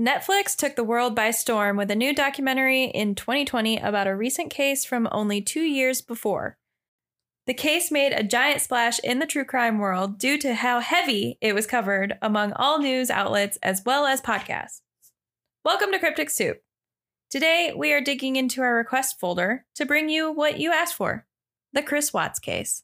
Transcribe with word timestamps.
Netflix 0.00 0.56
took 0.56 0.74
the 0.74 0.84
world 0.84 1.14
by 1.14 1.30
storm 1.30 1.76
with 1.76 1.90
a 1.90 1.94
new 1.94 2.14
documentary 2.14 2.84
in 2.84 3.14
2020 3.14 3.76
about 3.76 4.06
a 4.06 4.16
recent 4.16 4.50
case 4.50 4.86
from 4.86 5.06
only 5.12 5.42
two 5.42 5.60
years 5.60 6.00
before. 6.00 6.56
The 7.46 7.52
case 7.52 7.90
made 7.90 8.14
a 8.14 8.22
giant 8.22 8.62
splash 8.62 8.98
in 9.00 9.18
the 9.18 9.26
true 9.26 9.44
crime 9.44 9.78
world 9.78 10.18
due 10.18 10.38
to 10.38 10.54
how 10.54 10.80
heavy 10.80 11.36
it 11.42 11.54
was 11.54 11.66
covered 11.66 12.16
among 12.22 12.54
all 12.54 12.78
news 12.78 13.10
outlets 13.10 13.58
as 13.62 13.82
well 13.84 14.06
as 14.06 14.22
podcasts. 14.22 14.80
Welcome 15.62 15.92
to 15.92 15.98
Cryptic 15.98 16.30
Soup. 16.30 16.56
Today, 17.28 17.74
we 17.76 17.92
are 17.92 18.00
digging 18.00 18.36
into 18.36 18.62
our 18.62 18.74
request 18.74 19.20
folder 19.20 19.66
to 19.74 19.84
bring 19.84 20.08
you 20.08 20.32
what 20.32 20.58
you 20.58 20.72
asked 20.72 20.94
for 20.94 21.26
the 21.74 21.82
Chris 21.82 22.14
Watts 22.14 22.38
case. 22.38 22.82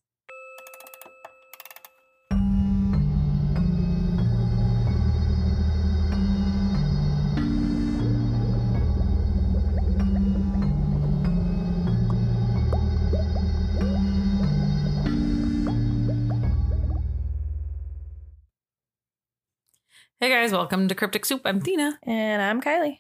Hey 20.20 20.30
guys, 20.30 20.50
welcome 20.52 20.88
to 20.88 20.94
Cryptic 20.94 21.24
Soup. 21.24 21.40
I'm 21.44 21.60
Thena. 21.60 21.92
And 22.02 22.42
I'm 22.42 22.60
Kylee. 22.60 22.98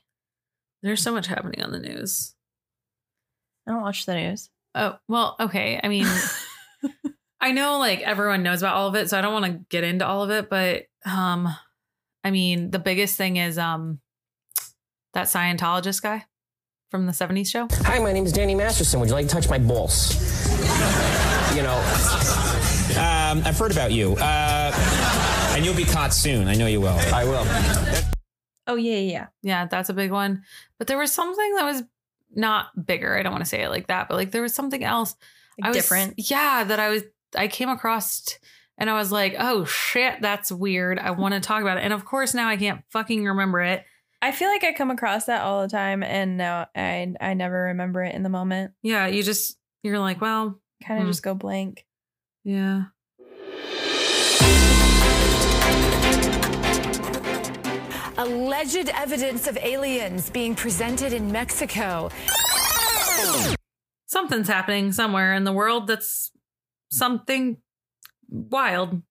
There's 0.82 1.02
so 1.02 1.12
much 1.12 1.26
happening 1.26 1.62
on 1.64 1.72
the 1.72 1.80
news. 1.80 2.34
I 3.66 3.72
don't 3.72 3.82
watch 3.82 4.06
the 4.06 4.14
news. 4.14 4.50
Oh, 4.74 4.96
well, 5.08 5.34
okay. 5.40 5.80
I 5.82 5.88
mean, 5.88 6.06
I 7.40 7.50
know 7.52 7.78
like 7.80 8.00
everyone 8.02 8.42
knows 8.44 8.62
about 8.62 8.76
all 8.76 8.88
of 8.88 8.94
it, 8.94 9.10
so 9.10 9.18
I 9.18 9.20
don't 9.22 9.32
want 9.32 9.46
to 9.46 9.60
get 9.68 9.82
into 9.84 10.06
all 10.06 10.22
of 10.22 10.30
it, 10.30 10.48
but 10.48 10.84
um 11.04 11.48
I 12.24 12.30
mean, 12.30 12.70
the 12.70 12.78
biggest 12.78 13.16
thing 13.16 13.36
is 13.36 13.58
um 13.58 14.00
that 15.14 15.26
Scientologist 15.26 16.02
guy 16.02 16.24
from 16.90 17.06
the 17.06 17.12
70s 17.12 17.48
show. 17.48 17.66
Hi, 17.82 17.98
my 17.98 18.12
name 18.12 18.24
is 18.26 18.32
Danny 18.32 18.54
Masterson. 18.54 19.00
Would 19.00 19.08
you 19.08 19.14
like 19.14 19.26
to 19.26 19.34
touch 19.34 19.48
my 19.50 19.58
balls? 19.58 20.14
you 21.56 21.62
know, 21.62 21.76
Um, 22.98 23.42
I've 23.44 23.58
heard 23.58 23.72
about 23.72 23.90
you. 23.92 24.12
Uh, 24.16 24.70
and 25.58 25.64
you'll 25.66 25.74
be 25.74 25.84
caught 25.84 26.14
soon. 26.14 26.46
I 26.46 26.54
know 26.54 26.68
you 26.68 26.80
will. 26.80 26.96
I 27.12 27.24
will. 27.24 27.44
Oh, 28.68 28.76
yeah, 28.76 28.94
yeah, 28.98 29.10
yeah. 29.10 29.26
Yeah, 29.42 29.66
that's 29.66 29.88
a 29.88 29.92
big 29.92 30.12
one. 30.12 30.44
But 30.78 30.86
there 30.86 30.96
was 30.98 31.10
something 31.12 31.54
that 31.56 31.64
was 31.64 31.82
not 32.32 32.86
bigger. 32.86 33.16
I 33.18 33.24
don't 33.24 33.32
want 33.32 33.42
to 33.42 33.48
say 33.50 33.62
it 33.64 33.68
like 33.68 33.88
that, 33.88 34.08
but 34.08 34.14
like 34.14 34.30
there 34.30 34.42
was 34.42 34.54
something 34.54 34.84
else 34.84 35.16
Like 35.58 35.66
I 35.66 35.68
was- 35.70 35.76
different. 35.76 36.14
Yeah, 36.18 36.62
that 36.62 36.78
I 36.78 36.88
was 36.90 37.02
I 37.36 37.48
came 37.48 37.68
across 37.70 38.20
t- 38.20 38.36
and 38.78 38.88
I 38.88 38.94
was 38.94 39.10
like, 39.10 39.34
"Oh 39.38 39.64
shit, 39.64 40.20
that's 40.22 40.52
weird. 40.52 40.98
I 41.00 41.10
want 41.10 41.34
to 41.34 41.40
talk 41.40 41.60
about 41.62 41.78
it." 41.78 41.82
And 41.84 41.92
of 41.92 42.04
course, 42.04 42.34
now 42.34 42.48
I 42.48 42.56
can't 42.56 42.82
fucking 42.90 43.24
remember 43.24 43.60
it. 43.62 43.84
I 44.22 44.30
feel 44.32 44.48
like 44.48 44.62
I 44.64 44.72
come 44.72 44.90
across 44.92 45.24
that 45.26 45.42
all 45.42 45.62
the 45.62 45.68
time, 45.68 46.02
and 46.04 46.36
now 46.36 46.68
I 46.76 47.12
I 47.20 47.34
never 47.34 47.64
remember 47.64 48.04
it 48.04 48.14
in 48.14 48.22
the 48.22 48.28
moment. 48.28 48.72
Yeah, 48.82 49.06
you 49.08 49.22
just 49.24 49.58
you're 49.82 49.98
like, 49.98 50.20
"Well, 50.20 50.60
Kind 50.84 51.00
of 51.00 51.06
Hmm. 51.06 51.10
just 51.10 51.22
go 51.24 51.34
blank. 51.34 51.84
yeah." 52.44 52.84
Alleged 58.20 58.88
evidence 58.88 59.46
of 59.46 59.56
aliens 59.58 60.28
being 60.28 60.56
presented 60.56 61.12
in 61.12 61.30
Mexico. 61.30 62.10
Something's 64.06 64.48
happening 64.48 64.90
somewhere 64.90 65.34
in 65.34 65.44
the 65.44 65.52
world 65.52 65.86
that's 65.86 66.32
something 66.90 67.58
wild. 68.28 69.02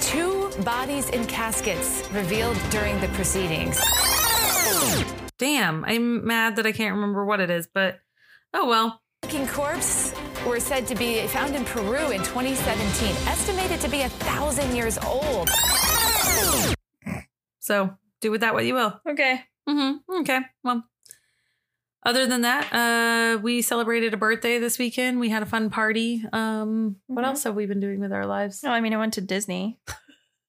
Two 0.00 0.50
bodies 0.64 1.10
in 1.10 1.26
caskets 1.26 2.08
revealed 2.10 2.56
during 2.70 2.98
the 3.02 3.08
proceedings. 3.08 3.78
Damn, 5.36 5.84
I'm 5.84 6.26
mad 6.26 6.56
that 6.56 6.64
I 6.64 6.72
can't 6.72 6.94
remember 6.94 7.26
what 7.26 7.40
it 7.40 7.50
is, 7.50 7.68
but 7.72 8.00
oh 8.54 8.66
well. 8.66 9.02
King 9.28 9.46
corpse 9.46 10.14
were 10.46 10.58
said 10.58 10.86
to 10.86 10.94
be 10.94 11.26
found 11.26 11.54
in 11.54 11.66
Peru 11.66 12.12
in 12.12 12.22
2017, 12.22 13.10
estimated 13.28 13.82
to 13.82 13.90
be 13.90 14.00
a 14.00 14.08
thousand 14.08 14.74
years 14.74 14.96
old. 15.04 15.50
So, 17.60 17.96
do 18.24 18.30
with 18.30 18.40
that 18.42 18.54
what 18.54 18.64
you 18.64 18.74
will. 18.74 19.00
Okay. 19.08 19.40
Mm-hmm. 19.68 20.20
Okay. 20.20 20.40
Well, 20.62 20.84
other 22.06 22.26
than 22.26 22.42
that, 22.42 22.72
uh, 22.72 23.38
we 23.40 23.62
celebrated 23.62 24.12
a 24.12 24.16
birthday 24.18 24.58
this 24.58 24.78
weekend. 24.78 25.18
We 25.20 25.30
had 25.30 25.42
a 25.42 25.46
fun 25.46 25.70
party. 25.70 26.22
Um, 26.32 26.96
what 27.06 27.22
Mhm. 27.24 27.28
else 27.28 27.44
have 27.44 27.54
we 27.54 27.64
been 27.66 27.80
doing 27.80 28.00
with 28.00 28.12
our 28.12 28.26
lives? 28.26 28.62
No, 28.62 28.70
I 28.70 28.80
mean 28.80 28.92
I 28.92 28.98
went 28.98 29.14
to 29.14 29.20
Disney. 29.20 29.78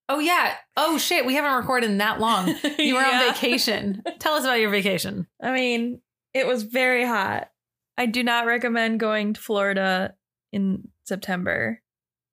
Oh 0.08 0.20
yeah. 0.20 0.54
Oh 0.78 1.00
shit. 1.00 1.26
We 1.26 1.34
haven't 1.34 1.56
recorded 1.58 1.90
in 1.90 1.98
that 1.98 2.20
long. 2.20 2.50
You 2.78 2.94
were 2.94 3.02
Yeah. 3.02 3.22
on 3.26 3.34
vacation. 3.34 4.04
Tell 4.20 4.36
us 4.36 4.44
about 4.44 4.60
your 4.60 4.70
vacation. 4.70 5.26
I 5.42 5.52
mean, 5.52 6.00
it 6.32 6.46
was 6.46 6.62
very 6.62 7.04
hot. 7.06 7.50
I 7.98 8.06
do 8.06 8.22
not 8.22 8.46
recommend 8.46 9.00
going 9.00 9.34
to 9.34 9.42
Florida 9.42 10.14
in 10.52 10.90
September 11.06 11.82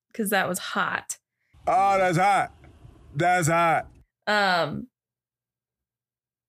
because 0.09 0.28
that 0.28 0.47
was 0.50 0.59
hot. 0.59 1.16
Oh, 1.66 1.97
that's 1.97 2.19
hot. 2.19 2.53
That's 3.16 3.48
hot. 3.48 3.86
Um, 4.26 4.88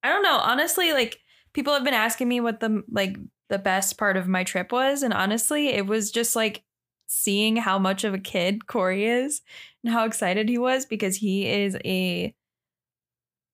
I 0.04 0.10
don't 0.10 0.22
know. 0.24 0.38
Honestly, 0.38 0.92
like 0.94 1.20
people 1.54 1.74
have 1.74 1.84
been 1.84 1.94
asking 1.94 2.28
me 2.28 2.40
what 2.42 2.60
the 2.60 2.84
like 2.92 3.18
the 3.50 3.58
best 3.58 3.98
part 3.98 4.18
of 4.18 4.28
my 4.28 4.44
trip 4.44 4.72
was, 4.72 5.02
and 5.02 5.14
honestly, 5.14 5.70
it 5.70 5.88
was 5.88 6.12
just 6.12 6.36
like 6.36 6.64
seeing 7.08 7.56
how 7.56 7.80
much 7.80 8.04
of 8.04 8.14
a 8.14 8.20
kid 8.20 8.68
Corey 8.68 9.06
is 9.06 9.42
and 9.84 9.94
how 9.94 10.06
excited 10.06 10.50
he 10.50 10.58
was 10.58 10.86
because 10.86 11.16
he 11.16 11.48
is 11.48 11.78
a 11.86 12.36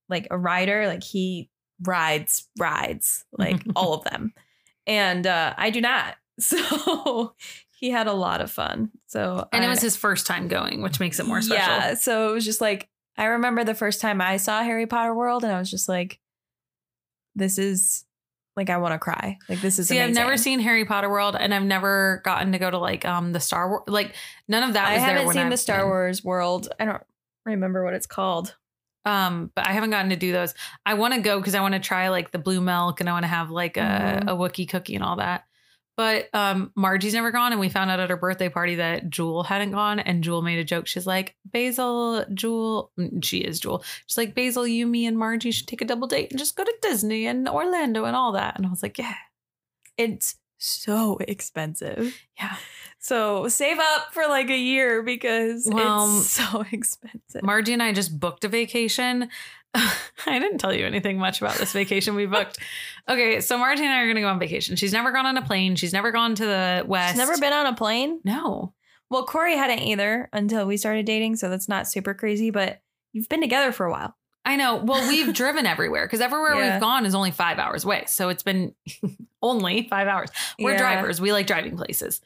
like 0.09 0.27
a 0.31 0.37
rider. 0.37 0.87
Like 0.87 1.03
he 1.03 1.49
rides 1.85 2.47
rides 2.57 3.25
like 3.37 3.61
all 3.75 3.93
of 3.93 4.03
them, 4.05 4.33
and 4.87 5.25
uh, 5.27 5.53
I 5.57 5.69
do 5.69 5.81
not. 5.81 6.15
So 6.41 7.35
he 7.75 7.89
had 7.89 8.07
a 8.07 8.13
lot 8.13 8.39
of 8.39 8.49
fun. 8.49 8.91
So 9.07 9.45
And 9.51 9.61
it 9.61 9.67
was 9.67 9.81
his 9.81 9.97
first 9.97 10.25
time 10.25 10.47
going, 10.47 10.81
which 10.81 11.01
makes 11.01 11.19
it 11.19 11.25
more 11.25 11.41
special. 11.41 11.65
yeah, 11.65 11.93
so 11.95 12.29
it 12.29 12.33
was 12.33 12.45
just 12.45 12.61
like 12.61 12.87
I 13.17 13.25
remember 13.25 13.65
the 13.65 13.75
first 13.75 13.99
time 13.99 14.21
I 14.21 14.37
saw 14.37 14.63
Harry 14.63 14.87
Potter 14.87 15.13
World, 15.13 15.43
and 15.43 15.51
I 15.51 15.59
was 15.59 15.69
just 15.69 15.89
like, 15.89 16.17
"This 17.39 17.57
is 17.57 18.05
like 18.55 18.69
I 18.69 18.77
want 18.77 18.93
to 18.93 18.99
cry. 18.99 19.37
Like 19.49 19.61
this 19.61 19.79
is." 19.79 19.87
See, 19.87 19.99
I've 19.99 20.13
never 20.13 20.37
seen 20.37 20.59
Harry 20.59 20.85
Potter 20.85 21.09
World, 21.09 21.35
and 21.39 21.53
I've 21.53 21.63
never 21.63 22.21
gotten 22.23 22.51
to 22.51 22.59
go 22.59 22.69
to 22.69 22.77
like 22.77 23.05
um 23.05 23.31
the 23.31 23.39
Star 23.39 23.69
Wars. 23.69 23.83
Like 23.87 24.13
none 24.47 24.63
of 24.63 24.73
that. 24.73 24.87
I 24.87 24.93
was 24.93 25.01
there 25.01 25.09
I 25.09 25.13
haven't 25.19 25.33
seen 25.33 25.49
the 25.49 25.57
Star 25.57 25.81
in. 25.81 25.87
Wars 25.87 26.23
World. 26.23 26.69
I 26.79 26.85
don't 26.85 27.03
remember 27.45 27.83
what 27.83 27.93
it's 27.95 28.05
called. 28.07 28.55
Um, 29.05 29.49
but 29.55 29.65
I 29.65 29.71
haven't 29.71 29.89
gotten 29.91 30.09
to 30.09 30.17
do 30.17 30.31
those. 30.31 30.53
I 30.85 30.93
want 30.95 31.13
to 31.15 31.21
go 31.21 31.39
because 31.39 31.55
I 31.55 31.61
want 31.61 31.73
to 31.73 31.79
try 31.79 32.09
like 32.09 32.31
the 32.31 32.37
blue 32.37 32.61
milk 32.61 32.99
and 32.99 33.09
I 33.09 33.13
want 33.13 33.23
to 33.23 33.27
have 33.29 33.49
like 33.49 33.77
a, 33.77 33.79
Mhm. 33.79 34.23
a 34.23 34.35
Wookiee 34.35 34.67
cookie 34.69 34.93
and 34.93 35.03
all 35.03 35.15
that. 35.15 35.45
But 35.99 36.33
um, 36.33 36.71
Margie's 36.77 37.13
never 37.13 37.29
gone, 37.29 37.51
and 37.51 37.59
we 37.59 37.67
found 37.67 37.91
out 37.91 37.99
at 37.99 38.09
her 38.09 38.15
birthday 38.15 38.47
party 38.47 38.75
that 38.75 39.09
Jewel 39.09 39.43
hadn't 39.43 39.71
gone, 39.71 39.99
and 39.99 40.23
Jewel 40.23 40.41
made 40.41 40.57
a 40.57 40.63
joke. 40.63 40.87
She's 40.87 41.05
like, 41.05 41.35
Basil, 41.43 42.23
Jewel, 42.33 42.93
mm, 42.97 43.21
she 43.21 43.39
is 43.39 43.59
Jewel. 43.59 43.83
She's 44.07 44.17
like, 44.17 44.33
Basil, 44.33 44.65
you, 44.65 44.87
me, 44.87 45.05
and 45.07 45.17
Margie 45.17 45.51
should 45.51 45.67
take 45.67 45.81
a 45.81 45.85
double 45.85 46.07
date 46.07 46.29
and 46.31 46.39
just 46.39 46.55
go 46.55 46.63
to 46.63 46.73
Disney 46.81 47.27
and 47.27 47.49
Orlando 47.49 48.05
and 48.05 48.15
all 48.15 48.31
that. 48.31 48.55
And 48.55 48.65
I 48.65 48.69
was 48.69 48.81
like, 48.81 48.97
yeah, 48.97 49.15
It's 49.97 50.35
so 50.57 51.17
expensive. 51.27 52.17
yeah. 52.39 52.55
So 52.99 53.49
save 53.49 53.79
up 53.79 54.13
for 54.13 54.23
like 54.27 54.49
a 54.49 54.57
year 54.57 55.03
because 55.03 55.67
Well, 55.69 56.19
it's 56.19 56.29
so 56.31 56.61
expensive. 56.71 57.43
Margie 57.43 57.73
and 57.73 57.83
I 57.83 57.91
just 57.91 58.17
booked 58.17 58.45
a 58.45 58.47
vacation. 58.47 59.27
I 60.25 60.39
didn't 60.39 60.57
tell 60.57 60.73
you 60.73 60.85
anything 60.85 61.17
much 61.17 61.41
about 61.41 61.55
this 61.55 61.71
vacation 61.73 62.15
we 62.15 62.25
booked. 62.25 62.57
Okay, 63.07 63.39
so 63.41 63.57
Margie 63.57 63.83
and 63.83 63.91
I 63.93 64.01
are 64.01 64.05
going 64.05 64.15
to 64.15 64.21
go 64.21 64.27
on 64.27 64.39
vacation. 64.39 64.75
She's 64.75 64.93
never 64.93 65.11
gone 65.11 65.25
on 65.25 65.37
a 65.37 65.41
plane. 65.41 65.75
She's 65.75 65.93
never 65.93 66.11
gone 66.11 66.35
to 66.35 66.45
the 66.45 66.83
west. 66.87 67.11
She's 67.11 67.17
never 67.17 67.37
been 67.37 67.53
on 67.53 67.65
a 67.67 67.75
plane. 67.75 68.19
No. 68.23 68.73
Well, 69.09 69.25
Corey 69.25 69.55
hadn't 69.55 69.79
either 69.79 70.29
until 70.33 70.65
we 70.65 70.77
started 70.77 71.05
dating, 71.05 71.35
so 71.37 71.49
that's 71.49 71.67
not 71.69 71.87
super 71.87 72.13
crazy. 72.13 72.49
But 72.51 72.81
you've 73.13 73.29
been 73.29 73.41
together 73.41 73.71
for 73.71 73.85
a 73.85 73.91
while. 73.91 74.15
I 74.45 74.55
know. 74.55 74.77
Well, 74.77 75.07
we've 75.07 75.33
driven 75.33 75.65
everywhere 75.65 76.05
because 76.05 76.21
everywhere 76.21 76.55
Yeah. 76.55 76.73
we've 76.73 76.81
gone 76.81 77.05
is 77.05 77.13
only 77.13 77.31
five 77.31 77.59
hours 77.59 77.83
away. 77.85 78.05
So 78.07 78.29
it's 78.29 78.43
been 78.43 78.73
only 79.41 79.87
five 79.89 80.07
hours. 80.07 80.29
We're 80.59 80.71
Yeah. 80.71 80.77
drivers. 80.79 81.21
We 81.21 81.31
like 81.31 81.45
driving 81.47 81.75
places. 81.77 82.21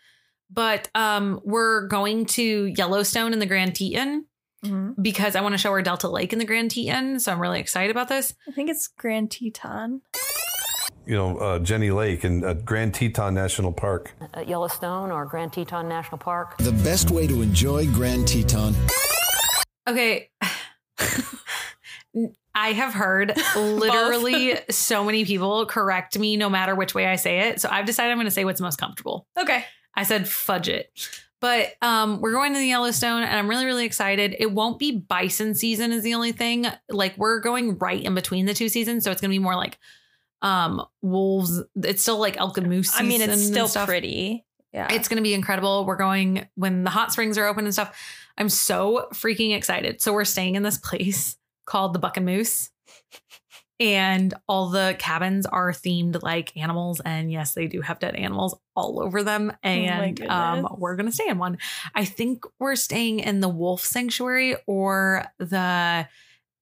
But 0.50 0.90
um, 0.94 1.42
we're 1.44 1.88
going 1.88 2.26
to 2.28 2.66
Yellowstone 2.78 3.34
in 3.34 3.40
the 3.40 3.46
Grand 3.46 3.76
Teton 3.76 4.26
because 5.02 5.36
I 5.36 5.42
want 5.42 5.54
to 5.54 5.58
show 5.58 5.72
her 5.72 5.82
Delta 5.82 6.08
Lake 6.10 6.34
in 6.34 6.40
the 6.40 6.46
Grand 6.46 6.72
Teton. 6.72 7.20
So 7.20 7.32
I'm 7.32 7.42
really 7.42 7.60
excited 7.60 7.92
about 7.92 8.08
this. 8.10 8.34
I 8.48 8.52
think 8.52 8.70
it's 8.70 8.88
Grand 8.88 9.32
Teton. 9.32 10.02
you 11.06 11.16
know, 11.16 11.38
uh, 11.38 11.60
Jenny 11.60 11.92
Lake 11.92 12.24
and 12.24 12.46
uh, 12.46 12.54
Grand 12.54 12.94
Teton 12.94 13.34
National 13.34 13.72
Park. 13.74 14.14
at 14.34 14.48
Yellowstone 14.48 15.12
or 15.12 15.26
Grand 15.26 15.52
Teton 15.54 15.88
National 15.90 16.18
Park. 16.18 16.58
The 16.58 16.72
best 16.72 17.12
way 17.12 17.28
to 17.28 17.42
enjoy 17.42 17.88
Grand 17.88 18.28
Teton. 18.28 18.74
Okay. 19.88 20.30
I 22.56 22.72
have 22.74 22.94
heard 22.94 23.36
literally 23.56 24.60
so 24.70 25.04
many 25.04 25.26
people 25.26 25.66
correct 25.66 26.18
me 26.18 26.38
no 26.38 26.50
matter 26.50 26.76
which 26.76 26.94
way 26.94 27.08
I 27.08 27.16
say 27.16 27.50
it. 27.50 27.60
So 27.60 27.68
I've 27.70 27.86
decided 27.86 28.12
I'm 28.12 28.18
going 28.18 28.26
to 28.26 28.32
say 28.32 28.46
what's 28.46 28.62
most 28.62 28.78
comfortable. 28.78 29.28
Okay. 29.38 29.66
I 29.96 30.04
said 30.04 30.28
fudge 30.28 30.70
it. 30.70 30.92
But 31.44 31.74
um, 31.82 32.22
we're 32.22 32.32
going 32.32 32.54
to 32.54 32.60
the 32.60 32.68
Yellowstone, 32.68 33.22
and 33.22 33.38
I'm 33.38 33.50
really, 33.50 33.66
really 33.66 33.84
excited. 33.84 34.34
It 34.40 34.54
won't 34.54 34.80
be 34.80 34.94
bison 34.94 35.56
season, 35.56 35.92
is 35.92 36.02
the 36.02 36.14
only 36.14 36.32
thing. 36.32 36.68
Like 36.88 37.18
we're 37.18 37.42
going 37.42 37.78
right 37.80 38.02
in 38.02 38.16
between 38.16 38.46
the 38.46 38.54
two 38.54 38.70
seasons, 38.70 39.04
so 39.04 39.12
it's 39.12 39.20
gonna 39.20 39.30
be 39.30 39.40
more 39.40 39.58
like 39.58 39.78
um 40.42 40.82
wolves. 41.02 41.62
It's 41.76 42.02
still 42.02 42.18
like 42.18 42.38
elk 42.38 42.58
and 42.58 42.70
moose. 42.70 42.98
I 42.98 43.04
mean, 43.04 43.20
it's 43.20 43.46
still 43.46 43.68
pretty. 43.68 44.46
Yeah. 44.72 44.88
It's 44.90 45.10
going 45.10 45.18
to 45.18 45.24
be 45.24 45.34
incredible. 45.34 45.86
We're 45.86 45.98
going 45.98 46.48
when 46.56 46.86
the 46.86 46.90
hot 46.90 47.12
springs 47.12 47.38
are 47.38 47.46
open 47.46 47.66
and 47.66 47.74
stuff. 47.74 47.96
I'm 48.38 48.50
so 48.50 49.08
freaking 49.14 49.56
excited. 49.56 50.02
So 50.02 50.14
we're 50.14 50.26
staying 50.26 50.56
in 50.56 50.64
this 50.64 50.78
place 50.84 51.38
called 51.66 51.94
the 51.94 52.00
Buck 52.00 52.18
and 52.18 52.26
Moose. 52.26 52.72
And 53.80 54.34
all 54.48 54.70
the 54.70 54.96
cabins 55.00 55.46
are 55.46 55.72
themed 55.72 56.22
like 56.22 56.56
animals. 56.56 57.02
And 57.04 57.32
yes, 57.32 57.54
they 57.54 57.68
do 57.68 57.82
have 57.82 58.00
dead 58.00 58.16
animals 58.16 58.56
all 58.76 59.02
over 59.02 59.24
them. 59.24 59.52
And 59.64 60.22
um, 60.30 60.68
we're 60.78 60.96
going 60.96 61.08
to 61.08 61.12
stay 61.12 61.28
in 61.28 61.38
one. 61.38 61.58
I 61.94 62.06
think 62.06 62.46
we're 62.60 62.76
staying 62.76 63.20
in 63.20 63.40
the 63.40 63.50
wolf 63.50 63.84
sanctuary 63.84 64.56
or 64.68 65.26
the 65.40 66.08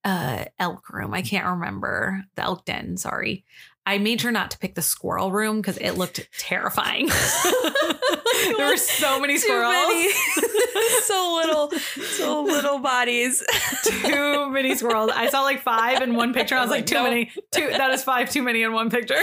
uh, 0.04 0.44
elk 0.58 0.90
room. 0.90 1.14
I 1.14 1.22
can't 1.22 1.46
remember 1.46 2.24
the 2.34 2.42
elk 2.42 2.64
den. 2.64 2.96
Sorry. 2.96 3.44
I 3.84 3.98
made 3.98 4.20
sure 4.20 4.30
not 4.30 4.50
to 4.52 4.58
pick 4.58 4.74
the 4.74 4.82
squirrel 4.82 5.32
room 5.32 5.60
because 5.60 5.76
it 5.78 5.92
looked 5.92 6.28
terrifying. 6.38 7.08
there 8.56 8.68
were 8.68 8.76
so 8.76 9.20
many 9.20 9.38
squirrels. 9.38 9.72
many. 9.72 10.12
so 11.02 11.40
little, 11.42 11.70
so 11.70 12.42
little 12.42 12.78
bodies. 12.78 13.42
too 13.84 14.50
many 14.50 14.74
squirrels. 14.76 15.10
I 15.14 15.28
saw 15.30 15.42
like 15.42 15.62
five 15.62 16.00
in 16.00 16.14
one 16.14 16.32
picture. 16.32 16.54
I 16.56 16.62
was 16.62 16.70
like, 16.70 16.86
too 16.86 16.94
Nope. 16.94 17.04
many. 17.04 17.30
Two. 17.50 17.68
That 17.70 17.90
is 17.90 18.04
five 18.04 18.30
too 18.30 18.42
many 18.42 18.62
in 18.62 18.72
one 18.72 18.90
picture. 18.90 19.20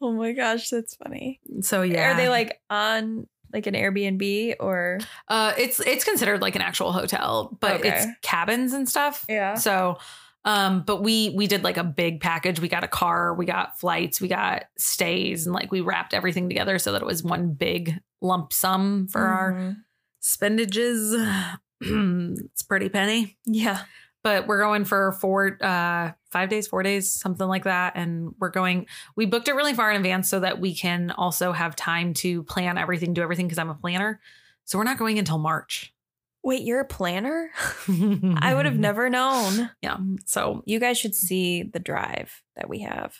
oh 0.00 0.12
my 0.12 0.32
gosh, 0.32 0.68
that's 0.70 0.94
funny. 0.96 1.40
So 1.60 1.82
yeah, 1.82 2.12
Are 2.12 2.16
they 2.16 2.28
like 2.28 2.60
on 2.70 3.26
like 3.52 3.66
an 3.66 3.74
Airbnb 3.74 4.56
or? 4.60 5.00
Uh, 5.28 5.52
it's 5.58 5.80
it's 5.80 6.04
considered 6.04 6.40
like 6.40 6.56
an 6.56 6.62
actual 6.62 6.92
hotel, 6.92 7.56
but 7.60 7.80
Okay. 7.80 7.90
it's 7.90 8.06
cabins 8.22 8.72
and 8.72 8.88
stuff. 8.88 9.24
Yeah. 9.28 9.54
So, 9.54 9.98
um, 10.44 10.82
but 10.82 11.02
we 11.02 11.30
we 11.30 11.46
did 11.46 11.62
like 11.64 11.76
a 11.76 11.84
big 11.84 12.20
package. 12.20 12.58
We 12.60 12.68
got 12.68 12.84
a 12.84 12.88
car, 12.88 13.34
we 13.34 13.46
got 13.46 13.78
flights, 13.78 14.20
we 14.20 14.28
got 14.28 14.64
stays, 14.76 15.46
and 15.46 15.54
like 15.54 15.70
we 15.70 15.80
wrapped 15.80 16.14
everything 16.14 16.48
together 16.48 16.78
so 16.78 16.92
that 16.92 17.02
it 17.02 17.06
was 17.06 17.22
one 17.22 17.52
big 17.52 17.98
lump 18.20 18.52
sum 18.52 19.08
for 19.08 19.20
our 19.20 19.52
Mhm. 19.52 19.76
spendages. 20.20 21.14
it's 21.80 22.62
pretty 22.62 22.88
penny. 22.88 23.36
Yeah. 23.46 23.82
but 24.24 24.46
we're 24.46 24.60
going 24.60 24.84
for 24.84 25.12
four 25.20 25.58
uh 25.60 26.12
five 26.30 26.48
days 26.48 26.68
four 26.68 26.82
days 26.84 27.12
something 27.12 27.48
like 27.48 27.64
that 27.64 27.94
and 27.96 28.32
we're 28.38 28.50
going 28.50 28.86
we 29.16 29.26
booked 29.26 29.48
it 29.48 29.54
really 29.54 29.74
far 29.74 29.90
in 29.90 29.96
advance 29.96 30.28
so 30.28 30.38
that 30.38 30.60
we 30.60 30.74
can 30.76 31.10
also 31.10 31.50
have 31.50 31.74
time 31.74 32.14
to 32.14 32.44
plan 32.44 32.78
everything 32.78 33.12
do 33.14 33.20
everything 33.22 33.46
because 33.46 33.58
i'm 33.58 33.68
a 33.68 33.74
planner 33.74 34.20
so 34.64 34.78
we're 34.78 34.84
not 34.84 34.96
going 34.96 35.18
until 35.18 35.38
march 35.38 35.91
Wait, 36.44 36.62
you're 36.62 36.80
a 36.80 36.84
planner? 36.84 37.50
I 37.88 38.52
would 38.54 38.64
have 38.66 38.78
never 38.78 39.08
known. 39.08 39.70
yeah 39.82 39.98
so 40.26 40.62
You 40.66 40.80
guys 40.80 40.98
should 40.98 41.14
see 41.14 41.62
the 41.62 41.78
drive 41.78 42.42
that 42.56 42.68
we 42.68 42.80
have. 42.80 43.14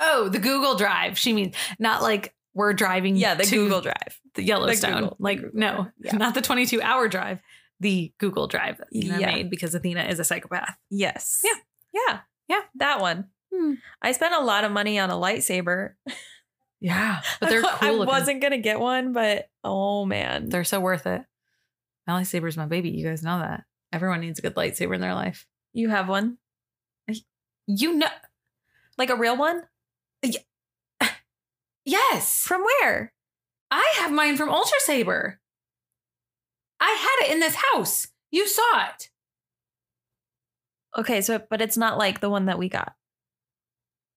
oh 0.00 0.28
the 0.28 0.38
google 0.38 0.76
drive 0.76 1.18
she 1.18 1.32
means 1.32 1.54
not 1.78 2.02
like 2.02 2.34
we're 2.52 2.72
driving 2.72 3.14
Yeah, 3.16 3.34
the 3.36 3.44
to 3.44 3.54
Google 3.56 3.80
Drive. 3.80 4.20
the 4.34 4.42
yellowstone 4.42 4.94
Google- 4.94 5.16
the 5.18 5.22
like 5.22 5.40
Google 5.40 5.60
no 5.60 5.86
Yeah. 6.02 6.16
not 6.16 6.34
the 6.34 6.40
22 6.42 6.82
hour 6.82 7.06
drive 7.08 7.38
the 7.78 8.12
google 8.18 8.48
drive 8.48 8.78
that 8.78 8.88
Athena 8.88 9.20
Yeah. 9.20 9.26
made 9.26 9.50
because 9.50 9.74
athena 9.74 10.04
is 10.04 10.18
a 10.18 10.24
psychopath 10.24 10.76
Yes. 10.90 11.42
Yeah. 11.44 11.58
Yeah. 11.92 12.18
Yeah. 12.48 12.60
That 12.76 13.00
one. 13.00 13.26
Hmm. 13.54 13.74
I 14.02 14.12
spent 14.12 14.34
a 14.34 14.40
lot 14.40 14.64
of 14.64 14.72
money 14.72 14.98
on 14.98 15.10
a 15.10 15.14
lightsaber. 15.14 15.94
yeah 16.80 17.20
but 17.40 17.48
they're 17.50 17.64
I, 17.64 17.68
cool 17.78 17.88
I 17.88 17.90
looking. 17.92 18.06
wasn't 18.06 18.42
gonna 18.42 18.58
get 18.58 18.80
one, 18.80 19.12
but 19.12 19.48
oh 19.64 20.04
man. 20.06 20.48
They're 20.48 20.64
so 20.64 20.80
worth 20.80 21.06
it. 21.06 21.22
My 22.10 22.16
lightsaber's 22.20 22.56
my 22.56 22.66
baby. 22.66 22.90
You 22.90 23.06
guys 23.06 23.22
know 23.22 23.38
that. 23.38 23.62
Everyone 23.92 24.18
needs 24.20 24.40
a 24.40 24.42
good 24.42 24.56
lightsaber 24.56 24.96
in 24.96 25.00
their 25.00 25.14
life. 25.14 25.46
you 25.72 25.90
have 25.90 26.08
one? 26.08 26.38
You 27.68 27.94
know. 27.94 28.08
Like 28.98 29.10
a 29.10 29.16
real 29.16 29.36
one? 29.36 29.62
Yes. 31.84 32.42
From 32.46 32.62
where? 32.62 33.12
I 33.70 33.94
have 33.98 34.10
mine 34.12 34.36
from 34.36 34.48
Ultra 34.50 34.78
Saber. 34.80 35.40
I 36.80 36.96
had 37.00 37.26
it 37.28 37.32
in 37.32 37.40
this 37.40 37.54
house. 37.72 38.08
You 38.32 38.46
saw 38.48 38.86
it. 38.88 39.08
Okay, 40.98 41.20
so 41.20 41.40
but 41.48 41.60
it's 41.62 41.76
not 41.76 41.96
like 41.96 42.20
the 42.20 42.28
one 42.30 42.46
that 42.46 42.58
we 42.58 42.68
got. 42.68 42.92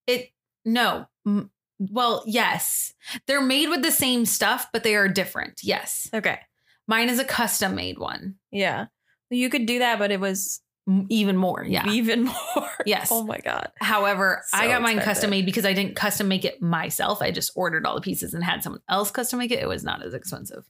It, 0.07 0.29
no. 0.65 1.05
M- 1.27 1.51
Well, 1.79 2.23
yes. 2.25 2.93
They're 3.27 3.41
made 3.41 3.69
with 3.69 3.81
the 3.83 3.91
same 3.91 4.25
stuff, 4.25 4.67
but 4.73 4.83
they 4.83 4.95
are 4.95 5.07
different. 5.07 5.61
Yes. 5.63 6.09
Okay. 6.13 6.39
Mine 6.87 7.09
is 7.09 7.19
a 7.19 7.25
custom 7.25 7.75
made 7.75 7.97
one. 7.97 8.35
Yeah. 8.51 8.87
You 9.29 9.49
could 9.49 9.65
do 9.65 9.79
that, 9.79 9.99
but 9.99 10.11
it 10.11 10.19
was 10.19 10.61
Even 11.09 11.37
more. 11.37 11.63
Yeah. 11.63 11.89
even 11.89 12.23
more. 12.55 12.69
Yes. 12.85 13.09
Oh 13.11 13.23
my 13.23 13.37
god. 13.39 13.71
However, 13.79 14.43
I 14.53 14.63
So 14.65 14.67
got 14.73 14.81
mine 14.81 14.97
expensive. 14.97 15.05
custom 15.05 15.29
made 15.31 15.45
because 15.45 15.65
I 15.65 15.73
didn't 15.73 15.95
custom 15.95 16.27
make 16.27 16.43
it 16.45 16.61
myself. 16.61 17.21
I 17.21 17.31
just 17.31 17.51
ordered 17.55 17.85
all 17.85 17.95
the 17.95 18.01
pieces 18.01 18.33
and 18.33 18.43
had 18.43 18.63
someone 18.63 18.81
else 18.89 19.09
custom 19.11 19.39
make 19.39 19.51
it. 19.51 19.59
It 19.59 19.67
was 19.67 19.83
not 19.83 20.03
as 20.03 20.13
expensive. 20.13 20.65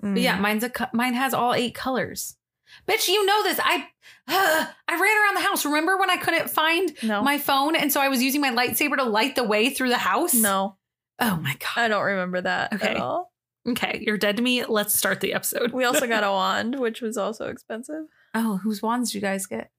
But 0.00 0.18
yeah, 0.18 0.36
Mm. 0.36 0.40
mine's 0.40 0.64
a 0.64 0.72
mine 0.92 1.14
has 1.14 1.32
all 1.32 1.54
eight 1.54 1.74
colors. 1.76 2.36
Bitch, 2.88 3.06
you 3.08 3.24
know 3.24 3.42
this. 3.44 3.60
I 3.62 3.86
I 4.26 4.66
ran 4.88 5.00
around 5.00 5.34
the 5.36 5.46
house. 5.48 5.64
Remember 5.64 5.96
when 5.96 6.10
I 6.10 6.16
couldn't 6.16 6.50
find 6.50 6.92
no. 7.02 7.22
my 7.22 7.38
phone 7.38 7.76
and 7.76 7.92
so 7.92 8.00
I 8.00 8.08
was 8.08 8.22
using 8.22 8.40
my 8.40 8.50
lightsaber 8.50 8.96
to 8.96 9.04
light 9.04 9.36
the 9.36 9.44
way 9.44 9.70
through 9.70 9.90
the 9.90 9.98
house? 9.98 10.34
no. 10.34 10.76
Oh 11.20 11.36
my 11.36 11.54
god. 11.60 11.76
I 11.84 11.88
don't 11.88 12.02
remember 12.04 12.40
that 12.40 12.72
Okay. 12.74 12.88
at 12.88 12.96
all. 12.96 13.31
Okay, 13.68 14.02
you're 14.04 14.18
dead 14.18 14.36
to 14.38 14.42
me. 14.42 14.64
Let's 14.64 14.94
start 14.94 15.20
the 15.20 15.34
episode. 15.34 15.72
We 15.72 15.84
also 15.84 16.06
got 16.08 16.24
a 16.24 16.30
wand, 16.32 16.78
which 16.80 17.00
was 17.00 17.16
also 17.16 17.46
expensive. 17.46 18.04
oh, 18.34 18.56
whose 18.58 18.82
wands 18.82 19.10
did 19.12 19.16
you 19.16 19.20
guys 19.22 19.46
get? 19.46 19.70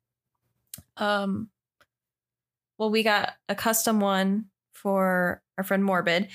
Um 0.97 1.49
well, 2.77 2.89
we 2.89 3.03
got 3.03 3.33
a 3.47 3.55
custom 3.55 3.99
one 3.99 4.45
for 4.73 5.41
our 5.57 5.63
friend 5.63 5.83
Morbid. 5.83 6.27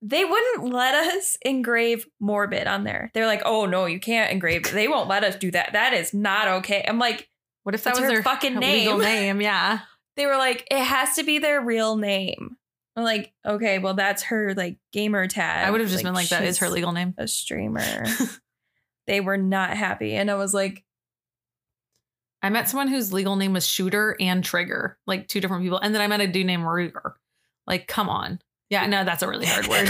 They 0.00 0.24
wouldn't 0.24 0.72
let 0.72 0.94
us 0.94 1.36
engrave 1.42 2.06
Morbid 2.20 2.66
on 2.66 2.84
there. 2.84 3.10
They're 3.14 3.26
like, 3.26 3.42
"Oh 3.44 3.66
no, 3.66 3.86
you 3.86 4.00
can't 4.00 4.30
engrave. 4.32 4.70
They 4.70 4.88
won't 4.88 5.08
let 5.08 5.24
us 5.24 5.36
do 5.36 5.50
that. 5.52 5.72
That 5.72 5.92
is 5.94 6.12
not 6.14 6.48
okay." 6.48 6.84
I'm 6.86 6.98
like, 6.98 7.28
What 7.62 7.74
if 7.74 7.84
that 7.84 7.94
was 7.94 8.02
her 8.04 8.08
their 8.08 8.22
fucking 8.22 8.58
legal 8.60 8.98
name. 8.98 9.00
name? 9.38 9.40
Yeah. 9.40 9.80
they 10.16 10.26
were 10.26 10.36
like, 10.36 10.66
"It 10.70 10.82
has 10.82 11.16
to 11.16 11.22
be 11.22 11.38
their 11.38 11.60
real 11.60 11.96
name." 11.96 12.56
I'm 12.96 13.04
like, 13.04 13.32
"Okay, 13.44 13.78
well, 13.78 13.94
that's 13.94 14.22
her 14.24 14.54
like 14.54 14.78
gamer 14.92 15.26
tag." 15.26 15.66
I 15.66 15.70
would 15.70 15.80
have 15.80 15.90
just 15.90 16.04
been 16.04 16.14
like, 16.14 16.28
that 16.28 16.44
is 16.44 16.58
her 16.58 16.68
legal 16.68 16.92
name. 16.92 17.14
A 17.18 17.26
streamer. 17.26 18.04
they 19.06 19.20
were 19.20 19.36
not 19.36 19.76
happy, 19.76 20.14
and 20.14 20.30
I 20.30 20.34
was 20.34 20.54
like, 20.54 20.84
I 22.44 22.50
met 22.50 22.68
someone 22.68 22.88
whose 22.88 23.10
legal 23.10 23.36
name 23.36 23.54
was 23.54 23.66
Shooter 23.66 24.16
and 24.20 24.44
Trigger, 24.44 24.98
like 25.06 25.28
two 25.28 25.40
different 25.40 25.62
people. 25.62 25.78
And 25.78 25.94
then 25.94 26.02
I 26.02 26.08
met 26.08 26.20
a 26.20 26.26
dude 26.26 26.46
named 26.46 26.64
Ruger. 26.64 27.14
Like, 27.66 27.88
come 27.88 28.10
on. 28.10 28.38
Yeah, 28.68 28.86
no, 28.86 29.02
that's 29.02 29.22
a 29.22 29.28
really 29.28 29.46
hard 29.46 29.66
word. 29.66 29.88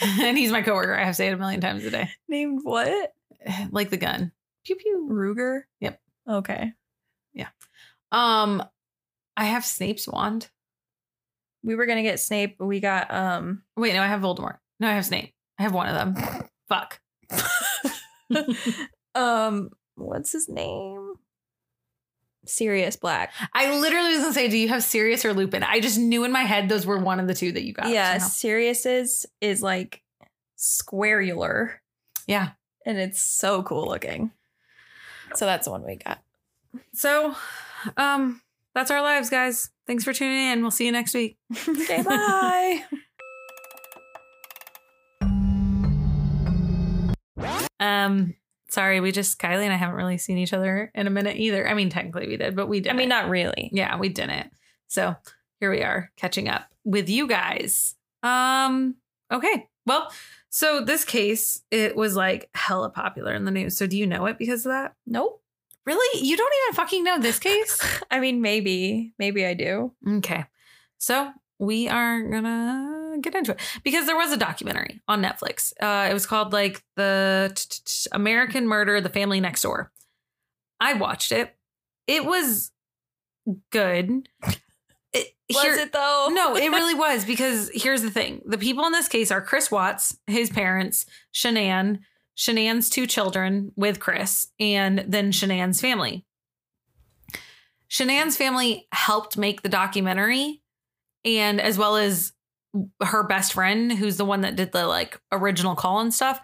and 0.20 0.38
he's 0.38 0.52
my 0.52 0.62
coworker. 0.62 0.94
I 0.94 1.04
have 1.04 1.14
to 1.14 1.14
say 1.14 1.26
it 1.26 1.34
a 1.34 1.36
million 1.36 1.60
times 1.60 1.84
a 1.84 1.90
day. 1.90 2.10
"Named 2.28 2.60
what? 2.62 3.12
Like 3.72 3.90
the 3.90 3.96
gun. 3.96 4.30
Pew 4.64 4.76
pew. 4.76 5.08
Ruger." 5.10 5.62
Yep. 5.80 6.00
Okay. 6.28 6.72
Yeah. 7.34 7.48
Um, 8.12 8.62
I 9.36 9.46
have 9.46 9.64
Snape's 9.64 10.06
wand. 10.06 10.48
We 11.64 11.74
were 11.76 11.86
gonna 11.86 12.02
get 12.02 12.20
Snape, 12.20 12.56
but 12.58 12.66
we 12.66 12.80
got 12.80 13.12
um 13.12 13.62
Wait, 13.76 13.94
no, 13.94 14.02
I 14.02 14.06
have 14.06 14.20
Voldemort. 14.20 14.58
No, 14.80 14.88
I 14.88 14.92
have 14.92 15.04
Snape. 15.06 15.32
I 15.58 15.62
have 15.62 15.72
one 15.74 15.88
of 15.88 15.94
them. 15.94 16.48
Fuck. 16.68 17.00
um 19.14 19.70
what's 19.94 20.32
his 20.32 20.48
name? 20.48 21.14
Sirius 22.44 22.96
Black. 22.96 23.32
I 23.54 23.78
literally 23.78 24.10
was 24.14 24.18
gonna 24.22 24.32
say, 24.32 24.48
do 24.48 24.56
you 24.58 24.68
have 24.68 24.82
Sirius 24.82 25.24
or 25.24 25.32
Lupin? 25.32 25.62
I 25.62 25.78
just 25.80 25.98
knew 25.98 26.24
in 26.24 26.32
my 26.32 26.42
head 26.42 26.68
those 26.68 26.84
were 26.84 26.98
one 26.98 27.20
of 27.20 27.28
the 27.28 27.34
two 27.34 27.52
that 27.52 27.62
you 27.62 27.72
got. 27.72 27.88
yeah, 27.88 28.14
somehow. 28.18 28.28
Sirius's 28.28 29.26
is 29.40 29.62
like 29.62 30.02
squarular 30.58 31.74
Yeah. 32.26 32.50
and 32.84 32.98
it's 32.98 33.22
so 33.22 33.62
cool 33.62 33.86
looking. 33.86 34.32
So 35.34 35.46
that's 35.46 35.66
the 35.66 35.70
one 35.70 35.84
we 35.84 35.96
got. 35.96 36.18
So, 36.94 37.34
um, 37.96 38.40
that's 38.74 38.90
our 38.90 39.02
lives, 39.02 39.30
guys. 39.30 39.70
Thanks 39.86 40.04
for 40.04 40.12
tuning 40.12 40.52
in. 40.52 40.62
We'll 40.62 40.70
see 40.70 40.86
you 40.86 40.92
next 40.92 41.14
week. 41.14 41.36
okay, 41.68 42.02
bye. 42.02 42.84
Um, 47.80 48.34
sorry, 48.68 49.00
we 49.00 49.10
just 49.10 49.40
Kylee 49.40 49.64
and 49.64 49.72
I 49.72 49.76
haven't 49.76 49.96
really 49.96 50.16
seen 50.18 50.38
each 50.38 50.52
other 50.52 50.92
in 50.94 51.08
a 51.08 51.10
minute 51.10 51.36
either. 51.36 51.68
I 51.68 51.74
mean, 51.74 51.90
technically 51.90 52.28
we 52.28 52.36
did, 52.36 52.54
but 52.54 52.68
we 52.68 52.80
did. 52.80 52.92
I 52.92 52.94
mean, 52.94 53.08
not 53.08 53.28
really. 53.28 53.70
yeah, 53.72 53.96
we 53.98 54.08
didn't. 54.08 54.52
So 54.86 55.16
here 55.58 55.70
we 55.70 55.82
are 55.82 56.10
catching 56.16 56.48
up 56.48 56.66
with 56.84 57.08
you 57.08 57.26
guys. 57.26 57.96
Um, 58.22 58.94
okay. 59.32 59.66
Well, 59.84 60.12
so 60.48 60.84
this 60.84 61.04
case, 61.04 61.62
it 61.72 61.96
was 61.96 62.14
like 62.14 62.48
hella 62.54 62.90
popular 62.90 63.34
in 63.34 63.44
the 63.44 63.50
news. 63.50 63.76
So 63.76 63.86
do 63.88 63.98
you 63.98 64.06
know 64.06 64.26
it 64.26 64.38
because 64.38 64.64
of 64.64 64.70
that? 64.70 64.94
Nope. 65.06 65.41
Really? 65.84 66.24
You 66.24 66.36
don't 66.36 66.52
even 66.64 66.74
fucking 66.76 67.02
know 67.04 67.18
this 67.18 67.38
case? 67.38 67.80
I 68.10 68.20
mean, 68.20 68.40
maybe. 68.40 69.14
Maybe 69.18 69.44
I 69.44 69.54
do. 69.54 69.92
okay. 70.18 70.44
So 70.98 71.30
we 71.58 71.88
are 71.88 72.22
gonna 72.22 73.16
get 73.20 73.34
into 73.34 73.52
it 73.52 73.60
because 73.82 74.06
there 74.06 74.16
was 74.16 74.30
a 74.32 74.36
documentary 74.36 75.00
on 75.08 75.22
Netflix. 75.22 75.72
Uh, 75.80 76.08
it 76.10 76.14
was 76.14 76.26
called 76.26 76.52
like 76.52 76.82
the 76.96 77.50
t- 77.54 77.64
t- 77.68 77.80
t- 77.84 78.08
American 78.12 78.66
Murder: 78.68 79.00
The 79.00 79.08
Family 79.08 79.40
Next 79.40 79.62
Door. 79.62 79.90
I 80.80 80.94
watched 80.94 81.32
it. 81.32 81.56
It 82.06 82.24
was 82.24 82.70
good. 83.70 84.28
It, 85.14 85.34
Was 85.56 85.62
here- 85.62 85.74
it 85.74 85.92
though? 85.92 86.28
no, 86.32 86.56
it 86.56 86.68
really 86.70 86.94
was 86.94 87.26
because 87.26 87.70
here's 87.74 88.00
the 88.00 88.10
thing: 88.10 88.40
the 88.46 88.56
people 88.56 88.86
in 88.86 88.92
this 88.92 89.08
case 89.08 89.30
are 89.30 89.42
Chris 89.42 89.70
Watts, 89.70 90.16
his 90.26 90.48
parents, 90.48 91.04
Shanann, 91.34 91.98
Shanann's 92.36 92.88
two 92.88 93.06
children 93.06 93.72
with 93.76 94.00
Chris, 94.00 94.48
and 94.58 95.04
then 95.06 95.32
Shanann's 95.32 95.80
family. 95.80 96.24
Shanann's 97.88 98.36
family 98.36 98.88
helped 98.92 99.36
make 99.36 99.62
the 99.62 99.68
documentary, 99.68 100.62
and 101.24 101.60
as 101.60 101.76
well 101.76 101.96
as 101.96 102.32
her 103.02 103.22
best 103.22 103.52
friend, 103.52 103.92
who's 103.92 104.16
the 104.16 104.24
one 104.24 104.40
that 104.40 104.56
did 104.56 104.72
the 104.72 104.86
like 104.86 105.20
original 105.30 105.74
call 105.74 106.00
and 106.00 106.12
stuff. 106.12 106.40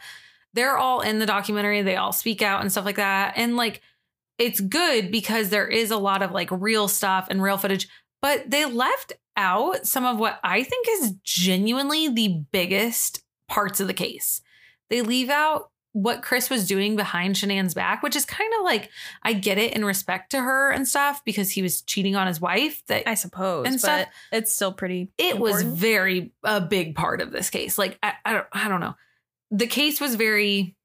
They're 0.53 0.77
all 0.77 1.01
in 1.01 1.19
the 1.19 1.27
documentary. 1.27 1.83
They 1.83 1.97
all 1.97 2.13
speak 2.13 2.43
out 2.43 2.61
and 2.61 2.71
stuff 2.71 2.85
like 2.85 2.97
that, 2.97 3.35
and 3.37 3.57
like 3.57 3.81
it's 4.39 4.61
good 4.61 5.11
because 5.11 5.49
there 5.49 5.67
is 5.67 5.91
a 5.91 5.97
lot 5.97 6.23
of 6.23 6.33
like 6.33 6.49
real 6.51 6.87
stuff 6.87 7.27
and 7.31 7.43
real 7.43 7.57
footage, 7.57 7.89
but 8.23 8.51
they 8.51 8.65
left 8.65 9.15
out 9.37 9.87
some 9.87 10.05
of 10.05 10.19
what 10.19 10.39
I 10.43 10.63
think 10.63 10.87
is 10.91 11.15
genuinely 11.23 12.09
the 12.09 12.43
biggest 12.53 13.23
parts 13.49 13.81
of 13.81 13.87
the 13.87 13.95
case. 13.95 14.43
They 14.91 15.03
leave 15.03 15.31
out 15.31 15.71
what 16.03 16.23
Chris 16.23 16.49
was 16.49 16.65
doing 16.67 16.95
behind 16.95 17.35
Shanann's 17.35 17.75
back, 17.75 18.05
which 18.05 18.15
is 18.15 18.25
kind 18.25 18.53
of 18.59 18.63
like 18.65 18.89
I 19.25 19.33
get 19.33 19.59
it 19.59 19.73
in 19.75 19.85
respect 19.85 20.31
to 20.31 20.41
her 20.41 20.71
and 20.71 20.87
stuff 20.87 21.25
because 21.25 21.51
he 21.51 21.61
was 21.61 21.83
cheating 21.83 22.15
on 22.15 22.29
his 22.29 22.41
wife. 22.41 22.85
That 22.87 23.09
I 23.09 23.15
suppose, 23.15 23.67
And 23.67 23.75
but 23.75 23.81
stuff- 23.81 24.09
it's 24.31 24.53
still 24.55 24.73
pretty. 24.73 25.11
it 25.19 25.39
was 25.41 25.63
very 25.63 26.31
a 26.45 26.61
big 26.61 26.95
part 26.95 27.21
of 27.21 27.33
this 27.33 27.51
case. 27.51 27.77
Like 27.79 27.99
I, 28.01 28.13
I 28.25 28.33
don't 28.33 28.47
I 28.53 28.69
don't 28.69 28.81
know. 28.81 28.95
The 29.51 29.67
case 29.67 30.01
was 30.01 30.15
very 30.15 30.77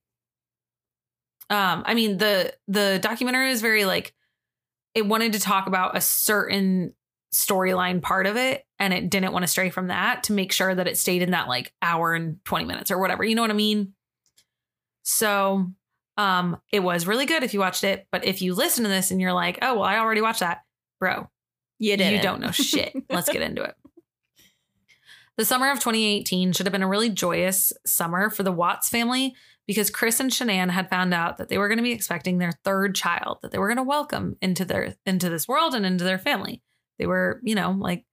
um 1.50 1.84
I 1.86 1.94
mean 1.94 2.18
the 2.18 2.54
the 2.68 3.00
documentary 3.02 3.50
was 3.50 3.62
very 3.62 3.86
like 3.86 4.14
it 4.96 5.06
wanted 5.06 5.34
to 5.34 5.40
talk 5.40 5.68
about 5.68 5.96
a 5.96 6.02
certain 6.02 6.94
storyline 7.34 8.02
part 8.02 8.26
of 8.28 8.36
it 8.38 8.66
and 8.80 8.94
it 8.94 9.10
didn't 9.10 9.34
want 9.34 9.44
to 9.44 9.48
stray 9.48 9.70
from 9.70 9.88
that 9.88 10.24
to 10.24 10.34
make 10.34 10.52
sure 10.52 10.74
that 10.74 10.88
it 10.88 10.98
stayed 10.98 11.22
in 11.22 11.32
that 11.32 11.48
like 11.48 11.74
hour 11.82 12.14
and 12.14 12.44
20 12.46 12.66
minutes 12.66 12.92
or 12.92 13.00
whatever. 13.00 13.24
You 13.24 13.36
know 13.36 13.42
what 13.42 13.52
I 13.52 13.56
mean? 13.56 13.94
So 15.04 15.72
um 16.18 16.58
it 16.72 16.82
was 16.82 17.08
really 17.08 17.26
good 17.26 17.44
if 17.44 17.54
you 17.54 17.60
watched 17.60 17.84
it, 17.84 18.08
but 18.12 18.26
if 18.26 18.42
you 18.42 18.54
listen 18.54 18.84
to 18.84 18.90
this 18.90 19.12
and 19.12 19.20
you're 19.22 19.34
like, 19.34 19.60
"Oh, 19.62 19.76
well, 19.76 19.84
I 19.84 19.98
already 19.98 20.22
watched 20.22 20.40
that." 20.42 20.62
Bro, 21.00 21.30
you 21.80 21.98
did. 21.98 22.14
you 22.14 22.22
don't 22.22 22.40
know 22.42 22.52
shit. 22.52 22.94
Let's 23.10 23.30
get 23.30 23.42
into 23.42 23.64
it. 23.64 23.76
The 25.36 25.46
summer 25.46 25.72
of 25.72 25.80
2018 25.80 26.52
should 26.52 26.68
have 26.68 26.72
been 26.72 26.84
a 26.84 26.88
really 26.88 27.10
joyous 27.10 27.74
summer 27.88 28.30
for 28.30 28.44
the 28.44 28.52
Watts 28.52 28.88
family 28.88 29.34
because 29.66 29.90
Chris 29.90 30.20
and 30.20 30.30
Shanann 30.30 30.70
had 30.70 30.92
found 30.92 31.12
out 31.12 31.38
that 31.38 31.50
they 31.50 31.58
were 31.58 31.68
going 31.68 31.80
to 31.80 31.84
be 31.84 31.92
expecting 31.92 32.38
their 32.38 32.52
third 32.64 32.94
child 32.94 33.40
that 33.42 33.52
they 33.52 33.58
were 33.58 33.68
going 33.68 33.78
to 33.78 33.84
welcome 33.84 34.38
into 34.42 34.64
their 34.64 34.96
into 35.08 35.30
this 35.32 35.48
world 35.48 35.74
and 35.74 35.88
into 35.88 36.04
their 36.04 36.20
family. 36.20 36.62
They 37.00 37.08
were, 37.08 37.42
you 37.44 37.56
know, 37.56 37.72
like 37.72 38.06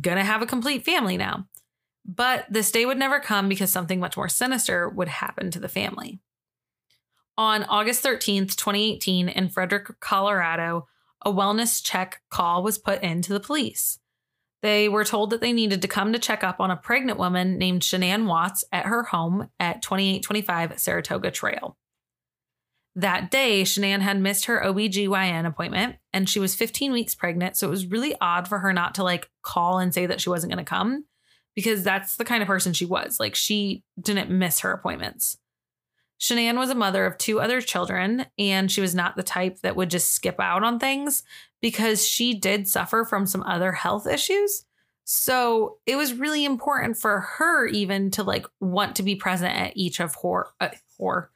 going 0.00 0.16
to 0.16 0.24
have 0.24 0.42
a 0.42 0.46
complete 0.46 0.84
family 0.84 1.16
now. 1.16 1.46
But 2.04 2.46
this 2.50 2.72
day 2.72 2.86
would 2.86 2.98
never 2.98 3.20
come 3.20 3.48
because 3.48 3.70
something 3.70 4.00
much 4.00 4.16
more 4.16 4.28
sinister 4.28 4.88
would 4.88 5.08
happen 5.08 5.50
to 5.50 5.60
the 5.60 5.68
family. 5.68 6.20
On 7.36 7.64
August 7.64 8.04
13th, 8.04 8.56
2018, 8.56 9.28
in 9.28 9.48
Frederick, 9.48 10.00
Colorado, 10.00 10.86
a 11.24 11.32
wellness 11.32 11.82
check 11.82 12.20
call 12.30 12.62
was 12.62 12.78
put 12.78 13.02
into 13.02 13.32
the 13.32 13.40
police. 13.40 13.98
They 14.62 14.88
were 14.88 15.04
told 15.04 15.30
that 15.30 15.40
they 15.40 15.52
needed 15.52 15.80
to 15.82 15.88
come 15.88 16.12
to 16.12 16.18
check 16.18 16.44
up 16.44 16.60
on 16.60 16.70
a 16.70 16.76
pregnant 16.76 17.18
woman 17.18 17.56
named 17.56 17.82
Shanann 17.82 18.26
Watts 18.26 18.64
at 18.72 18.86
her 18.86 19.04
home 19.04 19.48
at 19.58 19.80
2825 19.80 20.78
Saratoga 20.78 21.30
Trail. 21.30 21.78
That 22.96 23.30
day, 23.30 23.62
Shanann 23.62 24.00
had 24.00 24.20
missed 24.20 24.46
her 24.46 24.60
OBGYN 24.60 25.46
appointment 25.46 25.96
and 26.12 26.28
she 26.28 26.40
was 26.40 26.54
15 26.54 26.92
weeks 26.92 27.14
pregnant. 27.14 27.56
So 27.56 27.68
it 27.68 27.70
was 27.70 27.86
really 27.86 28.14
odd 28.20 28.48
for 28.48 28.58
her 28.58 28.72
not 28.72 28.96
to 28.96 29.04
like 29.04 29.30
call 29.42 29.78
and 29.78 29.94
say 29.94 30.06
that 30.06 30.20
she 30.20 30.28
wasn't 30.28 30.52
going 30.52 30.62
to 30.62 30.68
come 30.68 31.04
because 31.54 31.82
that's 31.82 32.16
the 32.16 32.24
kind 32.24 32.42
of 32.42 32.46
person 32.46 32.72
she 32.72 32.84
was. 32.84 33.18
Like 33.20 33.34
she 33.34 33.82
didn't 34.00 34.30
miss 34.30 34.60
her 34.60 34.72
appointments. 34.72 35.38
Shanann 36.20 36.58
was 36.58 36.68
a 36.68 36.74
mother 36.74 37.06
of 37.06 37.16
two 37.16 37.40
other 37.40 37.62
children, 37.62 38.26
and 38.38 38.70
she 38.70 38.82
was 38.82 38.94
not 38.94 39.16
the 39.16 39.22
type 39.22 39.60
that 39.60 39.74
would 39.74 39.88
just 39.88 40.12
skip 40.12 40.38
out 40.38 40.62
on 40.62 40.78
things 40.78 41.22
because 41.62 42.06
she 42.06 42.34
did 42.34 42.68
suffer 42.68 43.04
from 43.04 43.26
some 43.26 43.42
other 43.44 43.72
health 43.72 44.06
issues. 44.06 44.66
So 45.04 45.78
it 45.86 45.96
was 45.96 46.12
really 46.12 46.44
important 46.44 46.98
for 46.98 47.20
her 47.20 47.66
even 47.66 48.10
to 48.12 48.22
like 48.22 48.46
want 48.60 48.96
to 48.96 49.02
be 49.02 49.16
present 49.16 49.56
at 49.56 49.72
each 49.76 49.98
of 49.98 50.14
her, 50.22 50.48
uh, 50.60 50.68
her 51.00 51.30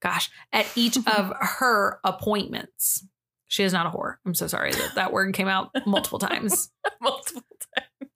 gosh, 0.00 0.30
at 0.52 0.66
each 0.76 0.96
of 1.16 1.32
her 1.40 1.98
appointments. 2.04 3.04
She 3.48 3.64
is 3.64 3.72
not 3.72 3.86
a 3.86 3.90
whore. 3.90 4.16
I'm 4.24 4.34
so 4.34 4.46
sorry 4.46 4.70
that 4.72 4.94
that 4.94 5.12
word 5.12 5.34
came 5.34 5.48
out 5.48 5.70
multiple 5.86 6.20
times. 6.20 6.70
multiple 7.00 7.42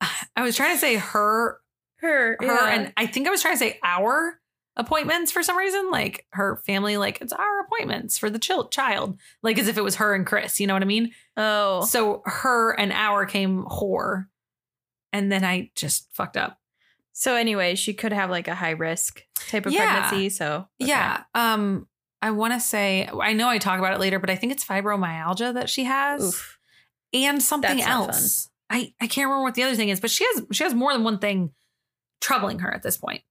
I 0.37 0.43
was 0.43 0.57
trying 0.57 0.75
to 0.75 0.79
say 0.79 0.97
her, 0.97 1.61
Her, 1.97 2.37
her, 2.41 2.45
yeah. 2.47 2.69
and 2.71 2.93
I 2.97 3.07
think 3.07 3.27
I 3.27 3.31
was 3.31 3.43
trying 3.43 3.55
to 3.55 3.59
say 3.59 3.79
our 3.83 4.41
appointments 4.77 5.31
for 5.31 5.43
some 5.43 5.57
reason. 5.57 5.91
Like 5.91 6.27
her 6.33 6.57
family, 6.67 6.97
like 6.97 7.21
it's 7.21 7.33
our 7.33 7.61
appointments 7.61 8.19
for 8.19 8.29
the 8.31 8.39
chil- 8.39 8.69
child, 8.69 9.19
like 9.43 9.59
as 9.59 9.69
if 9.69 9.79
it 9.79 9.85
was 9.85 9.97
her 9.97 10.15
and 10.15 10.27
Chris. 10.27 10.59
You 10.61 10.67
know 10.67 10.75
what 10.75 10.83
I 10.83 10.87
mean? 10.87 11.13
oh, 11.37 11.85
So 11.85 12.23
her 12.25 12.73
and 12.73 12.93
our 12.93 13.25
came 13.27 13.65
whore, 13.65 14.27
and 15.13 15.31
then 15.31 15.45
I 15.45 15.71
just 15.75 16.09
fucked 16.13 16.37
up. 16.37 16.59
so 17.13 17.37
anyway, 17.37 17.77
she 17.77 17.95
could 17.95 18.13
have 18.13 18.29
like 18.31 18.49
a 18.49 18.55
high 18.57 18.71
risk 18.71 19.23
type 19.49 19.67
of 19.67 19.73
Yeah. 19.73 20.01
pregnancy. 20.01 20.29
So 20.31 20.67
okay. 20.83 20.89
Yeah. 20.91 21.23
Um, 21.35 21.87
I 22.21 22.33
want 22.33 22.55
to 22.55 22.61
say 22.61 23.09
I 23.21 23.33
know 23.35 23.49
I 23.49 23.59
talk 23.59 23.79
about 23.79 23.93
it 23.95 24.01
later, 24.01 24.19
but 24.19 24.31
I 24.31 24.35
think 24.37 24.51
it's 24.53 24.65
fibromyalgia 24.65 25.55
that 25.55 25.69
she 25.71 25.85
has, 25.85 26.23
Oof. 26.25 26.59
and 27.13 27.41
something 27.43 27.77
That's 27.77 27.89
else. 27.89 28.51
I 28.75 28.93
I 29.01 29.07
can't 29.07 29.27
remember 29.29 29.45
what 29.45 29.55
the 29.55 29.63
other 29.63 29.77
thing 29.77 29.89
is, 29.89 30.01
but 30.01 30.11
she 30.11 30.25
has 30.25 30.43
she 30.51 30.65
has 30.65 30.75
more 30.75 30.93
than 30.93 31.05
one 31.05 31.19
thing 31.19 31.53
troubling 32.21 32.59
her 32.59 32.75
at 32.75 32.83
this 32.83 32.99
point. 32.99 33.23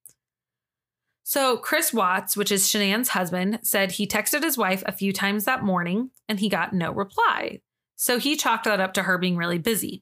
So 1.24 1.58
Chris 1.58 1.94
Watts, 1.94 2.38
which 2.38 2.52
is 2.52 2.68
Shanann's 2.68 3.10
husband, 3.10 3.60
said 3.62 3.92
he 3.92 4.08
texted 4.08 4.42
his 4.42 4.58
wife 4.58 4.84
a 4.86 4.94
few 4.94 5.12
times 5.12 5.44
that 5.44 5.64
morning 5.64 6.12
and 6.30 6.40
he 6.40 6.48
got 6.48 6.74
no 6.74 6.92
reply. 6.92 7.60
So 7.98 8.20
he 8.20 8.38
chalked 8.38 8.66
that 8.66 8.80
up 8.80 8.94
to 8.94 9.04
her 9.04 9.18
being 9.18 9.36
really 9.36 9.58
busy. 9.58 10.02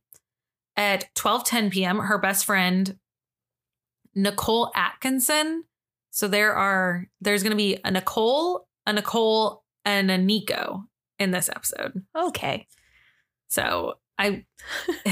At 0.77 1.13
12:10 1.15 1.71
p.m., 1.71 1.97
her 1.97 2.19
best 2.19 2.45
friend 2.45 2.97
Nicole 4.13 4.71
Atkinson. 4.75 5.63
So 6.11 6.27
there 6.27 6.53
are 6.53 7.07
there's 7.19 7.41
going 7.41 7.51
to 7.51 7.57
be 7.57 7.79
a 7.83 7.89
Nicole, 7.89 8.67
a 8.85 8.93
Nicole, 8.93 9.63
and 9.85 10.11
a 10.11 10.19
Nico 10.19 10.83
in 11.17 11.31
this 11.31 11.49
episode. 11.49 12.03
Okay. 12.15 12.67
So 13.47 13.95
I, 14.17 14.45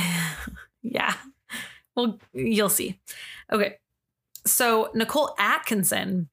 yeah, 0.82 1.14
well, 1.96 2.20
you'll 2.34 2.70
see. 2.70 3.00
Okay. 3.52 3.78
So 4.46 4.90
Nicole 4.94 5.36
Atkinson 5.38 6.30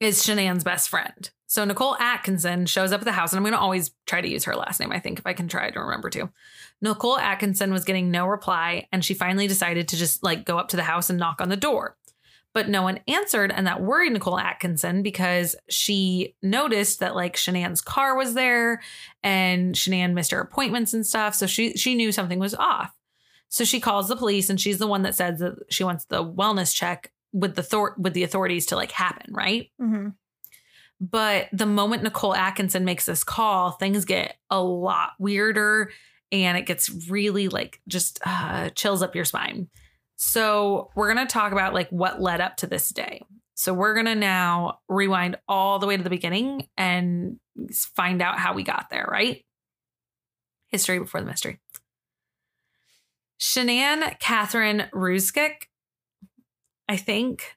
is 0.00 0.22
Shanann's 0.22 0.64
best 0.64 0.88
friend. 0.88 1.30
So 1.48 1.64
Nicole 1.64 1.96
Atkinson 1.96 2.66
shows 2.66 2.92
up 2.92 3.00
at 3.00 3.04
the 3.04 3.12
house, 3.12 3.32
and 3.32 3.38
I'm 3.38 3.44
going 3.44 3.52
to 3.52 3.58
always 3.58 3.92
try 4.06 4.20
to 4.20 4.28
use 4.28 4.44
her 4.44 4.56
last 4.56 4.80
name, 4.80 4.92
I 4.92 4.98
think, 4.98 5.18
if 5.18 5.26
I 5.26 5.32
can 5.32 5.48
try 5.48 5.70
to 5.70 5.80
remember 5.80 6.10
to. 6.10 6.28
Nicole 6.82 7.18
Atkinson 7.18 7.72
was 7.72 7.84
getting 7.84 8.10
no 8.10 8.26
reply, 8.26 8.88
and 8.92 9.04
she 9.04 9.14
finally 9.14 9.46
decided 9.46 9.88
to 9.88 9.96
just 9.96 10.22
like 10.22 10.44
go 10.44 10.58
up 10.58 10.68
to 10.68 10.76
the 10.76 10.82
house 10.82 11.08
and 11.08 11.18
knock 11.18 11.40
on 11.40 11.48
the 11.48 11.56
door. 11.56 11.96
But 12.56 12.70
no 12.70 12.80
one 12.80 13.00
answered, 13.06 13.52
and 13.52 13.66
that 13.66 13.82
worried 13.82 14.14
Nicole 14.14 14.38
Atkinson 14.38 15.02
because 15.02 15.56
she 15.68 16.36
noticed 16.42 17.00
that 17.00 17.14
like 17.14 17.36
Shanann's 17.36 17.82
car 17.82 18.16
was 18.16 18.32
there 18.32 18.80
and 19.22 19.74
Shanann 19.74 20.14
missed 20.14 20.30
her 20.30 20.40
appointments 20.40 20.94
and 20.94 21.06
stuff. 21.06 21.34
So 21.34 21.46
she 21.46 21.76
she 21.76 21.94
knew 21.94 22.12
something 22.12 22.38
was 22.38 22.54
off. 22.54 22.94
So 23.50 23.64
she 23.64 23.78
calls 23.78 24.08
the 24.08 24.16
police 24.16 24.48
and 24.48 24.58
she's 24.58 24.78
the 24.78 24.86
one 24.86 25.02
that 25.02 25.14
says 25.14 25.40
that 25.40 25.66
she 25.68 25.84
wants 25.84 26.06
the 26.06 26.24
wellness 26.24 26.74
check 26.74 27.12
with 27.30 27.56
the 27.56 27.62
thor- 27.62 27.94
with 27.98 28.14
the 28.14 28.22
authorities 28.22 28.64
to 28.66 28.76
like 28.76 28.90
happen, 28.90 29.34
right? 29.34 29.70
Mm-hmm. 29.78 30.08
But 30.98 31.48
the 31.52 31.66
moment 31.66 32.04
Nicole 32.04 32.34
Atkinson 32.34 32.86
makes 32.86 33.04
this 33.04 33.22
call, 33.22 33.72
things 33.72 34.06
get 34.06 34.38
a 34.50 34.62
lot 34.62 35.10
weirder 35.18 35.92
and 36.32 36.56
it 36.56 36.64
gets 36.64 37.10
really 37.10 37.50
like 37.50 37.82
just 37.86 38.18
uh, 38.24 38.70
chills 38.70 39.02
up 39.02 39.14
your 39.14 39.26
spine. 39.26 39.68
So 40.16 40.90
we're 40.94 41.12
going 41.12 41.26
to 41.26 41.32
talk 41.32 41.52
about 41.52 41.74
like 41.74 41.88
what 41.90 42.20
led 42.20 42.40
up 42.40 42.56
to 42.58 42.66
this 42.66 42.88
day. 42.88 43.22
So 43.54 43.72
we're 43.72 43.94
going 43.94 44.06
to 44.06 44.14
now 44.14 44.80
rewind 44.88 45.36
all 45.48 45.78
the 45.78 45.86
way 45.86 45.96
to 45.96 46.02
the 46.02 46.10
beginning 46.10 46.68
and 46.76 47.38
find 47.72 48.20
out 48.20 48.38
how 48.38 48.54
we 48.54 48.62
got 48.62 48.88
there, 48.90 49.06
right? 49.10 49.44
History 50.68 50.98
before 50.98 51.20
the 51.20 51.26
mystery. 51.26 51.60
Shanann 53.40 54.18
Catherine 54.18 54.86
Ruskick, 54.92 55.68
I 56.88 56.96
think, 56.96 57.56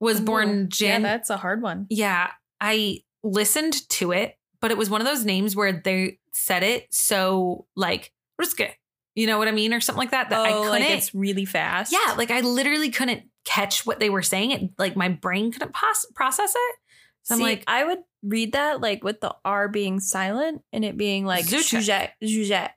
was 0.00 0.20
born 0.20 0.68
Jan. 0.68 1.02
Yeah, 1.02 1.08
that's 1.08 1.30
a 1.30 1.36
hard 1.36 1.62
one. 1.62 1.86
Yeah, 1.90 2.30
I 2.60 3.02
listened 3.22 3.88
to 3.90 4.12
it, 4.12 4.38
but 4.60 4.70
it 4.70 4.78
was 4.78 4.88
one 4.88 5.00
of 5.00 5.06
those 5.06 5.24
names 5.24 5.54
where 5.54 5.72
they 5.72 6.18
said 6.32 6.62
it 6.62 6.92
so 6.92 7.66
like 7.76 8.12
Ruske. 8.40 8.72
You 9.18 9.26
know 9.26 9.36
what 9.36 9.48
I 9.48 9.50
mean? 9.50 9.74
Or 9.74 9.80
something 9.80 9.98
like 9.98 10.12
that. 10.12 10.30
That 10.30 10.38
I 10.38 10.52
oh, 10.52 10.62
couldn't. 10.62 10.70
like 10.70 10.90
it's 10.90 11.12
really 11.12 11.44
fast. 11.44 11.92
yeah, 11.92 12.14
like 12.16 12.30
I 12.30 12.40
literally 12.40 12.90
couldn't 12.90 13.24
catch 13.44 13.84
what 13.84 13.98
they 13.98 14.10
were 14.10 14.22
saying. 14.22 14.52
It 14.52 14.70
like 14.78 14.94
my 14.94 15.08
brain 15.08 15.50
couldn't 15.50 15.72
pos- 15.74 16.06
process 16.14 16.54
it. 16.54 16.76
So 17.24 17.34
I'm 17.34 17.40
like, 17.40 17.64
I 17.66 17.82
would 17.82 17.98
read 18.22 18.52
that 18.52 18.80
like 18.80 19.02
with 19.02 19.20
the 19.20 19.34
R 19.44 19.66
being 19.66 19.98
silent 19.98 20.62
and 20.72 20.84
it 20.84 20.96
being 20.96 21.26
like 21.26 21.46
Zuzek. 21.46 21.80
Zuzek. 21.80 22.10
Zuzek. 22.22 22.70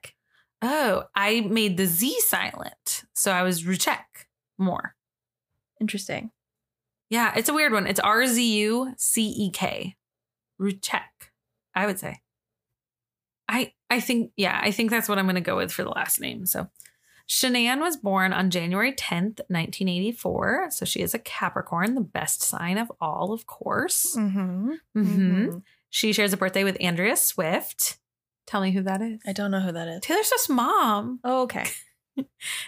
oh, 0.62 1.04
I 1.14 1.42
made 1.42 1.76
the 1.76 1.86
Z 1.86 2.18
silent. 2.22 3.04
So 3.14 3.30
I 3.30 3.44
was 3.44 3.62
Ruchek 3.62 4.02
more. 4.58 4.96
Interesting. 5.80 6.32
Yeah, 7.08 7.34
it's 7.36 7.50
a 7.50 7.54
weird 7.54 7.72
one. 7.72 7.86
It's 7.86 8.00
R 8.00 8.26
Z 8.26 8.44
U 8.62 8.94
C 8.96 9.28
E 9.28 9.50
K. 9.52 9.94
Ruchek, 10.60 11.30
I 11.72 11.86
would 11.86 12.00
say. 12.00 12.20
I 13.48 13.74
I 13.92 14.00
think 14.00 14.32
yeah, 14.36 14.58
I 14.62 14.70
think 14.70 14.90
that's 14.90 15.08
what 15.08 15.18
I'm 15.18 15.26
going 15.26 15.34
to 15.34 15.40
go 15.42 15.56
with 15.56 15.70
for 15.70 15.84
the 15.84 15.90
last 15.90 16.20
name. 16.20 16.46
So 16.46 16.68
Shanann 17.28 17.80
was 17.80 17.96
born 17.96 18.32
on 18.32 18.50
January 18.50 18.92
10th, 18.92 19.40
1984. 19.48 20.68
So 20.70 20.84
she 20.84 21.00
is 21.00 21.14
a 21.14 21.18
Capricorn, 21.18 21.94
the 21.94 22.00
best 22.00 22.42
sign 22.42 22.78
of 22.78 22.90
all, 23.00 23.32
of 23.32 23.46
course. 23.46 24.16
Mm-hmm. 24.16 24.72
Mm-hmm. 24.96 25.58
She 25.90 26.12
shares 26.12 26.32
a 26.32 26.36
birthday 26.38 26.64
with 26.64 26.78
Andrea 26.80 27.16
Swift. 27.16 27.98
Tell 28.46 28.62
me 28.62 28.72
who 28.72 28.82
that 28.82 29.02
is. 29.02 29.20
I 29.26 29.32
don't 29.32 29.50
know 29.50 29.60
who 29.60 29.72
that 29.72 29.88
is. 29.88 30.00
Taylor 30.00 30.22
Swift's 30.22 30.48
mom. 30.48 31.20
Oh, 31.22 31.42
okay. 31.42 31.66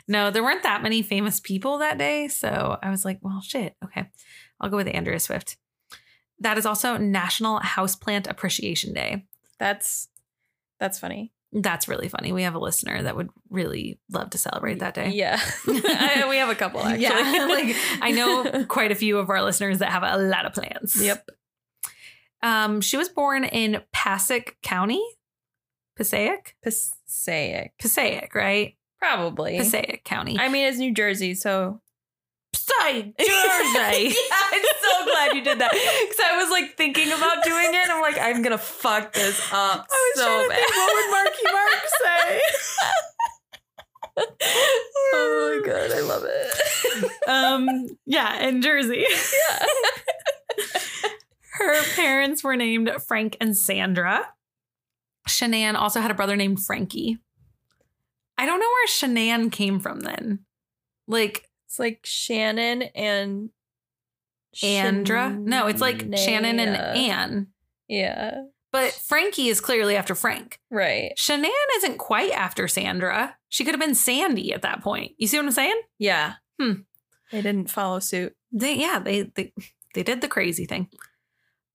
No, 0.08 0.30
there 0.30 0.42
weren't 0.42 0.62
that 0.62 0.82
many 0.82 1.02
famous 1.02 1.38
people 1.38 1.76
that 1.78 1.98
day. 1.98 2.28
So 2.28 2.78
I 2.82 2.88
was 2.88 3.04
like, 3.04 3.18
well, 3.20 3.42
shit. 3.42 3.76
Okay. 3.84 4.08
I'll 4.58 4.70
go 4.70 4.76
with 4.78 4.88
Andrea 4.88 5.20
Swift. 5.20 5.58
That 6.40 6.56
is 6.56 6.64
also 6.64 6.96
National 6.96 7.60
Houseplant 7.60 8.26
Appreciation 8.26 8.94
Day. 8.94 9.26
That's 9.58 10.08
that's 10.78 10.98
funny. 10.98 11.32
That's 11.52 11.86
really 11.86 12.08
funny. 12.08 12.32
We 12.32 12.42
have 12.42 12.56
a 12.56 12.58
listener 12.58 13.00
that 13.02 13.14
would 13.14 13.30
really 13.48 14.00
love 14.10 14.30
to 14.30 14.38
celebrate 14.38 14.80
that 14.80 14.94
day. 14.94 15.10
Yeah. 15.10 15.38
I- 15.68 16.26
we 16.28 16.36
have 16.38 16.48
a 16.48 16.54
couple 16.56 16.80
actually. 16.80 17.02
Yeah. 17.04 17.46
like 17.48 17.76
I 18.02 18.10
know 18.10 18.64
quite 18.68 18.90
a 18.90 18.96
few 18.96 19.18
of 19.18 19.30
our 19.30 19.40
listeners 19.42 19.78
that 19.78 19.90
have 19.92 20.02
a 20.02 20.16
lot 20.18 20.46
of 20.46 20.52
plans. 20.52 21.00
Yep. 21.00 21.30
Um, 22.42 22.80
she 22.80 22.96
was 22.96 23.08
born 23.08 23.44
in 23.44 23.82
Passaic 23.92 24.56
County. 24.62 25.02
Passaic? 25.96 26.56
Passaic. 26.62 27.72
Passaic, 27.78 28.34
right? 28.34 28.76
Probably. 28.98 29.56
Passaic 29.58 30.04
County. 30.04 30.36
I 30.38 30.48
mean, 30.48 30.66
it's 30.66 30.78
New 30.78 30.92
Jersey, 30.92 31.34
so 31.34 31.80
Passaic, 32.54 33.14
yeah, 33.18 33.26
I'm 33.26 34.62
so 34.80 35.04
glad 35.10 35.34
you 35.34 35.42
did 35.42 35.58
that 35.58 35.70
because 35.72 36.20
I 36.24 36.36
was 36.40 36.50
like 36.50 36.76
thinking 36.76 37.08
about 37.08 37.42
doing 37.44 37.68
it. 37.70 37.90
I'm 37.90 38.00
like, 38.00 38.18
I'm 38.18 38.42
gonna 38.42 38.58
fuck 38.58 39.12
this 39.12 39.40
up 39.52 39.86
I 39.90 40.12
was 40.16 40.22
so 40.22 40.24
trying 40.24 40.42
to 40.44 40.48
bad. 40.48 40.56
think, 40.58 40.76
what 40.76 40.94
would 40.94 41.10
Marky 41.10 41.46
Mark 41.52 41.84
say? 42.02 42.42
oh 45.14 45.60
my 45.62 45.66
god, 45.72 45.90
I 45.92 46.00
love 46.00 46.24
it. 46.26 47.28
um, 47.28 47.68
yeah, 48.06 48.46
in 48.48 48.62
Jersey. 48.62 49.04
yeah. 49.08 49.66
Her 51.54 51.82
parents 51.94 52.42
were 52.42 52.56
named 52.56 52.90
Frank 53.06 53.36
and 53.40 53.56
Sandra. 53.56 54.28
Shanann 55.28 55.74
also 55.74 56.00
had 56.00 56.10
a 56.10 56.14
brother 56.14 56.36
named 56.36 56.60
Frankie. 56.60 57.18
I 58.36 58.46
don't 58.46 58.58
know 58.60 58.66
where 58.66 58.86
Shanann 58.88 59.50
came 59.50 59.78
from 59.80 60.00
then. 60.00 60.40
Like 61.06 61.48
It's 61.74 61.80
like 61.80 62.00
Shannon 62.04 62.82
and 62.94 63.50
Andra? 64.62 65.30
No, 65.30 65.66
it's 65.66 65.80
like 65.80 66.02
Shannon 66.16 66.60
and. 66.60 66.76
Anne. 66.76 67.48
Yeah. 67.88 68.44
But 68.70 68.92
Frankie 68.92 69.48
is 69.48 69.60
clearly 69.60 69.96
after 69.96 70.14
Frank. 70.14 70.60
Right. 70.70 71.14
Shanann 71.18 71.50
isn't 71.78 71.98
quite 71.98 72.30
after 72.30 72.68
Sandra. 72.68 73.36
She 73.48 73.64
could 73.64 73.74
have 73.74 73.80
been 73.80 73.96
Sandy 73.96 74.52
at 74.52 74.62
that 74.62 74.84
point. 74.84 75.14
You 75.18 75.26
see 75.26 75.36
what 75.36 75.46
I'm 75.46 75.50
saying? 75.50 75.80
Yeah. 75.98 76.34
Hmm. 76.60 76.82
They 77.32 77.42
didn't 77.42 77.72
follow 77.72 77.98
suit. 77.98 78.36
They 78.52 78.76
yeah, 78.76 79.00
they 79.00 79.22
they 79.22 79.52
they 79.94 80.04
did 80.04 80.20
the 80.20 80.28
crazy 80.28 80.66
thing. 80.66 80.88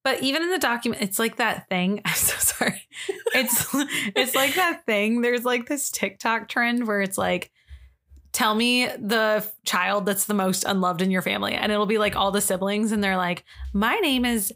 But 0.06 0.24
even 0.24 0.44
in 0.44 0.50
the 0.50 0.60
document, 0.60 1.02
it's 1.02 1.20
like 1.20 1.36
that 1.36 1.68
thing. 1.68 2.02
I'm 2.06 2.16
so 2.16 2.36
sorry. 2.38 2.88
It's 3.34 3.68
it's 4.16 4.34
like 4.34 4.56
that 4.56 4.86
thing. 4.86 5.20
There's 5.20 5.44
like 5.44 5.68
this 5.68 5.92
TikTok 5.92 6.48
trend 6.48 6.88
where 6.88 7.02
it's 7.02 7.18
like, 7.18 7.52
tell 8.32 8.56
me 8.56 8.88
the 8.88 9.46
child 9.66 10.06
that's 10.06 10.26
the 10.26 10.34
most 10.34 10.64
unloved 10.66 11.02
in 11.02 11.12
your 11.12 11.22
family, 11.22 11.54
and 11.54 11.72
it'll 11.72 11.86
be 11.86 11.98
like 11.98 12.16
all 12.16 12.32
the 12.32 12.42
siblings, 12.42 12.92
and 12.92 13.04
they're 13.04 13.18
like, 13.18 13.44
my 13.74 13.96
name 13.96 14.26
is, 14.26 14.54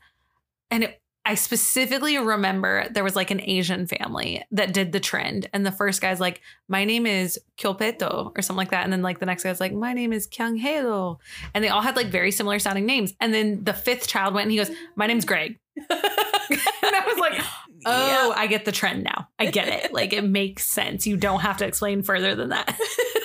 and 0.71 0.83
it, 0.85 1.01
I 1.25 1.35
specifically 1.35 2.17
remember 2.17 2.85
there 2.89 3.03
was 3.03 3.15
like 3.15 3.31
an 3.31 3.39
Asian 3.41 3.87
family 3.87 4.43
that 4.51 4.73
did 4.73 4.91
the 4.91 4.99
trend, 4.99 5.49
and 5.53 5.65
the 5.65 5.71
first 5.71 6.01
guy's 6.01 6.19
like, 6.19 6.41
my 6.67 6.85
name 6.85 7.05
is 7.05 7.39
Kyopeto 7.57 8.31
or 8.37 8.41
something 8.41 8.57
like 8.57 8.71
that, 8.71 8.83
and 8.83 8.93
then 8.93 9.01
like 9.01 9.19
the 9.19 9.25
next 9.25 9.43
guy's 9.43 9.59
like, 9.59 9.73
my 9.73 9.93
name 9.93 10.13
is 10.13 10.27
Kyunghelo, 10.27 11.17
and 11.53 11.63
they 11.63 11.69
all 11.69 11.81
had 11.81 11.95
like 11.95 12.07
very 12.07 12.31
similar 12.31 12.59
sounding 12.59 12.85
names, 12.85 13.13
and 13.19 13.33
then 13.33 13.63
the 13.63 13.73
fifth 13.73 14.07
child 14.07 14.33
went 14.33 14.43
and 14.43 14.51
he 14.51 14.57
goes, 14.57 14.71
my 14.95 15.07
name's 15.07 15.25
Greg. 15.25 15.57
and 15.77 15.85
I 15.89 17.03
was 17.05 17.17
like, 17.17 17.41
oh, 17.85 18.33
I 18.35 18.47
get 18.47 18.65
the 18.65 18.71
trend 18.71 19.03
now. 19.03 19.27
I 19.39 19.47
get 19.47 19.67
it. 19.67 19.93
Like 19.93 20.13
it 20.13 20.23
makes 20.23 20.65
sense. 20.65 21.07
You 21.07 21.17
don't 21.17 21.41
have 21.41 21.57
to 21.57 21.65
explain 21.65 22.03
further 22.03 22.35
than 22.35 22.49
that. 22.49 22.77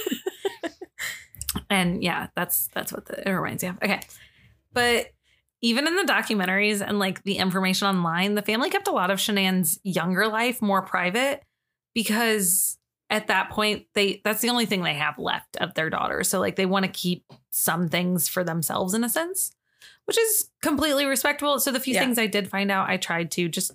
and 1.71 2.03
yeah, 2.03 2.29
that's 2.37 2.69
that's 2.75 2.93
what 2.93 3.07
the, 3.07 3.29
it 3.29 3.33
reminds 3.33 3.63
you 3.63 3.71
of. 3.71 3.77
Okay. 3.83 4.01
But 4.73 5.09
even 5.61 5.87
in 5.87 5.97
the 5.97 6.05
documentaries 6.05 6.87
and 6.87 6.99
like 6.99 7.23
the 7.25 7.39
information 7.39 7.89
online, 7.89 8.35
the 8.35 8.43
family 8.43 8.71
kept 8.71 8.87
a 8.89 8.93
lot 8.93 9.11
of 9.11 9.19
Shanann's 9.19 9.79
younger 9.83 10.29
life 10.29 10.63
more 10.63 10.83
private 10.83 11.43
because 11.95 12.79
at 13.11 13.27
that 13.29 13.51
point 13.51 13.87
they 13.95 14.21
that's 14.23 14.41
the 14.41 14.51
only 14.51 14.67
thing 14.67 14.83
they 14.83 14.95
have 14.95 15.19
left 15.19 15.57
of 15.57 15.75
their 15.75 15.91
daughter. 15.91 16.23
So 16.23 16.39
like 16.39 16.57
they 16.57 16.67
want 16.67 16.85
to 16.85 16.91
keep 16.91 17.25
some 17.51 17.89
things 17.89 18.29
for 18.29 18.45
themselves 18.45 18.95
in 18.95 19.03
a 19.03 19.09
sense, 19.09 19.51
which 20.05 20.19
is 20.19 20.51
completely 20.63 21.07
respectable. 21.07 21.59
So 21.59 21.73
the 21.73 21.81
few 21.81 21.95
Yeah. 21.95 22.01
things 22.01 22.19
I 22.19 22.27
did 22.27 22.49
find 22.49 22.71
out, 22.71 22.89
I 22.89 22.97
tried 22.99 23.31
to 23.33 23.49
just 23.49 23.73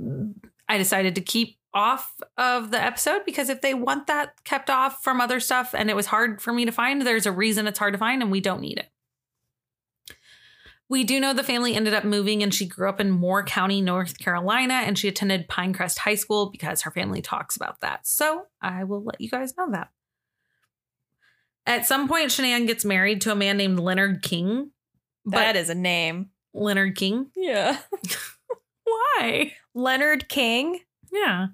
mm, 0.00 0.34
I 0.68 0.78
decided 0.78 1.14
to 1.16 1.20
keep 1.20 1.58
off 1.74 2.20
of 2.36 2.70
the 2.70 2.80
episode 2.80 3.22
because 3.24 3.48
if 3.48 3.60
they 3.60 3.74
want 3.74 4.06
that 4.06 4.44
kept 4.44 4.68
off 4.68 5.02
from 5.02 5.20
other 5.20 5.40
stuff 5.40 5.74
and 5.74 5.88
it 5.90 5.96
was 5.96 6.06
hard 6.06 6.40
for 6.40 6.52
me 6.52 6.64
to 6.64 6.72
find, 6.72 7.02
there's 7.02 7.26
a 7.26 7.32
reason 7.32 7.66
it's 7.66 7.78
hard 7.78 7.94
to 7.94 7.98
find 7.98 8.22
and 8.22 8.30
we 8.30 8.40
don't 8.40 8.60
need 8.60 8.78
it. 8.78 8.88
We 10.88 11.04
do 11.04 11.18
know 11.20 11.32
the 11.32 11.42
family 11.42 11.74
ended 11.74 11.94
up 11.94 12.04
moving 12.04 12.42
and 12.42 12.52
she 12.52 12.66
grew 12.66 12.88
up 12.88 13.00
in 13.00 13.10
Moore 13.10 13.42
County, 13.42 13.80
North 13.80 14.18
Carolina, 14.18 14.74
and 14.74 14.98
she 14.98 15.08
attended 15.08 15.48
Pinecrest 15.48 15.96
High 15.98 16.16
School 16.16 16.50
because 16.50 16.82
her 16.82 16.90
family 16.90 17.22
talks 17.22 17.56
about 17.56 17.80
that. 17.80 18.06
So 18.06 18.46
I 18.60 18.84
will 18.84 19.02
let 19.02 19.18
you 19.18 19.30
guys 19.30 19.56
know 19.56 19.70
that. 19.70 19.88
At 21.66 21.86
some 21.86 22.08
point, 22.08 22.28
Shanann 22.28 22.66
gets 22.66 22.84
married 22.84 23.22
to 23.22 23.32
a 23.32 23.36
man 23.36 23.56
named 23.56 23.78
Leonard 23.78 24.22
King. 24.22 24.72
That 25.24 25.56
is 25.56 25.70
a 25.70 25.74
name. 25.74 26.30
Leonard 26.52 26.96
King. 26.96 27.30
Yeah. 27.36 27.78
Why? 28.84 29.54
Leonard 29.72 30.28
King. 30.28 30.80
Yeah. 31.12 31.48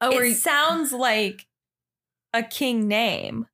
Oh, 0.00 0.10
it 0.18 0.28
you- 0.28 0.34
sounds 0.34 0.92
like 0.92 1.46
a 2.32 2.42
king 2.42 2.88
name. 2.88 3.46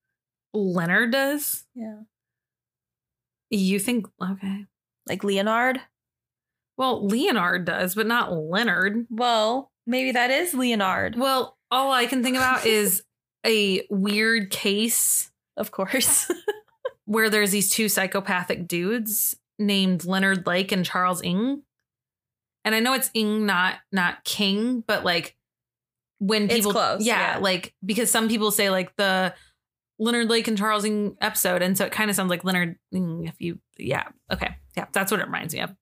Leonard 0.53 1.13
does? 1.13 1.67
Yeah. 1.75 2.01
You 3.51 3.79
think 3.79 4.07
okay. 4.23 4.67
Like 5.09 5.25
Leonard. 5.25 5.81
Well, 6.77 7.07
Leonard 7.07 7.65
does, 7.67 7.95
but 7.95 8.07
not 8.07 8.33
Leonard. 8.33 9.07
Well, 9.11 9.71
maybe 9.87 10.13
that 10.13 10.31
is 10.31 10.55
Leonard. 10.55 11.17
Well, 11.17 11.57
all 11.71 11.93
I 11.93 12.07
can 12.07 12.23
think 12.23 12.37
about 12.37 12.65
is 12.67 13.03
a 13.47 13.87
weird 13.91 14.51
case 14.51 15.31
Of 15.57 15.71
course. 15.71 16.31
where 17.05 17.29
there's 17.29 17.51
these 17.51 17.71
two 17.71 17.89
psychopathic 17.89 18.67
dudes 18.69 19.37
named 19.59 20.05
Leonard 20.05 20.47
Lake 20.47 20.73
and 20.73 20.85
Charles 20.85 21.23
Ng. 21.23 21.63
And 22.65 22.75
I 22.75 22.81
know 22.81 22.93
it's 22.95 23.11
Ing, 23.15 23.47
not 23.47 23.77
not 23.91 24.25
King, 24.25 24.83
but 24.87 25.05
like 25.05 25.37
when 26.21 26.45
It's 26.45 26.55
people, 26.55 26.73
close, 26.73 27.05
yeah, 27.05 27.35
yeah. 27.35 27.39
like 27.39 27.75
because 27.85 28.11
some 28.11 28.29
people 28.29 28.51
say 28.53 28.71
like 28.71 28.95
the 28.97 29.35
Leonard 29.99 30.31
Lake 30.31 30.47
and 30.49 30.57
Charles 30.57 30.85
Ng 30.85 31.17
episode, 31.21 31.63
and 31.63 31.77
so 31.77 31.85
it 31.85 31.93
kind 31.93 32.09
of 32.09 32.17
sounds 32.17 32.31
like 32.31 32.45
Leonard 32.45 32.79
Ing. 32.93 33.27
If 33.27 33.41
you, 33.41 33.59
yeah, 33.77 34.05
okay, 34.33 34.57
yeah, 34.77 34.87
that's 34.93 35.11
what 35.11 35.21
it 35.21 35.27
reminds 35.27 35.55
me 35.55 35.61
of. 35.61 35.75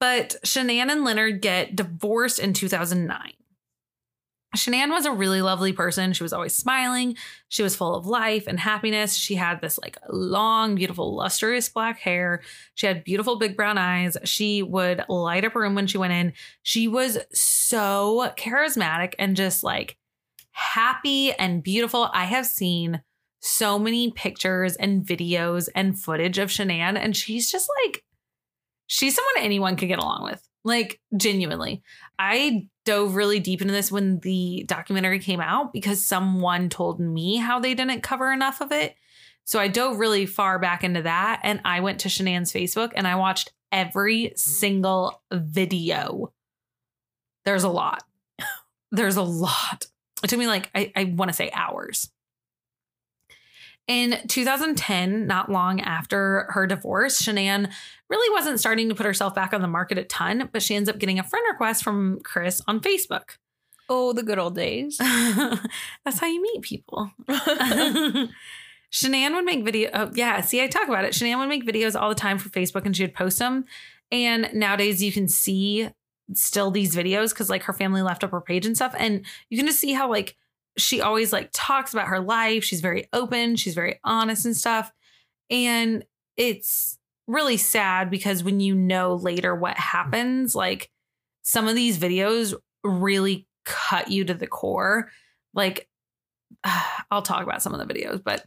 But 0.00 0.36
Shanann 0.44 0.90
and 0.90 1.04
Leonard 1.04 1.42
get 1.42 1.76
divorced 1.76 2.38
in 2.38 2.54
2009. 2.54 3.32
Shanann 4.56 4.90
was 4.90 5.06
a 5.06 5.12
really 5.12 5.42
lovely 5.42 5.72
person. 5.72 6.12
She 6.12 6.24
was 6.24 6.32
always 6.32 6.54
smiling. 6.54 7.16
She 7.48 7.62
was 7.62 7.76
full 7.76 7.94
of 7.94 8.06
life 8.06 8.46
and 8.48 8.58
happiness. 8.58 9.14
She 9.14 9.36
had 9.36 9.60
this 9.60 9.78
like 9.78 9.96
long, 10.08 10.74
beautiful, 10.74 11.14
lustrous 11.14 11.68
black 11.68 12.00
hair. 12.00 12.42
She 12.74 12.86
had 12.86 13.04
beautiful 13.04 13.38
big 13.38 13.56
brown 13.56 13.78
eyes. 13.78 14.16
She 14.24 14.62
would 14.62 15.04
light 15.08 15.44
up 15.44 15.54
a 15.54 15.60
room 15.60 15.76
when 15.76 15.86
she 15.86 15.98
went 15.98 16.12
in. 16.12 16.32
She 16.62 16.88
was 16.88 17.18
so 17.32 18.32
charismatic 18.36 19.14
and 19.18 19.36
just 19.36 19.62
like 19.62 19.96
happy 20.50 21.32
and 21.32 21.62
beautiful. 21.62 22.10
I 22.12 22.24
have 22.24 22.46
seen 22.46 23.02
so 23.40 23.78
many 23.78 24.10
pictures 24.10 24.76
and 24.76 25.04
videos 25.04 25.68
and 25.74 25.98
footage 25.98 26.38
of 26.38 26.50
Shanann, 26.50 26.98
and 26.98 27.16
she's 27.16 27.50
just 27.50 27.70
like, 27.84 28.04
she's 28.86 29.14
someone 29.14 29.34
anyone 29.38 29.76
could 29.76 29.88
get 29.88 29.98
along 29.98 30.24
with. 30.24 30.46
Like 30.62 31.00
genuinely. 31.16 31.82
I 32.18 32.66
dove 32.90 33.14
really 33.14 33.38
deep 33.38 33.62
into 33.62 33.72
this 33.72 33.92
when 33.92 34.18
the 34.18 34.64
documentary 34.66 35.20
came 35.20 35.40
out 35.40 35.72
because 35.72 36.04
someone 36.04 36.68
told 36.68 36.98
me 36.98 37.36
how 37.36 37.60
they 37.60 37.72
didn't 37.72 38.02
cover 38.02 38.32
enough 38.32 38.60
of 38.60 38.72
it. 38.72 38.96
So 39.44 39.60
I 39.60 39.68
dove 39.68 40.00
really 40.00 40.26
far 40.26 40.58
back 40.58 40.82
into 40.82 41.02
that 41.02 41.38
and 41.44 41.60
I 41.64 41.78
went 41.78 42.00
to 42.00 42.08
Shanann's 42.08 42.52
Facebook 42.52 42.90
and 42.96 43.06
I 43.06 43.14
watched 43.14 43.52
every 43.70 44.32
single 44.34 45.22
video. 45.32 46.32
There's 47.44 47.62
a 47.62 47.68
lot. 47.68 48.02
There's 48.90 49.16
a 49.16 49.22
lot. 49.22 49.86
It 50.24 50.28
took 50.28 50.40
me 50.40 50.48
like, 50.48 50.68
I, 50.74 50.90
I 50.96 51.04
want 51.04 51.28
to 51.28 51.36
say 51.36 51.52
hours. 51.54 52.10
In 53.86 54.20
2010, 54.28 55.26
not 55.26 55.50
long 55.50 55.80
after 55.80 56.46
her 56.50 56.66
divorce, 56.66 57.20
Shanann 57.20 57.72
really 58.08 58.32
wasn't 58.32 58.60
starting 58.60 58.88
to 58.88 58.94
put 58.94 59.06
herself 59.06 59.34
back 59.34 59.52
on 59.52 59.62
the 59.62 59.68
market 59.68 59.98
a 59.98 60.04
ton, 60.04 60.48
but 60.52 60.62
she 60.62 60.76
ends 60.76 60.88
up 60.88 60.98
getting 60.98 61.18
a 61.18 61.24
friend 61.24 61.44
request 61.50 61.82
from 61.82 62.20
Chris 62.22 62.62
on 62.68 62.80
Facebook. 62.80 63.36
Oh, 63.88 64.12
the 64.12 64.22
good 64.22 64.38
old 64.38 64.54
days. 64.54 64.98
That's 66.04 66.20
how 66.20 66.28
you 66.28 66.40
meet 66.40 66.62
people. 66.62 67.10
Shanann 68.92 69.34
would 69.34 69.44
make 69.44 69.64
video. 69.64 69.90
Oh, 69.92 70.10
yeah. 70.14 70.40
See, 70.40 70.62
I 70.62 70.68
talk 70.68 70.88
about 70.88 71.04
it. 71.04 71.12
Shanann 71.12 71.38
would 71.38 71.48
make 71.48 71.66
videos 71.66 72.00
all 72.00 72.08
the 72.08 72.14
time 72.14 72.38
for 72.38 72.48
Facebook 72.48 72.86
and 72.86 72.96
she 72.96 73.04
would 73.04 73.14
post 73.14 73.38
them. 73.38 73.64
And 74.12 74.50
nowadays 74.52 75.02
you 75.02 75.12
can 75.12 75.28
see 75.28 75.88
still 76.34 76.70
these 76.70 76.94
videos 76.94 77.30
because 77.30 77.50
like 77.50 77.64
her 77.64 77.72
family 77.72 78.02
left 78.02 78.24
up 78.24 78.30
her 78.30 78.40
page 78.40 78.66
and 78.66 78.76
stuff. 78.76 78.94
And 78.96 79.24
you 79.48 79.56
can 79.56 79.66
just 79.66 79.80
see 79.80 79.92
how 79.92 80.08
like 80.08 80.36
she 80.80 81.00
always 81.00 81.32
like 81.32 81.50
talks 81.52 81.92
about 81.92 82.08
her 82.08 82.20
life. 82.20 82.64
She's 82.64 82.80
very 82.80 83.08
open, 83.12 83.56
she's 83.56 83.74
very 83.74 84.00
honest 84.04 84.46
and 84.46 84.56
stuff. 84.56 84.92
And 85.50 86.04
it's 86.36 86.98
really 87.26 87.56
sad 87.56 88.10
because 88.10 88.42
when 88.42 88.60
you 88.60 88.74
know 88.74 89.14
later 89.14 89.54
what 89.54 89.76
happens, 89.76 90.54
like 90.54 90.90
some 91.42 91.68
of 91.68 91.74
these 91.74 91.98
videos 91.98 92.54
really 92.82 93.46
cut 93.64 94.10
you 94.10 94.24
to 94.24 94.34
the 94.34 94.46
core. 94.46 95.10
Like, 95.54 95.88
I'll 97.10 97.22
talk 97.22 97.42
about 97.42 97.62
some 97.62 97.74
of 97.74 97.86
the 97.86 97.92
videos, 97.92 98.22
but 98.22 98.44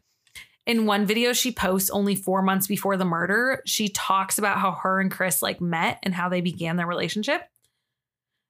in 0.66 0.86
one 0.86 1.06
video 1.06 1.34
she 1.34 1.52
posts 1.52 1.90
only 1.90 2.16
four 2.16 2.42
months 2.42 2.68
before 2.68 2.98
the 2.98 3.06
murder, 3.06 3.62
she 3.66 3.90
talks 3.90 4.38
about 4.38 4.60
how 4.60 4.72
her 4.72 5.00
and 5.00 5.12
Chris 5.12 5.42
like 5.42 5.60
met 5.60 6.00
and 6.04 6.14
how 6.14 6.30
they 6.30 6.42
began 6.42 6.78
their 6.78 6.88
relationship. 6.88 7.42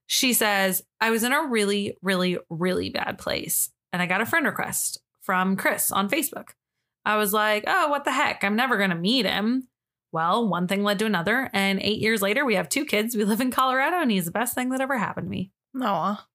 She 0.06 0.34
says, 0.34 0.84
I 1.02 1.10
was 1.10 1.24
in 1.24 1.34
a 1.34 1.48
really, 1.48 1.98
really, 2.02 2.38
really 2.50 2.90
bad 2.90 3.18
place 3.18 3.73
and 3.94 4.02
I 4.02 4.08
got 4.08 4.22
a 4.22 4.26
friend 4.26 4.46
request 4.46 4.98
from 5.22 5.56
Chris 5.56 5.92
on 5.92 6.10
Facebook. 6.10 6.50
I 7.06 7.18
was 7.18 7.32
like, 7.32 7.64
oh, 7.68 7.90
what 7.90 8.04
the 8.04 8.12
heck? 8.12 8.44
I'm 8.44 8.56
never 8.56 8.78
going 8.78 8.90
to 8.90 8.96
meet 8.96 9.26
him. 9.26 9.68
Well, 10.12 10.48
one 10.48 10.68
thing 10.68 10.84
led 10.84 11.00
to 11.00 11.06
another. 11.06 11.50
And 11.54 11.80
eight 11.82 12.00
years 12.00 12.22
later, 12.22 12.46
we 12.46 12.56
have 12.56 12.70
two 12.70 12.86
kids. 12.86 13.16
We 13.16 13.24
live 13.26 13.42
in 13.42 13.52
Colorado 13.52 13.98
and 13.98 14.12
he's 14.12 14.26
the 14.26 14.32
best 14.32 14.56
thing 14.56 14.70
that 14.70 14.82
ever 14.82 14.98
happened 14.98 15.28
to 15.28 15.32
me. 15.32 15.52
Aw. 15.82 16.28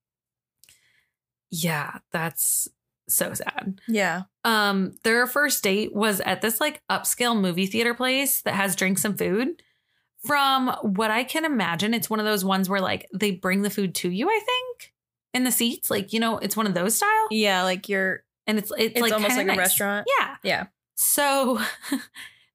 Yeah, 1.51 1.99
that's 2.13 2.69
so 3.09 3.33
sad. 3.35 3.81
Yeah. 3.89 4.23
Um, 4.45 4.95
their 5.03 5.27
first 5.27 5.63
date 5.63 5.95
was 5.95 6.21
at 6.21 6.43
this 6.43 6.61
like 6.61 6.83
upscale 6.91 7.39
movie 7.39 7.67
theater 7.67 7.95
place 7.95 8.43
that 8.43 8.55
has 8.55 8.77
drinks 8.77 9.05
and 9.05 9.19
food. 9.19 9.63
From 10.27 10.69
what 10.83 11.11
I 11.11 11.23
can 11.25 11.45
imagine, 11.45 11.95
it's 11.95 12.11
one 12.11 12.19
of 12.19 12.27
those 12.27 12.45
ones 12.45 12.69
where 12.69 12.81
like 12.81 13.07
they 13.15 13.31
bring 13.31 13.63
the 13.63 13.71
food 13.71 13.95
to 13.97 14.11
you, 14.11 14.29
I 14.29 14.41
think, 14.45 14.93
in 15.35 15.45
the 15.45 15.53
seats. 15.53 15.91
Like, 15.91 16.13
you 16.13 16.21
know, 16.21 16.39
it's 16.39 16.57
one 16.57 16.67
of 16.67 16.75
those 16.75 16.97
style. 16.97 17.29
Yeah, 17.31 17.63
like 17.63 17.89
you're 17.89 18.23
And 18.47 18.59
it's 18.59 18.71
it's, 18.79 18.95
it's 18.95 19.01
like 19.01 19.13
almost 19.13 19.37
kinda 19.37 19.51
like 19.53 19.59
a 19.59 19.61
restaurant. 19.61 20.07
Yeah. 20.19 20.37
Yeah. 20.43 20.67
So 20.97 21.61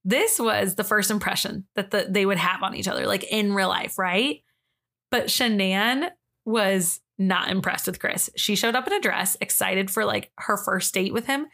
this 0.06 0.40
was 0.40 0.76
the 0.76 0.84
first 0.84 1.12
impression 1.12 1.66
that 1.76 1.92
the, 1.92 2.08
they 2.10 2.26
would 2.26 2.38
have 2.38 2.64
on 2.64 2.76
each 2.76 2.88
other, 2.88 3.08
like 3.08 3.24
in 3.24 3.54
real 3.54 3.70
life, 3.70 3.98
right? 3.98 4.44
But 5.12 5.28
Shanann 5.28 6.10
was 6.46 7.00
not 7.18 7.50
impressed 7.50 7.88
with 7.88 8.00
Chris. 8.00 8.30
She 8.36 8.56
showed 8.56 8.76
up 8.76 8.88
in 8.88 8.94
a 8.94 9.00
dress, 9.00 9.38
excited 9.40 9.92
for 9.92 10.04
like 10.04 10.32
her 10.40 10.58
first 10.58 10.94
date 10.94 11.14
with 11.14 11.28
him. 11.28 11.48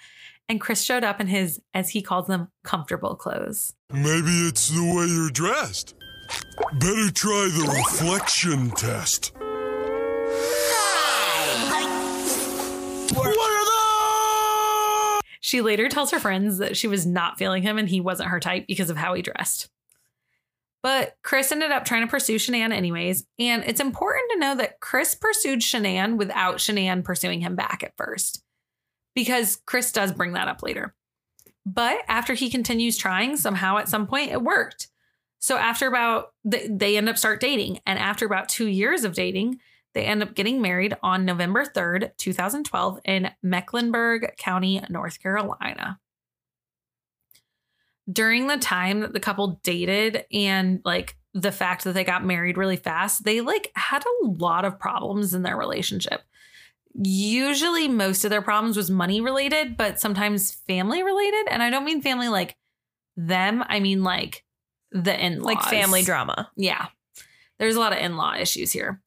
And 0.48 0.60
Chris 0.60 0.84
showed 0.84 1.04
up 1.04 1.22
in 1.22 1.28
his, 1.28 1.62
as 1.76 1.90
he 1.92 2.02
calls 2.02 2.26
them, 2.26 2.48
comfortable 2.64 3.16
clothes. 3.16 3.76
Maybe 3.92 4.48
it's 4.48 4.70
the 4.70 4.82
way 4.82 5.06
you're 5.06 5.30
dressed. 5.30 5.94
Better 6.80 7.12
try 7.12 7.50
the 7.54 7.72
reflection 7.78 8.72
test. 8.72 9.34
She 15.40 15.62
later 15.62 15.88
tells 15.88 16.12
her 16.12 16.20
friends 16.20 16.58
that 16.58 16.76
she 16.76 16.88
was 16.88 17.06
not 17.06 17.38
feeling 17.38 17.64
him 17.64 17.78
and 17.78 17.88
he 17.88 18.02
wasn't 18.02 18.30
her 18.30 18.40
type 18.40 18.66
because 18.68 18.90
of 18.90 18.98
how 18.98 19.14
he 19.14 19.22
dressed. 19.22 19.70
But 20.82 21.16
Chris 21.24 21.52
ended 21.52 21.72
up 21.72 21.84
trying 21.86 22.06
to 22.06 22.12
pursue 22.12 22.36
Shanann 22.36 22.72
anyways. 22.72 23.26
And 23.38 23.64
it's 23.66 23.82
important 23.82 24.32
to 24.32 24.40
know 24.40 24.56
that 24.56 24.80
Chris 24.80 25.14
pursued 25.14 25.60
Shanann 25.60 26.18
without 26.18 26.58
Shanann 26.58 27.04
pursuing 27.04 27.42
him 27.42 27.56
back 27.56 27.84
at 27.84 27.98
first. 27.98 28.44
Because 29.14 29.62
Chris 29.66 29.92
does 29.92 30.14
bring 30.14 30.34
that 30.34 30.48
up 30.48 30.64
later. 30.64 30.96
But 31.66 32.00
after 32.08 32.34
he 32.34 32.50
continues 32.50 32.98
trying, 32.98 33.36
somehow 33.36 33.78
at 33.78 33.90
some 33.90 34.08
point 34.08 34.32
it 34.32 34.42
worked. 34.42 34.88
So 35.40 35.58
after 35.58 35.88
about, 35.88 36.34
they, 36.44 36.98
end 36.98 37.10
up 37.10 37.18
start 37.18 37.42
dating. 37.42 37.80
And 37.86 38.00
after 38.00 38.26
about 38.26 38.50
two 38.50 38.68
years 38.68 39.04
of 39.04 39.14
dating, 39.14 39.60
they 39.94 40.06
end 40.06 40.22
up 40.22 40.36
getting 40.36 40.62
married 40.62 40.96
on 41.02 41.26
November 41.26 41.66
3rd, 41.66 42.12
2012, 42.18 43.00
in 43.06 43.32
Mecklenburg 43.42 44.34
County, 44.38 44.82
North 44.90 45.22
Carolina. 45.22 46.00
During 48.12 48.48
the 48.48 48.58
time 48.58 49.02
that 49.02 49.14
the 49.14 49.20
couple 49.20 49.60
dated 49.64 50.26
and 50.32 50.82
like 50.84 51.16
the 51.34 51.52
fact 51.52 51.84
that 51.84 51.94
they 51.94 52.04
got 52.04 52.26
married 52.26 52.58
really 52.58 52.76
fast, 52.76 53.24
they 53.24 53.42
like 53.42 53.72
had 53.76 54.04
a 54.04 54.26
lot 54.26 54.66
of 54.66 54.80
problems 54.80 55.34
in 55.34 55.44
their 55.44 55.58
relationship. 55.58 56.22
Usually, 56.96 57.88
most 57.88 58.26
of 58.26 58.32
their 58.32 58.42
problems 58.42 58.76
was 58.76 58.90
money 58.90 59.22
related, 59.22 59.78
but 59.78 60.00
sometimes 60.00 60.52
family 60.52 61.04
related. 61.04 61.48
And 61.50 61.62
I 61.62 61.70
don't 61.70 61.86
mean 61.86 62.02
family 62.02 62.30
like 62.30 62.56
them, 63.16 63.64
I 63.68 63.80
mean 63.80 64.04
like 64.04 64.44
the 64.92 65.24
in 65.24 65.42
laws. 65.42 65.56
Like 65.56 65.64
family 65.64 66.04
drama. 66.04 66.50
Yeah. 66.56 66.88
There's 67.60 67.76
a 67.76 67.80
lot 67.80 67.94
of 67.94 68.00
in 68.00 68.18
law 68.18 68.36
issues 68.36 68.72
here. 68.72 69.02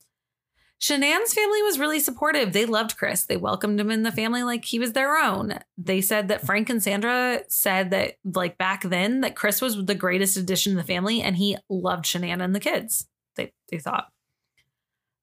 Shanann's 0.83 1.33
family 1.33 1.63
was 1.63 1.79
really 1.79 2.01
supportive. 2.01 2.53
They 2.53 2.67
loved 2.67 2.97
Chris. 2.97 3.23
They 3.23 3.37
welcomed 3.37 3.79
him 3.79 3.89
in 3.89 4.03
the 4.03 4.11
family 4.11 4.43
like 4.43 4.65
he 4.65 4.81
was 4.81 4.95
their 4.95 5.17
own. 5.17 5.55
They 5.79 6.01
said 6.01 6.27
that 6.27 6.45
Frank 6.45 6.69
and 6.71 6.83
Sandra 6.83 7.43
said 7.49 7.91
that, 7.91 8.17
like 8.25 8.59
back 8.59 8.83
then, 8.83 9.21
that 9.21 9.37
Chris 9.37 9.61
was 9.61 9.85
the 9.85 9.95
greatest 9.95 10.37
addition 10.37 10.73
to 10.73 10.77
the 10.77 10.83
family 10.83 11.23
and 11.23 11.37
he 11.37 11.57
loved 11.69 12.05
Shanann 12.05 12.43
and 12.43 12.53
the 12.53 12.61
kids. 12.61 13.07
They, 13.37 13.53
they 13.71 13.79
thought. 13.79 14.09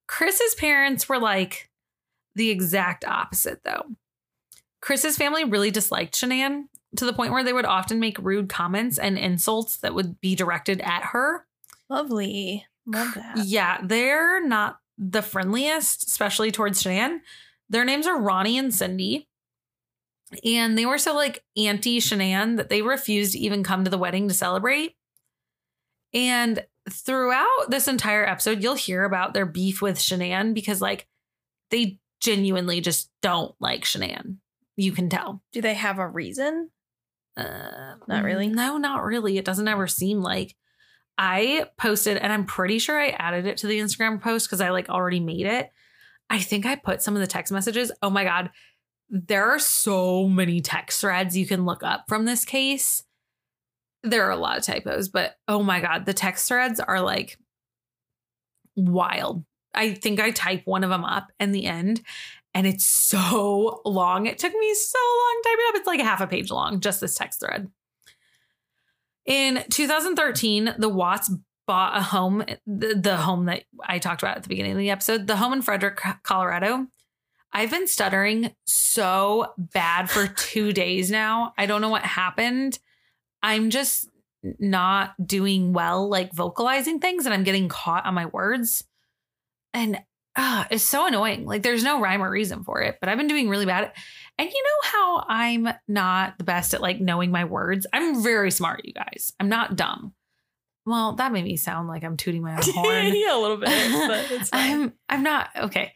Chris's 0.08 0.54
parents 0.54 1.10
were 1.10 1.18
like 1.18 1.68
the 2.34 2.48
exact 2.48 3.04
opposite, 3.04 3.60
though. 3.62 3.84
Chris's 4.80 5.18
family 5.18 5.44
really 5.44 5.70
disliked 5.70 6.14
Shanann 6.14 6.68
to 6.96 7.04
the 7.04 7.12
point 7.12 7.32
where 7.32 7.44
they 7.44 7.52
would 7.52 7.66
often 7.66 8.00
make 8.00 8.18
rude 8.18 8.48
comments 8.48 8.98
and 8.98 9.18
insults 9.18 9.76
that 9.78 9.94
would 9.94 10.22
be 10.22 10.34
directed 10.34 10.80
at 10.80 11.04
her. 11.04 11.46
Lovely. 11.90 12.64
Love 12.86 13.12
that. 13.14 13.44
Yeah, 13.44 13.78
they're 13.82 14.42
not 14.44 14.78
the 15.00 15.22
friendliest, 15.22 16.06
especially 16.06 16.52
towards 16.52 16.82
Shanann. 16.82 17.20
Their 17.70 17.84
names 17.84 18.06
are 18.06 18.20
Ronnie 18.20 18.58
and 18.58 18.72
Cindy. 18.72 19.26
And 20.44 20.78
they 20.78 20.86
were 20.86 20.98
so 20.98 21.14
like 21.14 21.42
anti 21.56 21.98
Shanann 21.98 22.58
that 22.58 22.68
they 22.68 22.82
refused 22.82 23.32
to 23.32 23.38
even 23.38 23.64
come 23.64 23.82
to 23.84 23.90
the 23.90 23.98
wedding 23.98 24.28
to 24.28 24.34
celebrate. 24.34 24.94
And 26.12 26.64
throughout 26.88 27.66
this 27.68 27.88
entire 27.88 28.26
episode, 28.26 28.62
you'll 28.62 28.74
hear 28.74 29.04
about 29.04 29.34
their 29.34 29.46
beef 29.46 29.80
with 29.80 29.98
Shanann 29.98 30.54
because 30.54 30.80
like 30.80 31.08
they 31.70 31.98
genuinely 32.20 32.80
just 32.80 33.10
don't 33.22 33.54
like 33.58 33.84
Shanann. 33.84 34.36
You 34.76 34.92
can 34.92 35.08
tell. 35.08 35.42
Do 35.52 35.60
they 35.62 35.74
have 35.74 35.98
a 35.98 36.06
reason? 36.06 36.70
Uh, 37.36 37.94
Not 38.06 38.24
really? 38.24 38.48
No, 38.48 38.76
not 38.76 39.02
really. 39.02 39.38
It 39.38 39.44
doesn't 39.44 39.68
ever 39.68 39.86
seem 39.86 40.20
like. 40.20 40.54
I 41.22 41.66
posted, 41.76 42.16
and 42.16 42.32
I'm 42.32 42.46
pretty 42.46 42.78
sure 42.78 42.98
I 42.98 43.10
added 43.10 43.44
it 43.44 43.58
to 43.58 43.66
the 43.66 43.78
Instagram 43.78 44.22
post 44.22 44.46
because 44.46 44.62
I 44.62 44.70
like 44.70 44.88
already 44.88 45.20
made 45.20 45.44
it. 45.44 45.70
I 46.30 46.38
think 46.38 46.64
I 46.64 46.76
put 46.76 47.02
some 47.02 47.14
of 47.14 47.20
the 47.20 47.26
text 47.26 47.52
messages. 47.52 47.92
Oh 48.00 48.08
my 48.08 48.24
God. 48.24 48.50
There 49.10 49.50
are 49.50 49.58
so 49.58 50.28
many 50.28 50.62
text 50.62 51.02
threads 51.02 51.36
you 51.36 51.46
can 51.46 51.66
look 51.66 51.82
up 51.82 52.04
from 52.08 52.24
this 52.24 52.46
case. 52.46 53.04
There 54.02 54.24
are 54.24 54.30
a 54.30 54.36
lot 54.36 54.56
of 54.56 54.64
typos, 54.64 55.10
but 55.10 55.36
oh 55.46 55.62
my 55.62 55.80
God, 55.80 56.06
the 56.06 56.14
text 56.14 56.48
threads 56.48 56.80
are 56.80 57.02
like 57.02 57.38
wild. 58.74 59.44
I 59.74 59.92
think 59.92 60.20
I 60.20 60.30
type 60.30 60.62
one 60.64 60.84
of 60.84 60.90
them 60.90 61.04
up 61.04 61.32
in 61.38 61.52
the 61.52 61.66
end, 61.66 62.00
and 62.54 62.66
it's 62.66 62.86
so 62.86 63.82
long. 63.84 64.24
It 64.24 64.38
took 64.38 64.54
me 64.54 64.74
so 64.74 64.98
long 64.98 65.40
typing 65.44 65.64
up. 65.68 65.74
It's 65.74 65.86
like 65.86 66.00
a 66.00 66.04
half 66.04 66.22
a 66.22 66.26
page 66.26 66.50
long, 66.50 66.80
just 66.80 67.02
this 67.02 67.14
text 67.14 67.40
thread. 67.40 67.68
In 69.30 69.62
2013, 69.70 70.74
the 70.76 70.88
Watts 70.88 71.30
bought 71.64 71.96
a 71.96 72.02
home, 72.02 72.44
the, 72.66 72.96
the 73.00 73.16
home 73.16 73.44
that 73.44 73.62
I 73.80 74.00
talked 74.00 74.24
about 74.24 74.36
at 74.36 74.42
the 74.42 74.48
beginning 74.48 74.72
of 74.72 74.78
the 74.78 74.90
episode, 74.90 75.28
the 75.28 75.36
home 75.36 75.52
in 75.52 75.62
Frederick, 75.62 76.00
Colorado. 76.24 76.88
I've 77.52 77.70
been 77.70 77.86
stuttering 77.86 78.52
so 78.66 79.52
bad 79.56 80.10
for 80.10 80.26
two 80.36 80.72
days 80.72 81.12
now. 81.12 81.52
I 81.56 81.66
don't 81.66 81.80
know 81.80 81.90
what 81.90 82.02
happened. 82.02 82.80
I'm 83.40 83.70
just 83.70 84.08
not 84.58 85.14
doing 85.24 85.72
well, 85.72 86.08
like 86.08 86.32
vocalizing 86.32 86.98
things, 86.98 87.24
and 87.24 87.32
I'm 87.32 87.44
getting 87.44 87.68
caught 87.68 88.06
on 88.06 88.14
my 88.14 88.26
words. 88.26 88.82
And 89.72 90.00
uh, 90.34 90.64
it's 90.72 90.82
so 90.82 91.06
annoying. 91.06 91.44
Like 91.44 91.62
there's 91.62 91.84
no 91.84 92.00
rhyme 92.00 92.22
or 92.22 92.30
reason 92.30 92.64
for 92.64 92.82
it, 92.82 92.96
but 92.98 93.08
I've 93.08 93.18
been 93.18 93.28
doing 93.28 93.48
really 93.48 93.66
bad. 93.66 93.92
And 94.40 94.48
you 94.50 94.62
know 94.62 94.90
how 94.90 95.24
I'm 95.28 95.68
not 95.86 96.38
the 96.38 96.44
best 96.44 96.72
at 96.72 96.80
like 96.80 96.98
knowing 96.98 97.30
my 97.30 97.44
words? 97.44 97.86
I'm 97.92 98.22
very 98.22 98.50
smart, 98.50 98.86
you 98.86 98.94
guys. 98.94 99.34
I'm 99.38 99.50
not 99.50 99.76
dumb. 99.76 100.14
Well, 100.86 101.12
that 101.16 101.30
made 101.30 101.44
me 101.44 101.58
sound 101.58 101.88
like 101.88 102.02
I'm 102.04 102.16
tooting 102.16 102.40
my 102.40 102.54
own 102.54 102.62
horn. 102.64 103.14
yeah, 103.14 103.36
a 103.36 103.38
little 103.38 103.58
bit. 103.58 103.68
But 103.68 104.30
it's. 104.30 104.48
I'm 104.54 104.94
I'm 105.10 105.22
not 105.22 105.50
okay. 105.54 105.92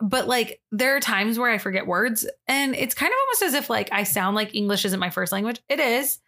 But 0.00 0.28
like 0.28 0.60
there 0.70 0.94
are 0.94 1.00
times 1.00 1.36
where 1.36 1.50
I 1.50 1.58
forget 1.58 1.84
words 1.84 2.24
and 2.46 2.76
it's 2.76 2.94
kind 2.94 3.10
of 3.10 3.16
almost 3.26 3.42
as 3.42 3.54
if 3.54 3.68
like 3.68 3.88
I 3.90 4.04
sound 4.04 4.36
like 4.36 4.54
English 4.54 4.84
isn't 4.84 5.00
my 5.00 5.10
first 5.10 5.32
language. 5.32 5.60
It 5.68 5.80
is. 5.80 6.20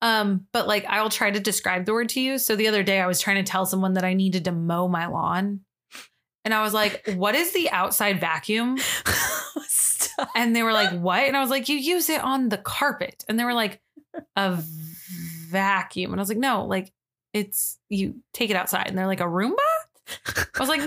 Um, 0.00 0.46
but 0.52 0.66
like 0.66 0.86
I'll 0.88 1.10
try 1.10 1.30
to 1.30 1.38
describe 1.38 1.84
the 1.84 1.92
word 1.92 2.08
to 2.10 2.20
you. 2.22 2.38
So 2.38 2.56
the 2.56 2.68
other 2.68 2.82
day 2.82 2.98
I 2.98 3.06
was 3.06 3.20
trying 3.20 3.44
to 3.44 3.50
tell 3.50 3.66
someone 3.66 3.92
that 3.94 4.04
I 4.04 4.14
needed 4.14 4.46
to 4.46 4.52
mow 4.52 4.88
my 4.88 5.04
lawn. 5.04 5.60
And 6.46 6.54
I 6.54 6.62
was 6.62 6.72
like, 6.72 7.12
what 7.14 7.34
is 7.34 7.52
the 7.52 7.68
outside 7.70 8.20
vacuum? 8.20 8.78
And 10.34 10.54
they 10.54 10.62
were 10.62 10.72
like, 10.72 10.98
what? 11.00 11.20
And 11.24 11.36
I 11.36 11.40
was 11.40 11.50
like, 11.50 11.68
you 11.68 11.76
use 11.76 12.08
it 12.08 12.20
on 12.22 12.48
the 12.48 12.58
carpet. 12.58 13.24
And 13.28 13.38
they 13.38 13.44
were 13.44 13.54
like, 13.54 13.80
a 14.36 14.58
vacuum. 15.48 16.12
And 16.12 16.20
I 16.20 16.22
was 16.22 16.28
like, 16.28 16.38
no, 16.38 16.64
like 16.66 16.92
it's 17.32 17.78
you 17.88 18.16
take 18.32 18.50
it 18.50 18.56
outside. 18.56 18.86
And 18.88 18.96
they're 18.96 19.06
like, 19.06 19.20
a 19.20 19.24
Roomba? 19.24 19.56
I 20.26 20.60
was 20.60 20.68
like, 20.68 20.80
no, 20.80 20.86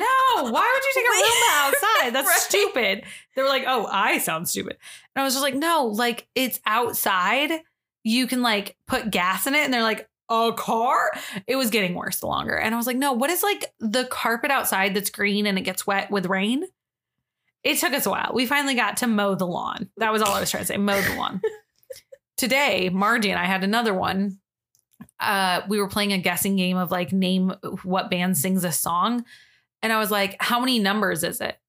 why 0.51 0.51
would 0.51 0.83
you 0.83 0.93
take 0.93 1.05
a 1.05 1.15
Roomba 1.17 1.49
outside? 1.67 2.13
That's 2.15 2.27
Right. 2.27 2.39
stupid. 2.39 3.03
They 3.35 3.41
were 3.41 3.47
like, 3.49 3.63
oh, 3.67 3.85
I 3.91 4.19
sound 4.19 4.47
stupid. 4.47 4.77
And 5.15 5.21
I 5.21 5.25
was 5.25 5.33
just 5.33 5.43
like, 5.43 5.55
no, 5.55 5.87
like 5.87 6.27
it's 6.35 6.59
outside. 6.65 7.51
You 8.03 8.27
can 8.27 8.41
like 8.41 8.77
put 8.87 9.09
gas 9.11 9.47
in 9.47 9.55
it. 9.55 9.63
And 9.65 9.73
they're 9.73 9.81
like, 9.83 10.07
a 10.29 10.51
car? 10.55 11.09
It 11.47 11.55
was 11.55 11.69
getting 11.69 11.95
worse 11.95 12.19
the 12.19 12.27
longer. 12.27 12.55
And 12.57 12.75
I 12.75 12.77
was 12.77 12.85
like, 12.85 12.97
no, 12.97 13.13
what 13.13 13.29
is 13.29 13.43
like 13.43 13.65
the 13.79 14.03
carpet 14.05 14.51
outside 14.51 14.93
that's 14.93 15.09
green 15.09 15.45
and 15.47 15.57
it 15.57 15.61
gets 15.61 15.87
wet 15.87 16.11
with 16.11 16.25
rain? 16.25 16.65
It 17.67 17.79
took 17.79 17.91
us 17.91 18.05
a 18.05 18.09
while. 18.09 18.31
We 18.33 18.45
finally 18.45 18.75
got 18.75 18.95
to 18.97 19.07
mow 19.07 19.35
the 19.35 19.45
lawn. 19.45 19.89
That 19.97 20.13
was 20.13 20.21
all 20.21 20.33
I 20.33 20.39
was 20.39 20.49
trying 20.49 20.63
to 20.63 20.67
say, 20.67 20.77
mow 20.77 21.01
the 21.01 21.15
lawn. 21.15 21.41
Today, 22.37 22.87
Margie 22.87 23.29
and 23.29 23.37
I 23.37 23.43
had 23.43 23.65
another 23.65 23.93
one. 23.93 24.39
Uh, 25.19 25.61
we 25.67 25.81
were 25.81 25.89
playing 25.89 26.13
a 26.13 26.17
guessing 26.17 26.55
game 26.55 26.77
of 26.77 26.91
like 26.91 27.11
name 27.11 27.53
what 27.83 28.09
band 28.09 28.37
sings 28.37 28.63
a 28.63 28.71
song. 28.71 29.25
And 29.81 29.91
I 29.91 29.99
was 29.99 30.09
like, 30.09 30.37
how 30.39 30.61
many 30.61 30.79
numbers 30.79 31.25
is 31.25 31.41
it? 31.41 31.59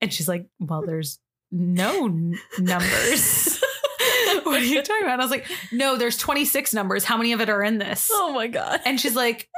And 0.00 0.12
she's 0.12 0.26
like, 0.26 0.48
well, 0.58 0.82
there's 0.84 1.20
no 1.52 2.06
n- 2.06 2.36
numbers. 2.58 3.62
what 4.42 4.60
are 4.60 4.64
you 4.64 4.82
talking 4.82 5.04
about? 5.04 5.12
And 5.12 5.22
I 5.22 5.24
was 5.24 5.30
like, 5.30 5.46
no, 5.70 5.96
there's 5.96 6.16
26 6.16 6.74
numbers. 6.74 7.04
How 7.04 7.16
many 7.16 7.32
of 7.32 7.40
it 7.40 7.48
are 7.48 7.62
in 7.62 7.78
this? 7.78 8.10
Oh 8.12 8.32
my 8.32 8.48
god. 8.48 8.80
And 8.84 9.00
she's 9.00 9.14
like, 9.14 9.48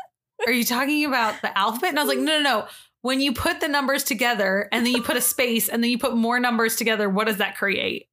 Are 0.46 0.52
you 0.52 0.64
talking 0.66 1.06
about 1.06 1.40
the 1.40 1.56
alphabet? 1.56 1.90
And 1.90 1.98
I 1.98 2.02
was 2.02 2.14
like, 2.14 2.22
No, 2.22 2.40
no, 2.40 2.42
no. 2.42 2.66
When 3.02 3.20
you 3.20 3.32
put 3.32 3.60
the 3.60 3.68
numbers 3.68 4.02
together 4.02 4.68
and 4.72 4.84
then 4.84 4.92
you 4.92 5.02
put 5.02 5.16
a 5.16 5.20
space 5.20 5.68
and 5.68 5.82
then 5.82 5.90
you 5.90 5.98
put 5.98 6.16
more 6.16 6.40
numbers 6.40 6.74
together, 6.74 7.08
what 7.08 7.28
does 7.28 7.36
that 7.36 7.56
create? 7.56 8.08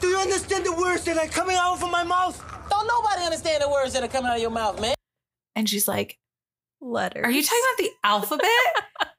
Do 0.00 0.08
you 0.08 0.16
understand 0.16 0.66
the 0.66 0.72
words 0.72 1.04
that 1.04 1.16
are 1.16 1.28
coming 1.28 1.56
out 1.56 1.78
from 1.78 1.92
my 1.92 2.02
mouth? 2.02 2.36
Don't 2.68 2.86
nobody 2.86 3.22
understand 3.22 3.62
the 3.62 3.68
words 3.68 3.92
that 3.92 4.02
are 4.02 4.08
coming 4.08 4.28
out 4.28 4.36
of 4.36 4.42
your 4.42 4.50
mouth, 4.50 4.80
man. 4.80 4.94
And 5.54 5.68
she's 5.68 5.86
like, 5.86 6.18
Letters. 6.80 7.24
Are 7.24 7.30
you 7.30 7.42
talking 7.42 7.62
about 7.64 7.78
the 7.78 7.90
alphabet? 8.04 8.48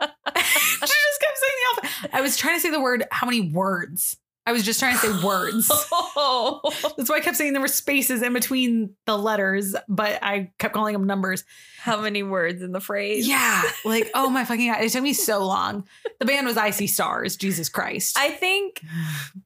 she 0.35 0.81
just 0.81 1.21
kept 1.21 1.37
saying 1.37 1.57
the 1.57 1.87
alphabet. 1.87 2.09
I 2.13 2.21
was 2.21 2.37
trying 2.37 2.55
to 2.55 2.61
say 2.61 2.69
the 2.69 2.79
word, 2.81 3.05
how 3.11 3.25
many 3.25 3.41
words? 3.41 4.17
I 4.47 4.51
was 4.51 4.63
just 4.63 4.79
trying 4.79 4.97
to 4.97 4.99
say 4.99 5.25
words. 5.25 5.71
Oh. 6.21 6.59
That's 6.97 7.09
why 7.09 7.17
I 7.17 7.19
kept 7.21 7.37
saying 7.37 7.53
there 7.53 7.61
were 7.61 7.67
spaces 7.69 8.21
in 8.21 8.33
between 8.33 8.95
the 9.05 9.17
letters, 9.17 9.73
but 9.87 10.19
I 10.21 10.51
kept 10.59 10.73
calling 10.73 10.91
them 10.93 11.05
numbers. 11.05 11.45
How 11.79 12.01
many 12.01 12.23
words 12.23 12.61
in 12.61 12.73
the 12.73 12.81
phrase? 12.81 13.25
Yeah. 13.27 13.61
Like, 13.85 14.09
oh 14.13 14.29
my 14.29 14.43
fucking 14.45 14.67
God. 14.69 14.81
It 14.81 14.89
took 14.91 15.03
me 15.03 15.13
so 15.13 15.45
long. 15.45 15.85
The 16.19 16.25
band 16.25 16.45
was 16.45 16.57
Icy 16.57 16.87
Stars. 16.87 17.37
Jesus 17.37 17.69
Christ. 17.69 18.17
I 18.19 18.31
think 18.31 18.81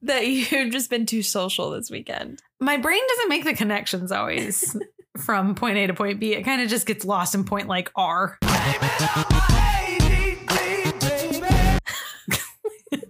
that 0.02 0.26
you've 0.26 0.72
just 0.72 0.90
been 0.90 1.06
too 1.06 1.22
social 1.22 1.70
this 1.70 1.90
weekend. 1.90 2.42
my 2.58 2.76
brain 2.76 3.02
doesn't 3.08 3.28
make 3.28 3.44
the 3.44 3.54
connections 3.54 4.10
always 4.10 4.76
from 5.18 5.54
point 5.54 5.76
A 5.76 5.86
to 5.86 5.94
point 5.94 6.18
B. 6.18 6.32
It 6.34 6.42
kind 6.42 6.60
of 6.60 6.68
just 6.68 6.86
gets 6.86 7.04
lost 7.04 7.36
in 7.36 7.44
point 7.44 7.68
like 7.68 7.90
R. 7.94 8.36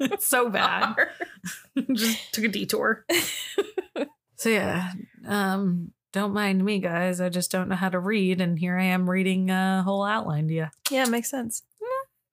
so 0.18 0.48
bad. 0.48 0.94
just 1.92 2.32
took 2.32 2.44
a 2.44 2.48
detour. 2.48 3.04
so 4.36 4.48
yeah, 4.48 4.92
um, 5.26 5.92
don't 6.12 6.32
mind 6.32 6.64
me, 6.64 6.78
guys. 6.78 7.20
I 7.20 7.28
just 7.28 7.50
don't 7.50 7.68
know 7.68 7.76
how 7.76 7.88
to 7.88 7.98
read, 7.98 8.40
and 8.40 8.58
here 8.58 8.78
I 8.78 8.84
am 8.84 9.08
reading 9.08 9.50
a 9.50 9.82
whole 9.82 10.04
outline 10.04 10.48
to 10.48 10.54
you. 10.54 10.66
Yeah, 10.90 11.04
makes 11.06 11.30
sense. 11.30 11.62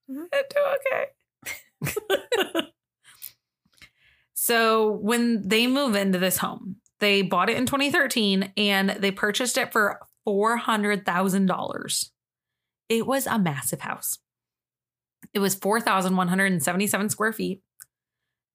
I 0.10 0.44
do 0.50 0.60
okay. 1.86 2.68
so 4.34 4.92
when 4.92 5.48
they 5.48 5.68
move 5.68 5.96
into 5.96 6.20
this 6.20 6.38
home, 6.38 6.78
they 7.00 7.22
bought 7.22 7.50
it 7.50 7.58
in 7.58 7.66
2013 7.66 8.54
and 8.58 8.90
they 8.92 9.12
purchased 9.12 9.58
it 9.58 9.72
for 9.72 10.00
$400,000. 10.28 12.10
It 12.90 13.08
was 13.08 13.26
a 13.26 13.40
massive 13.40 13.82
house. 13.82 14.20
It 15.34 15.40
was 15.40 15.56
4,177 15.56 17.10
square 17.10 17.34
feet. 17.34 17.62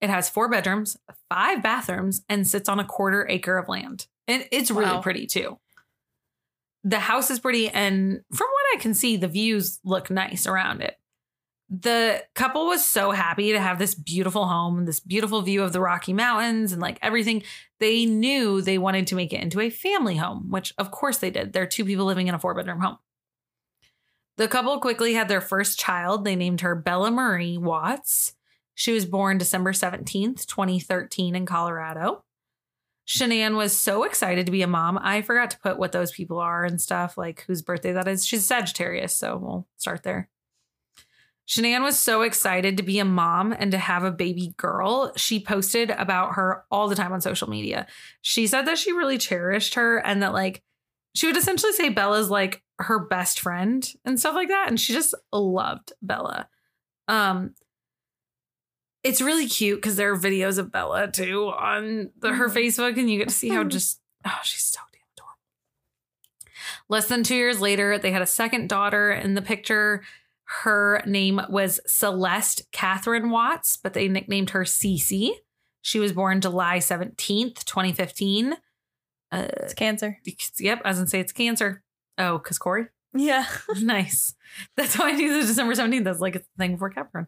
It 0.01 0.11
has 0.11 0.29
four 0.29 0.49
bedrooms, 0.49 0.97
five 1.31 1.63
bathrooms, 1.63 2.23
and 2.29 2.47
sits 2.47 2.69
on 2.69 2.79
a 2.79 2.85
quarter 2.85 3.27
acre 3.29 3.57
of 3.57 3.69
land. 3.69 4.07
And 4.29 4.47
it's 4.53 4.71
really 4.71 5.01
pretty 5.01 5.27
too. 5.27 5.59
The 6.85 7.01
house 7.01 7.31
is 7.31 7.41
pretty, 7.41 7.69
and 7.69 8.21
from 8.33 8.47
what 8.47 8.77
I 8.77 8.81
can 8.81 8.95
see, 8.95 9.17
the 9.17 9.29
views 9.29 9.81
look 9.85 10.11
nice 10.11 10.47
around 10.47 10.83
it. 10.83 10.97
The 11.69 12.23
couple 12.37 12.67
was 12.67 12.85
so 12.85 13.11
happy 13.11 13.51
to 13.53 13.59
have 13.59 13.81
this 13.81 13.95
beautiful 13.95 14.47
home, 14.47 14.85
this 14.85 15.01
beautiful 15.01 15.43
view 15.43 15.65
of 15.65 15.73
the 15.73 15.81
Rocky 15.81 16.13
Mountains, 16.13 16.73
and 16.73 16.81
like 16.81 16.99
everything. 17.03 17.43
They 17.81 18.07
knew 18.07 18.63
they 18.63 18.79
wanted 18.79 19.09
to 19.09 19.17
make 19.17 19.33
it 19.33 19.43
into 19.43 19.61
a 19.61 19.71
family 19.71 20.17
home, 20.17 20.51
which 20.51 20.73
of 20.79 20.93
course 20.93 21.19
they 21.19 21.31
did. 21.31 21.53
They're 21.53 21.67
two 21.67 21.85
people 21.85 22.05
living 22.05 22.29
in 22.29 22.35
a 22.35 22.39
four 22.39 22.55
bedroom 22.55 22.81
home. 22.81 22.99
The 24.37 24.49
couple 24.49 24.79
quickly 24.81 25.15
had 25.15 25.29
their 25.29 25.41
first 25.41 25.79
child. 25.79 26.25
They 26.25 26.37
named 26.37 26.61
her 26.61 26.75
Bella 26.75 27.11
Marie 27.11 27.57
Watts. 27.57 28.35
She 28.75 28.93
was 28.93 29.07
born 29.07 29.39
December 29.39 29.73
17th, 29.73 30.47
2013, 30.47 31.35
in 31.35 31.47
Colorado. 31.47 32.23
Shanann 33.07 33.57
was 33.57 33.75
so 33.75 34.03
excited 34.03 34.47
to 34.47 34.53
be 34.53 34.63
a 34.63 34.67
mom. 34.67 34.99
I 35.01 35.23
forgot 35.23 35.51
to 35.53 35.59
put 35.59 35.79
what 35.79 35.93
those 35.93 36.11
people 36.11 36.39
are 36.39 36.65
and 36.65 36.81
stuff, 36.81 37.17
like 37.17 37.45
whose 37.47 37.63
birthday 37.63 37.93
that 37.93 38.09
is. 38.09 38.27
She's 38.27 38.45
Sagittarius, 38.45 39.15
so 39.15 39.39
we'll 39.39 39.67
start 39.79 40.03
there. 40.03 40.29
Shanann 41.49 41.83
was 41.83 41.99
so 41.99 42.23
excited 42.23 42.77
to 42.77 42.83
be 42.83 42.99
a 42.99 43.05
mom 43.05 43.53
and 43.53 43.71
to 43.71 43.79
have 43.79 44.03
a 44.03 44.11
baby 44.11 44.53
girl. 44.57 45.13
She 45.17 45.39
posted 45.39 45.91
about 45.91 46.35
her 46.35 46.65
all 46.71 46.89
the 46.89 46.97
time 46.97 47.13
on 47.13 47.21
social 47.21 47.49
media. 47.49 47.87
She 48.21 48.49
said 48.49 48.67
that 48.67 48.79
she 48.79 48.93
really 48.93 49.17
cherished 49.17 49.75
her 49.75 49.99
and 49.99 50.23
that, 50.23 50.33
like, 50.33 50.63
she 51.17 51.27
would 51.27 51.37
essentially 51.37 51.73
say 51.73 51.89
Bella's 51.89 52.31
like 52.31 52.63
her 52.79 52.99
best 52.99 53.41
friend 53.41 53.91
and 54.05 54.21
stuff 54.21 54.35
like 54.35 54.49
that. 54.49 54.69
And 54.69 54.79
she 54.79 54.93
just 54.93 55.15
loved 55.33 55.95
Bella. 56.03 56.49
Um, 57.09 57.55
it's 59.03 59.23
really 59.23 59.47
cute 59.47 59.79
because 59.79 59.97
there 59.97 60.13
are 60.13 60.19
videos 60.19 60.59
of 60.59 60.71
Bella 60.71 61.11
too 61.11 61.47
on 61.49 62.11
the, 62.19 62.35
her 62.35 62.51
Facebook, 62.51 62.99
and 62.99 63.09
you 63.11 63.19
get 63.19 63.29
to 63.29 63.35
see 63.35 63.49
how 63.49 63.65
just 63.65 64.01
oh, 64.27 64.41
she's 64.43 64.65
so 64.65 64.81
damn 64.93 65.01
adorable. 65.17 65.39
Less 66.89 67.09
than 67.09 67.23
two 67.23 67.37
years 67.37 67.61
later, 67.61 67.99
they 67.99 68.11
had 68.11 68.23
a 68.23 68.27
second 68.27 68.69
daughter 68.69 69.11
in 69.11 69.35
the 69.35 69.43
picture. 69.43 70.03
Her 70.45 71.03
name 71.07 71.41
was 71.49 71.81
Celeste 71.87 72.71
Catherine 72.73 73.31
Watts, 73.31 73.77
but 73.77 73.95
they 73.95 74.09
nicknamed 74.09 74.51
her 74.51 74.65
Cece. 74.65 75.31
She 75.81 75.99
was 75.99 76.13
born 76.13 76.41
July 76.41 76.79
17th, 76.79 77.65
2015. 77.65 78.57
Uh, 79.37 79.49
It's 79.63 79.75
cancer. 79.75 80.19
yep, 80.59 80.81
I 80.85 80.89
was 80.89 80.99
gonna 80.99 81.09
say 81.09 81.21
it's 81.21 81.33
cancer. 81.33 81.83
Oh, 82.19 82.39
because 82.39 82.59
Corey? 82.59 82.87
Yeah. 83.15 83.47
nice. 83.81 84.35
That's 84.77 84.95
how 84.95 85.05
I 85.07 85.13
knew 85.13 85.33
the 85.41 85.47
December 85.47 85.75
17th. 85.75 86.05
That's 86.05 86.21
like 86.21 86.37
a 86.37 86.43
thing 86.59 86.77
for 86.79 86.89
Capricorn. 86.91 87.27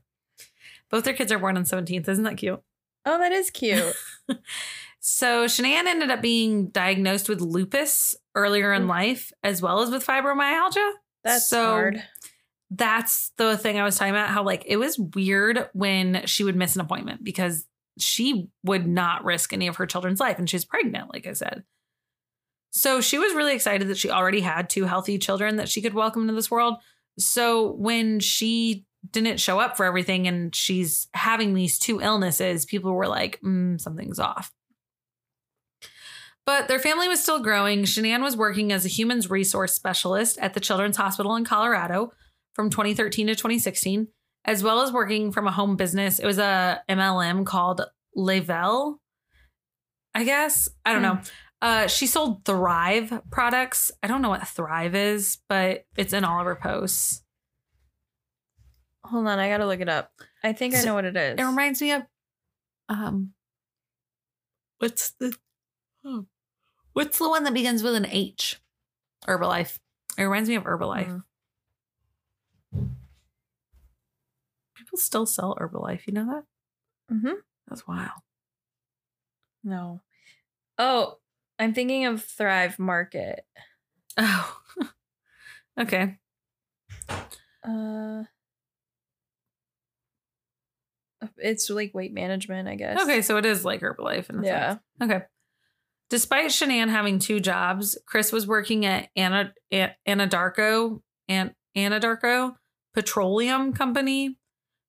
Both 0.90 1.04
their 1.04 1.14
kids 1.14 1.30
are 1.32 1.38
born 1.38 1.56
on 1.56 1.64
17th. 1.64 2.08
Isn't 2.08 2.24
that 2.24 2.36
cute? 2.38 2.60
Oh, 3.04 3.18
that 3.18 3.32
is 3.32 3.50
cute. 3.50 3.94
So 5.00 5.44
Shanann 5.46 5.86
ended 5.86 6.10
up 6.10 6.20
being 6.20 6.68
diagnosed 6.70 7.28
with 7.28 7.40
lupus 7.40 8.16
earlier 8.34 8.72
in 8.74 8.88
life, 8.88 9.32
as 9.44 9.62
well 9.62 9.80
as 9.80 9.90
with 9.90 10.04
fibromyalgia. 10.04 10.90
That's 11.24 11.48
So 11.48 11.64
hard. 11.66 12.02
That's 12.70 13.30
the 13.38 13.56
thing 13.56 13.78
I 13.78 13.84
was 13.84 13.96
talking 13.96 14.12
about. 14.12 14.28
How 14.28 14.42
like 14.42 14.64
it 14.66 14.76
was 14.76 14.98
weird 14.98 15.70
when 15.72 16.26
she 16.26 16.44
would 16.44 16.56
miss 16.56 16.74
an 16.74 16.80
appointment 16.82 17.22
because 17.24 17.64
she 17.98 18.48
would 18.64 18.86
not 18.86 19.24
risk 19.24 19.52
any 19.52 19.68
of 19.68 19.76
her 19.76 19.86
children's 19.86 20.20
life, 20.20 20.38
and 20.38 20.50
she's 20.50 20.64
pregnant, 20.64 21.12
like 21.14 21.26
I 21.26 21.32
said. 21.32 21.62
So 22.70 23.00
she 23.00 23.18
was 23.18 23.34
really 23.34 23.54
excited 23.54 23.88
that 23.88 23.98
she 23.98 24.10
already 24.10 24.40
had 24.40 24.68
two 24.68 24.84
healthy 24.84 25.18
children 25.18 25.56
that 25.56 25.68
she 25.68 25.80
could 25.80 25.94
welcome 25.94 26.22
into 26.22 26.34
this 26.34 26.50
world. 26.50 26.76
So 27.18 27.72
when 27.72 28.20
she 28.20 28.86
didn't 29.10 29.40
show 29.40 29.58
up 29.58 29.76
for 29.76 29.84
everything 29.84 30.26
and 30.26 30.54
she's 30.54 31.08
having 31.14 31.54
these 31.54 31.78
two 31.78 32.00
illnesses, 32.00 32.66
people 32.66 32.92
were 32.92 33.08
like, 33.08 33.40
mm, 33.40 33.80
something's 33.80 34.18
off. 34.18 34.52
But 36.44 36.68
their 36.68 36.78
family 36.78 37.08
was 37.08 37.22
still 37.22 37.40
growing. 37.40 37.82
Shanann 37.82 38.22
was 38.22 38.36
working 38.36 38.72
as 38.72 38.84
a 38.86 38.88
humans 38.88 39.28
resource 39.28 39.74
specialist 39.74 40.38
at 40.38 40.54
the 40.54 40.60
Children's 40.60 40.96
Hospital 40.96 41.36
in 41.36 41.44
Colorado 41.44 42.12
from 42.54 42.70
2013 42.70 43.26
to 43.26 43.34
2016, 43.34 44.08
as 44.46 44.62
well 44.62 44.80
as 44.80 44.90
working 44.90 45.30
from 45.30 45.46
a 45.46 45.52
home 45.52 45.76
business. 45.76 46.18
It 46.18 46.24
was 46.24 46.38
a 46.38 46.82
MLM 46.88 47.44
called 47.44 47.82
Le-Vel, 48.16 48.98
I 50.14 50.24
guess. 50.24 50.70
I 50.86 50.94
don't 50.94 51.02
know. 51.02 51.20
Uh, 51.60 51.88
she 51.88 52.06
sold 52.06 52.44
Thrive 52.44 53.20
products. 53.30 53.90
I 54.02 54.06
don't 54.06 54.22
know 54.22 54.28
what 54.28 54.46
Thrive 54.46 54.94
is, 54.94 55.38
but 55.48 55.86
it's 55.96 56.12
in 56.12 56.24
all 56.24 56.40
of 56.40 56.46
her 56.46 56.54
posts. 56.54 57.22
Hold 59.04 59.26
on, 59.26 59.38
I 59.38 59.48
gotta 59.48 59.66
look 59.66 59.80
it 59.80 59.88
up. 59.88 60.12
I 60.44 60.52
think 60.52 60.74
I 60.74 60.82
know 60.82 60.94
what 60.94 61.04
it 61.04 61.16
is. 61.16 61.38
It 61.38 61.44
reminds 61.44 61.80
me 61.80 61.92
of 61.92 62.02
um 62.88 63.32
what's 64.78 65.10
the 65.12 65.34
oh, 66.04 66.26
what's 66.92 67.18
the 67.18 67.28
one 67.28 67.44
that 67.44 67.54
begins 67.54 67.82
with 67.82 67.94
an 67.94 68.06
H? 68.06 68.60
Herbalife. 69.26 69.78
It 70.16 70.24
reminds 70.24 70.48
me 70.48 70.54
of 70.56 70.64
Herbalife. 70.64 71.22
Mm. 72.72 72.88
People 74.76 74.98
still 74.98 75.26
sell 75.26 75.56
Herbalife, 75.60 76.06
you 76.06 76.12
know 76.12 76.26
that? 76.26 76.44
mm-hmm. 77.14 77.34
That's 77.68 77.86
wild. 77.86 78.20
No. 79.64 80.00
Oh, 80.78 81.18
I'm 81.58 81.74
thinking 81.74 82.06
of 82.06 82.24
Thrive 82.24 82.78
Market. 82.78 83.44
Oh. 84.16 84.60
okay. 85.80 86.16
Uh, 87.64 88.24
it's 91.36 91.68
like 91.70 91.92
weight 91.94 92.12
management, 92.12 92.68
I 92.68 92.76
guess. 92.76 93.00
Okay, 93.02 93.22
so 93.22 93.36
it 93.36 93.46
is 93.46 93.64
like 93.64 93.80
Herbalife 93.80 94.30
in 94.30 94.42
Yeah. 94.42 94.70
sense. 94.70 94.80
Okay. 95.02 95.22
Despite 96.10 96.46
Shanann 96.50 96.88
having 96.88 97.18
two 97.18 97.40
jobs, 97.40 97.98
Chris 98.06 98.32
was 98.32 98.46
working 98.46 98.86
at 98.86 99.08
Anna 99.16 99.52
A- 99.72 99.94
Anadarko 100.06 101.02
and 101.28 101.52
Anadarko 101.76 102.54
Petroleum 102.94 103.72
Company, 103.72 104.38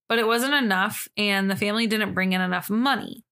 but 0.08 0.18
it 0.20 0.26
wasn't 0.28 0.54
enough, 0.54 1.08
and 1.18 1.52
the 1.52 1.56
family 1.56 1.88
didn't 1.88 2.14
bring 2.14 2.32
in 2.34 2.42
enough 2.42 2.70
money. 2.70 3.26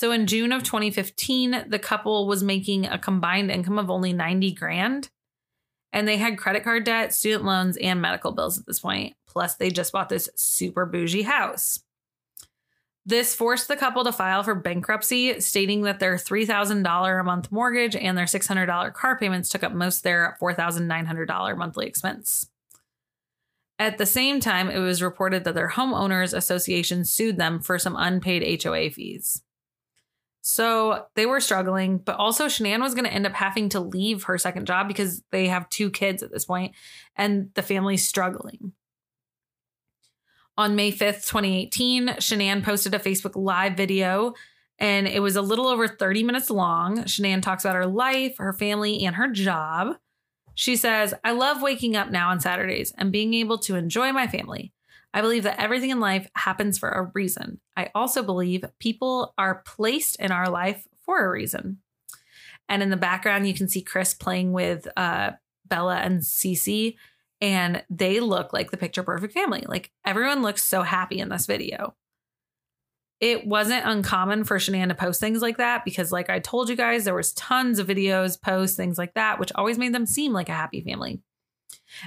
So 0.00 0.12
in 0.12 0.26
June 0.26 0.50
of 0.50 0.62
2015, 0.62 1.66
the 1.68 1.78
couple 1.78 2.26
was 2.26 2.42
making 2.42 2.86
a 2.86 2.98
combined 2.98 3.50
income 3.50 3.78
of 3.78 3.90
only 3.90 4.14
90 4.14 4.52
grand. 4.52 5.10
And 5.92 6.08
they 6.08 6.16
had 6.16 6.38
credit 6.38 6.64
card 6.64 6.84
debt, 6.84 7.12
student 7.12 7.44
loans, 7.44 7.76
and 7.76 8.00
medical 8.00 8.32
bills 8.32 8.58
at 8.58 8.64
this 8.64 8.80
point. 8.80 9.14
Plus, 9.28 9.56
they 9.56 9.68
just 9.68 9.92
bought 9.92 10.08
this 10.08 10.30
super 10.36 10.86
bougie 10.86 11.20
house. 11.20 11.80
This 13.04 13.34
forced 13.34 13.68
the 13.68 13.76
couple 13.76 14.02
to 14.04 14.10
file 14.10 14.42
for 14.42 14.54
bankruptcy, 14.54 15.38
stating 15.42 15.82
that 15.82 16.00
their 16.00 16.14
$3,000 16.14 17.20
a 17.20 17.22
month 17.22 17.52
mortgage 17.52 17.94
and 17.94 18.16
their 18.16 18.24
$600 18.24 18.94
car 18.94 19.18
payments 19.18 19.50
took 19.50 19.62
up 19.62 19.72
most 19.72 20.02
their 20.02 20.38
$4,900 20.40 21.58
monthly 21.58 21.86
expense. 21.86 22.48
At 23.78 23.98
the 23.98 24.06
same 24.06 24.40
time, 24.40 24.70
it 24.70 24.78
was 24.78 25.02
reported 25.02 25.44
that 25.44 25.54
their 25.54 25.68
homeowners 25.68 26.34
association 26.34 27.04
sued 27.04 27.36
them 27.36 27.60
for 27.60 27.78
some 27.78 27.96
unpaid 27.98 28.62
HOA 28.62 28.88
fees. 28.88 29.42
So 30.42 31.06
they 31.16 31.26
were 31.26 31.40
struggling, 31.40 31.98
but 31.98 32.16
also 32.16 32.46
Shanann 32.46 32.80
was 32.80 32.94
going 32.94 33.04
to 33.04 33.12
end 33.12 33.26
up 33.26 33.34
having 33.34 33.68
to 33.70 33.80
leave 33.80 34.24
her 34.24 34.38
second 34.38 34.66
job 34.66 34.88
because 34.88 35.22
they 35.30 35.48
have 35.48 35.68
two 35.68 35.90
kids 35.90 36.22
at 36.22 36.32
this 36.32 36.46
point 36.46 36.74
and 37.16 37.50
the 37.54 37.62
family's 37.62 38.06
struggling. 38.06 38.72
On 40.56 40.76
May 40.76 40.92
5th, 40.92 41.26
2018, 41.28 42.08
Shanann 42.18 42.62
posted 42.62 42.94
a 42.94 42.98
Facebook 42.98 43.32
Live 43.34 43.76
video 43.76 44.34
and 44.78 45.06
it 45.06 45.20
was 45.20 45.36
a 45.36 45.42
little 45.42 45.68
over 45.68 45.86
30 45.86 46.22
minutes 46.22 46.50
long. 46.50 47.04
Shanann 47.04 47.42
talks 47.42 47.64
about 47.64 47.76
her 47.76 47.86
life, 47.86 48.36
her 48.38 48.54
family, 48.54 49.04
and 49.04 49.16
her 49.16 49.28
job. 49.28 49.96
She 50.54 50.76
says, 50.76 51.14
I 51.22 51.32
love 51.32 51.62
waking 51.62 51.96
up 51.96 52.10
now 52.10 52.30
on 52.30 52.40
Saturdays 52.40 52.92
and 52.96 53.12
being 53.12 53.34
able 53.34 53.58
to 53.58 53.76
enjoy 53.76 54.12
my 54.12 54.26
family. 54.26 54.72
I 55.12 55.20
believe 55.20 55.42
that 55.42 55.60
everything 55.60 55.90
in 55.90 56.00
life 56.00 56.28
happens 56.34 56.78
for 56.78 56.88
a 56.88 57.10
reason. 57.14 57.60
I 57.76 57.90
also 57.94 58.22
believe 58.22 58.64
people 58.78 59.34
are 59.36 59.62
placed 59.66 60.20
in 60.20 60.30
our 60.30 60.48
life 60.48 60.86
for 61.04 61.24
a 61.24 61.30
reason. 61.30 61.78
And 62.68 62.82
in 62.82 62.90
the 62.90 62.96
background, 62.96 63.48
you 63.48 63.54
can 63.54 63.68
see 63.68 63.82
Chris 63.82 64.14
playing 64.14 64.52
with 64.52 64.86
uh, 64.96 65.32
Bella 65.66 65.96
and 65.96 66.20
Cece, 66.20 66.96
and 67.40 67.82
they 67.90 68.20
look 68.20 68.52
like 68.52 68.70
the 68.70 68.76
picture 68.76 69.02
perfect 69.02 69.34
family. 69.34 69.64
Like 69.66 69.90
everyone 70.04 70.42
looks 70.42 70.62
so 70.62 70.82
happy 70.82 71.18
in 71.18 71.30
this 71.30 71.46
video. 71.46 71.96
It 73.18 73.46
wasn't 73.46 73.84
uncommon 73.84 74.44
for 74.44 74.58
Shanann 74.58 74.88
to 74.88 74.94
post 74.94 75.20
things 75.20 75.42
like 75.42 75.58
that 75.58 75.84
because, 75.84 76.12
like 76.12 76.30
I 76.30 76.38
told 76.38 76.70
you 76.70 76.76
guys, 76.76 77.04
there 77.04 77.14
was 77.14 77.34
tons 77.34 77.78
of 77.78 77.86
videos, 77.86 78.40
posts, 78.40 78.76
things 78.76 78.96
like 78.96 79.14
that, 79.14 79.38
which 79.38 79.52
always 79.56 79.76
made 79.76 79.92
them 79.92 80.06
seem 80.06 80.32
like 80.32 80.48
a 80.48 80.54
happy 80.54 80.80
family. 80.80 81.20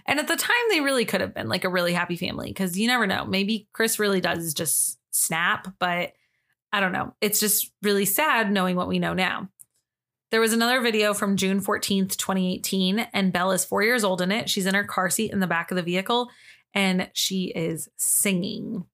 And 0.05 0.19
at 0.19 0.27
the 0.27 0.35
time, 0.35 0.55
they 0.69 0.81
really 0.81 1.05
could 1.05 1.21
have 1.21 1.33
been 1.33 1.49
like 1.49 1.63
a 1.63 1.69
really 1.69 1.93
happy 1.93 2.15
family 2.15 2.47
because 2.47 2.77
you 2.77 2.87
never 2.87 3.07
know. 3.07 3.25
Maybe 3.25 3.67
Chris 3.73 3.99
really 3.99 4.21
does 4.21 4.53
just 4.53 4.97
snap, 5.11 5.67
but 5.79 6.13
I 6.71 6.79
don't 6.79 6.91
know. 6.91 7.13
It's 7.21 7.39
just 7.39 7.71
really 7.81 8.05
sad 8.05 8.51
knowing 8.51 8.75
what 8.75 8.87
we 8.87 8.99
know 8.99 9.13
now. 9.13 9.49
There 10.31 10.41
was 10.41 10.53
another 10.53 10.81
video 10.81 11.13
from 11.13 11.37
June 11.37 11.61
14th, 11.61 12.17
2018, 12.17 12.99
and 13.13 13.31
Bella's 13.31 13.65
four 13.65 13.83
years 13.83 14.03
old 14.03 14.19
in 14.19 14.31
it. 14.31 14.49
She's 14.49 14.65
in 14.65 14.73
her 14.73 14.83
car 14.83 15.11
seat 15.11 15.31
in 15.31 15.39
the 15.39 15.47
back 15.47 15.69
of 15.69 15.77
the 15.77 15.83
vehicle 15.83 16.29
and 16.73 17.09
she 17.13 17.51
is 17.55 17.89
singing. 17.97 18.85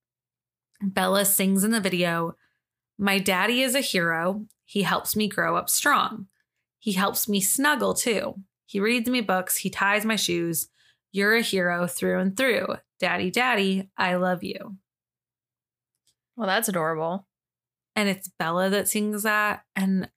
Bella 0.81 1.25
sings 1.25 1.63
in 1.63 1.71
the 1.71 1.79
video 1.79 2.35
My 2.97 3.19
daddy 3.19 3.61
is 3.61 3.75
a 3.75 3.81
hero. 3.81 4.45
He 4.65 4.83
helps 4.83 5.15
me 5.15 5.27
grow 5.27 5.55
up 5.55 5.69
strong. 5.69 6.27
He 6.77 6.93
helps 6.93 7.27
me 7.27 7.41
snuggle 7.41 7.93
too. 7.93 8.35
He 8.69 8.79
reads 8.79 9.09
me 9.09 9.21
books. 9.21 9.57
He 9.57 9.71
ties 9.71 10.05
my 10.05 10.15
shoes. 10.15 10.67
You're 11.11 11.37
a 11.37 11.41
hero 11.41 11.87
through 11.87 12.19
and 12.19 12.37
through. 12.37 12.75
Daddy, 12.99 13.31
daddy, 13.31 13.89
I 13.97 14.13
love 14.13 14.43
you. 14.43 14.77
Well, 16.37 16.45
that's 16.45 16.69
adorable. 16.69 17.25
And 17.95 18.07
it's 18.07 18.27
Bella 18.27 18.69
that 18.69 18.87
sings 18.87 19.23
that. 19.23 19.63
And 19.75 20.07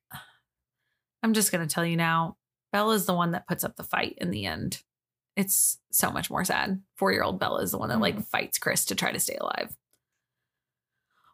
I'm 1.22 1.32
just 1.32 1.50
going 1.50 1.66
to 1.66 1.74
tell 1.74 1.86
you 1.86 1.96
now 1.96 2.36
Bella's 2.74 3.06
the 3.06 3.14
one 3.14 3.30
that 3.30 3.48
puts 3.48 3.64
up 3.64 3.76
the 3.76 3.84
fight 3.84 4.18
in 4.18 4.30
the 4.30 4.44
end. 4.44 4.82
It's 5.34 5.78
so 5.90 6.10
much 6.10 6.28
more 6.28 6.44
sad. 6.44 6.82
Four 6.96 7.10
year 7.10 7.22
old 7.22 7.40
Bella 7.40 7.62
is 7.62 7.70
the 7.70 7.78
one 7.78 7.88
that 7.88 8.00
like 8.00 8.18
mm. 8.18 8.26
fights 8.26 8.58
Chris 8.58 8.84
to 8.84 8.94
try 8.94 9.12
to 9.12 9.18
stay 9.18 9.36
alive. 9.36 9.74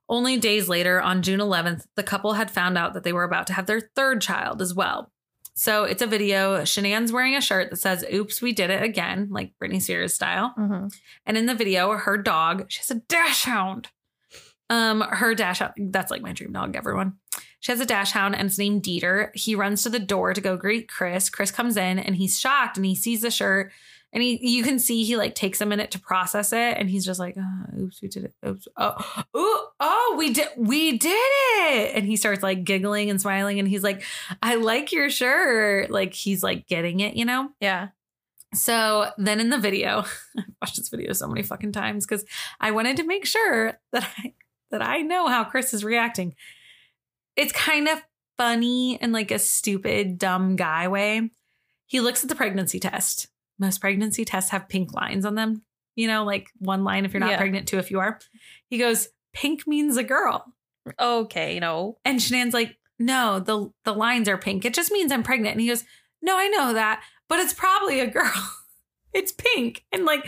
Only 0.09 0.37
days 0.37 0.68
later, 0.68 1.02
on 1.02 1.22
June 1.22 1.40
11th, 1.40 1.87
the 1.96 2.04
couple 2.04 2.35
had 2.35 2.48
found 2.48 2.78
out 2.78 2.94
that 2.94 3.02
they 3.02 3.12
were 3.12 3.24
about 3.24 3.48
to 3.48 3.54
have 3.54 3.66
their 3.66 3.81
third 3.81 4.20
child 4.20 4.62
as 4.62 4.72
well. 4.72 5.11
So 5.59 5.83
it's 5.83 6.03
a 6.03 6.07
video. 6.07 6.62
Shanann's 6.62 7.11
wearing 7.11 7.35
a 7.35 7.40
shirt 7.40 7.71
that 7.71 7.79
says, 7.79 8.05
Oops, 8.14 8.40
we 8.40 8.53
did 8.53 8.71
it 8.71 8.81
again, 8.81 9.27
like 9.33 9.55
Britney 9.61 9.83
Spears 9.83 10.14
style. 10.14 10.55
Mm-hmm. 10.57 10.87
And 11.27 11.37
in 11.37 11.47
the 11.47 11.55
video, 11.55 11.97
her 11.97 12.16
dog, 12.16 12.66
she 12.68 12.79
has 12.79 12.92
a 12.92 13.01
dash 13.09 13.42
hound. 13.42 13.88
Um, 14.71 15.01
her 15.01 15.35
dash 15.35 15.59
hound, 15.59 15.73
that's 15.92 16.12
like 16.12 16.23
my 16.23 16.33
dream 16.33 16.53
dog, 16.53 16.77
everyone. 16.77 17.14
She 17.59 17.73
has 17.73 17.81
a 17.81 17.87
dash 17.87 18.12
hound 18.12 18.37
and 18.37 18.47
it's 18.47 18.57
named 18.57 18.85
Dieter. 18.85 19.35
He 19.35 19.57
runs 19.57 19.83
to 19.83 19.90
the 19.90 19.99
door 19.99 20.33
to 20.33 20.40
go 20.40 20.57
greet 20.57 20.88
Chris. 20.88 21.29
Chris 21.29 21.51
comes 21.51 21.77
in 21.77 21.99
and 21.99 22.14
he's 22.14 22.38
shocked 22.38 22.77
and 22.77 22.87
he 22.87 22.94
sees 22.94 23.23
the 23.23 23.31
shirt 23.33 23.73
and 24.12 24.23
he 24.23 24.38
you 24.49 24.62
can 24.62 24.79
see 24.79 25.05
he 25.05 25.16
like 25.16 25.35
takes 25.35 25.61
a 25.61 25.66
minute 25.66 25.90
to 25.90 26.01
process 26.01 26.53
it 26.53 26.77
and 26.79 26.88
he's 26.88 27.05
just 27.05 27.21
like, 27.21 27.37
oh, 27.38 27.81
oops, 27.81 28.01
we 28.01 28.09
did 28.09 28.25
it. 28.25 28.35
Oops. 28.47 28.66
Oh, 28.77 29.25
ooh, 29.37 29.66
oh, 29.81 30.14
we 30.16 30.33
did 30.33 30.49
we 30.57 30.97
did 30.97 31.11
it. 31.11 31.94
And 31.94 32.07
he 32.07 32.16
starts 32.16 32.42
like 32.42 32.64
giggling 32.64 33.11
and 33.11 33.21
smiling 33.21 33.59
and 33.59 33.68
he's 33.68 33.83
like, 33.83 34.03
I 34.42 34.55
like 34.55 34.92
your 34.92 35.11
shirt. 35.11 35.90
Like 35.90 36.14
he's 36.14 36.42
like 36.42 36.66
getting 36.66 37.01
it, 37.01 37.14
you 37.16 37.25
know? 37.25 37.51
Yeah. 37.61 37.88
So 38.55 39.11
then 39.18 39.40
in 39.40 39.51
the 39.51 39.59
video, 39.59 40.05
I've 40.38 40.44
watched 40.62 40.77
this 40.77 40.88
video 40.88 41.12
so 41.12 41.29
many 41.29 41.42
fucking 41.42 41.73
times 41.73 42.07
because 42.07 42.25
I 42.61 42.71
wanted 42.71 42.97
to 42.97 43.05
make 43.05 43.27
sure 43.27 43.79
that 43.92 44.09
I 44.18 44.35
that 44.71 44.83
I 44.83 44.99
know 44.99 45.29
how 45.29 45.44
Chris 45.44 45.75
is 45.75 45.85
reacting. 45.85 46.35
It's 47.37 47.53
kind 47.53 47.88
of 47.88 48.03
funny 48.38 48.94
in 48.97 49.12
like 49.12 49.31
a 49.31 49.38
stupid, 49.38 50.18
dumb 50.18 50.57
guy 50.57 50.88
way. 50.88 51.31
He 51.87 52.01
looks 52.01 52.23
at 52.23 52.29
the 52.29 52.35
pregnancy 52.35 52.81
test. 52.81 53.29
Most 53.59 53.81
pregnancy 53.81 54.25
tests 54.25 54.51
have 54.51 54.68
pink 54.68 54.92
lines 54.92 55.25
on 55.25 55.35
them. 55.35 55.62
You 55.97 56.07
know, 56.07 56.25
like 56.25 56.51
one 56.59 56.85
line 56.85 57.05
if 57.05 57.12
you're 57.12 57.21
not 57.21 57.31
Yeah. 57.31 57.38
pregnant, 57.38 57.66
two 57.66 57.79
if 57.79 57.90
you 57.90 57.99
are. 58.01 58.18
He 58.68 58.79
goes, 58.79 59.09
pink 59.33 59.66
means 59.66 59.97
a 59.97 60.05
girl. 60.05 60.55
Okay, 60.99 61.59
no. 61.59 61.99
And 62.05 62.21
Shanann's 62.21 62.55
like, 62.55 62.77
no, 62.99 63.40
the 63.40 63.71
the 63.85 63.94
lines 63.94 64.29
are 64.29 64.38
pink. 64.38 64.64
It 64.64 64.75
just 64.75 64.90
means 64.92 65.12
I'm 65.12 65.23
pregnant. 65.23 65.53
And 65.53 65.61
he 65.61 65.68
goes, 65.68 65.85
no, 66.23 66.37
I 66.38 66.49
know 66.49 66.73
that, 66.75 67.03
but 67.29 67.38
it's 67.40 67.52
probably 67.52 68.00
a 68.00 68.06
girl. 68.06 68.33
it's 69.13 69.33
pink. 69.33 69.85
And 69.92 70.04
like, 70.04 70.27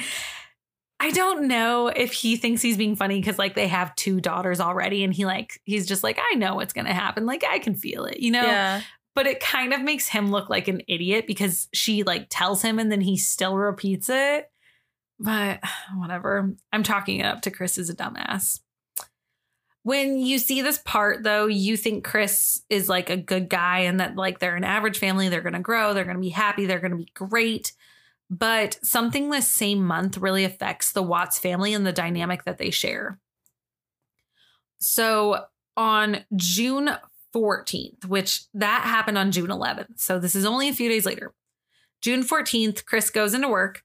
I 0.98 1.10
don't 1.12 1.48
know 1.48 1.88
if 1.88 2.12
he 2.12 2.36
thinks 2.36 2.60
he's 2.62 2.76
being 2.76 2.94
funny 2.94 3.18
because 3.20 3.38
like 3.38 3.54
they 3.54 3.68
have 3.68 3.94
two 3.96 4.20
daughters 4.20 4.60
already, 4.60 5.02
and 5.02 5.14
he 5.14 5.24
like 5.24 5.60
he's 5.64 5.86
just 5.86 6.02
like, 6.04 6.18
I 6.20 6.34
know 6.34 6.56
what's 6.56 6.72
gonna 6.74 6.92
happen. 6.92 7.26
Like 7.26 7.42
I 7.44 7.58
can 7.58 7.74
feel 7.74 8.04
it, 8.04 8.20
you 8.20 8.30
know. 8.30 8.42
Yeah. 8.42 8.82
But 9.20 9.26
it 9.26 9.40
kind 9.40 9.74
of 9.74 9.82
makes 9.82 10.08
him 10.08 10.30
look 10.30 10.48
like 10.48 10.66
an 10.66 10.80
idiot 10.88 11.26
because 11.26 11.68
she 11.74 12.04
like 12.04 12.28
tells 12.30 12.62
him 12.62 12.78
and 12.78 12.90
then 12.90 13.02
he 13.02 13.18
still 13.18 13.54
repeats 13.54 14.08
it. 14.08 14.50
But 15.18 15.60
whatever. 15.94 16.54
I'm 16.72 16.82
talking 16.82 17.20
it 17.20 17.26
up 17.26 17.42
to 17.42 17.50
Chris 17.50 17.76
as 17.76 17.90
a 17.90 17.94
dumbass. 17.94 18.60
When 19.82 20.16
you 20.16 20.38
see 20.38 20.62
this 20.62 20.78
part, 20.78 21.22
though, 21.22 21.48
you 21.48 21.76
think 21.76 22.02
Chris 22.02 22.62
is 22.70 22.88
like 22.88 23.10
a 23.10 23.16
good 23.18 23.50
guy 23.50 23.80
and 23.80 24.00
that 24.00 24.16
like 24.16 24.38
they're 24.38 24.56
an 24.56 24.64
average 24.64 24.98
family. 24.98 25.28
They're 25.28 25.42
going 25.42 25.52
to 25.52 25.60
grow. 25.60 25.92
They're 25.92 26.04
going 26.04 26.16
to 26.16 26.22
be 26.22 26.30
happy. 26.30 26.64
They're 26.64 26.80
going 26.80 26.92
to 26.92 26.96
be 26.96 27.12
great. 27.12 27.74
But 28.30 28.78
something 28.82 29.28
this 29.28 29.46
same 29.46 29.84
month 29.84 30.16
really 30.16 30.44
affects 30.44 30.92
the 30.92 31.02
Watts 31.02 31.38
family 31.38 31.74
and 31.74 31.86
the 31.86 31.92
dynamic 31.92 32.44
that 32.44 32.56
they 32.56 32.70
share. 32.70 33.18
So 34.78 35.44
on 35.76 36.24
June 36.36 36.90
14th, 37.34 38.04
which 38.06 38.42
that 38.54 38.82
happened 38.84 39.18
on 39.18 39.32
June 39.32 39.48
11th. 39.48 39.98
So 40.00 40.18
this 40.18 40.34
is 40.34 40.44
only 40.44 40.68
a 40.68 40.74
few 40.74 40.88
days 40.88 41.06
later. 41.06 41.32
June 42.00 42.22
14th, 42.22 42.84
Chris 42.84 43.10
goes 43.10 43.34
into 43.34 43.48
work. 43.48 43.84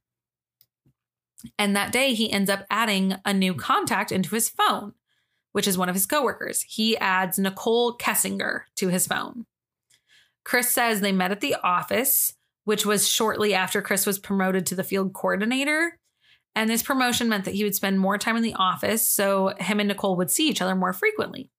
And 1.59 1.75
that 1.75 1.91
day, 1.91 2.13
he 2.13 2.31
ends 2.31 2.49
up 2.49 2.65
adding 2.71 3.15
a 3.23 3.33
new 3.33 3.53
contact 3.53 4.11
into 4.11 4.33
his 4.33 4.49
phone, 4.49 4.93
which 5.51 5.67
is 5.67 5.77
one 5.77 5.89
of 5.89 5.95
his 5.95 6.05
coworkers. 6.05 6.63
He 6.63 6.97
adds 6.97 7.37
Nicole 7.37 7.95
Kessinger 7.95 8.61
to 8.77 8.87
his 8.87 9.05
phone. 9.05 9.45
Chris 10.43 10.69
says 10.71 11.01
they 11.01 11.11
met 11.11 11.31
at 11.31 11.41
the 11.41 11.55
office, 11.63 12.33
which 12.63 12.85
was 12.85 13.07
shortly 13.07 13.53
after 13.53 13.81
Chris 13.81 14.05
was 14.05 14.17
promoted 14.17 14.65
to 14.65 14.75
the 14.75 14.83
field 14.83 15.13
coordinator. 15.13 15.99
And 16.55 16.69
this 16.69 16.83
promotion 16.83 17.27
meant 17.27 17.45
that 17.45 17.53
he 17.53 17.63
would 17.63 17.75
spend 17.75 17.99
more 17.99 18.17
time 18.17 18.37
in 18.37 18.43
the 18.43 18.53
office, 18.53 19.07
so 19.07 19.53
him 19.59 19.79
and 19.79 19.89
Nicole 19.89 20.15
would 20.15 20.31
see 20.31 20.47
each 20.47 20.61
other 20.61 20.73
more 20.73 20.93
frequently. 20.93 21.51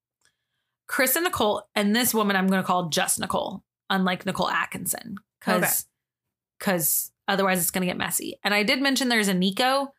Chris 0.87 1.16
and 1.16 1.24
Nicole, 1.24 1.62
and 1.74 1.95
this 1.95 2.14
woman 2.14 2.37
I'm 2.37 2.47
going 2.47 2.62
to 2.62 2.66
call 2.66 2.89
just 2.89 3.18
Nicole, 3.18 3.64
unlike 3.91 4.24
Nicole 4.24 4.49
Atkinson, 4.49 5.16
because 5.41 5.87
because 6.59 7.12
otherwise 7.28 7.61
it's 7.61 7.70
going 7.70 7.82
to 7.82 7.87
get 7.87 7.99
messy. 7.99 8.39
And 8.45 8.55
I 8.55 8.62
did 8.62 8.80
mention 8.80 9.09
there's 9.09 9.28
a 9.28 9.34
Nico, 9.34 9.93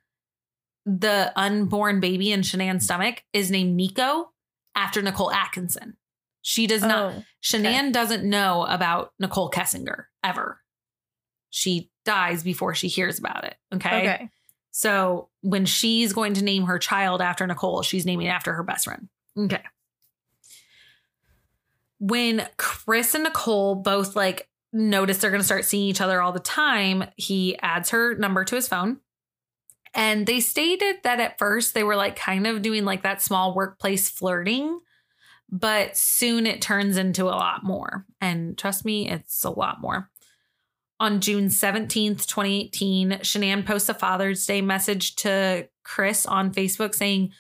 the 0.85 1.31
unborn 1.35 1.99
baby 1.99 2.31
in 2.31 2.41
Shanann's 2.41 2.85
stomach 2.85 3.23
is 3.33 3.51
named 3.51 3.75
Nico 3.75 4.31
after 4.75 5.01
Nicole 5.01 5.31
Atkinson. 5.31 5.97
She 6.41 6.67
does 6.67 6.81
not. 6.81 7.13
Oh, 7.13 7.23
Shanann 7.43 7.91
doesn't 7.91 8.23
know 8.23 8.65
about 8.65 9.11
Nicole 9.19 9.51
Kessinger 9.51 10.05
ever. 10.23 10.61
She 11.49 11.91
dies 12.05 12.43
before 12.43 12.73
she 12.73 12.88
hears 12.88 13.19
about 13.19 13.43
it. 13.43 13.55
Okay. 13.73 13.99
Okay. 13.99 14.29
So 14.71 15.29
when 15.41 15.65
she's 15.65 16.13
going 16.13 16.35
to 16.35 16.43
name 16.43 16.63
her 16.63 16.79
child 16.79 17.21
after 17.21 17.45
Nicole, 17.45 17.81
she's 17.81 18.05
naming 18.05 18.27
it 18.27 18.31
after 18.31 18.53
her 18.53 18.63
best 18.63 18.85
friend. 18.85 19.09
Okay. 19.38 19.61
When 21.99 22.47
Chris 22.57 23.15
and 23.15 23.23
Nicole 23.23 23.75
both 23.75 24.15
like 24.15 24.47
notice 24.73 25.17
they're 25.17 25.31
going 25.31 25.41
to 25.41 25.45
start 25.45 25.65
seeing 25.65 25.87
each 25.87 26.01
other 26.01 26.21
all 26.21 26.31
the 26.31 26.39
time, 26.39 27.05
he 27.15 27.57
adds 27.59 27.89
her 27.89 28.15
number 28.15 28.43
to 28.43 28.55
his 28.55 28.67
phone. 28.67 28.97
And 29.93 30.27
they 30.27 30.39
stated 30.39 30.97
that 31.03 31.19
at 31.19 31.39
first 31.39 31.73
they 31.73 31.83
were 31.83 31.95
like 31.95 32.15
kind 32.15 32.45
of 32.45 32.61
doing 32.61 32.85
like 32.85 33.03
that 33.03 33.21
small 33.21 33.55
workplace 33.55 34.09
flirting, 34.09 34.79
but 35.49 35.97
soon 35.97 36.45
it 36.45 36.61
turns 36.61 36.97
into 36.97 37.25
a 37.25 37.33
lot 37.33 37.63
more. 37.63 38.05
And 38.21 38.57
trust 38.57 38.85
me, 38.85 39.09
it's 39.09 39.43
a 39.43 39.49
lot 39.49 39.81
more. 39.81 40.09
On 40.99 41.21
June 41.21 41.47
17th, 41.47 42.25
2018, 42.25 43.11
Shanann 43.21 43.65
posts 43.65 43.89
a 43.89 43.93
Father's 43.93 44.45
Day 44.45 44.61
message 44.61 45.15
to 45.17 45.67
Chris 45.83 46.25
on 46.25 46.53
Facebook 46.53 46.93
saying, 46.93 47.31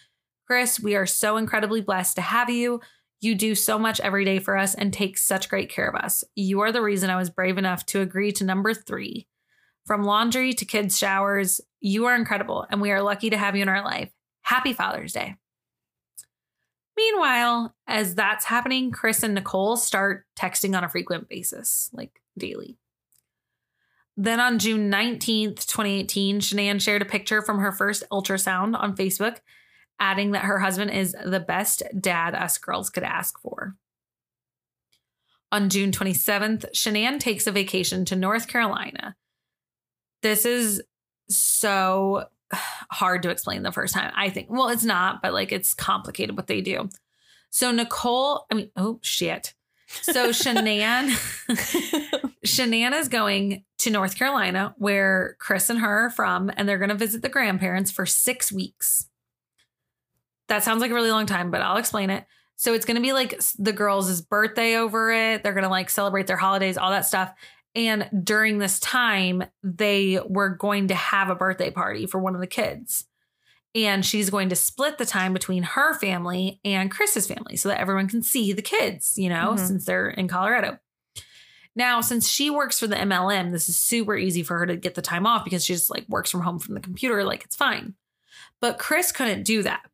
Chris, 0.45 0.79
we 0.79 0.95
are 0.95 1.07
so 1.07 1.37
incredibly 1.37 1.81
blessed 1.81 2.15
to 2.15 2.21
have 2.21 2.49
you. 2.49 2.79
You 3.19 3.35
do 3.35 3.55
so 3.55 3.79
much 3.79 3.99
every 3.99 4.25
day 4.25 4.39
for 4.39 4.55
us 4.55 4.75
and 4.75 4.93
take 4.93 5.17
such 5.17 5.49
great 5.49 5.69
care 5.69 5.87
of 5.87 5.95
us. 5.95 6.23
You 6.35 6.59
are 6.61 6.71
the 6.71 6.81
reason 6.83 7.09
I 7.09 7.15
was 7.15 7.29
brave 7.29 7.57
enough 7.57 7.85
to 7.87 8.01
agree 8.01 8.31
to 8.33 8.43
number 8.43 8.73
three. 8.73 9.27
From 9.85 10.03
laundry 10.03 10.53
to 10.53 10.65
kids' 10.65 10.97
showers, 10.97 11.61
you 11.79 12.05
are 12.05 12.15
incredible, 12.15 12.65
and 12.69 12.81
we 12.81 12.91
are 12.91 13.01
lucky 13.01 13.29
to 13.29 13.37
have 13.37 13.55
you 13.55 13.61
in 13.61 13.69
our 13.69 13.83
life. 13.83 14.11
Happy 14.41 14.73
Father's 14.73 15.13
Day. 15.13 15.35
Meanwhile, 16.95 17.75
as 17.87 18.15
that's 18.15 18.45
happening, 18.45 18.91
Chris 18.91 19.23
and 19.23 19.35
Nicole 19.35 19.77
start 19.77 20.25
texting 20.37 20.75
on 20.75 20.83
a 20.83 20.89
frequent 20.89 21.29
basis, 21.29 21.89
like 21.93 22.21
daily. 22.37 22.77
Then 24.17 24.39
on 24.39 24.57
June 24.57 24.91
19th, 24.91 25.67
2018, 25.67 26.39
Shanann 26.39 26.81
shared 26.81 27.03
a 27.03 27.05
picture 27.05 27.43
from 27.43 27.59
her 27.59 27.71
first 27.71 28.03
ultrasound 28.11 28.75
on 28.77 28.95
Facebook, 28.95 29.37
adding 29.99 30.31
that 30.31 30.43
her 30.43 30.59
husband 30.59 30.91
is 30.91 31.15
the 31.23 31.39
best 31.39 31.83
dad 31.99 32.35
us 32.35 32.57
girls 32.57 32.89
could 32.89 33.03
ask 33.03 33.39
for. 33.39 33.75
On 35.51 35.69
June 35.69 35.91
27th, 35.91 36.65
Shanann 36.73 37.19
takes 37.19 37.47
a 37.47 37.51
vacation 37.51 38.05
to 38.05 38.15
North 38.15 38.47
Carolina. 38.47 39.15
This 40.21 40.45
is 40.45 40.81
so 41.29 42.25
hard 42.91 43.23
to 43.23 43.29
explain 43.29 43.63
the 43.63 43.71
first 43.71 43.93
time, 43.93 44.11
I 44.15 44.29
think. 44.29 44.49
Well, 44.49 44.69
it's 44.69 44.83
not, 44.83 45.21
but 45.21 45.33
like 45.33 45.51
it's 45.51 45.73
complicated 45.73 46.35
what 46.35 46.47
they 46.47 46.61
do. 46.61 46.89
So 47.49 47.71
Nicole, 47.71 48.45
I 48.51 48.55
mean, 48.55 48.71
oh 48.75 48.99
shit. 49.01 49.53
So 49.87 50.29
Shanann, 50.31 51.09
Shanann 52.45 52.93
is 52.93 53.07
going 53.07 53.63
to 53.79 53.89
North 53.89 54.17
Carolina 54.17 54.75
where 54.77 55.37
Chris 55.39 55.69
and 55.69 55.79
her 55.79 56.07
are 56.07 56.09
from, 56.09 56.51
and 56.55 56.67
they're 56.67 56.77
going 56.77 56.89
to 56.89 56.95
visit 56.95 57.21
the 57.21 57.29
grandparents 57.29 57.91
for 57.91 58.05
six 58.05 58.51
weeks. 58.51 59.07
That 60.47 60.63
sounds 60.63 60.81
like 60.81 60.91
a 60.91 60.93
really 60.93 61.11
long 61.11 61.25
time, 61.25 61.51
but 61.51 61.61
I'll 61.61 61.77
explain 61.77 62.09
it. 62.09 62.25
So 62.55 62.73
it's 62.73 62.85
going 62.85 62.95
to 62.95 63.01
be 63.01 63.13
like 63.13 63.39
the 63.59 63.73
girls' 63.73 64.21
birthday 64.21 64.77
over 64.77 65.11
it. 65.11 65.43
They're 65.43 65.53
going 65.53 65.63
to 65.63 65.69
like 65.69 65.89
celebrate 65.89 66.27
their 66.27 66.37
holidays, 66.37 66.77
all 66.77 66.91
that 66.91 67.05
stuff. 67.05 67.31
And 67.75 68.09
during 68.23 68.57
this 68.57 68.79
time, 68.79 69.43
they 69.61 70.19
were 70.27 70.49
going 70.49 70.87
to 70.87 70.95
have 70.95 71.29
a 71.29 71.35
birthday 71.35 71.69
party 71.69 72.07
for 72.07 72.17
one 72.19 72.33
of 72.33 72.41
the 72.41 72.47
kids. 72.47 73.05
And 73.75 74.03
she's 74.03 74.31
going 74.31 74.49
to 74.49 74.55
split 74.55 74.97
the 74.97 75.05
time 75.05 75.33
between 75.33 75.61
her 75.61 75.93
family 75.93 76.59
and 76.65 76.89
Chris's 76.89 77.27
family 77.27 77.57
so 77.57 77.69
that 77.69 77.79
everyone 77.79 78.07
can 78.07 78.23
see 78.23 78.51
the 78.53 78.63
kids, 78.63 79.17
you 79.19 79.29
know, 79.29 79.53
Mhm. 79.55 79.59
since 79.67 79.85
they're 79.85 80.09
in 80.09 80.27
Colorado. 80.27 80.79
Now, 81.75 82.01
since 82.01 82.27
she 82.27 82.49
works 82.49 82.79
for 82.79 82.87
the 82.87 82.95
MLM, 82.97 83.51
this 83.51 83.69
is 83.69 83.77
super 83.77 84.17
easy 84.17 84.41
for 84.41 84.57
her 84.57 84.65
to 84.65 84.75
get 84.75 84.95
the 84.95 85.01
time 85.03 85.27
off 85.27 85.43
because 85.43 85.63
she 85.63 85.73
just 85.73 85.91
like 85.91 86.05
works 86.09 86.31
from 86.31 86.41
home 86.41 86.57
from 86.57 86.73
the 86.73 86.79
computer, 86.81 87.23
like 87.23 87.43
it's 87.43 87.55
fine. 87.55 87.93
But 88.59 88.79
Chris 88.79 89.11
couldn't 89.11 89.43
do 89.43 89.61
that. 89.61 89.85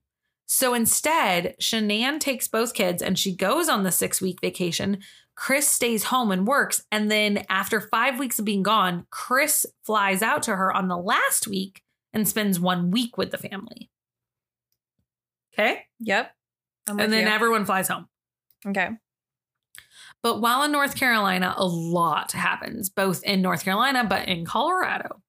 So 0.46 0.74
instead, 0.74 1.56
Shanann 1.60 2.20
takes 2.20 2.48
both 2.48 2.74
kids 2.74 3.02
and 3.02 3.18
she 3.18 3.36
goes 3.36 3.70
on 3.70 3.84
the 3.84 3.92
six 3.92 4.22
week 4.22 4.40
vacation. 4.42 5.00
Chris 5.36 5.68
stays 5.68 6.06
home 6.06 6.32
and 6.32 6.46
works. 6.46 6.84
And 6.92 7.10
then 7.10 7.46
after 7.50 7.82
five 7.82 8.20
weeks 8.20 8.40
of 8.40 8.46
being 8.46 8.64
gone, 8.64 9.08
Chris 9.10 9.66
flies 9.84 10.22
out 10.22 10.44
to 10.44 10.56
her 10.56 10.72
on 10.72 10.88
the 10.88 10.98
last 10.98 11.48
week 11.48 11.82
and 12.14 12.28
spends 12.28 12.60
one 12.60 12.92
week 12.92 13.18
with 13.18 13.32
the 13.32 13.38
family. 13.38 13.90
Okay. 15.54 15.86
Yep. 16.00 16.32
I'm 16.88 17.00
and 17.00 17.14
then 17.14 17.28
you. 17.28 17.34
everyone 17.34 17.66
flies 17.66 17.88
home. 17.88 18.08
okay. 18.68 18.90
But 20.22 20.40
while 20.40 20.64
in 20.64 20.72
North 20.72 20.96
Carolina, 20.96 21.54
a 21.58 21.66
lot 21.66 22.32
happens, 22.32 22.90
both 22.90 23.24
in 23.24 23.42
North 23.42 23.66
Carolina, 23.66 24.06
but 24.06 24.28
in 24.28 24.46
Colorado. 24.46 25.22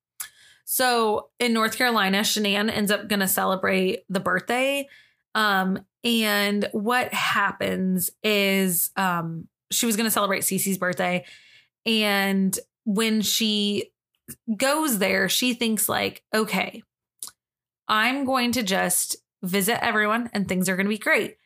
So 0.64 1.30
in 1.40 1.52
North 1.52 1.76
Carolina, 1.76 2.20
Shanann 2.20 2.70
ends 2.70 2.90
up 2.90 3.08
going 3.08 3.20
to 3.20 3.28
celebrate 3.28 4.04
the 4.08 4.20
birthday. 4.20 4.88
Um, 5.34 5.84
and 6.02 6.68
what 6.72 7.12
happens 7.12 8.10
is 8.22 8.90
um, 8.96 9.48
she 9.70 9.86
was 9.86 9.96
going 9.96 10.06
to 10.06 10.10
celebrate 10.10 10.42
Cece's 10.42 10.78
birthday. 10.78 11.24
And 11.86 12.58
when 12.84 13.22
she 13.22 13.90
goes 14.56 14.98
there, 14.98 15.28
she 15.28 15.54
thinks, 15.54 15.88
like, 15.88 16.22
okay, 16.34 16.82
I'm 17.88 18.24
going 18.24 18.52
to 18.52 18.62
just 18.62 19.16
visit 19.42 19.82
everyone 19.84 20.30
and 20.32 20.48
things 20.48 20.68
are 20.68 20.76
going 20.76 20.86
to 20.86 20.90
be 20.90 20.98
great. 20.98 21.36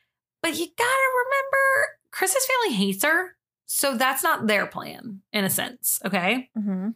But 0.41 0.57
you 0.57 0.65
got 0.65 0.83
to 0.83 1.09
remember, 1.25 1.87
Chris's 2.11 2.45
family 2.45 2.75
hates 2.75 3.03
her. 3.03 3.35
So 3.65 3.95
that's 3.97 4.23
not 4.23 4.47
their 4.47 4.65
plan 4.65 5.21
in 5.31 5.43
a 5.43 5.49
sense. 5.49 5.99
Okay. 6.03 6.49
Mm-hmm. 6.57 6.89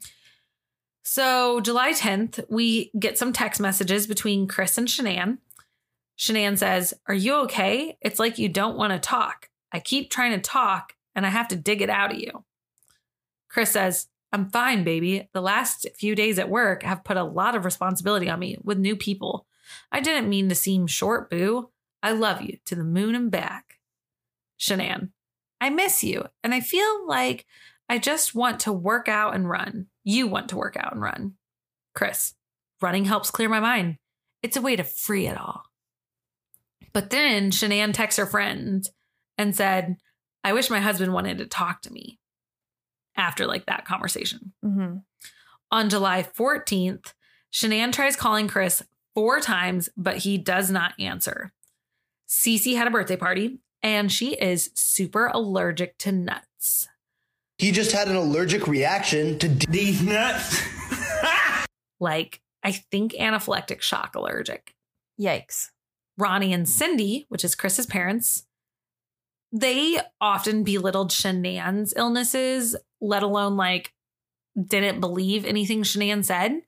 So 1.03 1.59
July 1.59 1.91
10th, 1.91 2.45
we 2.49 2.91
get 2.97 3.17
some 3.17 3.33
text 3.33 3.59
messages 3.59 4.07
between 4.07 4.47
Chris 4.47 4.77
and 4.77 4.87
Shanann. 4.87 5.37
Shanann 6.17 6.57
says, 6.57 6.93
Are 7.07 7.13
you 7.13 7.35
okay? 7.43 7.97
It's 8.01 8.19
like 8.19 8.37
you 8.37 8.49
don't 8.49 8.77
want 8.77 8.93
to 8.93 8.99
talk. 8.99 9.49
I 9.71 9.79
keep 9.79 10.09
trying 10.09 10.31
to 10.31 10.39
talk 10.39 10.93
and 11.15 11.25
I 11.25 11.29
have 11.29 11.47
to 11.49 11.55
dig 11.55 11.81
it 11.81 11.89
out 11.89 12.11
of 12.11 12.19
you. 12.19 12.43
Chris 13.49 13.71
says, 13.71 14.07
I'm 14.31 14.49
fine, 14.49 14.83
baby. 14.83 15.29
The 15.33 15.41
last 15.41 15.87
few 15.95 16.15
days 16.15 16.39
at 16.39 16.49
work 16.49 16.83
have 16.83 17.03
put 17.03 17.17
a 17.17 17.23
lot 17.23 17.55
of 17.55 17.65
responsibility 17.65 18.29
on 18.29 18.39
me 18.39 18.57
with 18.63 18.79
new 18.79 18.95
people. 18.95 19.45
I 19.91 19.99
didn't 19.99 20.29
mean 20.29 20.49
to 20.49 20.55
seem 20.55 20.87
short, 20.87 21.29
boo. 21.29 21.69
I 22.01 22.11
love 22.11 22.41
you 22.41 22.57
to 22.65 22.75
the 22.75 22.83
moon 22.83 23.15
and 23.15 23.29
back. 23.29 23.79
Shanann, 24.59 25.09
I 25.61 25.69
miss 25.69 26.03
you. 26.03 26.25
And 26.43 26.53
I 26.53 26.61
feel 26.61 27.07
like 27.07 27.45
I 27.87 27.99
just 27.99 28.33
want 28.33 28.59
to 28.61 28.73
work 28.73 29.07
out 29.07 29.35
and 29.35 29.49
run. 29.49 29.87
You 30.03 30.27
want 30.27 30.49
to 30.49 30.57
work 30.57 30.77
out 30.77 30.93
and 30.93 31.01
run. 31.01 31.35
Chris, 31.93 32.33
running 32.81 33.05
helps 33.05 33.29
clear 33.29 33.49
my 33.49 33.59
mind. 33.59 33.97
It's 34.41 34.57
a 34.57 34.61
way 34.61 34.75
to 34.75 34.83
free 34.83 35.27
it 35.27 35.37
all. 35.37 35.63
But 36.93 37.09
then 37.09 37.51
Shanann 37.51 37.93
texts 37.93 38.19
her 38.19 38.25
friend 38.25 38.87
and 39.37 39.55
said, 39.55 39.97
I 40.43 40.53
wish 40.53 40.69
my 40.69 40.79
husband 40.79 41.13
wanted 41.13 41.39
to 41.39 41.45
talk 41.45 41.81
to 41.83 41.91
me 41.93 42.19
after 43.15 43.47
like 43.47 43.65
that 43.65 43.85
conversation. 43.85 44.53
Mm-hmm. 44.63 44.97
On 45.71 45.89
July 45.89 46.23
14th, 46.23 47.13
Shanann 47.51 47.91
tries 47.91 48.15
calling 48.15 48.47
Chris 48.47 48.83
four 49.15 49.39
times, 49.39 49.89
but 49.97 50.17
he 50.17 50.37
does 50.37 50.69
not 50.69 50.93
answer. 50.99 51.51
Cece 52.27 52.75
had 52.75 52.87
a 52.87 52.91
birthday 52.91 53.15
party 53.17 53.59
and 53.81 54.11
she 54.11 54.33
is 54.33 54.71
super 54.73 55.27
allergic 55.27 55.97
to 55.99 56.11
nuts. 56.11 56.87
He 57.57 57.71
just 57.71 57.91
had 57.91 58.07
an 58.07 58.15
allergic 58.15 58.67
reaction 58.67 59.37
to 59.39 59.47
d- 59.47 59.67
these 59.69 60.01
nuts. 60.01 60.61
Like, 61.99 62.41
I 62.61 62.73
think 62.73 63.13
anaphylactic 63.13 63.81
shock 63.81 64.15
allergic. 64.15 64.75
Yikes. 65.17 65.69
Ronnie 66.17 66.53
and 66.53 66.67
Cindy, 66.67 67.25
which 67.29 67.43
is 67.43 67.55
Chris's 67.55 67.85
parents, 67.85 68.45
they 69.51 69.99
often 70.19 70.63
belittled 70.63 71.11
Shanann's 71.11 71.93
illnesses, 71.95 72.75
let 72.99 73.23
alone 73.23 73.55
like 73.55 73.93
didn't 74.67 74.99
believe 74.99 75.45
anything 75.45 75.83
Shanann 75.83 76.23
said. 76.23 76.61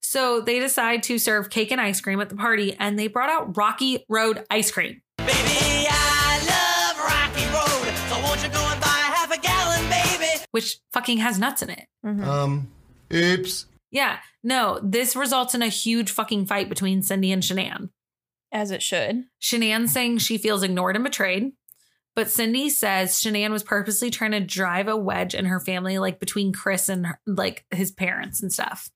So 0.00 0.40
they 0.40 0.58
decide 0.58 1.02
to 1.04 1.18
serve 1.18 1.50
cake 1.50 1.70
and 1.70 1.80
ice 1.80 2.00
cream 2.00 2.20
at 2.20 2.28
the 2.28 2.34
party 2.34 2.74
and 2.78 2.98
they 2.98 3.06
brought 3.06 3.30
out 3.30 3.56
Rocky 3.56 4.04
Road 4.08 4.44
ice 4.50 4.70
cream. 4.70 5.00
Baby, 5.18 5.86
I 5.88 6.38
love 6.48 6.98
Rocky 6.98 7.46
Road, 7.46 7.96
so 8.08 8.20
won't 8.22 8.42
you 8.42 8.48
go 8.48 8.66
and 8.72 8.80
buy 8.80 8.86
half 8.88 9.30
a 9.30 9.38
gallon, 9.38 9.88
baby? 9.88 10.44
which 10.50 10.78
fucking 10.92 11.18
has 11.18 11.38
nuts 11.38 11.62
in 11.62 11.70
it. 11.70 11.86
Um, 12.04 12.70
oops. 13.12 13.66
Yeah, 13.90 14.18
no, 14.42 14.80
this 14.82 15.14
results 15.14 15.54
in 15.54 15.62
a 15.62 15.68
huge 15.68 16.10
fucking 16.10 16.46
fight 16.46 16.68
between 16.68 17.02
Cindy 17.02 17.30
and 17.30 17.42
Shanann. 17.42 17.90
As 18.52 18.70
it 18.70 18.82
should. 18.82 19.24
Shanann 19.40 19.88
saying 19.88 20.18
she 20.18 20.36
feels 20.36 20.62
ignored 20.62 20.94
and 20.94 21.04
betrayed, 21.04 21.52
but 22.14 22.30
Cindy 22.30 22.68
says 22.68 23.14
Shanann 23.14 23.50
was 23.50 23.62
purposely 23.62 24.10
trying 24.10 24.32
to 24.32 24.40
drive 24.40 24.88
a 24.88 24.96
wedge 24.96 25.34
in 25.34 25.46
her 25.46 25.58
family, 25.58 25.98
like 25.98 26.20
between 26.20 26.52
Chris 26.52 26.90
and 26.90 27.06
her, 27.06 27.20
like 27.26 27.64
his 27.70 27.90
parents 27.90 28.42
and 28.42 28.52
stuff. 28.52 28.90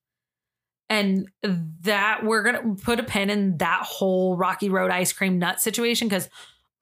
And 0.91 1.29
that 1.43 2.23
we're 2.23 2.43
gonna 2.43 2.77
put 2.77 3.01
a 3.01 3.03
pin 3.03 3.31
in 3.31 3.57
that 3.57 3.83
whole 3.83 4.37
Rocky 4.37 4.69
Road 4.69 4.91
ice 4.91 5.13
cream 5.13 5.39
nut 5.39 5.61
situation 5.61 6.07
because, 6.07 6.29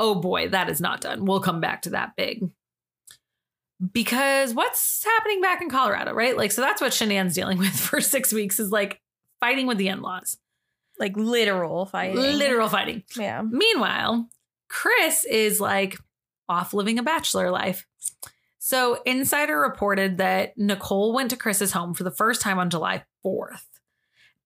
oh 0.00 0.16
boy, 0.16 0.48
that 0.48 0.68
is 0.68 0.80
not 0.80 1.00
done. 1.00 1.24
We'll 1.24 1.40
come 1.40 1.60
back 1.60 1.82
to 1.82 1.90
that 1.90 2.16
big. 2.16 2.50
Because 3.92 4.52
what's 4.52 5.04
happening 5.04 5.40
back 5.40 5.62
in 5.62 5.70
Colorado, 5.70 6.12
right? 6.12 6.36
Like, 6.36 6.50
so 6.50 6.60
that's 6.60 6.80
what 6.80 6.92
Shanann's 6.92 7.34
dealing 7.34 7.58
with 7.60 7.78
for 7.78 8.00
six 8.00 8.32
weeks 8.32 8.58
is 8.58 8.72
like 8.72 9.00
fighting 9.38 9.68
with 9.68 9.78
the 9.78 9.88
in 9.88 10.02
laws. 10.02 10.38
Like 10.98 11.16
literal 11.16 11.86
fighting. 11.86 12.16
Literal 12.16 12.68
fighting. 12.68 13.02
Yeah. 13.16 13.42
Meanwhile, 13.42 14.28
Chris 14.68 15.24
is 15.24 15.60
like 15.60 15.98
off 16.48 16.74
living 16.74 16.98
a 16.98 17.02
bachelor 17.02 17.50
life. 17.50 17.86
So, 18.58 19.02
Insider 19.04 19.58
reported 19.58 20.18
that 20.18 20.56
Nicole 20.56 21.12
went 21.12 21.30
to 21.30 21.36
Chris's 21.36 21.72
home 21.72 21.92
for 21.92 22.02
the 22.02 22.10
first 22.10 22.40
time 22.40 22.58
on 22.58 22.70
July 22.70 23.04
4th, 23.22 23.66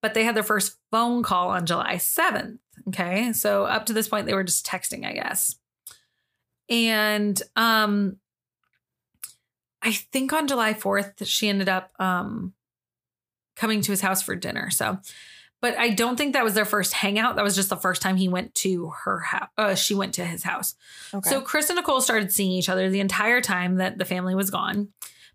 but 0.03 0.13
they 0.13 0.25
had 0.25 0.35
their 0.35 0.43
first 0.43 0.77
phone 0.91 1.23
call 1.23 1.51
on 1.51 1.67
July 1.67 1.95
7th. 1.95 2.59
Okay. 2.89 3.33
So, 3.33 3.65
up 3.65 3.87
to 3.87 3.93
this 3.93 4.09
point, 4.09 4.27
they 4.27 4.35
were 4.35 4.43
just 4.43 4.67
texting, 4.67 5.07
I 5.07 5.13
guess. 5.13 5.55
And 6.69 7.41
um, 7.55 8.17
I 9.83 9.93
think 9.93 10.33
on 10.33 10.49
July 10.49 10.75
4th, 10.75 11.25
she 11.25 11.49
ended 11.49 11.69
up 11.69 11.93
um, 12.01 12.55
coming 13.55 13.81
to 13.83 13.93
his 13.93 14.01
house 14.01 14.21
for 14.21 14.35
dinner. 14.35 14.69
So, 14.71 14.99
but 15.61 15.77
I 15.77 15.91
don't 15.91 16.17
think 16.17 16.35
that 16.35 16.45
was 16.45 16.55
their 16.55 16.65
first 16.65 16.93
hangout. 16.93 17.37
That 17.37 17.45
was 17.45 17.57
just 17.57 17.69
the 17.69 17.77
first 17.77 18.01
time 18.01 18.17
he 18.17 18.29
went 18.29 18.55
to 18.57 18.91
her 19.05 19.21
house. 19.21 19.49
Uh, 19.57 19.75
she 19.75 19.95
went 19.95 20.15
to 20.15 20.25
his 20.25 20.43
house. 20.43 20.75
Okay. 21.13 21.29
So 21.29 21.41
Chris 21.41 21.69
and 21.69 21.77
Nicole 21.77 22.01
started 22.01 22.33
seeing 22.33 22.53
each 22.53 22.69
other 22.69 22.89
the 22.91 23.01
entire 23.01 23.41
time 23.41 23.77
that 23.77 23.99
the 23.99 24.05
family 24.05 24.35
was 24.35 24.51
gone. 24.51 24.89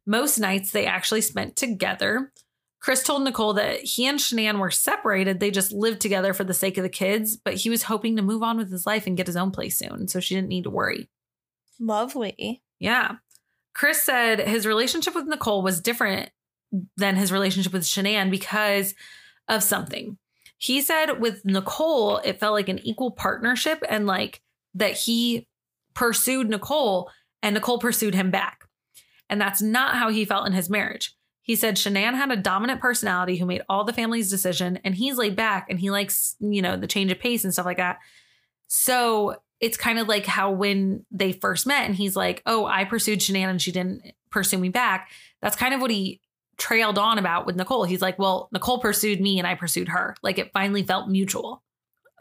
Most 0.05 0.37
nights 0.37 0.71
they 0.71 0.85
actually 0.85 1.21
spent 1.21 1.55
together. 1.55 2.31
Chris 2.79 3.03
told 3.03 3.23
Nicole 3.23 3.53
that 3.53 3.79
he 3.79 4.05
and 4.07 4.19
Shanann 4.19 4.59
were 4.59 4.71
separated. 4.71 5.39
They 5.39 5.51
just 5.51 5.71
lived 5.71 6.01
together 6.01 6.33
for 6.33 6.43
the 6.43 6.53
sake 6.53 6.77
of 6.77 6.83
the 6.83 6.89
kids, 6.89 7.37
but 7.37 7.53
he 7.55 7.69
was 7.69 7.83
hoping 7.83 8.17
to 8.17 8.21
move 8.21 8.43
on 8.43 8.57
with 8.57 8.71
his 8.71 8.85
life 8.85 9.07
and 9.07 9.15
get 9.15 9.27
his 9.27 9.37
own 9.37 9.51
place 9.51 9.77
soon. 9.77 10.09
So 10.09 10.19
she 10.19 10.35
didn't 10.35 10.49
need 10.49 10.65
to 10.65 10.69
worry. 10.69 11.09
Lovely. 11.79 12.61
Yeah. 12.79 13.15
Chris 13.73 14.01
said 14.01 14.39
his 14.39 14.67
relationship 14.67 15.15
with 15.15 15.27
Nicole 15.27 15.63
was 15.63 15.81
different 15.81 16.29
than 16.97 17.15
his 17.15 17.31
relationship 17.31 17.71
with 17.71 17.83
Shanann 17.83 18.29
because 18.29 18.93
of 19.47 19.63
something. 19.63 20.17
He 20.57 20.81
said 20.81 21.19
with 21.19 21.43
Nicole, 21.43 22.17
it 22.17 22.39
felt 22.39 22.53
like 22.53 22.69
an 22.69 22.79
equal 22.79 23.11
partnership 23.11 23.83
and 23.89 24.07
like 24.07 24.41
that 24.75 24.93
he 24.93 25.47
pursued 25.93 26.49
Nicole 26.49 27.09
and 27.41 27.53
Nicole 27.53 27.79
pursued 27.79 28.15
him 28.15 28.31
back. 28.31 28.65
And 29.29 29.39
that's 29.41 29.61
not 29.61 29.95
how 29.95 30.09
he 30.09 30.25
felt 30.25 30.47
in 30.47 30.53
his 30.53 30.69
marriage. 30.69 31.15
He 31.41 31.57
said 31.57 31.75
Shanann 31.75 32.15
had 32.15 32.31
a 32.31 32.37
dominant 32.37 32.79
personality 32.79 33.35
who 33.35 33.45
made 33.45 33.63
all 33.67 33.83
the 33.83 33.91
family's 33.91 34.29
decision 34.29 34.79
and 34.85 34.95
he's 34.95 35.17
laid 35.17 35.35
back 35.35 35.67
and 35.69 35.79
he 35.79 35.91
likes, 35.91 36.35
you 36.39 36.61
know, 36.61 36.77
the 36.77 36.87
change 36.87 37.11
of 37.11 37.19
pace 37.19 37.43
and 37.43 37.51
stuff 37.51 37.65
like 37.65 37.77
that. 37.77 37.99
So 38.67 39.35
it's 39.59 39.77
kind 39.77 39.99
of 39.99 40.07
like 40.07 40.25
how 40.25 40.51
when 40.51 41.05
they 41.11 41.33
first 41.33 41.67
met 41.67 41.85
and 41.85 41.95
he's 41.95 42.15
like, 42.15 42.41
oh, 42.45 42.65
I 42.65 42.85
pursued 42.85 43.19
Shanann 43.19 43.49
and 43.49 43.61
she 43.61 43.73
didn't 43.73 44.13
pursue 44.29 44.57
me 44.57 44.69
back. 44.69 45.09
That's 45.41 45.57
kind 45.57 45.73
of 45.73 45.81
what 45.81 45.91
he 45.91 46.21
trailed 46.57 46.97
on 46.97 47.17
about 47.17 47.45
with 47.45 47.55
Nicole. 47.55 47.83
He's 47.83 48.01
like, 48.01 48.19
well, 48.19 48.49
Nicole 48.51 48.79
pursued 48.79 49.19
me 49.21 49.37
and 49.39 49.47
I 49.47 49.55
pursued 49.55 49.89
her. 49.89 50.15
Like 50.21 50.37
it 50.39 50.51
finally 50.53 50.83
felt 50.83 51.09
mutual, 51.09 51.63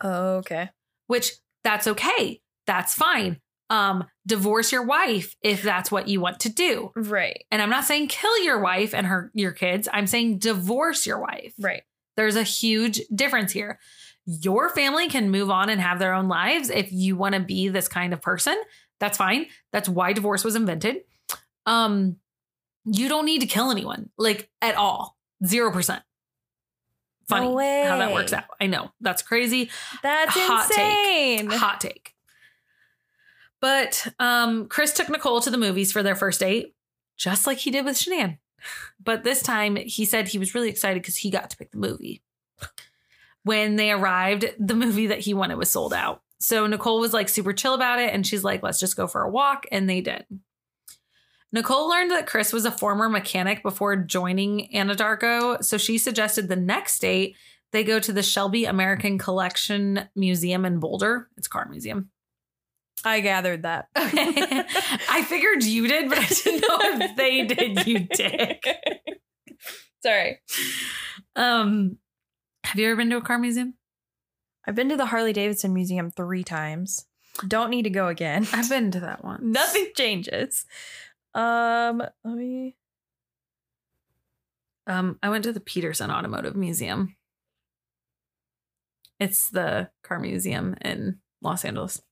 Okay. 0.02 0.70
which 1.06 1.32
that's 1.64 1.86
okay. 1.86 2.40
That's 2.66 2.94
fine. 2.94 3.40
Um, 3.70 4.04
divorce 4.26 4.70
your 4.70 4.82
wife 4.84 5.34
if 5.42 5.62
that's 5.62 5.90
what 5.90 6.06
you 6.08 6.20
want 6.20 6.40
to 6.40 6.48
do. 6.50 6.92
Right. 6.94 7.44
And 7.50 7.62
I'm 7.62 7.70
not 7.70 7.84
saying 7.84 8.08
kill 8.08 8.42
your 8.44 8.60
wife 8.60 8.94
and 8.94 9.06
her 9.06 9.30
your 9.34 9.52
kids. 9.52 9.88
I'm 9.92 10.06
saying 10.06 10.38
divorce 10.38 11.06
your 11.06 11.20
wife. 11.20 11.54
Right. 11.58 11.82
There's 12.16 12.36
a 12.36 12.42
huge 12.42 13.00
difference 13.14 13.52
here. 13.52 13.78
Your 14.26 14.68
family 14.68 15.08
can 15.08 15.30
move 15.30 15.50
on 15.50 15.70
and 15.70 15.80
have 15.80 15.98
their 15.98 16.12
own 16.12 16.28
lives 16.28 16.68
if 16.68 16.92
you 16.92 17.16
want 17.16 17.34
to 17.34 17.40
be 17.40 17.68
this 17.68 17.88
kind 17.88 18.12
of 18.12 18.20
person. 18.20 18.60
That's 19.00 19.16
fine. 19.18 19.46
That's 19.72 19.88
why 19.88 20.12
divorce 20.12 20.44
was 20.44 20.54
invented. 20.54 20.98
Um 21.64 22.16
you 22.84 23.08
don't 23.08 23.26
need 23.26 23.40
to 23.40 23.46
kill 23.46 23.70
anyone 23.70 24.10
like 24.16 24.50
at 24.60 24.74
all. 24.76 25.16
0%. 25.44 26.02
Funny 27.28 27.46
No 27.48 27.84
how 27.88 27.98
that 27.98 28.12
works 28.12 28.32
out. 28.32 28.44
I 28.60 28.66
know. 28.66 28.90
That's 29.00 29.22
crazy. 29.22 29.70
That's 30.02 30.32
Hot 30.34 30.70
insane. 30.70 31.48
take. 31.48 31.58
Hot 31.58 31.80
take. 31.80 32.14
But 33.60 34.08
um, 34.18 34.66
Chris 34.66 34.92
took 34.92 35.08
Nicole 35.08 35.40
to 35.40 35.50
the 35.50 35.56
movies 35.58 35.92
for 35.92 36.02
their 36.02 36.16
first 36.16 36.40
date, 36.40 36.74
just 37.16 37.46
like 37.46 37.58
he 37.58 37.70
did 37.70 37.84
with 37.84 37.96
Shanann. 37.96 38.38
But 39.02 39.24
this 39.24 39.42
time 39.42 39.76
he 39.76 40.04
said 40.04 40.28
he 40.28 40.38
was 40.38 40.54
really 40.54 40.68
excited 40.68 41.00
because 41.02 41.16
he 41.16 41.30
got 41.30 41.50
to 41.50 41.56
pick 41.56 41.70
the 41.70 41.78
movie. 41.78 42.22
When 43.44 43.76
they 43.76 43.90
arrived, 43.90 44.46
the 44.58 44.74
movie 44.74 45.08
that 45.08 45.20
he 45.20 45.34
wanted 45.34 45.56
was 45.58 45.70
sold 45.70 45.92
out. 45.94 46.22
So 46.38 46.66
Nicole 46.66 47.00
was 47.00 47.12
like 47.12 47.28
super 47.28 47.52
chill 47.52 47.74
about 47.74 48.00
it. 48.00 48.12
And 48.12 48.26
she's 48.26 48.44
like, 48.44 48.62
let's 48.62 48.80
just 48.80 48.96
go 48.96 49.06
for 49.06 49.22
a 49.22 49.30
walk. 49.30 49.66
And 49.70 49.88
they 49.88 50.00
did. 50.00 50.24
Nicole 51.52 51.88
learned 51.88 52.10
that 52.10 52.26
Chris 52.26 52.52
was 52.52 52.64
a 52.64 52.70
former 52.70 53.08
mechanic 53.08 53.62
before 53.62 53.96
joining 53.96 54.70
Anadarko. 54.74 55.62
So 55.62 55.76
she 55.76 55.98
suggested 55.98 56.48
the 56.48 56.56
next 56.56 57.00
date 57.00 57.36
they 57.72 57.84
go 57.84 57.98
to 57.98 58.12
the 58.12 58.22
Shelby 58.22 58.64
American 58.64 59.18
Collection 59.18 60.08
Museum 60.14 60.64
in 60.64 60.78
Boulder. 60.78 61.28
It's 61.36 61.46
a 61.46 61.50
car 61.50 61.66
museum. 61.68 62.10
I 63.04 63.20
gathered 63.20 63.62
that. 63.62 63.88
I 63.96 65.24
figured 65.26 65.64
you 65.64 65.88
did, 65.88 66.08
but 66.08 66.18
I 66.18 66.26
didn't 66.26 66.60
know 66.60 66.78
if 67.06 67.16
they 67.16 67.46
did, 67.46 67.86
you 67.86 68.00
dick. 68.00 68.64
Sorry. 70.02 70.40
Um, 71.34 71.98
have 72.64 72.78
you 72.78 72.86
ever 72.86 72.96
been 72.96 73.10
to 73.10 73.16
a 73.16 73.22
car 73.22 73.38
museum? 73.38 73.74
I've 74.66 74.74
been 74.74 74.88
to 74.90 74.96
the 74.96 75.06
Harley 75.06 75.32
Davidson 75.32 75.74
Museum 75.74 76.10
three 76.10 76.44
times. 76.44 77.06
Don't 77.48 77.70
need 77.70 77.82
to 77.82 77.90
go 77.90 78.08
again. 78.08 78.46
I've 78.52 78.68
been 78.68 78.90
to 78.92 79.00
that 79.00 79.24
one. 79.24 79.52
Nothing 79.52 79.90
changes. 79.96 80.64
Um, 81.34 82.02
let 82.24 82.36
me. 82.36 82.76
Um, 84.86 85.18
I 85.22 85.28
went 85.28 85.44
to 85.44 85.52
the 85.52 85.60
Petersen 85.60 86.10
Automotive 86.10 86.56
Museum. 86.56 87.16
It's 89.20 89.50
the 89.50 89.90
car 90.02 90.18
museum 90.18 90.74
in 90.80 91.20
Los 91.40 91.64
Angeles. 91.64 92.02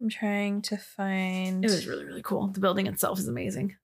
I'm 0.00 0.08
trying 0.08 0.62
to 0.62 0.76
find. 0.76 1.64
It 1.64 1.70
was 1.70 1.86
really, 1.86 2.04
really 2.04 2.22
cool. 2.22 2.48
The 2.48 2.60
building 2.60 2.86
itself 2.86 3.18
is 3.18 3.28
amazing. 3.28 3.76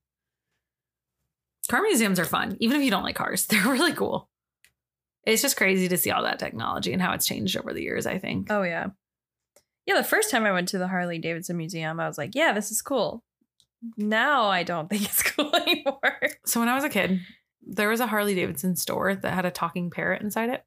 Car 1.69 1.83
museums 1.83 2.19
are 2.19 2.25
fun, 2.25 2.57
even 2.61 2.77
if 2.77 2.85
you 2.85 2.91
don't 2.91 3.05
like 3.05 3.17
cars. 3.17 3.47
They're 3.49 3.63
really 3.63 3.93
cool. 3.93 4.29
It's 5.25 5.43
just 5.43 5.57
crazy 5.57 5.89
to 5.89 5.97
see 5.97 6.11
all 6.11 6.25
that 6.25 6.39
technology 6.39 6.93
and 6.93 7.01
how 7.01 7.13
it's 7.13 7.27
changed 7.27 7.57
over 7.57 7.73
the 7.73 7.83
years, 7.83 8.07
I 8.07 8.19
think. 8.19 8.51
Oh 8.51 8.63
yeah, 8.63 8.89
yeah. 9.87 9.95
The 9.95 10.05
first 10.05 10.31
time 10.31 10.45
I 10.45 10.53
went 10.53 10.69
to 10.69 10.79
the 10.79 10.89
Harley 10.89 11.19
Davidson 11.19 11.57
Museum, 11.57 12.01
I 12.01 12.09
was 12.09 12.19
like, 12.19 12.35
"Yeah, 12.35 12.53
this 12.53 12.73
is 12.73 12.83
cool." 12.83 13.23
Now 13.97 14.45
I 14.47 14.63
don't 14.63 14.89
think 14.89 15.05
it's 15.05 15.23
cool 15.33 15.55
anymore. 15.55 16.19
So 16.47 16.61
when 16.61 16.69
I 16.69 16.75
was 16.75 16.85
a 16.85 16.89
kid, 16.89 17.21
there 17.67 17.89
was 17.89 18.01
a 18.01 18.07
Harley 18.07 18.35
Davidson 18.35 18.77
store 18.77 19.15
that 19.15 19.33
had 19.35 19.45
a 19.45 19.51
talking 19.51 19.91
parrot 19.91 20.23
inside 20.23 20.51
it. 20.51 20.65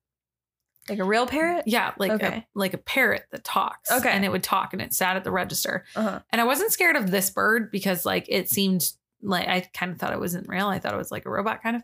Like 0.87 0.99
a 0.99 1.03
real 1.03 1.25
parrot? 1.25 1.63
Yeah, 1.65 1.93
like 1.97 2.11
Okay. 2.11 2.27
a, 2.27 2.45
like 2.53 2.73
a 2.75 2.77
parrot 2.77 3.23
that 3.31 3.43
talks. 3.43 3.89
Okay. 3.91 4.09
and 4.11 4.23
it 4.23 4.31
would 4.31 4.43
talk, 4.43 4.71
and 4.73 4.81
it 4.81 4.93
sat 4.93 5.15
at 5.15 5.23
the 5.23 5.31
register. 5.31 5.83
Uh-huh. 5.95 6.19
And 6.31 6.39
I 6.39 6.43
wasn't 6.43 6.71
scared 6.71 6.95
of 6.95 7.09
this 7.09 7.31
bird 7.31 7.71
because 7.71 8.05
like 8.05 8.25
it 8.29 8.49
seemed 8.49 8.91
like 9.21 9.47
I 9.47 9.61
kind 9.73 9.91
of 9.91 9.97
thought 9.97 10.13
it 10.13 10.19
wasn't 10.19 10.47
real. 10.47 10.67
I 10.67 10.77
thought 10.77 10.93
it 10.93 10.97
was 10.97 11.11
like 11.11 11.25
a 11.25 11.29
robot 11.31 11.63
kind 11.63 11.77
of. 11.77 11.81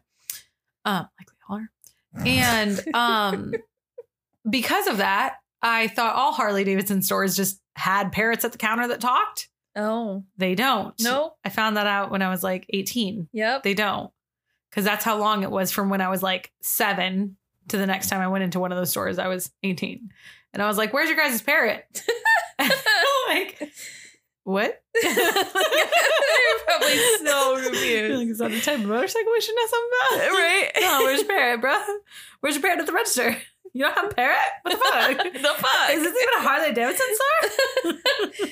Um, 0.85 1.07
like 1.19 1.27
we 1.31 1.35
all 1.49 1.57
are. 1.57 1.69
And 2.27 2.83
um 2.95 3.53
because 4.49 4.87
of 4.87 4.97
that, 4.97 5.35
I 5.61 5.87
thought 5.87 6.15
all 6.15 6.33
Harley 6.33 6.63
Davidson 6.63 7.01
stores 7.01 7.35
just 7.35 7.59
had 7.75 8.11
parrots 8.11 8.45
at 8.45 8.51
the 8.51 8.57
counter 8.57 8.87
that 8.87 9.01
talked. 9.01 9.49
Oh. 9.75 10.23
They 10.37 10.55
don't. 10.55 10.93
No. 11.01 11.33
I 11.45 11.49
found 11.49 11.77
that 11.77 11.87
out 11.87 12.11
when 12.11 12.21
I 12.21 12.29
was 12.29 12.43
like 12.43 12.65
18. 12.69 13.29
Yep. 13.31 13.63
They 13.63 13.73
don't. 13.73 14.11
Because 14.69 14.85
that's 14.85 15.03
how 15.03 15.17
long 15.17 15.43
it 15.43 15.51
was 15.51 15.71
from 15.71 15.89
when 15.89 16.01
I 16.01 16.09
was 16.09 16.23
like 16.23 16.51
seven 16.61 17.37
to 17.69 17.77
the 17.77 17.85
next 17.85 18.09
time 18.09 18.21
I 18.21 18.27
went 18.27 18.43
into 18.43 18.59
one 18.59 18.71
of 18.71 18.77
those 18.77 18.89
stores. 18.89 19.19
I 19.19 19.27
was 19.27 19.51
18. 19.63 20.09
And 20.53 20.61
I 20.63 20.67
was 20.67 20.77
like, 20.77 20.93
where's 20.93 21.09
your 21.09 21.17
guys' 21.17 21.41
parrot? 21.41 21.85
like, 23.27 23.71
what? 24.43 24.81
You're 25.03 25.13
probably 26.65 26.97
so 27.23 27.61
confused. 27.63 28.19
like, 28.19 28.27
is 28.27 28.37
that 28.39 28.51
the 28.51 28.61
type 28.61 28.79
of 28.79 28.85
motorcycle 28.85 29.31
we 29.31 29.41
should 29.41 29.55
know 29.55 29.67
something 29.67 29.89
about? 29.99 30.31
Right. 30.37 30.71
No, 30.79 30.99
where's 31.03 31.19
your 31.19 31.27
parrot, 31.27 31.61
bro? 31.61 31.77
Where's 32.41 32.55
your 32.55 32.61
parrot 32.61 32.79
at 32.79 32.85
the 32.85 32.93
register? 32.93 33.37
You 33.73 33.85
don't 33.85 33.95
have 33.95 34.11
a 34.11 34.13
parrot? 34.13 34.37
What 34.63 34.71
the 34.71 34.77
fuck? 34.77 35.33
the 35.33 35.39
fuck? 35.39 35.89
Is 35.91 36.03
this 36.03 36.15
even 36.23 36.39
a 36.39 36.41
Harley 36.41 36.73
Davidson 36.73 37.07
store? 37.15 38.47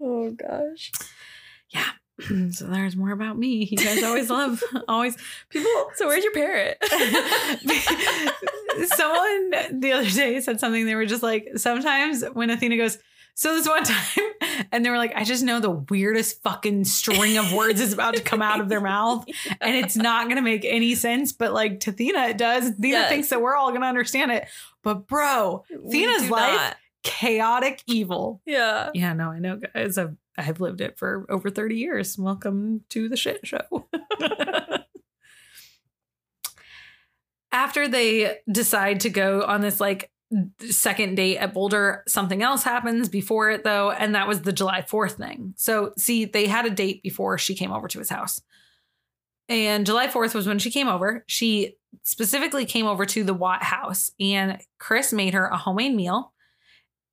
Oh 0.00 0.30
gosh. 0.30 0.92
yeah. 1.70 1.84
so 2.50 2.66
there's 2.66 2.96
more 2.96 3.12
about 3.12 3.38
me. 3.38 3.64
You 3.70 3.76
guys 3.76 4.02
always 4.02 4.28
love, 4.28 4.62
always 4.88 5.16
people. 5.50 5.70
So 5.94 6.08
where's 6.08 6.24
your 6.24 6.32
parrot? 6.32 6.76
Someone 8.84 9.50
the 9.80 9.92
other 9.92 10.10
day 10.10 10.40
said 10.40 10.60
something. 10.60 10.86
They 10.86 10.94
were 10.94 11.06
just 11.06 11.22
like, 11.22 11.48
sometimes 11.56 12.24
when 12.32 12.50
Athena 12.50 12.76
goes, 12.76 12.98
so 13.34 13.54
this 13.54 13.68
one 13.68 13.84
time, 13.84 14.32
and 14.72 14.84
they 14.84 14.90
were 14.90 14.96
like, 14.98 15.12
I 15.14 15.22
just 15.24 15.44
know 15.44 15.60
the 15.60 15.70
weirdest 15.70 16.42
fucking 16.42 16.84
string 16.86 17.38
of 17.38 17.52
words 17.52 17.80
is 17.80 17.92
about 17.92 18.14
to 18.16 18.20
come 18.22 18.42
out 18.42 18.60
of 18.60 18.68
their 18.68 18.80
mouth, 18.80 19.24
and 19.60 19.76
it's 19.76 19.96
not 19.96 20.24
going 20.24 20.36
to 20.36 20.42
make 20.42 20.64
any 20.64 20.96
sense. 20.96 21.30
But 21.32 21.52
like 21.52 21.78
to 21.80 21.90
Athena, 21.90 22.28
it 22.28 22.38
does. 22.38 22.70
Athena 22.70 22.88
Yes. 22.98 23.08
thinks 23.08 23.28
that 23.28 23.40
we're 23.40 23.54
all 23.54 23.68
going 23.68 23.82
to 23.82 23.86
understand 23.86 24.32
it. 24.32 24.48
But 24.82 25.06
bro, 25.06 25.64
We 25.80 26.04
Athena's 26.04 26.30
life, 26.30 26.56
not. 26.56 26.76
Chaotic 27.02 27.82
evil. 27.86 28.40
Yeah. 28.46 28.90
Yeah, 28.94 29.12
no, 29.12 29.30
I 29.30 29.38
know, 29.38 29.60
guys. 29.74 29.98
I've 29.98 30.16
I've 30.36 30.60
lived 30.60 30.80
it 30.80 30.98
for 30.98 31.26
over 31.28 31.50
30 31.50 31.76
years. 31.76 32.16
Welcome 32.16 32.84
to 32.90 33.08
the 33.08 33.16
shit 33.16 33.44
show. 33.44 33.88
After 37.52 37.88
they 37.88 38.38
decide 38.50 39.00
to 39.00 39.10
go 39.10 39.42
on 39.42 39.62
this 39.62 39.80
like 39.80 40.12
second 40.60 41.16
date 41.16 41.38
at 41.38 41.54
Boulder, 41.54 42.04
something 42.06 42.42
else 42.42 42.62
happens 42.62 43.08
before 43.08 43.50
it 43.50 43.64
though, 43.64 43.90
and 43.90 44.14
that 44.14 44.28
was 44.28 44.42
the 44.42 44.52
July 44.52 44.82
4th 44.82 45.12
thing. 45.12 45.54
So, 45.56 45.92
see, 45.96 46.24
they 46.26 46.46
had 46.46 46.66
a 46.66 46.70
date 46.70 47.02
before 47.02 47.38
she 47.38 47.54
came 47.54 47.72
over 47.72 47.88
to 47.88 47.98
his 47.98 48.10
house. 48.10 48.40
And 49.48 49.86
July 49.86 50.08
4th 50.08 50.34
was 50.34 50.46
when 50.46 50.58
she 50.58 50.70
came 50.70 50.88
over. 50.88 51.24
She 51.26 51.76
specifically 52.02 52.66
came 52.66 52.86
over 52.86 53.06
to 53.06 53.24
the 53.24 53.34
Watt 53.34 53.62
house, 53.62 54.12
and 54.20 54.60
Chris 54.78 55.12
made 55.12 55.32
her 55.34 55.46
a 55.46 55.56
homemade 55.56 55.94
meal. 55.94 56.32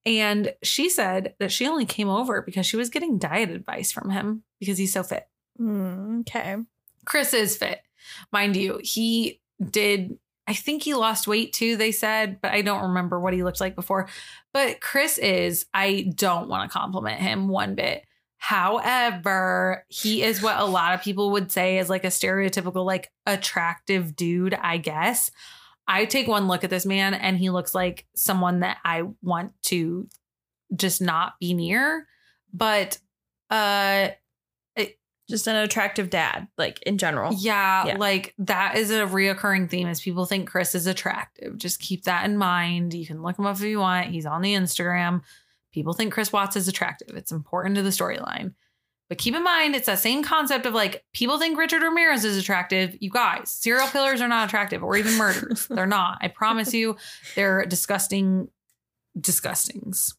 And 0.06 0.54
she 0.62 0.90
said 0.90 1.34
that 1.40 1.52
she 1.52 1.68
only 1.68 1.86
came 1.86 2.10
over 2.10 2.42
because 2.42 2.66
she 2.66 2.78
was 2.78 2.90
getting 2.90 3.18
diet 3.18 3.50
advice 3.50 3.92
from 3.92 4.10
him 4.10 4.44
because 4.60 4.78
he's 4.78 4.94
so 4.94 5.04
fit. 5.04 5.28
Mm, 5.60 6.22
okay. 6.22 6.58
Chris 7.06 7.34
is 7.34 7.58
fit. 7.58 7.82
Mind 8.32 8.56
you, 8.56 8.80
he 8.84 9.42
did, 9.72 10.18
I 10.48 10.54
think 10.54 10.84
he 10.84 10.94
lost 10.94 11.28
weight 11.28 11.54
too, 11.54 11.76
they 11.76 11.92
said, 11.92 12.40
but 12.42 12.52
I 12.52 12.62
don't 12.62 12.90
remember 12.90 13.20
what 13.20 13.34
he 13.34 13.44
looked 13.44 13.62
like 13.62 13.76
before. 13.76 14.08
But 14.54 14.80
Chris 14.80 15.18
is, 15.18 15.66
I 15.74 16.12
don't 16.16 16.50
want 16.50 16.70
to 16.70 16.78
compliment 16.78 17.20
him 17.20 17.48
one 17.48 17.74
bit. 17.74 18.04
However, 18.38 19.86
he 19.88 20.22
is 20.22 20.40
what 20.40 20.60
a 20.60 20.66
lot 20.66 20.94
of 20.94 21.02
people 21.02 21.32
would 21.32 21.52
say 21.52 21.80
is 21.80 21.90
like 21.90 22.04
a 22.04 22.10
stereotypical, 22.10 22.86
like 22.86 23.12
attractive 23.26 24.16
dude, 24.16 24.54
I 24.54 24.78
guess. 24.78 25.32
I 25.88 26.06
take 26.06 26.28
one 26.28 26.48
look 26.48 26.64
at 26.64 26.70
this 26.70 26.86
man 26.86 27.14
and 27.14 27.38
he 27.38 27.50
looks 27.50 27.76
like 27.76 28.06
someone 28.16 28.62
that 28.62 28.78
I 28.84 29.04
want 29.22 29.52
to 29.64 30.08
just 30.76 31.02
not 31.02 31.34
be 31.40 31.54
near. 31.54 32.08
But 32.54 32.98
uh 33.50 34.10
Just 35.28 35.48
an 35.48 35.56
attractive 35.56 36.12
dad, 36.12 36.48
like 36.56 36.80
in 36.84 37.00
general. 37.00 37.34
yeah, 37.34 37.86
Yeah. 37.88 37.98
like 37.98 38.36
that 38.38 38.78
is 38.78 38.92
a 38.92 39.06
reoccurring 39.08 39.70
theme 39.72 39.88
is 39.88 40.00
people 40.00 40.26
think 40.26 40.48
Chris 40.48 40.76
is 40.76 40.86
attractive. 40.86 41.58
Just 41.58 41.80
keep 41.80 42.04
that 42.04 42.26
in 42.26 42.38
mind. 42.38 42.94
You 42.94 43.08
can 43.08 43.24
look 43.24 43.40
him 43.40 43.48
up 43.48 43.56
if 43.56 43.64
you 43.64 43.80
want. 43.80 44.08
He's 44.10 44.28
on 44.28 44.44
the 44.44 44.54
Instagram. 44.54 45.22
People 45.72 45.94
think 45.94 46.14
Chris 46.14 46.32
Watts 46.32 46.56
is 46.56 46.68
attractive. 46.68 47.18
It's 47.18 47.32
important 47.32 47.76
to 47.76 47.82
the 47.82 47.90
storyline. 47.90 48.54
But 49.08 49.20
keep 49.20 49.36
in 49.36 49.44
mind, 49.44 49.76
it's 49.76 49.86
that 49.86 50.00
same 50.00 50.24
concept 50.24 50.66
of 50.66 50.74
like 50.74 51.06
people 51.14 51.38
think 51.38 51.58
Richard 51.58 51.84
Ramirez 51.84 52.26
is 52.26 52.38
attractive. 52.38 52.98
You 53.00 53.12
guys, 53.12 53.52
serial 53.52 53.88
killers 53.88 54.20
are 54.20 54.28
not 54.28 54.48
attractive 54.48 54.84
or 54.84 54.98
even 54.98 55.16
murderers. 55.18 55.68
They're 55.70 55.86
not. 55.86 56.18
I 56.22 56.28
promise 56.28 56.74
you, 56.74 56.98
they're 57.36 57.66
disgusting, 57.66 58.50
disgustings. 59.20 60.16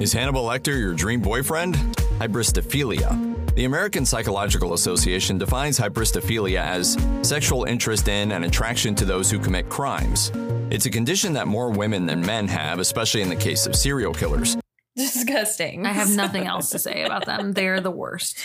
Is 0.00 0.12
Hannibal 0.12 0.44
Lecter 0.44 0.78
your 0.78 0.94
dream 0.94 1.20
boyfriend? 1.20 1.76
Hybristophilia. 2.18 3.54
The 3.54 3.64
American 3.66 4.04
Psychological 4.04 4.72
Association 4.74 5.38
defines 5.38 5.78
hybristophilia 5.78 6.60
as 6.60 6.96
sexual 7.22 7.64
interest 7.64 8.08
in 8.08 8.32
and 8.32 8.44
attraction 8.44 8.94
to 8.96 9.04
those 9.04 9.30
who 9.30 9.38
commit 9.38 9.68
crimes. 9.68 10.32
It's 10.70 10.86
a 10.86 10.90
condition 10.90 11.32
that 11.34 11.46
more 11.46 11.70
women 11.70 12.06
than 12.06 12.24
men 12.24 12.48
have, 12.48 12.78
especially 12.78 13.22
in 13.22 13.28
the 13.28 13.36
case 13.36 13.66
of 13.66 13.76
serial 13.76 14.14
killers. 14.14 14.56
Disgusting. 14.96 15.86
I 15.86 15.92
have 15.92 16.10
nothing 16.10 16.46
else 16.46 16.70
to 16.70 16.78
say 16.78 17.02
about 17.02 17.26
them. 17.26 17.52
They're 17.54 17.80
the 17.80 17.90
worst. 17.90 18.38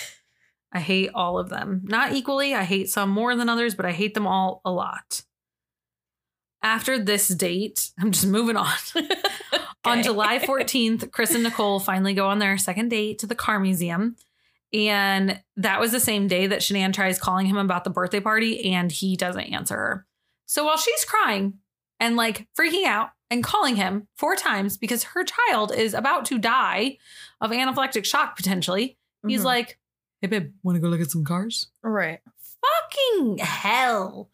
I 0.71 0.79
hate 0.79 1.11
all 1.13 1.39
of 1.39 1.49
them. 1.49 1.81
Not 1.85 2.13
equally. 2.13 2.53
I 2.53 2.63
hate 2.63 2.89
some 2.89 3.09
more 3.09 3.35
than 3.35 3.49
others, 3.49 3.75
but 3.75 3.85
I 3.85 3.91
hate 3.91 4.13
them 4.13 4.27
all 4.27 4.61
a 4.65 4.71
lot. 4.71 5.23
After 6.61 6.97
this 6.99 7.27
date, 7.27 7.91
I'm 7.99 8.11
just 8.11 8.27
moving 8.27 8.57
on. 8.57 8.73
On 9.85 10.01
July 10.01 10.39
14th, 10.39 11.11
Chris 11.11 11.35
and 11.35 11.43
Nicole 11.43 11.79
finally 11.79 12.15
go 12.15 12.27
on 12.27 12.39
their 12.39 12.57
second 12.57 12.89
date 12.89 13.19
to 13.19 13.27
the 13.27 13.35
car 13.35 13.59
museum. 13.59 14.15
And 14.73 15.41
that 15.57 15.79
was 15.79 15.91
the 15.91 15.99
same 15.99 16.27
day 16.27 16.47
that 16.47 16.61
Shanann 16.61 16.91
tries 16.91 17.19
calling 17.19 17.45
him 17.45 17.57
about 17.57 17.83
the 17.83 17.91
birthday 17.91 18.19
party 18.19 18.73
and 18.73 18.91
he 18.91 19.15
doesn't 19.15 19.41
answer 19.41 19.75
her. 19.75 20.05
So 20.47 20.65
while 20.65 20.77
she's 20.77 21.05
crying 21.05 21.59
and 21.99 22.15
like 22.15 22.47
freaking 22.57 22.85
out 22.85 23.09
and 23.31 23.43
calling 23.43 23.75
him 23.75 24.07
four 24.17 24.35
times 24.35 24.77
because 24.77 25.03
her 25.03 25.23
child 25.23 25.71
is 25.73 25.93
about 25.93 26.25
to 26.25 26.37
die 26.37 26.97
of 27.41 27.51
anaphylactic 27.51 28.05
shock 28.05 28.35
potentially, 28.35 28.97
he's 29.27 29.41
Mhm. 29.41 29.45
like, 29.45 29.79
Hey, 30.21 30.27
babe, 30.27 30.53
want 30.63 30.75
to 30.75 30.79
go 30.79 30.87
look 30.87 31.01
at 31.01 31.11
some 31.11 31.23
cars? 31.25 31.67
Right. 31.83 32.19
Fucking 32.61 33.37
hell. 33.39 34.29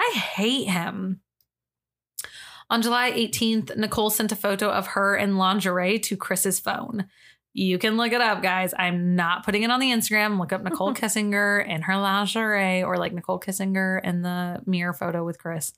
I 0.00 0.12
hate 0.16 0.68
him. 0.68 1.20
On 2.68 2.82
July 2.82 3.10
18th, 3.12 3.76
Nicole 3.76 4.10
sent 4.10 4.32
a 4.32 4.36
photo 4.36 4.68
of 4.70 4.88
her 4.88 5.16
in 5.16 5.36
lingerie 5.36 5.98
to 6.00 6.16
Chris's 6.16 6.58
phone. 6.60 7.06
You 7.54 7.78
can 7.78 7.96
look 7.96 8.12
it 8.12 8.20
up, 8.20 8.42
guys. 8.42 8.74
I'm 8.78 9.14
not 9.16 9.44
putting 9.44 9.62
it 9.62 9.70
on 9.70 9.80
the 9.80 9.90
Instagram. 9.90 10.38
Look 10.38 10.52
up 10.52 10.62
Nicole 10.62 10.92
Kessinger 10.94 11.66
in 11.66 11.82
her 11.82 11.96
lingerie 11.96 12.82
or 12.82 12.96
like 12.98 13.12
Nicole 13.14 13.40
Kessinger 13.40 14.00
in 14.04 14.22
the 14.22 14.62
mirror 14.66 14.92
photo 14.92 15.24
with 15.24 15.38
Chris. 15.38 15.72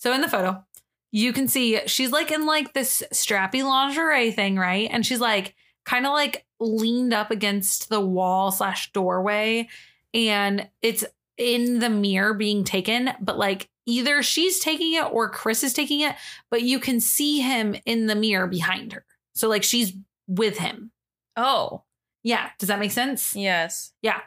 So 0.00 0.12
in 0.12 0.22
the 0.22 0.28
photo, 0.28 0.64
you 1.12 1.32
can 1.32 1.46
see 1.46 1.80
she's 1.86 2.10
like 2.10 2.30
in 2.32 2.46
like 2.46 2.72
this 2.72 3.02
strappy 3.12 3.62
lingerie 3.62 4.32
thing, 4.32 4.56
right? 4.56 4.88
And 4.90 5.04
she's 5.04 5.20
like 5.20 5.54
kind 5.84 6.06
of 6.06 6.12
like 6.12 6.46
leaned 6.58 7.12
up 7.12 7.30
against 7.30 7.88
the 7.88 8.00
wall 8.00 8.50
slash 8.50 8.92
doorway. 8.92 9.68
And 10.14 10.68
it's 10.82 11.04
in 11.36 11.78
the 11.78 11.90
mirror 11.90 12.34
being 12.34 12.64
taken, 12.64 13.10
but 13.20 13.38
like 13.38 13.68
either 13.86 14.22
she's 14.22 14.58
taking 14.58 14.94
it 14.94 15.04
or 15.12 15.28
Chris 15.28 15.62
is 15.62 15.72
taking 15.72 16.00
it, 16.00 16.16
but 16.50 16.62
you 16.62 16.78
can 16.78 17.00
see 17.00 17.40
him 17.40 17.76
in 17.84 18.06
the 18.06 18.14
mirror 18.14 18.46
behind 18.46 18.92
her. 18.92 19.04
So 19.34 19.48
like 19.48 19.62
she's 19.62 19.92
with 20.26 20.58
him. 20.58 20.92
Oh. 21.36 21.82
Yeah. 22.22 22.50
Does 22.58 22.68
that 22.68 22.80
make 22.80 22.92
sense? 22.92 23.34
Yes. 23.34 23.92
Yeah. 24.02 24.20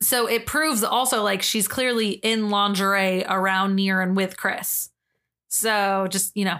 So 0.00 0.26
it 0.26 0.46
proves 0.46 0.82
also 0.82 1.22
like 1.22 1.42
she's 1.42 1.68
clearly 1.68 2.10
in 2.10 2.50
lingerie 2.50 3.24
around 3.24 3.74
near 3.74 4.00
and 4.00 4.16
with 4.16 4.36
Chris. 4.36 4.90
So 5.48 6.06
just, 6.08 6.36
you 6.36 6.44
know, 6.44 6.58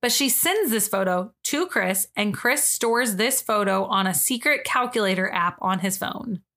but 0.00 0.12
she 0.12 0.28
sends 0.28 0.70
this 0.70 0.88
photo 0.88 1.32
to 1.44 1.66
Chris 1.66 2.08
and 2.16 2.32
Chris 2.32 2.64
stores 2.64 3.16
this 3.16 3.42
photo 3.42 3.84
on 3.84 4.06
a 4.06 4.14
secret 4.14 4.64
calculator 4.64 5.30
app 5.30 5.58
on 5.60 5.80
his 5.80 5.98
phone. 5.98 6.42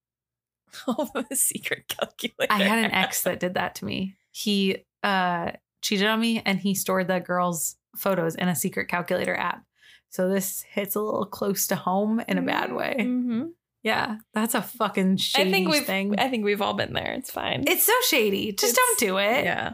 Oh, 0.87 1.07
a 1.29 1.35
secret 1.35 1.87
calculator. 1.87 2.51
I 2.51 2.63
had 2.63 2.79
an 2.79 2.89
ex 2.89 3.21
that 3.23 3.39
did 3.39 3.53
that 3.53 3.75
to 3.75 3.85
me. 3.85 4.15
He 4.31 4.85
uh 5.03 5.51
cheated 5.83 6.07
on 6.07 6.19
me 6.19 6.41
and 6.43 6.57
he 6.57 6.73
stored 6.73 7.07
the 7.07 7.19
girl's 7.19 7.75
photos 7.95 8.33
in 8.33 8.47
a 8.47 8.55
secret 8.55 8.87
calculator 8.87 9.35
app. 9.35 9.63
So 10.09 10.29
this 10.29 10.63
hits 10.63 10.95
a 10.95 11.01
little 11.01 11.27
close 11.27 11.67
to 11.67 11.75
home 11.75 12.23
in 12.27 12.39
a 12.39 12.41
bad 12.41 12.73
way. 12.73 12.95
Mm-hmm. 12.99 13.45
Yeah, 13.83 14.17
that's 14.33 14.55
a 14.55 14.61
fucking 14.61 15.17
shady 15.17 15.49
I 15.49 15.51
think 15.51 15.69
we've. 15.69 15.85
thing. 15.85 16.17
I 16.17 16.29
think 16.29 16.45
we've 16.45 16.61
all 16.61 16.73
been 16.73 16.93
there. 16.93 17.13
It's 17.13 17.29
fine. 17.31 17.65
It's 17.67 17.83
so 17.83 17.93
shady. 18.07 18.51
Just 18.53 18.73
It's- 18.73 18.75
don't 18.75 18.99
do 18.99 19.17
it. 19.17 19.43
yeah. 19.43 19.73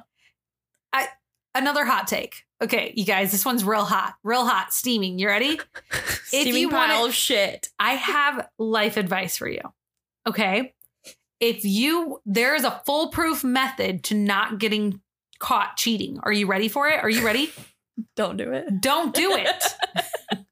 I 0.92 1.08
Another 1.56 1.84
hot 1.86 2.08
take. 2.08 2.44
Okay, 2.62 2.94
you 2.96 3.06
guys, 3.06 3.32
this 3.32 3.44
one's 3.46 3.64
real 3.64 3.84
hot, 3.86 4.14
real 4.24 4.46
hot, 4.46 4.72
steaming. 4.74 5.18
You 5.20 5.28
ready? 5.28 5.60
Steaming 6.26 6.62
you 6.62 6.70
pile 6.70 6.98
wanna- 7.00 7.10
of 7.10 7.14
shit. 7.16 7.70
I 7.80 7.94
have 7.96 8.48
life 8.60 8.98
advice 8.98 9.38
for 9.38 9.48
you. 9.48 9.62
Okay. 10.28 10.74
If 11.40 11.64
you, 11.66 12.20
there 12.26 12.54
is 12.56 12.64
a 12.66 12.82
foolproof 12.86 13.44
method 13.44 14.04
to 14.06 14.16
not 14.16 14.60
getting 14.60 15.02
caught 15.40 15.78
cheating. 15.78 16.20
Are 16.24 16.32
you 16.34 16.46
ready 16.48 16.68
for 16.68 16.88
it? 16.90 17.02
Are 17.04 17.10
you 17.10 17.26
ready? 17.26 17.52
Don't 18.16 18.38
do 18.38 18.52
it. 18.52 18.80
Don't 18.82 19.14
do 19.14 19.32
it. 19.36 19.64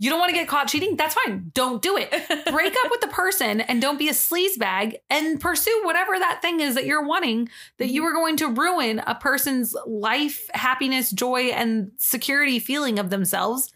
you 0.00 0.08
don't 0.08 0.18
want 0.18 0.30
to 0.30 0.34
get 0.34 0.48
caught 0.48 0.66
cheating? 0.66 0.96
That's 0.96 1.14
fine. 1.14 1.50
Don't 1.52 1.82
do 1.82 1.98
it. 1.98 2.10
Break 2.50 2.74
up 2.84 2.90
with 2.90 3.02
the 3.02 3.08
person 3.08 3.60
and 3.60 3.82
don't 3.82 3.98
be 3.98 4.08
a 4.08 4.12
sleazebag 4.12 4.96
and 5.10 5.38
pursue 5.38 5.82
whatever 5.84 6.18
that 6.18 6.40
thing 6.40 6.60
is 6.60 6.74
that 6.74 6.86
you're 6.86 7.04
wanting 7.04 7.50
that 7.76 7.88
you 7.88 8.00
mm-hmm. 8.00 8.08
are 8.08 8.12
going 8.14 8.36
to 8.38 8.48
ruin 8.48 9.00
a 9.06 9.14
person's 9.14 9.76
life, 9.86 10.48
happiness, 10.54 11.10
joy, 11.10 11.50
and 11.50 11.92
security 11.98 12.58
feeling 12.58 12.98
of 12.98 13.10
themselves. 13.10 13.70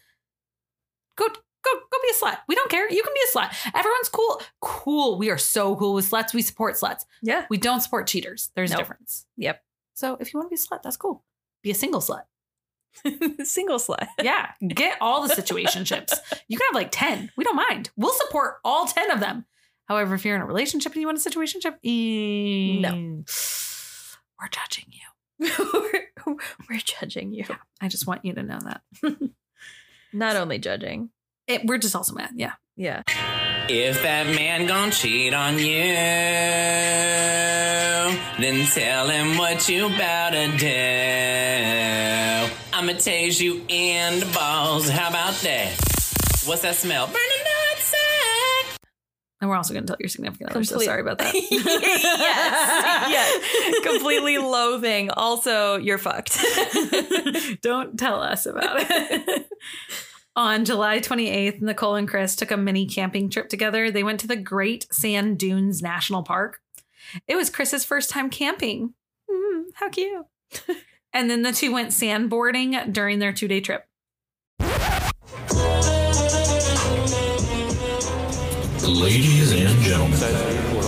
Go 1.15 1.27
go 1.27 1.71
go 1.91 1.97
be 2.01 2.09
a 2.09 2.25
slut. 2.25 2.39
We 2.47 2.55
don't 2.55 2.71
care. 2.71 2.91
You 2.91 3.03
can 3.03 3.13
be 3.13 3.21
a 3.31 3.37
slut. 3.37 3.53
Everyone's 3.75 4.09
cool. 4.09 4.41
Cool. 4.61 5.19
We 5.19 5.29
are 5.29 5.37
so 5.37 5.75
cool 5.75 5.93
with 5.93 6.09
sluts. 6.09 6.33
We 6.33 6.41
support 6.41 6.73
sluts. 6.73 7.05
Yeah. 7.21 7.45
We 7.51 7.57
don't 7.57 7.81
support 7.81 8.07
cheaters. 8.07 8.49
There's 8.55 8.71
a 8.71 8.77
difference. 8.77 9.27
Yep. 9.37 9.61
So 9.93 10.17
if 10.19 10.33
you 10.33 10.39
want 10.39 10.49
to 10.49 10.55
be 10.55 10.59
a 10.59 10.65
slut, 10.77 10.81
that's 10.81 10.97
cool. 10.97 11.23
Be 11.61 11.69
a 11.69 11.75
single 11.75 12.01
slut. 12.01 12.23
Single 13.43 13.77
slut. 13.79 14.07
Yeah. 14.23 14.51
Get 14.67 14.97
all 15.01 15.27
the 15.27 15.33
situationships. 15.33 16.13
You 16.47 16.57
can 16.57 16.65
have 16.71 16.75
like 16.75 16.89
10. 16.91 17.31
We 17.37 17.43
don't 17.43 17.55
mind. 17.55 17.89
We'll 17.95 18.13
support 18.13 18.55
all 18.63 18.85
10 18.85 19.11
of 19.11 19.19
them. 19.19 19.45
However, 19.87 20.15
if 20.15 20.25
you're 20.25 20.35
in 20.35 20.41
a 20.41 20.45
relationship 20.45 20.93
and 20.93 21.01
you 21.01 21.07
want 21.07 21.23
a 21.23 21.29
situationship, 21.29 21.75
eh, 21.83 22.79
No. 22.81 23.23
We're 24.41 24.49
judging 24.49 24.85
you. 24.91 25.01
we're, 25.73 26.35
we're 26.69 26.79
judging 26.83 27.33
you. 27.33 27.45
I 27.81 27.87
just 27.87 28.07
want 28.07 28.25
you 28.25 28.33
to 28.33 28.43
know 28.43 28.59
that. 28.59 28.81
Not 30.13 30.35
only 30.37 30.57
judging. 30.59 31.09
It, 31.47 31.65
we're 31.65 31.77
just 31.77 31.95
also 31.95 32.13
mad. 32.13 32.31
Yeah. 32.35 32.53
Yeah. 32.75 33.03
If 33.69 34.01
that 34.03 34.27
man 34.27 34.67
gon' 34.67 34.91
cheat 34.91 35.33
on 35.33 35.57
you, 35.57 35.93
then 38.39 38.65
tell 38.67 39.07
him 39.09 39.37
what 39.37 39.67
you 39.69 39.89
bout 39.89 40.31
to 40.31 40.57
do. 40.57 40.65
I'ma 42.77 42.91
tase 42.91 43.39
you 43.39 43.63
in 43.69 44.19
the 44.19 44.25
balls. 44.35 44.89
How 44.89 45.07
about 45.07 45.33
that? 45.35 45.69
What's 46.45 46.61
that 46.63 46.75
smell? 46.75 47.07
Burning 47.07 47.21
nutsack. 47.21 48.77
And 49.39 49.49
we're 49.49 49.55
also 49.55 49.73
going 49.73 49.85
to 49.85 49.87
tell 49.87 49.95
your 49.97 50.09
significant 50.09 50.49
other. 50.49 50.61
So 50.65 50.71
Complete- 50.71 50.85
sorry 50.85 50.99
about 50.99 51.19
that. 51.19 51.33
yes. 51.51 52.03
yes. 53.09 53.79
Completely 53.83 54.39
loathing. 54.39 55.09
Also, 55.09 55.77
you're 55.77 55.97
fucked. 55.97 56.37
Don't 57.61 57.97
tell 57.97 58.21
us 58.21 58.45
about 58.45 58.75
it. 58.79 59.47
On 60.35 60.65
July 60.65 60.99
28th, 60.99 61.61
Nicole 61.61 61.95
and 61.95 62.09
Chris 62.09 62.35
took 62.35 62.51
a 62.51 62.57
mini 62.57 62.87
camping 62.87 63.29
trip 63.29 63.47
together. 63.47 63.89
They 63.89 64.03
went 64.03 64.19
to 64.19 64.27
the 64.27 64.35
Great 64.35 64.85
Sand 64.93 65.39
Dunes 65.39 65.81
National 65.81 66.23
Park. 66.23 66.59
It 67.25 67.37
was 67.37 67.49
Chris's 67.49 67.85
first 67.85 68.09
time 68.09 68.29
camping. 68.29 68.95
Mm, 69.31 69.63
how 69.75 69.87
cute. 69.87 70.25
And 71.15 71.29
then 71.29 71.43
the 71.43 71.53
two 71.53 71.71
went 71.71 71.91
sandboarding 71.91 72.91
during 72.91 73.19
their 73.19 73.31
two 73.31 73.47
day 73.47 73.61
trip. 73.61 73.85
Ladies 78.85 79.53
and 79.53 79.81
gentlemen, 79.81 80.19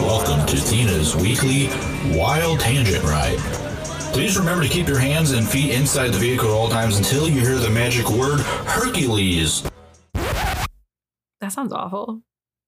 welcome 0.04 0.46
to 0.48 0.58
Thena's 0.58 1.16
weekly 1.16 1.70
Wild 2.14 2.60
Tangent 2.60 3.06
Ride. 3.06 3.38
Please 4.12 4.38
remember 4.38 4.64
to 4.66 4.70
keep 4.70 4.90
your 4.90 5.00
hands 5.00 5.32
and 5.32 5.48
feet 5.48 5.74
inside 5.74 6.10
the 6.10 6.18
vehicle 6.18 6.50
at 6.50 6.54
all 6.54 6.68
times 6.68 6.98
until 6.98 7.30
you 7.30 7.40
hear 7.40 7.56
the 7.56 7.70
magic 7.70 8.10
word 8.10 8.42
Hercules. 8.42 9.64
That 11.40 11.54
sounds 11.54 11.72
awful. 11.72 12.22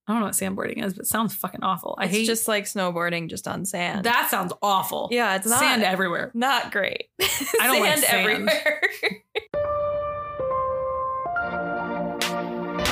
I 0.10 0.14
don't 0.14 0.22
know 0.22 0.26
what 0.26 0.34
sandboarding 0.34 0.84
is, 0.84 0.96
but 0.96 1.04
it 1.04 1.08
sounds 1.08 1.36
fucking 1.36 1.62
awful. 1.62 1.94
I 2.00 2.06
it's 2.06 2.14
hate 2.16 2.26
just 2.26 2.48
like 2.48 2.64
snowboarding 2.64 3.30
just 3.30 3.48
on 3.48 3.64
sand. 3.64 4.06
that. 4.06 4.32
Sounds 4.32 4.52
awful. 4.60 5.08
yeah, 5.12 5.36
it's 5.36 5.46
not 5.46 5.60
sand 5.60 5.84
everywhere. 5.84 6.32
Not 6.34 6.72
great. 6.72 7.10
I 7.22 7.68
don't 7.68 7.80
like 7.80 8.00
sand 8.00 8.02
sand. 8.02 8.50
everywhere. 8.50 8.82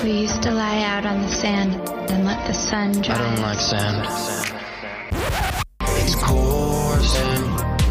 We 0.03 0.11
used 0.11 0.43
to 0.43 0.51
lie 0.51 0.83
out 0.83 1.07
on 1.07 1.23
the 1.23 1.27
sand 1.27 1.73
and 2.11 2.23
let 2.23 2.45
the 2.45 2.53
sun 2.53 2.91
dry. 3.01 3.15
I 3.15 3.17
don't 3.17 3.41
like 3.41 3.59
sand. 3.59 4.05
It's 5.81 6.13
coarse 6.23 7.17
and 7.17 7.43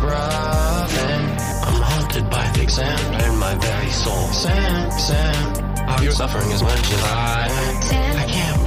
rough 0.05 0.99
and 1.01 1.41
I'm 1.65 1.83
haunted 1.83 2.31
by 2.31 2.45
thick 2.55 2.71
sand 2.71 3.25
in 3.25 3.37
my 3.39 3.57
very 3.57 3.91
soul. 3.91 4.29
Sand, 4.29 4.93
sand, 4.93 5.79
how 5.81 6.01
you're 6.01 6.13
suffering 6.13 6.53
as 6.53 6.63
much 6.63 6.79
as 6.93 7.03
I. 7.03 7.49
Sand. 7.83 8.19
I 8.21 8.25
can't 8.31 8.66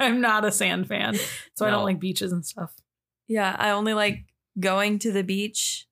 I'm 0.00 0.20
not 0.20 0.44
a 0.44 0.52
sand 0.52 0.88
fan, 0.88 1.16
so 1.54 1.66
I 1.66 1.70
don't 1.70 1.84
like 1.84 2.00
beaches 2.00 2.32
and 2.32 2.44
stuff. 2.44 2.74
yeah, 3.28 3.54
I 3.58 3.70
only 3.70 3.94
like 3.94 4.24
going 4.58 4.98
to 5.00 5.12
the 5.12 5.22
beach 5.24 5.86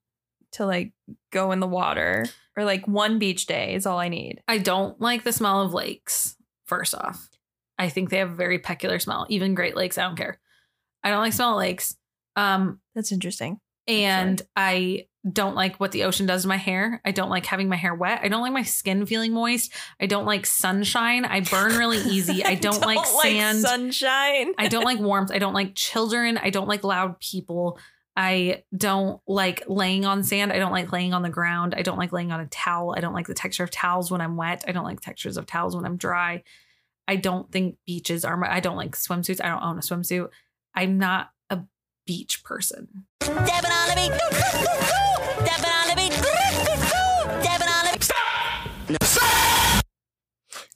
to 0.53 0.67
like 0.67 0.93
go 1.31 1.53
in 1.53 1.61
the 1.61 1.67
water 1.67 2.27
or 2.57 2.65
like 2.65 2.87
one 2.89 3.19
beach 3.19 3.47
day 3.47 3.75
is 3.75 3.87
all 3.87 3.99
I 3.99 4.09
need. 4.09 4.43
I 4.49 4.59
don't 4.59 5.01
like 5.01 5.23
the 5.25 5.33
smell 5.33 5.63
of 5.63 5.73
lakes, 5.73 6.37
first 6.67 6.95
off. 6.95 7.29
I 7.79 7.89
think 7.89 8.11
they 8.11 8.19
have 8.19 8.31
a 8.31 8.35
very 8.35 8.59
peculiar 8.59 8.99
smell. 8.99 9.27
Even 9.31 9.55
Great 9.55 9.77
Lakes, 9.77 9.97
I 9.97 10.03
don't 10.03 10.17
care. 10.17 10.39
I 11.03 11.11
don't 11.11 11.21
like 11.21 11.33
smell 11.33 11.53
of 11.53 11.59
lakes. 11.59 11.97
Um, 12.37 12.81
That's 12.95 13.13
interesting. 13.13 13.59
and 13.89 14.41
I 14.55 15.07
don't 15.29 15.55
like 15.55 15.77
what 15.77 15.93
the 15.93 16.05
ocean 16.05 16.25
does 16.25 16.43
to 16.43 16.49
my 16.49 16.57
hair. 16.57 17.01
I 17.05 17.11
don't 17.11 17.29
like 17.29 17.45
having 17.45 17.69
my 17.69 17.77
hair 17.77 17.95
wet. 17.95 18.21
I 18.23 18.29
don't 18.29 18.41
like 18.41 18.53
my 18.53 18.63
skin 18.63 19.05
feeling 19.05 19.33
moist. 19.33 19.73
I 20.01 20.07
don't 20.07 20.25
like 20.25 20.47
sunshine. 20.47 21.27
I 21.27 21.41
burn 21.41 21.77
really 21.77 21.99
easy. 21.99 22.43
I 22.45 22.55
don't, 22.55 22.81
like 22.81 23.05
sand. 23.05 23.61
sunshine. 23.61 24.55
I 24.57 24.69
don't 24.69 24.85
like 24.85 24.99
warmth. 24.99 25.31
I 25.31 25.39
don't 25.39 25.53
like 25.53 25.75
children. 25.75 26.39
I 26.39 26.49
don't 26.49 26.69
like 26.69 26.85
loud 26.85 27.21
people. 27.21 27.79
I 28.17 28.65
don't 28.75 29.21
like 29.27 29.63
laying 29.69 30.07
on 30.07 30.23
sand. 30.23 30.53
I 30.53 30.59
don't 30.59 30.73
like 30.73 30.91
laying 30.91 31.13
on 31.13 31.23
the 31.23 31.29
ground. 31.29 31.75
I 31.77 31.83
don't 31.83 31.99
like 31.99 32.13
laying 32.13 32.33
on 32.33 32.41
a 32.41 32.47
towel. 32.47 32.95
I 32.97 33.01
don't 33.01 33.15
like 33.15 33.27
the 33.27 33.35
texture 33.35 33.65
of 33.65 33.71
towels 33.71 34.11
when 34.11 34.23
I'm 34.23 34.37
wet. 34.37 34.65
I 34.67 34.73
don't 34.73 34.85
like 34.85 35.01
textures 35.01 35.37
of 35.37 35.47
towels 35.47 35.77
when 35.77 35.85
I'm 35.85 35.97
dry. 35.97 36.45
I 37.07 37.17
don't 37.17 37.51
think 37.51 37.77
beaches 37.87 38.25
are 38.25 38.37
my, 38.37 38.53
I 38.53 38.61
don't 38.61 38.77
like 38.77 38.97
swimsuits. 38.97 39.45
I 39.45 39.49
don't 39.49 39.63
own 39.63 39.79
a 39.79 39.83
swimsuit. 39.83 40.29
I'm 40.75 40.99
not 40.99 41.31
beach 42.07 42.43
person. 42.45 43.07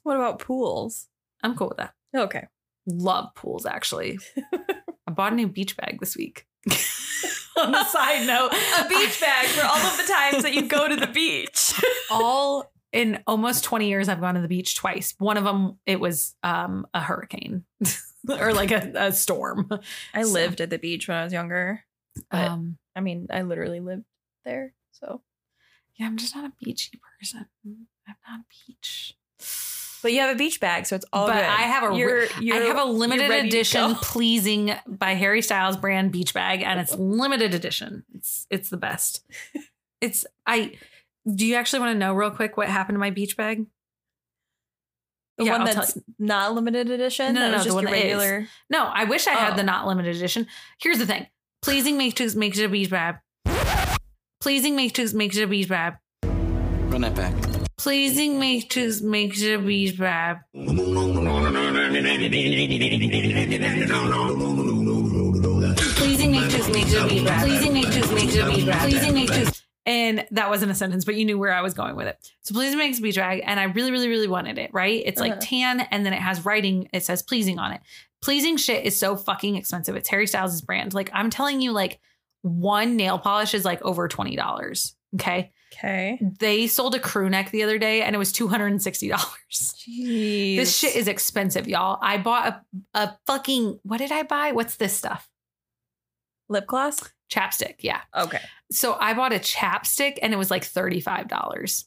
What 0.03 0.17
about 0.17 0.39
pools? 0.39 1.07
I'm 1.43 1.55
cool 1.55 1.69
with 1.69 1.77
that. 1.77 1.93
Okay. 2.15 2.47
Love 2.85 3.33
pools, 3.35 3.65
actually. 3.65 4.19
I 5.07 5.11
bought 5.11 5.33
a 5.33 5.35
new 5.35 5.47
beach 5.47 5.75
bag 5.75 5.99
this 5.99 6.15
week. 6.15 6.45
on 7.57 7.73
a 7.73 7.85
side 7.85 8.27
note, 8.27 8.51
A 8.53 8.87
beach 8.87 9.19
bag 9.19 9.47
for 9.47 9.65
all 9.65 9.77
of 9.77 9.97
the 9.97 10.03
times 10.03 10.43
that 10.43 10.53
you 10.53 10.67
go 10.67 10.87
to 10.87 10.95
the 10.95 11.07
beach. 11.07 11.73
all 12.11 12.71
in 12.91 13.21
almost 13.27 13.65
20 13.65 13.89
years 13.89 14.07
i've 14.07 14.21
gone 14.21 14.35
to 14.35 14.41
the 14.41 14.47
beach 14.47 14.75
twice 14.75 15.15
one 15.17 15.35
of 15.35 15.43
them 15.43 15.77
it 15.85 15.99
was 15.99 16.33
um 16.43 16.87
a 16.93 17.01
hurricane 17.01 17.65
or 18.39 18.53
like 18.53 18.71
a, 18.71 18.91
a 18.95 19.11
storm. 19.11 19.69
I 20.13 20.23
So- 20.23 20.29
lived 20.29 20.61
at 20.61 20.69
the 20.69 20.77
beach 20.79 21.07
when 21.07 21.17
I 21.17 21.23
was 21.23 21.33
younger. 21.33 21.83
But 22.31 22.45
um 22.45 22.77
I 22.95 23.01
mean, 23.01 23.27
I 23.29 23.41
literally 23.41 23.79
lived 23.81 24.05
there. 24.45 24.73
So, 24.91 25.21
yeah 25.99 26.05
i'm 26.07 26.17
just 26.17 26.35
not 26.35 26.45
a 26.45 26.53
beachy 26.63 26.99
person. 27.19 27.45
I'm 27.65 28.15
not 28.29 28.39
a 28.41 28.43
beach. 28.67 29.15
But 30.01 30.13
you 30.13 30.19
have 30.19 30.35
a 30.35 30.37
beach 30.37 30.59
bag, 30.59 30.85
so 30.85 30.95
it's 30.95 31.05
all 31.11 31.25
but 31.27 31.33
good. 31.33 31.43
i 31.43 31.61
have 31.63 31.83
a 31.83 31.89
re- 31.89 31.97
You're- 31.97 32.27
you're- 32.39 32.67
have 32.67 32.77
a 32.77 32.83
limited 32.85 33.31
edition 33.31 33.95
pleasing 34.01 34.71
by 34.87 35.13
harry 35.15 35.41
styles 35.41 35.77
brand 35.77 36.11
beach 36.11 36.33
bag 36.33 36.61
and 36.61 36.79
it's 36.79 36.95
limited 36.95 37.53
edition. 37.53 38.03
It's 38.13 38.45
it's 38.49 38.69
the 38.69 38.77
best. 38.77 39.23
It's 40.01 40.25
i 40.45 40.73
do 41.33 41.45
you 41.47 41.55
actually 41.55 41.79
want 41.79 41.93
to 41.95 41.97
know 41.97 42.13
real 42.13 42.29
quick 42.29 42.57
what 42.57 42.67
happened 42.69 42.95
to 42.95 42.99
my 42.99 43.09
beach 43.09 43.35
bag 43.37 43.65
The 45.37 45.45
Yeah, 45.45 45.51
one 45.51 45.61
I'll 45.61 45.67
that's 45.67 45.97
not 46.17 46.53
limited 46.53 46.89
edition. 46.89 47.33
No, 47.33 47.41
that 47.41 47.47
no, 47.51 47.53
was 47.57 47.63
the 47.63 47.65
just 47.65 47.75
one 47.75 47.83
your 47.83 47.91
that 47.91 47.97
is. 47.97 48.03
regular. 48.17 48.47
No, 48.69 48.85
I 48.85 49.03
wish 49.03 49.27
I 49.27 49.31
had 49.33 49.53
Oh. 49.53 49.55
the 49.57 49.63
not 49.63 49.85
limited 49.87 50.15
edition. 50.15 50.47
Here's 50.79 50.97
the 50.97 51.05
thing. 51.05 51.27
Pleasing 51.61 51.97
makes 51.97 52.21
it 52.21 52.35
makes 52.35 52.57
it 52.57 52.65
a 52.65 52.69
beach 52.69 52.89
bag. 52.89 53.15
Pleasing 54.39 54.75
makes 54.75 54.97
it 54.99 55.13
makes 55.13 55.35
it 55.37 55.43
a 55.43 55.47
beach 55.47 55.67
bag. 55.67 55.95
Run 56.23 57.01
that 57.01 57.15
back. 57.15 57.33
Pleasing 57.77 58.39
makes 58.39 58.77
it 58.77 59.03
makes 59.03 59.41
it 59.41 59.53
a 59.55 59.59
beach 59.59 59.97
bag. 59.97 60.37
Pleasing 65.95 66.31
makes 66.31 66.45
it 66.45 66.69
makes 66.73 66.93
it 66.93 67.01
a 67.01 67.07
beach 67.07 67.25
bag. 67.25 67.43
Pleasing 67.43 67.73
makes 67.73 67.95
it 67.95 68.11
makes 68.13 68.35
it 68.35 68.41
a 68.41 68.49
beach 68.49 68.65
bag. 68.65 68.89
Pleasing 68.89 69.13
makes 69.13 69.37
it 69.37 69.54
and 69.85 70.25
that 70.31 70.49
wasn't 70.49 70.71
a 70.71 70.75
sentence, 70.75 71.05
but 71.05 71.15
you 71.15 71.25
knew 71.25 71.37
where 71.37 71.53
I 71.53 71.61
was 71.61 71.73
going 71.73 71.95
with 71.95 72.07
it. 72.07 72.17
So 72.41 72.53
pleasing 72.53 72.77
makes 72.79 72.99
a 72.99 73.11
drag. 73.11 73.41
and 73.45 73.59
I 73.59 73.65
really, 73.65 73.91
really, 73.91 74.07
really 74.07 74.27
wanted 74.27 74.57
it. 74.57 74.71
Right? 74.73 75.03
It's 75.05 75.19
like 75.19 75.33
Uh-huh. 75.33 75.41
tan, 75.43 75.79
and 75.91 76.05
then 76.05 76.13
it 76.13 76.21
has 76.21 76.45
writing. 76.45 76.89
It 76.93 77.03
says 77.05 77.21
pleasing 77.21 77.59
on 77.59 77.71
it. 77.73 77.81
Pleasing 78.21 78.57
shit 78.57 78.85
is 78.85 78.97
so 78.97 79.15
fucking 79.15 79.55
expensive. 79.55 79.95
It's 79.95 80.09
Harry 80.09 80.25
Styles' 80.27 80.61
brand. 80.61 80.93
Like 80.93 81.09
I'm 81.13 81.29
telling 81.29 81.61
you, 81.61 81.71
like 81.71 81.99
one 82.41 82.95
nail 82.95 83.19
polish 83.19 83.53
is 83.53 83.65
like 83.65 83.81
over 83.83 84.07
twenty 84.07 84.35
dollars. 84.35 84.95
Okay. 85.15 85.51
Okay. 85.73 86.19
They 86.39 86.67
sold 86.67 86.95
a 86.95 86.99
crew 86.99 87.29
neck 87.29 87.51
the 87.51 87.63
other 87.63 87.77
day, 87.77 88.01
and 88.01 88.15
it 88.15 88.19
was 88.19 88.31
two 88.31 88.47
hundred 88.47 88.67
and 88.67 88.81
sixty 88.81 89.09
dollars. 89.09 89.75
Jeez. 89.87 90.55
This 90.55 90.75
shit 90.75 90.95
is 90.95 91.07
expensive, 91.07 91.67
y'all. 91.67 91.99
I 92.01 92.17
bought 92.17 92.63
a, 92.93 92.99
a 92.99 93.17
fucking 93.27 93.79
what 93.83 93.97
did 93.97 94.11
I 94.11 94.23
buy? 94.23 94.51
What's 94.53 94.77
this 94.77 94.93
stuff? 94.93 95.29
lip 96.47 96.67
gloss. 96.67 97.01
Chapstick, 97.31 97.75
yeah. 97.79 98.01
Okay. 98.15 98.41
So 98.71 98.97
I 98.99 99.13
bought 99.13 99.33
a 99.33 99.39
chapstick 99.39 100.19
and 100.21 100.33
it 100.33 100.37
was 100.37 100.51
like 100.51 100.63
$35. 100.63 101.85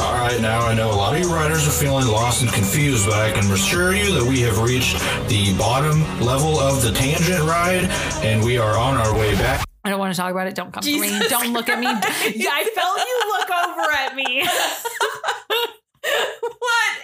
All 0.00 0.14
right, 0.14 0.38
now 0.40 0.66
I 0.66 0.74
know 0.74 0.90
a 0.90 0.94
lot 0.94 1.14
of 1.14 1.20
you 1.20 1.32
riders 1.32 1.66
are 1.66 1.70
feeling 1.70 2.06
lost 2.06 2.42
and 2.42 2.52
confused, 2.52 3.06
but 3.06 3.14
I 3.18 3.32
can 3.32 3.50
assure 3.50 3.94
you 3.94 4.12
that 4.14 4.24
we 4.28 4.40
have 4.42 4.58
reached 4.60 4.98
the 5.28 5.56
bottom 5.58 6.00
level 6.20 6.58
of 6.60 6.82
the 6.82 6.92
tangent 6.92 7.42
ride 7.44 7.84
and 8.24 8.44
we 8.44 8.58
are 8.58 8.78
on 8.78 8.96
our 8.96 9.14
way 9.14 9.34
back. 9.34 9.64
I 9.84 9.90
don't 9.90 9.98
want 9.98 10.14
to 10.14 10.20
talk 10.20 10.30
about 10.30 10.46
it. 10.46 10.54
Don't 10.54 10.72
come 10.72 10.82
to 10.82 11.00
me. 11.00 11.18
Don't 11.28 11.52
look 11.52 11.68
at 11.68 11.78
me. 11.78 11.86
Yeah, 11.86 12.50
I 12.52 12.64
felt 12.74 12.98
you 12.98 13.22
look 13.38 13.50
over 13.50 13.90
at 13.92 14.14
me. 14.14 14.46
what? 16.40 16.96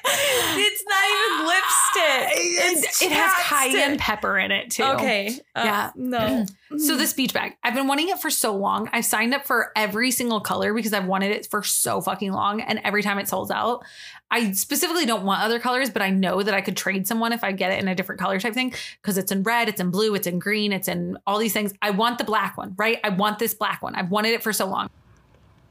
It's 0.57 0.85
not 0.87 1.05
even 1.11 1.47
lipstick. 1.47 2.85
It's 2.87 3.03
it 3.03 3.13
has 3.13 3.33
cayenne 3.49 3.99
pepper 3.99 4.39
in 4.39 4.51
it 4.51 4.71
too. 4.71 4.85
Okay. 4.85 5.39
Uh, 5.55 5.63
yeah. 5.65 5.91
No. 5.95 6.47
So 6.77 6.97
this 6.97 7.13
beach 7.13 7.33
bag, 7.33 7.57
I've 7.63 7.75
been 7.75 7.87
wanting 7.87 8.09
it 8.09 8.19
for 8.19 8.31
so 8.31 8.53
long. 8.57 8.89
I've 8.93 9.05
signed 9.05 9.33
up 9.33 9.47
for 9.47 9.71
every 9.77 10.11
single 10.11 10.41
color 10.41 10.75
because 10.75 10.93
I've 10.93 11.07
wanted 11.07 11.31
it 11.31 11.47
for 11.49 11.63
so 11.63 12.01
fucking 12.01 12.33
long. 12.33 12.61
And 12.61 12.81
every 12.83 13.01
time 13.01 13.21
it 13.21 13.29
sells 13.29 13.53
out, 13.53 13.85
I 14.29 14.51
specifically 14.53 15.07
don't 15.07 15.23
want 15.23 15.43
other 15.43 15.61
colors, 15.61 15.89
but 15.89 16.03
I 16.03 16.11
know 16.11 16.43
that 16.43 16.53
I 16.53 16.63
could 16.63 16.77
trade 16.77 17.07
someone 17.07 17.33
if 17.33 17.45
I 17.45 17.53
get 17.53 17.71
it 17.71 17.79
in 17.81 17.87
a 17.87 17.95
different 17.95 18.21
color 18.21 18.41
type 18.41 18.55
thing 18.55 18.75
because 19.01 19.17
it's 19.19 19.31
in 19.31 19.45
red, 19.45 19.69
it's 19.69 19.81
in 19.81 19.93
blue, 19.93 20.17
it's 20.17 20.27
in 20.27 20.41
green, 20.41 20.73
it's 20.73 20.89
in 20.89 21.17
all 21.29 21.39
these 21.39 21.53
things. 21.53 21.73
I 21.81 21.91
want 21.91 22.19
the 22.19 22.25
black 22.25 22.57
one, 22.57 22.75
right? 22.77 22.99
I 23.05 23.11
want 23.11 23.39
this 23.39 23.55
black 23.55 23.81
one. 23.81 23.95
I've 23.95 24.11
wanted 24.11 24.31
it 24.31 24.43
for 24.43 24.53
so 24.53 24.67
long. 24.67 24.91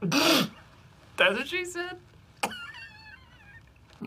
That's 0.00 0.48
what 1.18 1.46
she 1.48 1.66
said. 1.66 1.98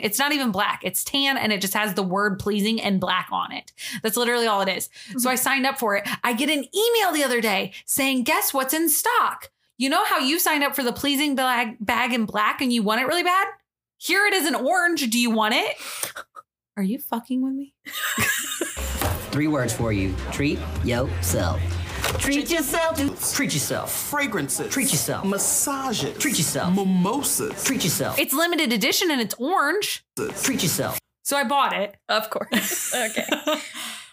It's 0.02 0.20
not 0.20 0.32
even 0.32 0.52
black. 0.52 0.82
It's 0.84 1.04
tan 1.04 1.38
and 1.38 1.52
it 1.52 1.62
just 1.62 1.74
has 1.74 1.94
the 1.94 2.04
word 2.04 2.40
pleasing 2.40 2.82
and 2.82 3.00
black 3.00 3.28
on 3.32 3.52
it. 3.52 3.72
That's 4.04 4.18
literally 4.18 4.48
all 4.48 4.62
it 4.62 4.70
is. 4.70 4.90
So 5.10 5.18
mm-hmm. 5.18 5.28
I 5.30 5.36
signed 5.36 5.66
up 5.66 5.80
for 5.80 5.96
it. 5.96 6.08
I 6.24 6.34
get 6.34 6.50
an 6.50 6.66
email 6.76 7.12
the 7.12 7.24
other 7.24 7.42
day 7.42 7.74
saying, 7.86 8.24
guess 8.24 8.54
what's 8.54 8.74
in 8.74 8.90
stock? 8.90 9.52
You 9.78 9.90
know 9.90 10.04
how 10.06 10.20
you 10.20 10.40
signed 10.40 10.64
up 10.64 10.76
for 10.76 10.84
the 10.84 10.94
pleasing 10.94 11.36
bag, 11.36 11.78
bag 11.80 12.14
in 12.14 12.26
black 12.26 12.62
and 12.62 12.74
you 12.74 12.84
want 12.84 13.02
it 13.02 13.08
really 13.08 13.24
bad? 13.24 13.48
Here 13.98 14.26
it 14.26 14.34
is 14.34 14.48
in 14.48 14.56
orange. 14.56 15.10
Do 15.10 15.20
you 15.20 15.32
want 15.32 15.56
it? 15.56 15.76
Are 16.76 16.84
you 16.84 17.00
fucking 17.00 17.42
with 17.42 17.54
me? 17.54 17.74
Three 19.32 19.48
words 19.48 19.74
for 19.74 19.92
you. 19.92 20.16
Treat 20.32 20.60
yourself. 20.84 21.60
Treat 22.20 22.50
yourself. 22.50 23.34
Treat 23.34 23.54
yourself. 23.54 23.92
Fragrances. 23.92 24.72
Treat 24.74 24.92
yourself. 24.92 25.26
Massages. 25.26 26.18
Treat 26.18 26.38
yourself. 26.38 26.74
Mimosas. 26.74 27.64
Treat 27.64 27.84
yourself. 27.84 28.18
It's 28.20 28.34
limited 28.34 28.72
edition 28.74 29.12
and 29.12 29.22
it's 29.22 29.36
orange. 29.36 30.06
Treat 30.42 30.64
yourself. 30.64 31.00
So 31.24 31.36
I 31.38 31.44
bought 31.44 31.74
it. 31.74 31.96
Of 32.10 32.30
course. 32.30 32.94
Okay. 32.96 33.26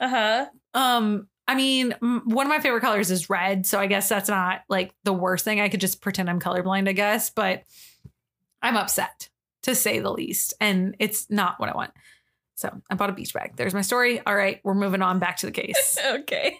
uh 0.00 0.08
huh. 0.08 0.46
Um, 0.74 1.28
I 1.46 1.54
mean, 1.54 1.94
m- 2.02 2.22
one 2.24 2.46
of 2.46 2.50
my 2.50 2.58
favorite 2.58 2.80
colors 2.80 3.10
is 3.10 3.30
red, 3.30 3.66
so 3.66 3.78
I 3.78 3.86
guess 3.86 4.08
that's 4.08 4.28
not 4.28 4.62
like 4.68 4.92
the 5.04 5.12
worst 5.12 5.44
thing. 5.44 5.60
I 5.60 5.68
could 5.68 5.80
just 5.80 6.00
pretend 6.00 6.28
I'm 6.28 6.40
colorblind, 6.40 6.88
I 6.88 6.92
guess, 6.92 7.30
but 7.30 7.62
I'm 8.62 8.76
upset 8.76 9.28
to 9.62 9.74
say 9.74 10.00
the 10.00 10.10
least, 10.10 10.54
and 10.60 10.96
it's 10.98 11.30
not 11.30 11.60
what 11.60 11.68
I 11.68 11.74
want. 11.74 11.92
So 12.56 12.70
I 12.88 12.94
bought 12.94 13.10
a 13.10 13.12
beach 13.12 13.34
bag. 13.34 13.56
There's 13.56 13.74
my 13.74 13.82
story. 13.82 14.20
All 14.24 14.34
right, 14.34 14.60
we're 14.62 14.74
moving 14.74 15.02
on 15.02 15.18
back 15.18 15.38
to 15.38 15.46
the 15.46 15.52
case. 15.52 15.98
okay. 16.06 16.58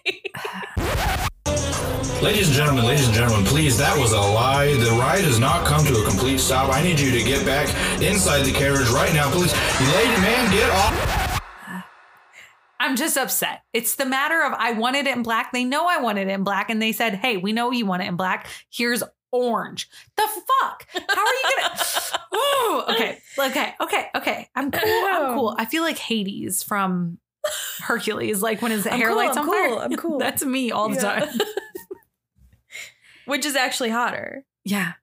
Ladies 2.21 2.47
and 2.47 2.55
gentlemen, 2.55 2.85
ladies 2.85 3.07
and 3.07 3.15
gentlemen, 3.15 3.45
please, 3.45 3.77
that 3.77 3.97
was 3.97 4.11
a 4.11 4.19
lie. 4.19 4.73
The 4.73 4.91
ride 4.91 5.23
has 5.23 5.39
not 5.39 5.65
come 5.65 5.85
to 5.85 6.01
a 6.01 6.05
complete 6.05 6.39
stop. 6.39 6.73
I 6.73 6.81
need 6.81 6.99
you 6.99 7.11
to 7.11 7.23
get 7.23 7.45
back 7.45 7.67
inside 8.01 8.43
the 8.43 8.51
carriage 8.51 8.89
right 8.89 9.13
now, 9.13 9.29
please. 9.31 9.53
Lady 9.93 10.21
man, 10.21 10.51
get 10.51 10.69
off. 10.69 11.41
I'm 12.79 12.95
just 12.95 13.17
upset. 13.17 13.61
It's 13.73 13.95
the 13.95 14.05
matter 14.05 14.43
of 14.43 14.53
I 14.53 14.73
wanted 14.73 15.07
it 15.07 15.15
in 15.15 15.23
black. 15.23 15.51
They 15.51 15.63
know 15.63 15.87
I 15.87 16.01
wanted 16.01 16.27
it 16.27 16.31
in 16.31 16.43
black, 16.43 16.69
and 16.69 16.81
they 16.81 16.91
said, 16.91 17.15
"Hey, 17.15 17.37
we 17.37 17.53
know 17.53 17.71
you 17.71 17.85
want 17.85 18.03
it 18.03 18.07
in 18.07 18.15
black. 18.15 18.47
Here's 18.71 19.01
orange." 19.35 19.89
The 20.15 20.23
fuck? 20.23 20.87
How 20.93 21.25
are 21.25 21.33
you 21.33 21.43
gonna? 21.57 21.79
Ooh, 22.35 22.81
okay, 22.93 23.19
okay, 23.39 23.73
okay, 23.81 24.07
okay. 24.15 24.49
I'm 24.55 24.71
cool. 24.71 25.05
I'm 25.07 25.33
cool. 25.35 25.55
I 25.57 25.65
feel 25.65 25.83
like 25.83 25.97
Hades 25.97 26.63
from 26.63 27.17
Hercules, 27.81 28.41
like 28.41 28.61
when 28.61 28.71
his 28.71 28.85
I'm 28.87 28.99
hair 28.99 29.09
cool, 29.09 29.17
lights 29.17 29.37
I'm 29.37 29.47
on 29.49 29.55
cool, 29.55 29.75
fire. 29.77 29.85
I'm 29.85 29.95
cool. 29.95 30.19
That's 30.25 30.43
me 30.45 30.71
all 30.71 30.89
the 30.89 30.95
Yeah. 30.95 31.19
time. 31.25 31.39
Which 33.25 33.45
is 33.45 33.55
actually 33.55 33.89
hotter. 33.89 34.45
Yeah. 34.63 34.93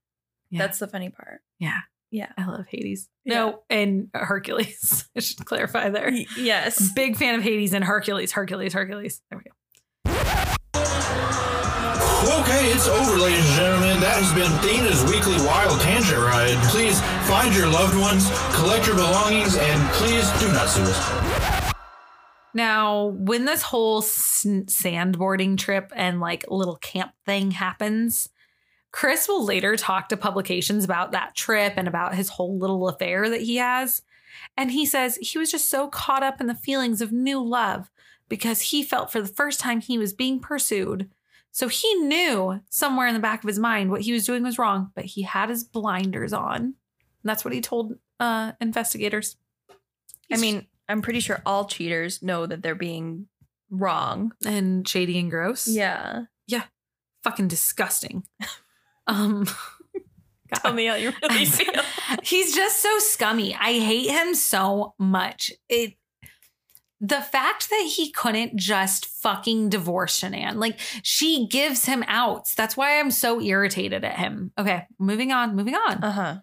Yeah. 0.51 0.59
That's 0.61 0.79
the 0.79 0.87
funny 0.87 1.09
part. 1.11 1.41
Yeah. 1.59 1.81
Yeah. 2.11 2.31
I 2.39 2.45
love 2.47 2.67
Hades. 2.69 3.09
Yeah. 3.25 3.35
No, 3.35 3.63
and 3.71 4.09
Hercules. 4.15 5.09
I 5.17 5.21
should 5.21 5.45
clarify 5.45 5.89
there. 5.89 6.11
Y- 6.11 6.27
yes. 6.37 6.93
Big 6.95 7.17
fan 7.17 7.35
of 7.35 7.43
Hades 7.43 7.73
and 7.73 7.83
Hercules. 7.83 8.31
Hercules. 8.33 8.75
Hercules. 8.75 9.23
There 9.31 9.39
we 9.39 9.45
go. 10.13 10.55
Okay, 12.41 12.73
it's 12.73 12.89
over, 12.89 13.19
ladies 13.19 13.45
and 13.47 13.57
gentlemen. 13.57 14.01
That 14.01 14.17
has 14.17 14.33
been 14.33 14.51
Thena's 14.65 15.05
weekly 15.05 15.37
wild 15.45 15.79
tangent 15.83 16.19
ride. 16.19 16.57
Please 16.71 16.99
find 17.29 17.55
your 17.55 17.69
loved 17.69 17.95
ones, 17.99 18.31
collect 18.57 18.87
your 18.87 18.97
belongings, 18.97 19.55
and 19.57 19.91
please 19.93 20.25
do 20.41 20.49
not 20.49 20.67
sue 20.67 20.83
us. 20.83 21.73
Now, 22.55 23.13
when 23.19 23.45
this 23.45 23.61
whole 23.61 24.01
sandboarding 24.01 25.59
trip 25.59 25.93
and 25.95 26.21
like 26.21 26.47
little 26.49 26.77
camp 26.77 27.13
thing 27.27 27.51
happens, 27.51 28.31
Chris 28.93 29.29
will 29.29 29.45
later 29.45 29.77
talk 29.77 30.09
to 30.09 30.17
publications 30.17 30.85
about 30.85 31.13
that 31.13 31.35
trip 31.35 31.75
and 31.77 31.87
about 31.87 32.15
his 32.15 32.31
whole 32.31 32.59
little 32.59 32.89
affair 32.89 33.29
that 33.29 33.43
he 33.43 33.57
has. 33.57 34.01
And 34.57 34.71
he 34.71 34.87
says 34.87 35.17
he 35.17 35.37
was 35.37 35.51
just 35.51 35.69
so 35.69 35.89
caught 35.89 36.23
up 36.23 36.41
in 36.41 36.47
the 36.47 36.55
feelings 36.55 37.03
of 37.03 37.13
new 37.13 37.47
love 37.47 37.91
because 38.31 38.63
he 38.63 38.83
felt 38.83 39.13
for 39.13 39.21
the 39.21 39.29
first 39.29 39.61
time 39.61 39.83
he 39.83 39.99
was 39.99 40.15
being 40.15 40.41
pursued. 40.41 41.11
So 41.53 41.69
he 41.69 41.95
knew 41.97 42.61
somewhere 42.71 43.07
in 43.07 43.15
the 43.15 43.21
back 43.21 43.45
of 43.45 43.49
his 43.49 43.59
mind 43.59 43.91
what 43.91 44.01
he 44.01 44.13
was 44.13 44.25
doing 44.25 44.43
was 44.43 44.59
wrong, 44.59 44.91
but 44.95 45.05
he 45.05 45.23
had 45.23 45.51
his 45.51 45.65
blinders 45.65 46.33
on. 46.33 46.57
And 46.61 46.75
that's 47.25 47.45
what 47.45 47.53
he 47.55 47.61
told 47.61 47.95
uh, 48.19 48.53
investigators. 48.61 49.37
I 50.33 50.39
mean, 50.39 50.67
I'm 50.89 51.03
pretty 51.03 51.21
sure 51.21 51.43
all 51.45 51.67
cheaters 51.67 52.23
know 52.23 52.47
that 52.47 52.63
they're 52.63 52.75
being 52.75 53.27
wrong. 53.71 54.33
and 54.47 54.89
shady 54.89 55.19
and 55.19 55.31
gross. 55.31 55.69
Yeah. 55.69 56.23
Yeah. 56.47 56.65
Fucking 57.23 57.49
disgusting. 57.49 58.25
um 59.07 59.47
Tell 60.55 60.73
me 60.75 60.85
how 60.87 60.97
you 60.97 61.13
really 61.23 61.45
feel. 61.47 61.83
he's 62.23 62.55
just 62.55 62.81
so 62.83 62.99
scummy. 62.99 63.55
I 63.55 63.79
hate 63.79 64.11
him 64.11 64.35
so 64.35 64.95
much. 64.99 65.51
It 65.69 65.95
the 67.03 67.21
fact 67.21 67.69
that 67.69 67.93
he 67.97 68.13
couldn't 68.13 68.55
just 68.55 69.07
fucking 69.07 69.69
divorce 69.69 70.21
Shanann, 70.21 70.55
like 70.55 70.79
she 71.03 71.49
gives 71.49 71.85
him 71.85 72.05
outs. 72.07 72.55
That's 72.55 72.77
why 72.77 73.01
I'm 73.01 73.11
so 73.11 73.41
irritated 73.41 74.05
at 74.05 74.19
him. 74.19 74.53
Okay, 74.57 74.87
moving 75.01 75.33
on, 75.33 75.57
moving 75.57 75.75
on. 75.75 76.03
Uh 76.05 76.13
huh. 76.13 76.37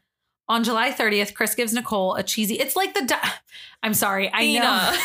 On 0.50 0.64
July 0.64 0.92
30th, 0.92 1.34
Chris 1.34 1.56
gives 1.56 1.74
Nicole 1.74 2.16
a 2.16 2.24
cheesy. 2.24 2.56
It's 2.56 2.76
like 2.76 2.94
the. 2.94 3.06
Di- 3.06 3.34
I'm 3.84 3.94
sorry. 3.94 4.30
I 4.34 4.52
know. 4.60 4.96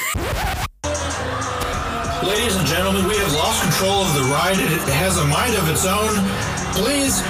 Ladies 2.28 2.56
and 2.56 2.66
gentlemen, 2.66 3.06
we 3.06 3.16
have 3.16 3.32
lost 3.34 3.62
control 3.62 4.02
of 4.02 4.14
the 4.14 4.22
ride. 4.32 4.58
It 4.58 4.80
has 4.94 5.18
a 5.18 5.24
mind 5.26 5.54
of 5.54 5.68
its 5.68 5.86
own. 5.86 6.10
Please 6.74 7.20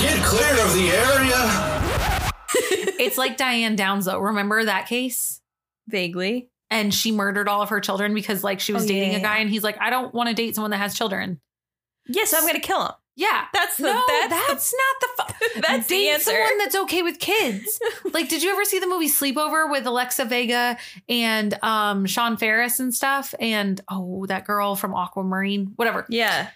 get 0.00 0.22
clear 0.22 0.52
of 0.64 0.72
the 0.74 0.90
area. 0.92 2.30
it's 3.00 3.18
like 3.18 3.36
Diane 3.36 3.74
Downs, 3.74 4.04
though. 4.04 4.20
Remember 4.20 4.64
that 4.64 4.86
case? 4.86 5.40
Vaguely. 5.88 6.51
And 6.72 6.92
she 6.94 7.12
murdered 7.12 7.48
all 7.48 7.60
of 7.62 7.68
her 7.68 7.80
children 7.80 8.14
because, 8.14 8.42
like, 8.42 8.58
she 8.60 8.72
was 8.72 8.84
Oh, 8.84 8.88
dating 8.88 9.12
yeah, 9.12 9.18
a 9.18 9.20
guy, 9.20 9.36
yeah. 9.36 9.42
and 9.42 9.50
he's 9.50 9.62
like, 9.62 9.76
I 9.80 9.90
don't 9.90 10.12
want 10.14 10.28
to 10.28 10.34
date 10.34 10.54
someone 10.54 10.70
that 10.72 10.78
has 10.78 10.94
children. 10.96 11.40
Yes, 12.08 12.32
I'm 12.34 12.46
gonna 12.46 12.58
kill 12.60 12.82
him. 12.84 12.92
Yeah, 13.14 13.44
That's 13.52 13.76
the 13.76 13.84
no, 13.92 14.02
that's, 14.08 14.30
that's, 14.48 14.74
not 14.74 15.00
the. 15.00 15.08
Fu- 15.34 15.60
That's 15.60 15.86
the 15.86 15.94
date 15.94 16.08
answer. 16.08 16.30
someone 16.30 16.56
that's 16.58 16.74
okay 16.74 17.02
with 17.02 17.18
kids. 17.18 17.78
like, 18.14 18.30
did 18.30 18.42
you 18.42 18.50
ever 18.50 18.64
see 18.64 18.78
the 18.78 18.86
movie 18.86 19.08
Sleepover 19.10 19.70
with 19.70 19.86
Alexa 19.86 20.24
Vega 20.24 20.78
and 21.10 21.52
um 21.62 22.06
Sean 22.06 22.38
Faris 22.38 22.80
and 22.80 22.92
stuff? 22.94 23.34
And 23.38 23.78
oh, 23.88 24.24
that 24.26 24.46
girl 24.46 24.74
from 24.76 24.94
Aquamarine, 24.94 25.72
whatever. 25.76 26.06
yeah. 26.08 26.48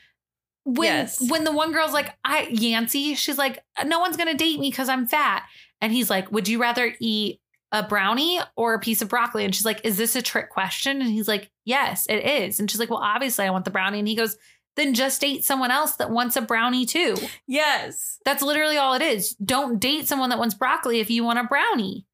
when 0.65 0.87
Yes. 0.87 1.31
when 1.31 1.45
the 1.45 1.53
one 1.53 1.73
girl's 1.73 1.93
like 1.93 2.15
I 2.25 2.49
Yancy, 2.51 3.15
she's 3.17 3.37
like 3.37 3.63
no 3.85 3.99
one's 4.01 4.17
gonna 4.17 4.35
date 4.35 4.59
me 4.59 4.71
because 4.71 4.89
I'm 4.89 5.07
fat, 5.07 5.45
and 5.83 5.93
he's 5.93 6.09
like, 6.09 6.33
would 6.33 6.49
you 6.49 6.59
rather 6.59 6.95
eat 7.01 7.39
a 7.73 7.83
brownie 7.83 8.41
or 8.57 8.75
a 8.75 8.81
piece 8.81 9.03
of 9.03 9.09
broccoli? 9.09 9.45
And 9.45 9.55
she's 9.55 9.65
like, 9.65 9.81
is 9.85 9.97
this 9.97 10.17
a 10.17 10.23
trick 10.23 10.51
question? 10.51 11.01
And 11.01 11.11
he's 11.11 11.29
like, 11.29 11.51
yes, 11.65 12.07
it 12.09 12.25
is. 12.25 12.61
And 12.61 12.71
she's 12.71 12.81
like, 12.81 12.91
well, 12.91 13.01
obviously 13.01 13.45
I 13.45 13.51
want 13.51 13.65
the 13.65 13.71
brownie. 13.71 13.99
And 13.99 14.09
he 14.09 14.15
goes, 14.15 14.37
then 14.77 14.95
just 14.95 15.21
date 15.21 15.45
someone 15.45 15.71
else 15.71 15.97
that 15.97 16.11
wants 16.11 16.37
a 16.37 16.43
brownie 16.43 16.87
too. 16.87 17.17
Yes. 17.47 18.19
That's 18.25 18.43
literally 18.43 18.77
all 18.77 18.95
it 18.95 19.03
is. 19.03 19.35
Don't 19.35 19.81
date 19.81 20.07
someone 20.07 20.31
that 20.31 20.39
wants 20.39 20.55
broccoli 20.55 21.01
if 21.01 21.11
you 21.11 21.25
want 21.25 21.39
a 21.39 21.45
brownie. 21.45 22.07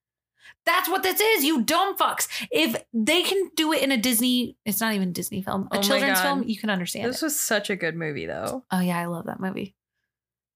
That's 0.65 0.89
what 0.89 1.03
this 1.03 1.21
is, 1.21 1.45
you 1.45 1.63
dumb 1.63 1.97
fucks. 1.97 2.29
If 2.53 2.77
they 2.93 3.23
can 3.23 3.51
do 3.57 3.73
it 3.73 3.83
in 3.83 3.91
a 3.91 3.97
Disney, 3.97 4.57
it's 4.65 4.81
not 4.81 4.95
even 4.95 5.09
a 5.09 5.13
Disney 5.13 5.43
film, 5.43 5.69
a 5.73 5.79
Oh 5.79 5.83
children's 5.83 6.21
film, 6.21 6.45
you 6.45 6.57
can 6.57 6.71
understand. 6.71 7.09
This 7.09 7.21
it. 7.21 7.27
was 7.27 7.39
such 7.39 7.69
a 7.69 7.75
good 7.75 7.97
movie, 7.97 8.27
though. 8.27 8.63
Oh 8.71 8.79
yeah, 8.79 8.99
I 8.99 9.07
love 9.07 9.27
that 9.27 9.41
movie. 9.41 9.75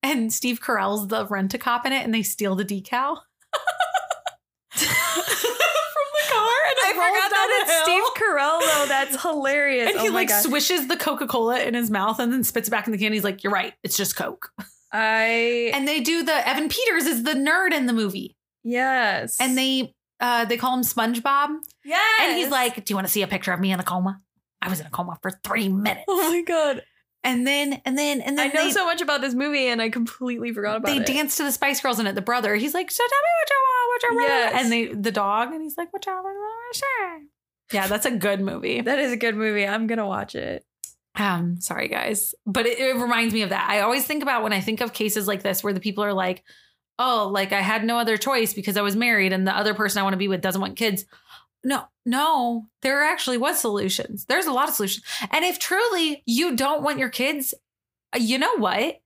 And 0.05 0.33
Steve 0.33 0.61
Carell's 0.61 1.09
the 1.09 1.27
rent 1.27 1.55
a 1.55 1.59
cop 1.59 1.87
in 1.87 1.93
it, 1.93 2.05
and 2.05 2.15
they 2.15 2.23
steal 2.23 2.55
the 2.55 2.65
decal 2.65 3.19
the 4.87 6.33
car. 6.33 6.49
And 6.68 6.79
I 6.85 6.93
forgot 6.93 7.31
that 7.31 7.62
it's. 7.62 7.83
Steve 7.83 8.03
Carell 8.16 8.61
though. 8.61 8.87
That's 8.89 9.22
hilarious. 9.22 9.91
And 9.91 9.99
oh 9.99 10.03
he 10.03 10.11
like 10.11 10.29
God. 10.29 10.43
swishes 10.43 10.89
the 10.89 10.97
Coca 10.97 11.27
Cola 11.27 11.61
in 11.61 11.74
his 11.74 11.91
mouth 11.91 12.18
and 12.18 12.33
then 12.33 12.45
spits 12.45 12.68
it 12.68 12.70
back 12.70 12.87
in 12.87 12.93
the 12.93 12.99
can. 12.99 13.12
He's 13.12 13.24
like, 13.24 13.43
"You're 13.45 13.53
right, 13.53 13.74
it's 13.83 13.97
just 13.97 14.16
Coke." 14.16 14.51
I 14.93 15.70
And 15.74 15.87
they 15.87 16.01
do 16.01 16.22
the 16.22 16.49
Evan 16.49 16.68
Peters 16.68 17.07
is 17.07 17.24
the 17.24 17.33
nerd 17.33 17.72
in 17.72 17.87
the 17.87 17.93
movie, 17.93 18.37
yes, 18.62 19.37
and 19.41 19.59
they 19.59 19.93
uh 20.20 20.45
they 20.45 20.57
call 20.57 20.74
him 20.74 20.83
SpongeBob, 20.83 21.57
yes, 21.85 22.20
and 22.22 22.37
he's 22.37 22.51
like, 22.51 22.77
"Do 22.85 22.93
you 22.93 22.97
want 22.97 23.07
to 23.07 23.12
see 23.12 23.22
a 23.22 23.27
picture 23.27 23.53
of 23.53 23.61
me 23.61 23.72
in 23.72 23.81
a 23.81 23.83
coma? 23.83 24.20
I 24.62 24.68
was 24.68 24.81
in 24.81 24.87
a 24.87 24.91
coma 24.91 25.18
for 25.20 25.33
three 25.45 25.68
minutes." 25.68 26.05
oh 26.09 26.31
my 26.33 26.43
god. 26.43 26.83
And 27.27 27.47
then 27.47 27.83
and 27.85 27.99
then 27.99 28.20
and 28.20 28.39
then 28.39 28.51
I 28.51 28.53
know 28.53 28.64
they, 28.66 28.70
so 28.70 28.87
much 28.87 29.01
about 29.01 29.20
this 29.20 29.35
movie 29.35 29.66
and 29.66 29.83
I 29.83 29.91
completely 29.91 30.53
forgot 30.53 30.77
about 30.77 30.87
they 30.87 30.99
it. 30.99 31.07
They 31.07 31.14
dance 31.14 31.37
to 31.39 31.43
the 31.43 31.51
Spice 31.53 31.81
Girls 31.81 31.99
in 31.99 32.07
it. 32.07 32.14
The 32.14 32.22
brother, 32.22 32.55
he's 32.55 32.72
like, 32.72 32.91
"So 32.91 33.03
tell 33.03 33.18
me 33.18 33.33
what 33.41 33.51
you 33.51 33.57
want, 33.66 33.89
what 33.89 34.03
you 34.03 34.16
want," 34.16 34.55
Yes. 34.55 34.62
and 34.62 34.72
they 34.72 35.01
the 35.03 35.12
dog, 35.12 35.53
and 35.53 35.61
he's 35.62 35.77
like, 35.77 35.93
"What 35.93 36.07
you 36.07 36.12
want, 36.12 36.24
what 36.24 36.35
you 36.35 36.83
want?" 37.11 37.24
Yeah, 37.72 37.89
that's 37.89 38.07
a 38.07 38.12
good 38.12 38.41
movie. 38.41 38.81
That 38.81 39.01
is 39.01 39.11
a 39.12 39.16
good 39.16 39.35
movie. 39.35 39.66
I'm 39.66 39.89
gonna 39.89 40.07
watch 40.07 40.37
it. 40.37 40.64
Um, 41.16 41.61
sorry 41.61 41.89
guys, 41.89 42.35
but 42.47 42.66
it, 42.66 42.79
it 42.79 42.95
reminds 42.97 43.35
me 43.35 43.43
of 43.43 43.49
that. 43.51 43.68
I 43.68 43.81
always 43.81 44.05
think 44.07 44.22
about 44.22 44.43
when 44.43 44.53
I 44.53 44.61
think 44.61 44.81
of 44.81 44.93
cases 44.93 45.27
like 45.27 45.43
this 45.43 45.64
where 45.64 45.72
the 45.72 45.81
people 45.81 46.05
are 46.05 46.12
like, 46.12 46.45
"Oh, 46.99 47.29
like 47.33 47.53
I 47.53 47.61
had 47.61 47.85
no 47.85 47.99
other 47.99 48.16
choice 48.16 48.55
because 48.55 48.77
I 48.77 48.83
was 48.83 48.95
married 48.95 49.33
and 49.33 49.47
the 49.47 49.57
other 49.57 49.74
person 49.74 49.99
I 49.99 50.03
want 50.05 50.12
to 50.12 50.18
be 50.18 50.29
with 50.29 50.43
doesn't 50.43 50.61
want 50.61 50.77
kids." 50.77 51.05
No, 51.67 51.89
no, 52.05 52.69
there 52.83 53.03
actually 53.03 53.39
was 53.39 53.59
solutions. 53.59 54.25
There's 54.27 54.47
a 54.47 54.53
lot 54.53 54.69
of 54.69 54.77
solutions. 54.77 55.05
And 55.33 55.45
if 55.45 55.59
truly 55.59 56.23
you 56.25 56.55
don't 56.55 56.85
want 56.85 57.01
your 57.01 57.09
kids, 57.09 57.55
uh, 58.14 58.19
you 58.21 58.39
know 58.39 58.57
what? 58.59 59.01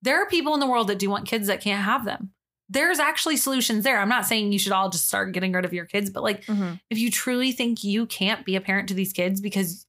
There 0.00 0.22
are 0.22 0.26
people 0.26 0.54
in 0.54 0.60
the 0.60 0.66
world 0.66 0.88
that 0.88 0.98
do 0.98 1.10
want 1.10 1.28
kids 1.28 1.46
that 1.48 1.60
can't 1.60 1.84
have 1.84 2.06
them. 2.06 2.30
There's 2.70 2.98
actually 2.98 3.36
solutions 3.36 3.84
there. 3.84 4.00
I'm 4.00 4.08
not 4.08 4.24
saying 4.24 4.50
you 4.50 4.58
should 4.58 4.72
all 4.72 4.88
just 4.88 5.06
start 5.06 5.32
getting 5.32 5.52
rid 5.52 5.66
of 5.66 5.74
your 5.74 5.84
kids, 5.84 6.08
but 6.08 6.22
like 6.22 6.44
if 6.88 6.96
you 6.98 7.10
truly 7.10 7.52
think 7.52 7.84
you 7.84 8.06
can't 8.06 8.46
be 8.46 8.56
a 8.56 8.62
parent 8.62 8.88
to 8.88 8.94
these 8.94 9.12
kids 9.12 9.42
because 9.42 9.86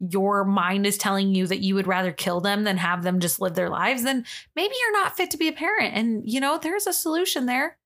your 0.00 0.44
mind 0.44 0.86
is 0.86 0.98
telling 0.98 1.34
you 1.34 1.46
that 1.46 1.60
you 1.60 1.74
would 1.74 1.86
rather 1.86 2.12
kill 2.12 2.40
them 2.40 2.64
than 2.64 2.76
have 2.76 3.02
them 3.02 3.20
just 3.20 3.40
live 3.40 3.54
their 3.54 3.70
lives, 3.70 4.02
then 4.02 4.26
maybe 4.54 4.74
you're 4.80 4.92
not 4.92 5.16
fit 5.16 5.30
to 5.30 5.38
be 5.38 5.48
a 5.48 5.52
parent. 5.52 5.94
And, 5.94 6.30
you 6.30 6.40
know, 6.40 6.58
there's 6.58 6.86
a 6.86 6.92
solution 6.92 7.46
there. 7.46 7.78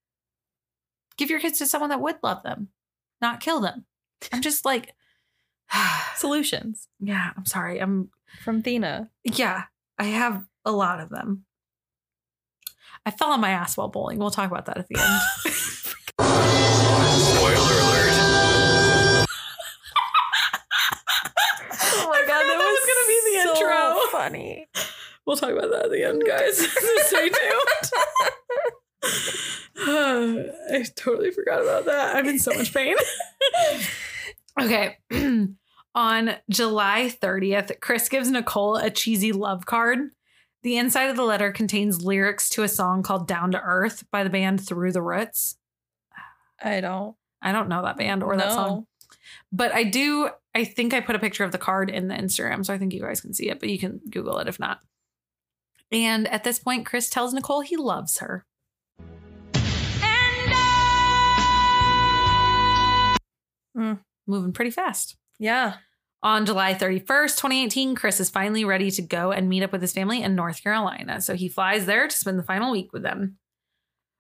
Give 1.16 1.30
your 1.30 1.40
kids 1.40 1.58
to 1.58 1.66
someone 1.66 1.90
that 1.90 2.00
would 2.00 2.16
love 2.22 2.42
them, 2.42 2.68
not 3.24 3.40
kill 3.40 3.60
them. 3.60 3.86
I'm 4.32 4.42
just 4.42 4.64
like, 4.70 4.94
Solutions 6.16 6.88
yeah, 7.00 7.30
I'm 7.36 7.46
sorry. 7.46 7.80
I'm, 7.80 8.10
from 8.42 8.62
Thena. 8.62 9.08
yeah, 9.22 9.64
I 9.98 10.04
have 10.04 10.44
a 10.64 10.72
lot 10.72 11.00
of 11.00 11.08
them. 11.08 11.44
I 13.06 13.10
fell 13.10 13.30
on 13.30 13.40
my 13.40 13.50
ass 13.50 13.76
while 13.76 13.88
bowling. 13.88 14.18
We'll 14.18 14.30
talk 14.30 14.50
about 14.50 14.66
that 14.66 14.78
at 14.78 14.88
the 14.88 14.98
end. 14.98 15.20
Spoiler 17.20 17.54
alert. 17.54 18.14
Oh 21.96 22.08
my 22.08 22.22
god, 22.26 22.42
that, 22.42 22.56
that 22.58 22.74
was 22.74 22.84
gonna 22.88 23.08
be 23.08 23.18
the 23.26 23.34
so 23.42 23.50
intro. 23.54 24.10
Funny. 24.10 24.68
We'll 25.26 25.36
talk 25.36 25.50
about 25.50 25.70
that 25.70 25.84
at 25.86 25.90
the 25.90 26.04
end, 26.04 26.22
guys. 26.26 26.58
Stay 27.06 27.28
tuned. 27.28 28.72
I 29.76 30.84
totally 30.96 31.30
forgot 31.30 31.62
about 31.62 31.84
that. 31.86 32.16
I'm 32.16 32.28
in 32.28 32.38
so 32.38 32.54
much 32.54 32.72
pain. 32.72 32.94
okay. 34.60 34.98
On 35.96 36.34
July 36.50 37.14
30th, 37.22 37.80
Chris 37.80 38.08
gives 38.08 38.30
Nicole 38.30 38.76
a 38.76 38.90
cheesy 38.90 39.32
love 39.32 39.66
card. 39.66 40.10
The 40.62 40.76
inside 40.76 41.10
of 41.10 41.16
the 41.16 41.22
letter 41.22 41.52
contains 41.52 42.04
lyrics 42.04 42.48
to 42.50 42.62
a 42.62 42.68
song 42.68 43.02
called 43.02 43.28
Down 43.28 43.52
to 43.52 43.60
Earth 43.60 44.04
by 44.10 44.24
the 44.24 44.30
band 44.30 44.66
Through 44.66 44.92
the 44.92 45.02
Roots. 45.02 45.58
I 46.62 46.80
don't. 46.80 47.14
I 47.42 47.52
don't 47.52 47.68
know 47.68 47.82
that 47.82 47.98
band 47.98 48.22
or 48.22 48.36
that 48.36 48.52
song. 48.52 48.86
But 49.52 49.74
I 49.74 49.84
do, 49.84 50.30
I 50.54 50.64
think 50.64 50.94
I 50.94 51.00
put 51.00 51.14
a 51.14 51.18
picture 51.18 51.44
of 51.44 51.52
the 51.52 51.58
card 51.58 51.90
in 51.90 52.08
the 52.08 52.14
Instagram, 52.14 52.64
so 52.64 52.72
I 52.72 52.78
think 52.78 52.94
you 52.94 53.00
guys 53.00 53.20
can 53.20 53.34
see 53.34 53.50
it, 53.50 53.60
but 53.60 53.68
you 53.68 53.78
can 53.78 54.00
Google 54.10 54.38
it 54.38 54.48
if 54.48 54.58
not. 54.58 54.80
And 55.92 56.26
at 56.28 56.42
this 56.42 56.58
point, 56.58 56.86
Chris 56.86 57.10
tells 57.10 57.34
Nicole 57.34 57.60
he 57.60 57.76
loves 57.76 58.18
her. 58.18 58.46
Mm. 63.76 64.00
Moving 64.26 64.52
pretty 64.52 64.70
fast. 64.70 65.16
Yeah. 65.38 65.74
On 66.22 66.46
July 66.46 66.72
31st, 66.74 67.36
2018, 67.36 67.94
Chris 67.94 68.18
is 68.18 68.30
finally 68.30 68.64
ready 68.64 68.90
to 68.90 69.02
go 69.02 69.30
and 69.30 69.48
meet 69.48 69.62
up 69.62 69.72
with 69.72 69.82
his 69.82 69.92
family 69.92 70.22
in 70.22 70.34
North 70.34 70.62
Carolina. 70.62 71.20
So 71.20 71.34
he 71.34 71.48
flies 71.50 71.84
there 71.84 72.08
to 72.08 72.16
spend 72.16 72.38
the 72.38 72.42
final 72.42 72.72
week 72.72 72.92
with 72.94 73.02
them. 73.02 73.36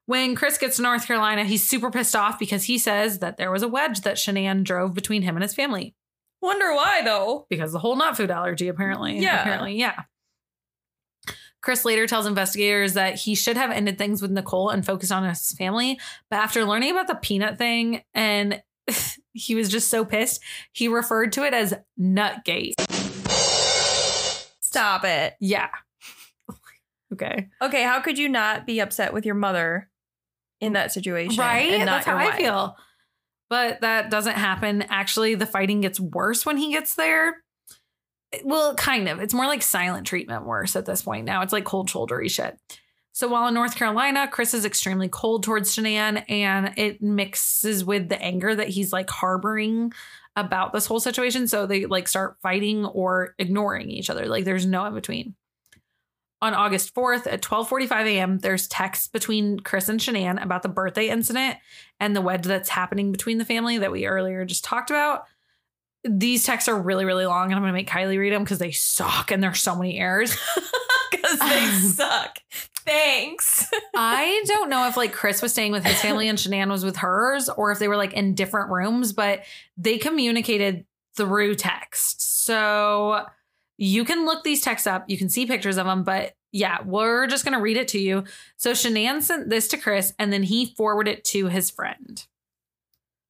When 0.06 0.34
Chris 0.34 0.58
gets 0.58 0.76
to 0.76 0.82
North 0.82 1.06
Carolina, 1.06 1.44
he's 1.44 1.66
super 1.66 1.90
pissed 1.90 2.14
off 2.14 2.38
because 2.38 2.64
he 2.64 2.76
says 2.76 3.20
that 3.20 3.38
there 3.38 3.50
was 3.50 3.62
a 3.62 3.68
wedge 3.68 4.02
that 4.02 4.16
Shanann 4.16 4.62
drove 4.64 4.92
between 4.92 5.22
him 5.22 5.34
and 5.34 5.42
his 5.42 5.54
family. 5.54 5.94
Wonder 6.42 6.74
why 6.74 7.00
though. 7.02 7.46
Because 7.48 7.72
the 7.72 7.78
whole 7.78 7.96
nut 7.96 8.18
food 8.18 8.30
allergy, 8.30 8.68
apparently. 8.68 9.18
Yeah. 9.20 9.40
Apparently, 9.40 9.76
yeah. 9.78 10.02
Chris 11.62 11.86
later 11.86 12.06
tells 12.06 12.26
investigators 12.26 12.92
that 12.92 13.14
he 13.14 13.34
should 13.34 13.56
have 13.56 13.70
ended 13.70 13.96
things 13.96 14.20
with 14.20 14.30
Nicole 14.30 14.68
and 14.68 14.84
focused 14.84 15.10
on 15.10 15.26
his 15.26 15.52
family. 15.52 15.98
But 16.28 16.36
after 16.36 16.66
learning 16.66 16.90
about 16.90 17.06
the 17.06 17.14
peanut 17.14 17.56
thing 17.56 18.02
and 18.12 18.62
he 19.34 19.54
was 19.54 19.68
just 19.68 19.90
so 19.90 20.04
pissed, 20.04 20.40
he 20.72 20.88
referred 20.88 21.32
to 21.32 21.44
it 21.44 21.52
as 21.52 21.74
Nutgate. 22.00 22.74
Stop 24.60 25.04
it. 25.04 25.34
Yeah. 25.40 25.68
okay. 27.12 27.48
Okay, 27.60 27.82
how 27.82 28.00
could 28.00 28.18
you 28.18 28.28
not 28.28 28.66
be 28.66 28.80
upset 28.80 29.12
with 29.12 29.26
your 29.26 29.34
mother 29.34 29.90
in 30.60 30.72
that 30.72 30.92
situation? 30.92 31.38
Right? 31.38 31.72
and 31.72 31.86
not 31.86 32.04
That's 32.04 32.06
how 32.06 32.18
your 32.18 32.32
I 32.32 32.36
feel. 32.36 32.76
But 33.50 33.82
that 33.82 34.10
doesn't 34.10 34.36
happen. 34.36 34.82
Actually, 34.82 35.34
the 35.34 35.46
fighting 35.46 35.80
gets 35.80 36.00
worse 36.00 36.46
when 36.46 36.56
he 36.56 36.72
gets 36.72 36.94
there. 36.94 37.42
Well, 38.42 38.74
kind 38.74 39.08
of. 39.08 39.20
It's 39.20 39.34
more 39.34 39.46
like 39.46 39.62
silent 39.62 40.06
treatment 40.06 40.46
worse 40.46 40.74
at 40.76 40.86
this 40.86 41.02
point 41.02 41.26
now. 41.26 41.42
It's 41.42 41.52
like 41.52 41.64
cold 41.64 41.88
shouldery 41.88 42.30
shit. 42.30 42.58
So 43.14 43.28
while 43.28 43.46
in 43.46 43.54
North 43.54 43.76
Carolina, 43.76 44.26
Chris 44.26 44.54
is 44.54 44.64
extremely 44.64 45.08
cold 45.08 45.44
towards 45.44 45.74
Shanann 45.74 46.24
and 46.28 46.74
it 46.76 47.00
mixes 47.00 47.84
with 47.84 48.08
the 48.08 48.20
anger 48.20 48.52
that 48.56 48.68
he's 48.68 48.92
like 48.92 49.08
harboring 49.08 49.92
about 50.34 50.72
this 50.72 50.86
whole 50.86 50.98
situation. 50.98 51.46
So 51.46 51.64
they 51.64 51.86
like 51.86 52.08
start 52.08 52.38
fighting 52.42 52.84
or 52.84 53.36
ignoring 53.38 53.88
each 53.88 54.10
other. 54.10 54.26
Like 54.26 54.44
there's 54.44 54.66
no 54.66 54.84
in 54.86 54.94
between. 54.94 55.36
On 56.42 56.54
August 56.54 56.92
4th 56.92 57.32
at 57.32 57.40
12:45 57.40 58.04
a.m., 58.04 58.38
there's 58.38 58.66
texts 58.66 59.06
between 59.06 59.60
Chris 59.60 59.88
and 59.88 60.00
Shanann 60.00 60.42
about 60.42 60.64
the 60.64 60.68
birthday 60.68 61.08
incident 61.08 61.56
and 62.00 62.16
the 62.16 62.20
wedge 62.20 62.44
that's 62.44 62.68
happening 62.68 63.12
between 63.12 63.38
the 63.38 63.44
family 63.44 63.78
that 63.78 63.92
we 63.92 64.06
earlier 64.06 64.44
just 64.44 64.64
talked 64.64 64.90
about. 64.90 65.24
These 66.02 66.42
texts 66.44 66.68
are 66.68 66.78
really, 66.78 67.04
really 67.04 67.26
long, 67.26 67.44
and 67.44 67.54
I'm 67.54 67.62
gonna 67.62 67.72
make 67.72 67.88
Kylee 67.88 68.18
read 68.18 68.32
them 68.32 68.42
because 68.42 68.58
they 68.58 68.72
suck 68.72 69.30
and 69.30 69.40
there's 69.40 69.60
so 69.60 69.76
many 69.76 70.00
errors. 70.00 70.36
Because 71.10 71.38
they 71.38 71.66
suck. 71.70 72.38
Thanks. 72.84 73.70
I 73.96 74.44
don't 74.46 74.68
know 74.68 74.88
if 74.88 74.96
like 74.96 75.12
Chris 75.12 75.40
was 75.40 75.52
staying 75.52 75.72
with 75.72 75.84
his 75.84 76.00
family 76.00 76.28
and 76.28 76.38
Shanann 76.38 76.70
was 76.70 76.84
with 76.84 76.96
hers, 76.96 77.48
or 77.48 77.72
if 77.72 77.78
they 77.78 77.88
were 77.88 77.96
like 77.96 78.12
in 78.12 78.34
different 78.34 78.70
rooms, 78.70 79.12
but 79.12 79.42
they 79.76 79.98
communicated 79.98 80.84
through 81.16 81.54
text. 81.54 82.44
So 82.44 83.24
you 83.78 84.04
can 84.04 84.26
look 84.26 84.44
these 84.44 84.60
texts 84.60 84.86
up, 84.86 85.08
you 85.08 85.16
can 85.16 85.28
see 85.28 85.46
pictures 85.46 85.78
of 85.78 85.86
them, 85.86 86.04
but 86.04 86.34
yeah, 86.52 86.82
we're 86.84 87.26
just 87.26 87.44
gonna 87.44 87.60
read 87.60 87.76
it 87.76 87.88
to 87.88 87.98
you. 87.98 88.24
So 88.56 88.72
Shanann 88.72 89.22
sent 89.22 89.50
this 89.50 89.68
to 89.68 89.76
Chris, 89.76 90.12
and 90.18 90.32
then 90.32 90.42
he 90.42 90.66
forwarded 90.76 91.18
it 91.18 91.24
to 91.26 91.46
his 91.46 91.70
friend. 91.70 92.24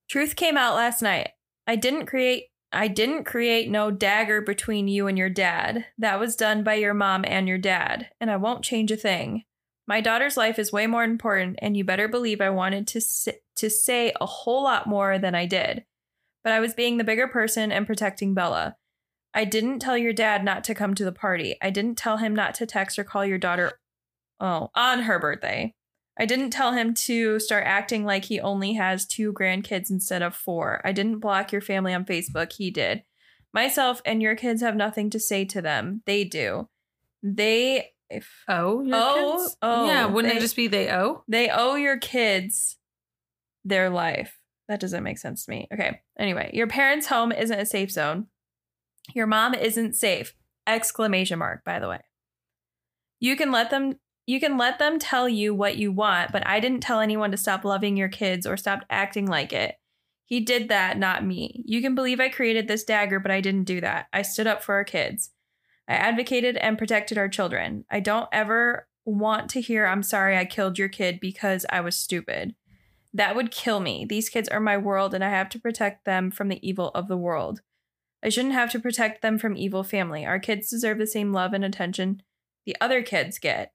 Truth 0.09 0.37
came 0.37 0.57
out 0.57 0.75
last 0.75 1.01
night. 1.01 1.31
I 1.67 1.77
didn't 1.77 2.07
create 2.07 2.49
I 2.75 2.89
didn't 2.89 3.25
create 3.25 3.71
no 3.71 3.91
dagger 3.91 4.41
between 4.41 4.89
you 4.89 5.07
and 5.07 5.17
your 5.17 5.31
dad. 5.31 5.87
That 5.97 6.19
was 6.19 6.37
done 6.37 6.65
by 6.65 6.75
your 6.75 6.95
mom 6.95 7.25
and 7.27 7.47
your 7.47 7.59
dad, 7.59 8.11
and 8.21 8.31
I 8.31 8.37
won't 8.37 8.65
change 8.65 8.91
a 8.91 8.97
thing. 8.97 9.45
My 9.87 10.01
daughter's 10.01 10.37
life 10.37 10.59
is 10.59 10.73
way 10.73 10.87
more 10.87 11.05
important, 11.05 11.59
and 11.63 11.77
you 11.77 11.85
better 11.85 12.09
believe 12.09 12.41
I 12.41 12.51
wanted 12.51 12.87
to 12.89 12.99
s- 12.99 13.29
to 13.57 13.71
say 13.71 14.13
a 14.21 14.27
whole 14.27 14.65
lot 14.65 14.87
more 14.87 15.19
than 15.19 15.35
I 15.35 15.47
did. 15.47 15.85
But 16.43 16.53
I 16.53 16.61
was 16.61 16.75
being 16.75 16.97
the 16.99 17.05
bigger 17.05 17.29
person 17.29 17.71
and 17.71 17.87
protecting 17.87 18.35
Bella. 18.35 18.77
I 19.35 19.45
didn't 19.45 19.81
tell 19.81 19.97
your 19.97 20.13
dad 20.13 20.45
not 20.45 20.65
to 20.65 20.75
come 20.75 20.95
to 20.95 21.05
the 21.05 21.13
party. 21.13 21.57
I 21.63 21.71
didn't 21.71 21.99
tell 21.99 22.19
him 22.19 22.35
not 22.35 22.55
to 22.57 22.67
text 22.67 22.99
or 22.99 23.05
call 23.05 23.25
your 23.25 23.39
daughter 23.39 23.79
oh, 24.41 24.71
on 24.75 25.03
her 25.03 25.19
birthday. 25.19 25.75
I 26.19 26.27
didn't 26.27 26.51
tell 26.51 26.73
him 26.73 26.95
to 26.95 27.41
start 27.41 27.65
acting 27.67 28.05
like 28.05 28.25
he 28.27 28.41
only 28.41 28.75
has 28.75 29.05
two 29.07 29.33
grandkids 29.33 29.91
instead 29.91 30.23
of 30.23 30.35
four. 30.37 30.81
I 30.85 30.93
didn't 30.93 31.19
block 31.19 31.51
your 31.51 31.61
family 31.61 31.93
on 31.93 32.05
Facebook. 32.05 32.53
He 32.53 32.71
did. 32.71 33.03
Myself 33.53 34.01
and 34.05 34.23
your 34.23 34.37
kids 34.37 34.63
have 34.63 34.77
nothing 34.77 35.11
to 35.11 35.19
say 35.21 35.45
to 35.47 35.61
them. 35.61 36.03
They 36.07 36.25
do. 36.25 36.69
They 37.23 37.91
if 38.11 38.29
Oh, 38.49 38.83
your 38.83 38.97
oh, 38.97 39.39
kids? 39.41 39.57
oh 39.63 39.87
yeah, 39.87 40.07
wouldn't 40.07 40.33
they- 40.35 40.39
it 40.39 40.43
just 40.43 40.57
be 40.57 40.69
they 40.69 40.91
owe? 40.91 41.25
they 41.27 41.49
owe 41.51 41.75
your 41.75 41.99
kids 41.99 42.77
their 43.65 43.91
life. 43.91 44.39
That 44.69 44.81
doesn't 44.81 45.03
make 45.03 45.19
sense 45.19 45.45
to 45.45 45.51
me. 45.51 45.69
Okay. 45.73 46.01
Anyway, 46.19 46.51
your 46.53 46.67
parents' 46.67 47.07
home 47.07 47.33
isn't 47.33 47.59
a 47.59 47.67
safe 47.67 47.91
zone. 47.91 48.27
Your 49.15 49.27
mom 49.27 49.55
isn't 49.55 49.95
safe. 49.97 50.35
Exclamation 50.67 51.39
mark, 51.39 51.65
by 51.65 51.79
the 51.81 51.89
way. 51.89 52.01
You 53.21 53.37
can 53.37 53.51
let 53.53 53.71
them 53.71 53.99
you 54.27 54.41
can 54.41 54.57
let 54.57 54.79
them 54.79 54.99
tell 54.99 55.29
you 55.29 55.55
what 55.55 55.77
you 55.77 55.93
want, 55.93 56.33
but 56.33 56.47
I 56.47 56.61
didn't 56.61 56.81
tell 56.81 57.01
anyone 57.01 57.31
to 57.31 57.37
stop 57.37 57.65
loving 57.65 57.97
your 57.97 58.09
kids 58.09 58.47
or 58.47 58.57
stop 58.57 58.81
acting 58.89 59.27
like 59.27 59.53
it. 59.53 59.77
He 60.25 60.41
did 60.41 60.69
that, 60.71 60.99
not 60.99 61.25
me. 61.25 61.63
You 61.67 61.83
can 61.83 61.95
believe 61.95 62.21
I 62.21 62.31
created 62.31 62.67
this 62.67 62.85
dagger, 62.85 63.21
but 63.21 63.31
I 63.31 63.41
didn't 63.41 63.65
do 63.65 63.81
that. 63.83 64.07
I 64.13 64.23
stood 64.23 64.47
up 64.47 64.63
for 64.63 64.75
our 64.75 64.85
kids. 64.85 65.31
I 65.87 65.95
advocated 65.95 66.57
and 66.57 66.79
protected 66.79 67.19
our 67.19 67.29
children. 67.29 67.85
I 67.91 68.01
don't 68.01 68.29
ever 68.33 68.89
want 69.05 69.51
to 69.51 69.61
hear, 69.61 69.85
I'm 69.85 70.03
sorry 70.03 70.39
I 70.39 70.47
killed 70.47 70.79
your 70.79 70.89
kid 70.89 71.21
because 71.21 71.67
I 71.69 71.83
was 71.83 71.95
stupid. 71.95 72.55
That 73.13 73.37
would 73.37 73.51
kill 73.51 73.81
me. 73.81 74.07
These 74.09 74.31
kids 74.31 74.49
are 74.49 74.61
my 74.61 74.79
world, 74.79 75.13
and 75.13 75.23
I 75.23 75.29
have 75.29 75.51
to 75.51 75.61
protect 75.61 76.07
them 76.07 76.31
from 76.31 76.49
the 76.49 76.67
evil 76.67 76.91
of 76.95 77.07
the 77.07 77.19
world. 77.19 77.61
I 78.25 78.31
shouldn't 78.31 78.55
have 78.55 78.71
to 78.73 78.81
protect 78.81 79.21
them 79.21 79.39
from 79.39 79.57
evil 79.57 79.85
family. 79.85 80.25
Our 80.25 80.39
kids 80.39 80.71
deserve 80.71 80.97
the 80.97 81.07
same 81.07 81.33
love 81.33 81.53
and 81.53 81.65
attention 81.65 82.23
the 82.65 82.77
other 82.81 83.03
kids 83.03 83.39
get. 83.39 83.73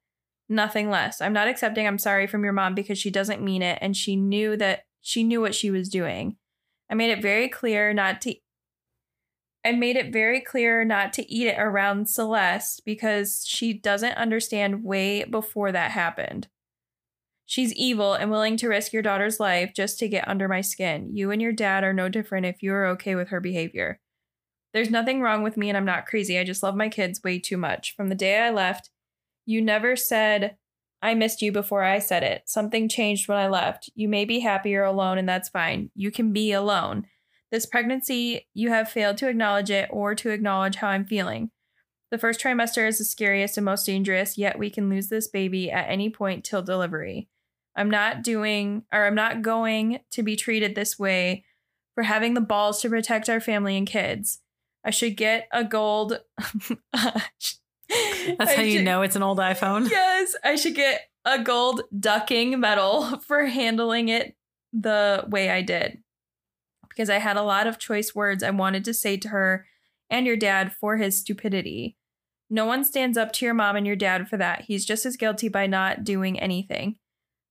Nothing 0.49 0.89
less. 0.89 1.21
I'm 1.21 1.33
not 1.33 1.47
accepting 1.47 1.87
I'm 1.87 1.99
sorry 1.99 2.25
from 2.25 2.43
your 2.43 2.53
mom 2.53 2.73
because 2.73 2.97
she 2.97 3.11
doesn't 3.11 3.43
mean 3.43 3.61
it 3.61 3.77
and 3.81 3.95
she 3.95 4.15
knew 4.15 4.57
that 4.57 4.85
she 4.99 5.23
knew 5.23 5.39
what 5.39 5.53
she 5.53 5.69
was 5.69 5.89
doing. 5.89 6.37
I 6.89 6.95
made 6.95 7.11
it 7.11 7.21
very 7.21 7.47
clear 7.47 7.93
not 7.93 8.19
to 8.21 8.35
I 9.63 9.73
made 9.73 9.97
it 9.97 10.13
very 10.13 10.39
clear 10.39 10.85
not 10.85 11.13
to 11.13 11.31
eat 11.31 11.47
it 11.47 11.59
around 11.59 12.09
Celeste 12.09 12.81
because 12.85 13.43
she 13.45 13.73
doesn't 13.73 14.13
understand 14.13 14.83
way 14.83 15.25
before 15.25 15.71
that 15.71 15.91
happened. 15.91 16.47
She's 17.45 17.73
evil 17.73 18.13
and 18.13 18.31
willing 18.31 18.57
to 18.57 18.69
risk 18.69 18.93
your 18.93 19.01
daughter's 19.01 19.39
life 19.39 19.71
just 19.75 19.99
to 19.99 20.07
get 20.07 20.27
under 20.27 20.47
my 20.47 20.61
skin. 20.61 21.15
You 21.15 21.29
and 21.31 21.41
your 21.41 21.51
dad 21.51 21.83
are 21.83 21.93
no 21.93 22.07
different 22.07 22.45
if 22.45 22.63
you 22.63 22.71
are 22.73 22.85
okay 22.87 23.15
with 23.15 23.29
her 23.29 23.41
behavior. 23.41 23.99
There's 24.73 24.89
nothing 24.91 25.21
wrong 25.21 25.43
with 25.43 25.57
me 25.57 25.67
and 25.67 25.77
I'm 25.77 25.85
not 25.85 26.05
crazy. 26.05 26.39
I 26.39 26.43
just 26.43 26.63
love 26.63 26.75
my 26.75 26.89
kids 26.89 27.21
way 27.23 27.37
too 27.39 27.57
much. 27.57 27.95
From 27.95 28.07
the 28.07 28.15
day 28.15 28.39
I 28.39 28.51
left, 28.51 28.91
you 29.49 29.63
never 29.63 29.95
said, 29.95 30.57
I 31.01 31.15
missed 31.15 31.41
you 31.41 31.51
before 31.51 31.81
I 31.81 31.97
said 31.97 32.21
it. 32.21 32.43
Something 32.45 32.87
changed 32.87 33.27
when 33.27 33.39
I 33.39 33.47
left. 33.47 33.89
You 33.95 34.07
may 34.07 34.23
be 34.23 34.41
happier 34.41 34.83
alone, 34.83 35.17
and 35.17 35.27
that's 35.27 35.49
fine. 35.49 35.89
You 35.95 36.11
can 36.11 36.31
be 36.31 36.51
alone. 36.51 37.07
This 37.51 37.65
pregnancy, 37.65 38.47
you 38.53 38.69
have 38.69 38.91
failed 38.91 39.17
to 39.17 39.27
acknowledge 39.27 39.71
it 39.71 39.89
or 39.91 40.13
to 40.13 40.29
acknowledge 40.29 40.75
how 40.75 40.89
I'm 40.89 41.03
feeling. 41.03 41.49
The 42.11 42.19
first 42.19 42.39
trimester 42.39 42.87
is 42.87 42.99
the 42.99 43.03
scariest 43.03 43.57
and 43.57 43.65
most 43.65 43.87
dangerous, 43.87 44.37
yet 44.37 44.59
we 44.59 44.69
can 44.69 44.87
lose 44.87 45.07
this 45.07 45.27
baby 45.27 45.71
at 45.71 45.89
any 45.89 46.11
point 46.11 46.43
till 46.43 46.61
delivery. 46.61 47.27
I'm 47.75 47.89
not 47.89 48.21
doing, 48.21 48.83
or 48.93 49.07
I'm 49.07 49.15
not 49.15 49.41
going 49.41 50.01
to 50.11 50.21
be 50.21 50.35
treated 50.35 50.75
this 50.75 50.99
way 50.99 51.43
for 51.95 52.03
having 52.03 52.35
the 52.35 52.41
balls 52.41 52.81
to 52.81 52.89
protect 52.89 53.29
our 53.29 53.39
family 53.39 53.75
and 53.75 53.87
kids. 53.87 54.41
I 54.85 54.91
should 54.91 55.17
get 55.17 55.47
a 55.51 55.63
gold. 55.63 56.19
Uh, 56.93 57.19
That's 58.37 58.51
I 58.51 58.55
how 58.55 58.61
you 58.63 58.77
should- 58.77 58.85
know 58.85 59.01
it's 59.01 59.15
an 59.15 59.23
old 59.23 59.37
iPhone. 59.39 59.89
Yes, 59.91 60.35
I 60.43 60.55
should 60.55 60.75
get 60.75 61.01
a 61.25 61.41
gold 61.41 61.81
ducking 61.97 62.59
medal 62.59 63.19
for 63.27 63.45
handling 63.45 64.09
it 64.09 64.35
the 64.73 65.25
way 65.29 65.49
I 65.49 65.61
did. 65.61 65.99
Because 66.87 67.09
I 67.09 67.19
had 67.19 67.37
a 67.37 67.43
lot 67.43 67.67
of 67.67 67.77
choice 67.79 68.13
words 68.13 68.43
I 68.43 68.49
wanted 68.51 68.83
to 68.85 68.93
say 68.93 69.17
to 69.17 69.29
her 69.29 69.65
and 70.09 70.25
your 70.25 70.35
dad 70.37 70.73
for 70.73 70.97
his 70.97 71.19
stupidity. 71.19 71.95
No 72.49 72.65
one 72.65 72.83
stands 72.83 73.17
up 73.17 73.31
to 73.33 73.45
your 73.45 73.53
mom 73.53 73.75
and 73.75 73.85
your 73.85 73.95
dad 73.95 74.27
for 74.27 74.37
that. 74.37 74.61
He's 74.61 74.85
just 74.85 75.05
as 75.05 75.15
guilty 75.17 75.49
by 75.49 75.67
not 75.67 76.03
doing 76.03 76.39
anything. 76.39 76.97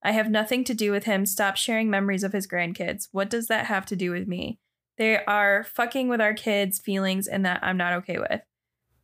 I 0.03 0.11
have 0.12 0.31
nothing 0.31 0.64
to 0.64 0.75
do 0.75 0.91
with 0.91 1.05
him. 1.05 1.25
Stop 1.25 1.57
sharing 1.57 1.89
memories 1.89 2.25
of 2.25 2.33
his 2.33 2.47
grandkids. 2.49 3.09
What 3.12 3.31
does 3.31 3.47
that 3.47 3.66
have 3.66 3.87
to 3.87 3.97
do 3.97 4.11
with 4.11 4.27
me? 4.29 4.59
They 4.97 5.25
are 5.25 5.64
fucking 5.64 6.09
with 6.09 6.21
our 6.21 6.35
kids' 6.35 6.81
feelings, 6.81 7.29
and 7.29 7.45
that 7.47 7.61
I'm 7.62 7.77
not 7.77 7.93
okay 7.95 8.19
with. 8.19 8.41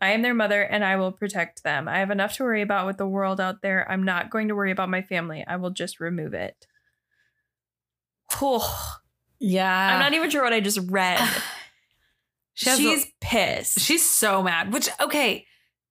I 0.05 0.11
am 0.11 0.23
their 0.23 0.35
mother 0.35 0.63
and 0.63 0.85
I 0.85 0.97
will 0.97 1.13
protect 1.13 1.63
them. 1.65 1.89
I 1.89 1.99
have 1.99 2.11
enough 2.11 2.37
to 2.37 2.45
worry 2.45 2.63
about 2.63 2.87
with 2.87 2.99
the 2.99 3.07
world 3.07 3.41
out 3.41 3.63
there. 3.63 3.91
I'm 3.91 4.05
not 4.05 4.31
going 4.31 4.49
to 4.49 4.55
worry 4.55 4.71
about 4.71 4.89
my 4.91 5.03
family. 5.03 5.45
I 5.47 5.57
will 5.57 5.71
just 5.71 5.99
remove 6.01 6.35
it. 6.35 6.67
Oh, 8.41 8.97
Yeah. 9.39 9.95
I'm 9.95 10.01
not 10.01 10.15
even 10.15 10.31
sure 10.31 10.43
what 10.43 10.53
I 10.53 10.61
just 10.61 10.81
read. 10.91 11.21
She 12.57 12.71
She's 12.71 13.05
a- 13.05 13.09
pissed. 13.21 13.81
She's 13.81 14.09
so 14.09 14.41
mad. 14.41 14.73
Which 14.73 14.89
okay. 15.01 15.45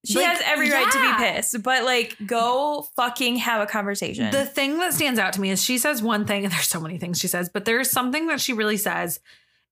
She 0.05 0.15
like, 0.15 0.27
has 0.27 0.41
every 0.45 0.71
right 0.71 0.89
to 0.89 0.97
be 0.97 1.13
pissed, 1.25 1.61
but 1.61 1.83
like, 1.83 2.15
go 2.25 2.87
fucking 2.95 3.35
have 3.35 3.61
a 3.61 3.65
conversation. 3.65 4.31
The 4.31 4.45
thing 4.45 4.77
that 4.79 4.93
stands 4.93 5.19
out 5.19 5.33
to 5.33 5.41
me 5.41 5.49
is 5.49 5.61
she 5.61 5.77
says 5.77 6.01
one 6.01 6.25
thing, 6.25 6.45
and 6.45 6.53
there's 6.53 6.67
so 6.69 6.79
many 6.79 6.97
things 6.97 7.19
she 7.19 7.27
says, 7.27 7.49
but 7.49 7.65
there's 7.65 7.91
something 7.91 8.27
that 8.27 8.39
she 8.39 8.53
really 8.53 8.77
says. 8.77 9.19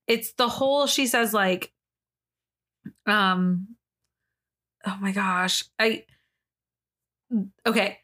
It's 0.06 0.34
the 0.34 0.50
whole 0.50 0.86
she 0.86 1.08
says, 1.08 1.34
like, 1.34 1.72
um, 3.06 3.76
oh 4.86 4.98
my 5.02 5.12
gosh. 5.12 5.64
I 5.80 6.06
okay. 7.66 7.98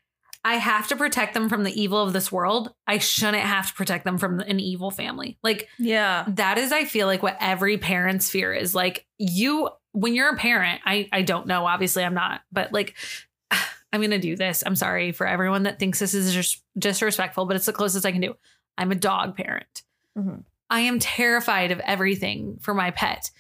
I 0.46 0.56
have 0.56 0.88
to 0.88 0.96
protect 0.96 1.34
them 1.34 1.50
from 1.50 1.64
the 1.66 1.82
evil 1.82 2.02
of 2.02 2.14
this 2.14 2.32
world. 2.32 2.74
I 2.86 3.00
shouldn't 3.00 3.44
have 3.44 3.68
to 3.68 3.74
protect 3.74 4.06
them 4.06 4.18
from 4.18 4.40
an 4.40 4.62
evil 4.62 4.92
family. 4.92 5.38
Like, 5.44 5.68
yeah, 5.78 6.24
that 6.30 6.58
is, 6.58 6.72
I 6.72 6.86
feel 6.86 7.06
like, 7.06 7.22
what 7.22 7.36
every 7.42 7.78
parent's 7.78 8.30
fear 8.30 8.54
is. 8.54 8.74
Like, 8.74 9.06
you, 9.18 9.70
when 9.92 10.16
you're 10.16 10.30
a 10.34 10.38
parent, 10.38 10.80
I, 10.86 11.10
I 11.12 11.24
don't 11.24 11.48
know. 11.48 11.66
Obviously, 11.66 12.02
I'm 12.04 12.14
not, 12.14 12.42
but 12.50 12.72
like, 12.72 12.96
I'm 13.52 14.00
going 14.00 14.12
to 14.12 14.20
do 14.20 14.38
this. 14.38 14.64
I'm 14.66 14.78
sorry 14.78 15.12
for 15.12 15.28
everyone 15.28 15.64
that 15.64 15.80
thinks 15.80 16.00
this 16.00 16.14
is 16.14 16.34
just 16.34 16.64
disrespectful, 16.78 17.46
but 17.46 17.58
it's 17.58 17.66
the 17.66 17.74
closest 17.74 18.06
I 18.06 18.14
can 18.14 18.22
do. 18.22 18.36
I'm 18.78 18.92
a 18.92 18.96
dog 18.96 19.36
parent. 19.36 19.84
Mhm. 20.18 20.44
I 20.70 20.82
am 20.82 21.00
terrified 21.00 21.72
of 21.72 21.80
everything 21.82 22.58
for 22.62 22.74
my 22.74 22.92
pet 22.92 23.32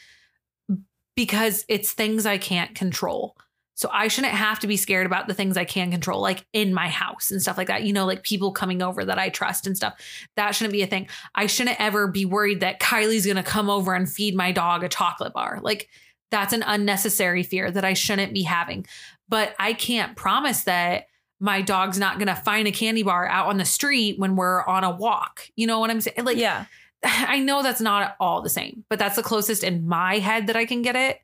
because 1.17 1.65
it's 1.67 1.91
things 1.91 2.27
I 2.27 2.37
can't 2.37 2.75
control. 2.75 3.35
So 3.73 3.89
I 3.91 4.07
shouldn't 4.07 4.33
have 4.33 4.59
to 4.59 4.67
be 4.67 4.77
scared 4.77 5.07
about 5.07 5.27
the 5.27 5.33
things 5.33 5.57
I 5.57 5.65
can 5.65 5.91
control, 5.91 6.21
like 6.21 6.45
in 6.53 6.73
my 6.73 6.87
house 6.87 7.31
and 7.31 7.41
stuff 7.41 7.57
like 7.57 7.67
that. 7.67 7.83
You 7.83 7.91
know, 7.91 8.05
like 8.05 8.23
people 8.23 8.51
coming 8.51 8.81
over 8.81 9.03
that 9.03 9.19
I 9.19 9.29
trust 9.29 9.67
and 9.67 9.75
stuff. 9.75 9.99
That 10.35 10.51
shouldn't 10.51 10.73
be 10.73 10.83
a 10.83 10.87
thing. 10.87 11.07
I 11.35 11.47
shouldn't 11.47 11.81
ever 11.81 12.07
be 12.07 12.25
worried 12.25 12.59
that 12.61 12.79
Kylee's 12.79 13.25
going 13.25 13.37
to 13.37 13.43
come 13.43 13.69
over 13.69 13.93
and 13.93 14.09
feed 14.09 14.35
my 14.35 14.51
dog 14.51 14.83
a 14.83 14.89
chocolate 14.89 15.33
bar. 15.33 15.59
Like 15.61 15.89
that's 16.29 16.53
an 16.53 16.63
unnecessary 16.63 17.43
fear 17.43 17.69
that 17.71 17.85
I 17.85 17.93
shouldn't 17.93 18.33
be 18.33 18.43
having. 18.43 18.85
But 19.27 19.55
I 19.59 19.73
can't 19.73 20.15
promise 20.15 20.63
that 20.63 21.07
my 21.39 21.61
dog's 21.61 21.99
not 21.99 22.17
going 22.17 22.27
to 22.27 22.35
find 22.35 22.67
a 22.67 22.71
candy 22.71 23.03
bar 23.03 23.27
out 23.27 23.47
on 23.47 23.57
the 23.57 23.65
street 23.65 24.19
when 24.19 24.35
we're 24.35 24.63
on 24.65 24.83
a 24.83 24.95
walk. 24.95 25.49
You 25.55 25.67
know 25.67 25.79
what 25.79 25.89
I'm 25.89 26.01
saying? 26.01 26.25
Like, 26.25 26.37
yeah. 26.37 26.65
I 27.03 27.39
know 27.39 27.63
that's 27.63 27.81
not 27.81 28.15
all 28.19 28.41
the 28.41 28.49
same, 28.49 28.85
but 28.89 28.99
that's 28.99 29.15
the 29.15 29.23
closest 29.23 29.63
in 29.63 29.87
my 29.87 30.19
head 30.19 30.47
that 30.47 30.55
I 30.55 30.65
can 30.65 30.81
get 30.81 30.95
it. 30.95 31.19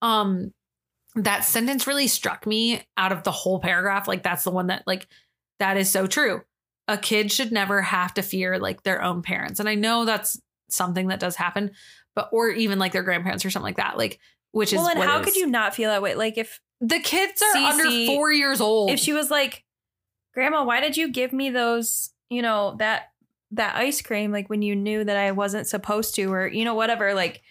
Um, 0.00 0.52
that 1.14 1.44
sentence 1.44 1.86
really 1.86 2.06
struck 2.06 2.46
me 2.46 2.82
out 2.96 3.12
of 3.12 3.22
the 3.22 3.30
whole 3.30 3.60
paragraph. 3.60 4.08
Like 4.08 4.22
that's 4.22 4.44
the 4.44 4.50
one 4.50 4.68
that 4.68 4.82
like 4.86 5.06
that 5.58 5.76
is 5.76 5.90
so 5.90 6.06
true. 6.06 6.42
A 6.88 6.96
kid 6.96 7.30
should 7.30 7.52
never 7.52 7.82
have 7.82 8.14
to 8.14 8.22
fear 8.22 8.58
like 8.58 8.82
their 8.82 9.02
own 9.02 9.22
parents. 9.22 9.60
And 9.60 9.68
I 9.68 9.74
know 9.74 10.04
that's 10.04 10.40
something 10.68 11.08
that 11.08 11.20
does 11.20 11.36
happen, 11.36 11.72
but 12.14 12.28
or 12.32 12.48
even 12.50 12.78
like 12.78 12.92
their 12.92 13.02
grandparents 13.02 13.44
or 13.44 13.50
something 13.50 13.66
like 13.66 13.76
that. 13.76 13.98
Like 13.98 14.18
which 14.52 14.72
is 14.72 14.78
well, 14.78 14.88
and 14.88 14.98
how 15.00 15.20
is- 15.20 15.26
could 15.26 15.36
you 15.36 15.46
not 15.46 15.74
feel 15.74 15.90
that 15.90 16.02
way? 16.02 16.14
Like 16.14 16.38
if 16.38 16.60
the 16.80 16.98
kids 16.98 17.40
are 17.42 17.54
Cece- 17.54 17.70
under 17.70 18.06
four 18.12 18.32
years 18.32 18.60
old. 18.60 18.90
if 18.90 18.98
she 18.98 19.12
was 19.12 19.30
like, 19.30 19.64
"Grandma, 20.34 20.64
why 20.64 20.80
did 20.80 20.96
you 20.96 21.12
give 21.12 21.32
me 21.32 21.50
those? 21.50 22.10
You 22.28 22.42
know 22.42 22.74
that 22.78 23.11
that 23.52 23.76
ice 23.76 24.02
cream? 24.02 24.32
Like 24.32 24.48
when 24.50 24.62
you 24.62 24.74
knew 24.76 25.04
that 25.04 25.16
I 25.16 25.32
wasn't 25.32 25.66
supposed 25.66 26.14
to, 26.16 26.32
or 26.32 26.46
you 26.46 26.64
know 26.64 26.74
whatever, 26.74 27.14
like 27.14 27.42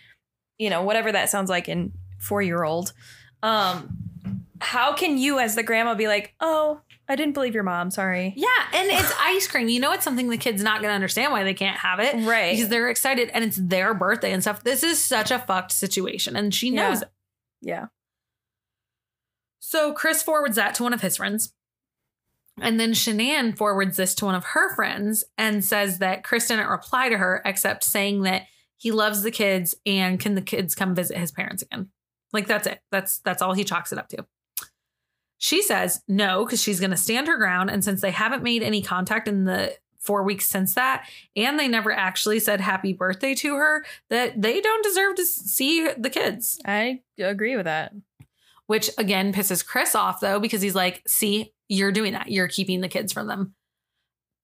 you 0.58 0.70
know 0.70 0.84
whatever 0.84 1.12
that 1.12 1.30
sounds 1.30 1.50
like 1.50 1.68
in 1.70 1.94
four 2.20 2.42
year 2.42 2.64
old." 2.64 2.94
Um, 3.44 3.98
how 4.60 4.94
can 4.94 5.18
you, 5.18 5.40
as 5.40 5.56
the 5.56 5.64
grandma, 5.64 5.96
be 5.96 6.08
like, 6.08 6.36
"Oh, 6.40 6.82
I 7.10 7.16
didn't 7.16 7.34
believe 7.34 7.54
your 7.56 7.64
mom. 7.64 7.90
Sorry." 7.92 8.34
Yeah, 8.36 8.48
and 8.74 8.88
it's 8.90 9.14
ice 9.20 9.48
cream. 9.48 9.68
You 9.70 9.80
know, 9.80 9.92
it's 9.94 10.04
something 10.04 10.30
the 10.30 10.38
kid's 10.38 10.62
not 10.64 10.82
going 10.82 10.90
to 10.92 10.96
understand 10.96 11.32
why 11.32 11.44
they 11.44 11.54
can't 11.56 11.78
have 11.78 12.00
it, 12.00 12.16
Right. 12.28 12.56
Because 12.56 12.70
they're 12.70 12.90
excited 12.90 13.30
and 13.34 13.44
it's 13.44 13.58
their 13.58 13.94
birthday 13.94 14.32
and 14.32 14.42
stuff. 14.44 14.64
This 14.64 14.84
is 14.84 15.00
such 15.00 15.32
a 15.32 15.40
fucked 15.40 15.72
situation, 15.72 16.36
and 16.36 16.54
she 16.54 16.70
knows 16.70 17.00
Yeah. 17.00 17.04
it. 17.04 17.10
Yeah. 17.64 17.86
So 19.60 19.94
Chris 19.94 20.22
forwards 20.24 20.56
that 20.56 20.76
to 20.76 20.84
one 20.84 20.94
of 20.94 21.02
his 21.02 21.18
friends. 21.18 21.54
And 22.60 22.80
then 22.80 22.92
Shanann 22.92 23.58
forwards 23.58 23.98
this 23.98 24.14
to 24.16 24.26
one 24.26 24.36
of 24.36 24.44
her 24.44 24.76
friends 24.76 25.24
and 25.38 25.64
says 25.64 26.00
that 26.00 26.24
Chris 26.24 26.48
didn't 26.48 26.68
reply 26.68 27.10
to 27.10 27.18
her 27.18 27.42
except 27.46 27.84
saying 27.84 28.24
that 28.24 28.44
he 28.78 28.92
loves 28.92 29.24
the 29.24 29.32
kids 29.32 29.74
and 29.86 30.20
can 30.20 30.36
the 30.36 30.42
kids 30.42 30.76
come 30.76 30.94
visit 30.94 31.18
his 31.18 31.32
parents 31.32 31.64
again. 31.64 31.90
Like 32.34 32.48
that's 32.48 32.68
it. 32.68 32.82
That's 32.92 33.20
that's 33.20 33.42
all 33.42 33.54
he 33.54 33.64
chalks 33.64 33.92
it 33.92 34.00
up 34.00 34.10
to. 34.10 34.26
She 35.38 35.62
says 35.62 36.02
no 36.08 36.46
because 36.46 36.62
she's 36.62 36.80
going 36.80 36.92
to 36.92 36.98
stand 36.98 37.28
her 37.28 37.38
ground 37.38 37.70
and 37.70 37.84
since 37.84 38.02
they 38.02 38.12
haven't 38.12 38.44
made 38.44 38.64
any 38.64 38.82
contact 38.82 39.28
in 39.28 39.46
the 39.46 39.76
4 40.00 40.24
weeks 40.24 40.48
since 40.48 40.76
that 40.76 41.08
and 41.36 41.60
they 41.60 41.68
never 41.68 41.92
actually 41.92 42.40
said 42.40 42.60
happy 42.60 42.94
birthday 42.94 43.36
to 43.36 43.56
her 43.56 43.86
that 44.10 44.42
they 44.42 44.62
don't 44.62 44.84
deserve 44.84 45.16
to 45.16 45.26
see 45.26 45.88
the 45.98 46.10
kids. 46.10 46.60
I 46.66 47.02
agree 47.18 47.56
with 47.56 47.66
that. 47.66 47.94
Which 48.68 48.90
again 48.98 49.34
pisses 49.34 49.66
Chris 49.66 49.96
off 49.96 50.22
though, 50.22 50.40
because 50.40 50.62
he's 50.62 50.76
like, 50.76 51.04
see, 51.06 51.54
you're 51.72 51.92
doing 51.92 52.14
that. 52.14 52.30
You're 52.32 52.48
keeping 52.48 52.82
the 52.82 52.88
kids 52.90 53.14
from 53.14 53.28
them. 53.28 53.54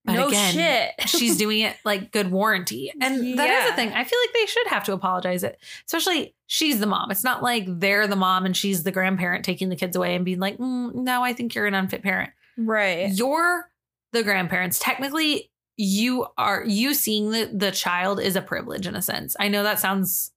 But 0.05 0.13
No 0.13 0.27
again, 0.29 0.53
shit. 0.53 1.09
she's 1.09 1.35
doing 1.37 1.59
it 1.59 1.75
like 1.83 2.11
good 2.13 2.31
warranty. 2.31 2.91
And 3.01 3.37
that 3.37 3.49
is 3.49 3.63
Yeah. 3.63 3.69
the 3.69 3.75
thing. 3.75 3.89
I 3.89 4.03
feel 4.05 4.19
like 4.23 4.33
they 4.33 4.45
should 4.45 4.67
have 4.67 4.85
to 4.85 4.93
apologize 4.93 5.43
it. 5.43 5.59
Especially 5.85 6.33
she's 6.45 6.79
the 6.79 6.85
mom. 6.85 7.11
It's 7.11 7.25
not 7.25 7.43
like 7.43 7.65
they're 7.67 8.07
the 8.07 8.15
mom 8.15 8.45
and 8.45 8.55
she's 8.55 8.83
the 8.83 8.91
grandparent 8.91 9.43
taking 9.43 9.67
the 9.67 9.75
kids 9.75 9.95
away 9.97 10.15
and 10.15 10.23
being 10.23 10.39
like, 10.39 10.57
mm, 10.57 10.95
no, 10.95 11.23
I 11.23 11.33
think 11.33 11.53
you're 11.53 11.65
an 11.67 11.73
unfit 11.73 12.03
parent. 12.03 12.31
Right. 12.57 13.09
You're 13.11 13.69
the 14.13 14.23
grandparents. 14.23 14.79
Technically, 14.79 15.51
you 15.75 16.25
are 16.37 16.63
you 16.65 16.93
seeing 16.93 17.31
the 17.31 17.51
the 17.53 17.71
child 17.71 18.19
is 18.21 18.35
a 18.37 18.41
privilege 18.41 18.87
in 18.87 18.95
a 18.95 19.01
sense. 19.01 19.35
I 19.39 19.47
know 19.49 19.61
that 19.63 19.79
sounds 19.79 20.31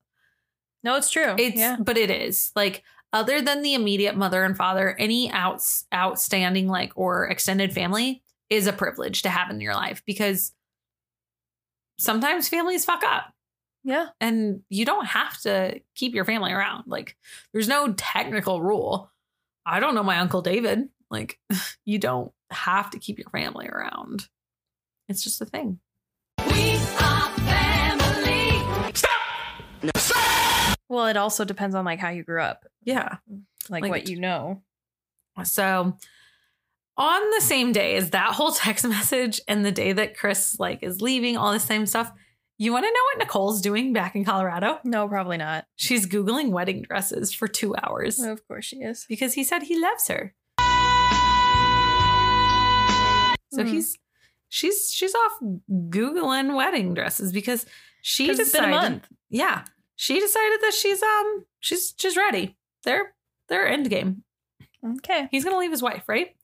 No, 0.83 0.97
it's 0.97 1.11
true. 1.11 1.35
it's 1.39 1.57
yeah. 1.57 1.77
but 1.79 1.97
it 1.97 2.11
is. 2.11 2.51
Like 2.57 2.83
other 3.13 3.41
than 3.43 3.63
the 3.63 3.75
immediate 3.75 4.17
mother 4.17 4.45
and 4.45 4.57
father, 4.57 4.95
any 4.99 5.31
outs 5.33 5.85
outstanding 5.93 6.69
like 6.69 6.93
or 6.97 7.27
extended 7.29 7.73
family 7.73 8.23
is 8.49 8.67
a 8.67 8.73
privilege 8.73 9.23
to 9.23 9.29
have 9.29 9.51
in 9.51 9.61
your 9.61 9.75
life 9.75 10.03
because 10.07 10.53
sometimes 11.99 12.49
families 12.49 12.85
fuck 12.85 13.03
up 13.05 13.33
Yeah. 13.85 14.09
and 14.21 14.63
you 14.69 14.85
don't 14.85 15.07
have 15.07 15.39
to 15.43 15.81
keep 15.95 16.15
your 16.15 16.25
family 16.25 16.53
around. 16.53 16.85
Like 16.87 17.17
there's 17.53 17.69
no 17.69 17.93
technical 17.95 18.63
rule. 18.63 19.11
I 19.67 19.81
don't 19.81 19.95
know 19.95 20.03
my 20.03 20.19
uncle 20.19 20.43
David. 20.43 20.89
Like 21.11 21.39
you 21.85 21.99
don't 21.99 22.33
have 22.51 22.91
to 22.91 22.99
keep 22.99 23.19
your 23.19 23.31
family 23.31 23.69
around. 23.69 24.29
It's 25.09 25.23
just 25.23 25.41
a 25.41 25.47
thing. 25.47 25.81
Well, 30.91 31.07
it 31.07 31.17
also 31.17 31.45
depends 31.47 31.75
on 31.75 31.85
like 31.87 32.01
how 32.01 32.11
you 32.11 32.23
grew 32.25 32.43
up, 32.43 32.67
Yeah. 32.83 33.17
like, 33.71 33.83
Like- 33.83 33.91
what 33.91 34.09
you 34.09 34.19
know. 34.21 34.63
So 35.45 35.97
on 36.99 37.31
the 37.31 37.41
same 37.41 37.73
day 37.73 37.95
as 37.97 38.11
that 38.11 38.35
whole 38.35 38.53
text 38.53 38.85
message 38.89 39.41
and 39.49 39.65
the 39.65 39.73
day 39.73 39.93
that 39.93 40.17
Chris 40.19 40.59
like 40.59 40.83
is 40.83 41.01
leaving, 41.01 41.37
all 41.39 41.53
the 41.53 41.61
same 41.61 41.87
stuff. 41.87 42.13
You 42.59 42.73
want 42.73 42.85
to 42.85 42.91
know 42.91 43.05
what 43.15 43.19
Nicole's 43.25 43.63
doing 43.63 43.95
back 43.95 44.15
in 44.15 44.23
Colorado? 44.25 44.81
No, 44.85 45.09
probably 45.09 45.39
not. 45.39 45.65
She's 45.77 46.07
Googling 46.07 46.51
wedding 46.51 46.83
dresses 46.83 47.33
for 47.33 47.49
two 47.49 47.75
hours 47.83 48.21
Of 48.21 48.47
course 48.47 48.67
she 48.67 48.79
is. 48.83 49.07
because 49.09 49.33
he 49.33 49.45
said 49.45 49.63
he 49.63 49.79
loves 49.81 50.09
her. 50.09 50.35
So 53.53 53.63
Hmm. 53.65 53.69
he's 53.69 53.97
she's 54.49 54.91
she's 54.93 55.15
off 55.15 55.39
Googling 55.71 56.55
wedding 56.55 56.95
dresses 56.95 57.33
because 57.33 57.65
she 58.03 58.27
'Cause 58.27 58.39
it's 58.39 58.53
been 58.53 58.65
decided. 58.65 58.87
a 58.87 58.91
month. 58.91 59.09
Yeah. 59.31 59.65
She 60.01 60.19
decided 60.19 60.63
that 60.63 60.73
she's 60.73 61.03
um 61.03 61.45
she's 61.59 61.93
she's 61.99 62.17
ready. 62.17 62.57
They're 62.85 63.15
they're 63.51 63.69
end 63.69 63.91
game. 63.91 64.25
Okay. 64.83 65.29
He's 65.31 65.45
going 65.45 65.55
to 65.55 65.61
leave 65.61 65.71
his 65.71 65.83
wife, 65.83 66.05
right? 66.09 66.35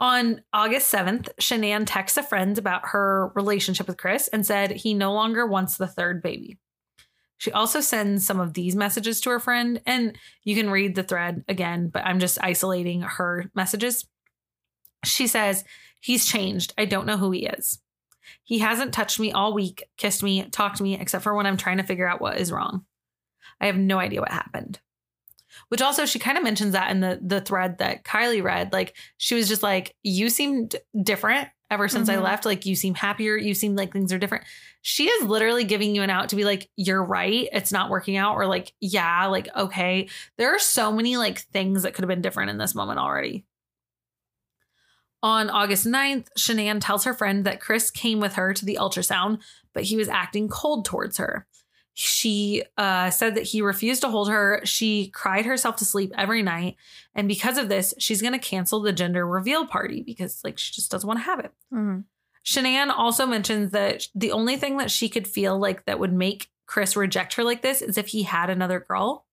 On 0.00 0.42
August 0.52 0.92
7th, 0.92 1.28
Shanann 1.40 1.84
texts 1.86 2.18
a 2.18 2.22
friend 2.24 2.58
about 2.58 2.88
her 2.88 3.30
relationship 3.36 3.86
with 3.86 3.96
Chris 3.96 4.26
and 4.26 4.44
said 4.44 4.72
he 4.72 4.92
no 4.92 5.12
longer 5.12 5.46
wants 5.46 5.76
the 5.76 5.86
third 5.86 6.20
baby. 6.20 6.58
She 7.38 7.52
also 7.52 7.80
sends 7.80 8.26
some 8.26 8.40
of 8.40 8.54
these 8.54 8.74
messages 8.74 9.20
to 9.20 9.30
her 9.30 9.38
friend, 9.38 9.80
and 9.86 10.18
you 10.42 10.56
can 10.56 10.68
read 10.68 10.96
the 10.96 11.04
thread 11.04 11.44
again, 11.46 11.90
but 11.90 12.04
I'm 12.04 12.18
just 12.18 12.42
isolating 12.42 13.02
her 13.02 13.52
messages. 13.54 14.04
She 15.04 15.28
says, 15.28 15.62
He's 16.00 16.26
changed. 16.26 16.74
I 16.76 16.86
don't 16.86 17.06
know 17.06 17.18
who 17.18 17.30
he 17.30 17.46
is. 17.46 17.78
He 18.42 18.58
hasn't 18.58 18.92
touched 18.94 19.18
me 19.20 19.32
all 19.32 19.54
week, 19.54 19.84
kissed 19.96 20.22
me, 20.22 20.44
talked 20.44 20.76
to 20.78 20.82
me, 20.82 20.98
except 20.98 21.24
for 21.24 21.34
when 21.34 21.46
I'm 21.46 21.56
trying 21.56 21.78
to 21.78 21.82
figure 21.84 22.06
out 22.08 22.20
what 22.20 22.38
is 22.38 22.52
wrong. 22.52 22.84
I 23.60 23.66
have 23.66 23.76
no 23.76 23.98
idea 23.98 24.20
what 24.20 24.32
happened 24.32 24.80
which 25.68 25.82
also 25.82 26.06
she 26.06 26.18
kind 26.18 26.38
of 26.38 26.44
mentions 26.44 26.72
that 26.72 26.90
in 26.90 27.00
the 27.00 27.18
the 27.22 27.40
thread 27.40 27.78
that 27.78 28.04
Kylee 28.04 28.42
read. 28.42 28.72
Like 28.72 28.96
she 29.18 29.34
was 29.34 29.48
just 29.48 29.62
like, 29.62 29.94
"You 30.02 30.28
seemed 30.30 30.76
different 31.02 31.48
ever 31.70 31.88
since 31.88 32.08
I 32.08 32.16
Mhm. 32.16 32.22
left. 32.22 32.46
Like 32.46 32.64
you 32.66 32.74
seem 32.74 32.94
happier. 32.94 33.36
You 33.36 33.54
seem 33.54 33.76
like 33.76 33.92
things 33.92 34.12
are 34.12 34.18
different." 34.18 34.44
She 34.80 35.08
is 35.08 35.28
literally 35.28 35.64
giving 35.64 35.94
you 35.94 36.02
an 36.02 36.10
out 36.10 36.30
to 36.30 36.36
be 36.36 36.44
like, 36.44 36.70
"You're 36.76 37.04
right. 37.04 37.48
It's 37.52 37.72
not 37.72 37.90
working 37.90 38.16
out," 38.16 38.34
or 38.36 38.46
like, 38.46 38.72
"Yeah, 38.80 39.26
like 39.26 39.48
okay." 39.54 40.08
There 40.38 40.54
are 40.54 40.58
so 40.58 40.90
many 40.92 41.16
like 41.18 41.40
things 41.40 41.82
that 41.82 41.92
could 41.94 42.02
have 42.02 42.08
been 42.08 42.22
different 42.22 42.50
in 42.50 42.58
this 42.58 42.74
moment 42.74 42.98
already. 42.98 43.44
On 45.22 45.50
August 45.50 45.86
9th, 45.86 46.26
Shanann 46.36 46.80
tells 46.80 47.04
her 47.04 47.14
friend 47.14 47.44
that 47.44 47.60
Chris 47.60 47.90
came 47.90 48.18
with 48.18 48.34
her 48.34 48.52
to 48.52 48.64
the 48.64 48.78
ultrasound, 48.80 49.38
but 49.72 49.84
he 49.84 49.96
was 49.96 50.08
acting 50.08 50.48
cold 50.48 50.84
towards 50.84 51.18
her. 51.18 51.46
She 51.94 52.64
uh, 52.78 53.10
said 53.10 53.34
that 53.34 53.44
he 53.44 53.60
refused 53.62 54.00
to 54.00 54.08
hold 54.08 54.30
her. 54.30 54.62
She 54.64 55.08
cried 55.08 55.44
herself 55.44 55.76
to 55.76 55.84
sleep 55.84 56.12
every 56.16 56.42
night. 56.42 56.76
And 57.14 57.28
because 57.28 57.58
of 57.58 57.68
this, 57.68 57.92
she's 57.98 58.22
going 58.22 58.32
to 58.32 58.38
cancel 58.38 58.80
the 58.80 58.92
gender 58.92 59.26
reveal 59.26 59.66
party 59.66 60.02
because, 60.02 60.40
like, 60.42 60.58
she 60.58 60.72
just 60.72 60.90
doesn't 60.90 61.06
want 61.06 61.18
to 61.20 61.24
have 61.24 61.40
it. 61.40 61.52
Mhm. 61.72 62.04
Shanann 62.44 62.88
also 62.90 63.26
mentions 63.26 63.70
that 63.72 64.08
the 64.14 64.32
only 64.32 64.56
thing 64.56 64.78
that 64.78 64.90
she 64.90 65.08
could 65.08 65.28
feel 65.28 65.58
like 65.58 65.84
that 65.84 65.98
would 66.00 66.12
make 66.12 66.50
Chris 66.66 66.96
reject 66.96 67.34
her 67.34 67.44
like 67.44 67.62
this 67.62 67.82
is 67.82 67.98
if 67.98 68.08
he 68.08 68.22
had 68.22 68.50
another 68.50 68.80
girl. 68.80 69.26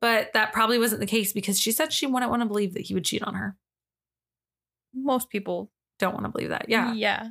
But 0.00 0.32
that 0.32 0.52
probably 0.52 0.78
wasn't 0.78 1.00
the 1.00 1.06
case 1.06 1.32
because 1.32 1.60
she 1.60 1.70
said 1.70 1.92
she 1.92 2.06
wouldn't 2.06 2.30
want 2.30 2.42
to 2.42 2.46
believe 2.48 2.74
that 2.74 2.82
he 2.86 2.94
would 2.94 3.04
cheat 3.04 3.22
on 3.22 3.34
her. 3.34 3.56
Most 4.94 5.30
people 5.30 5.70
Don't 5.98 6.14
want 6.14 6.26
to 6.26 6.32
believe 6.32 6.50
that. 6.50 6.66
Yeah. 6.68 6.92
Yeah. 6.92 7.28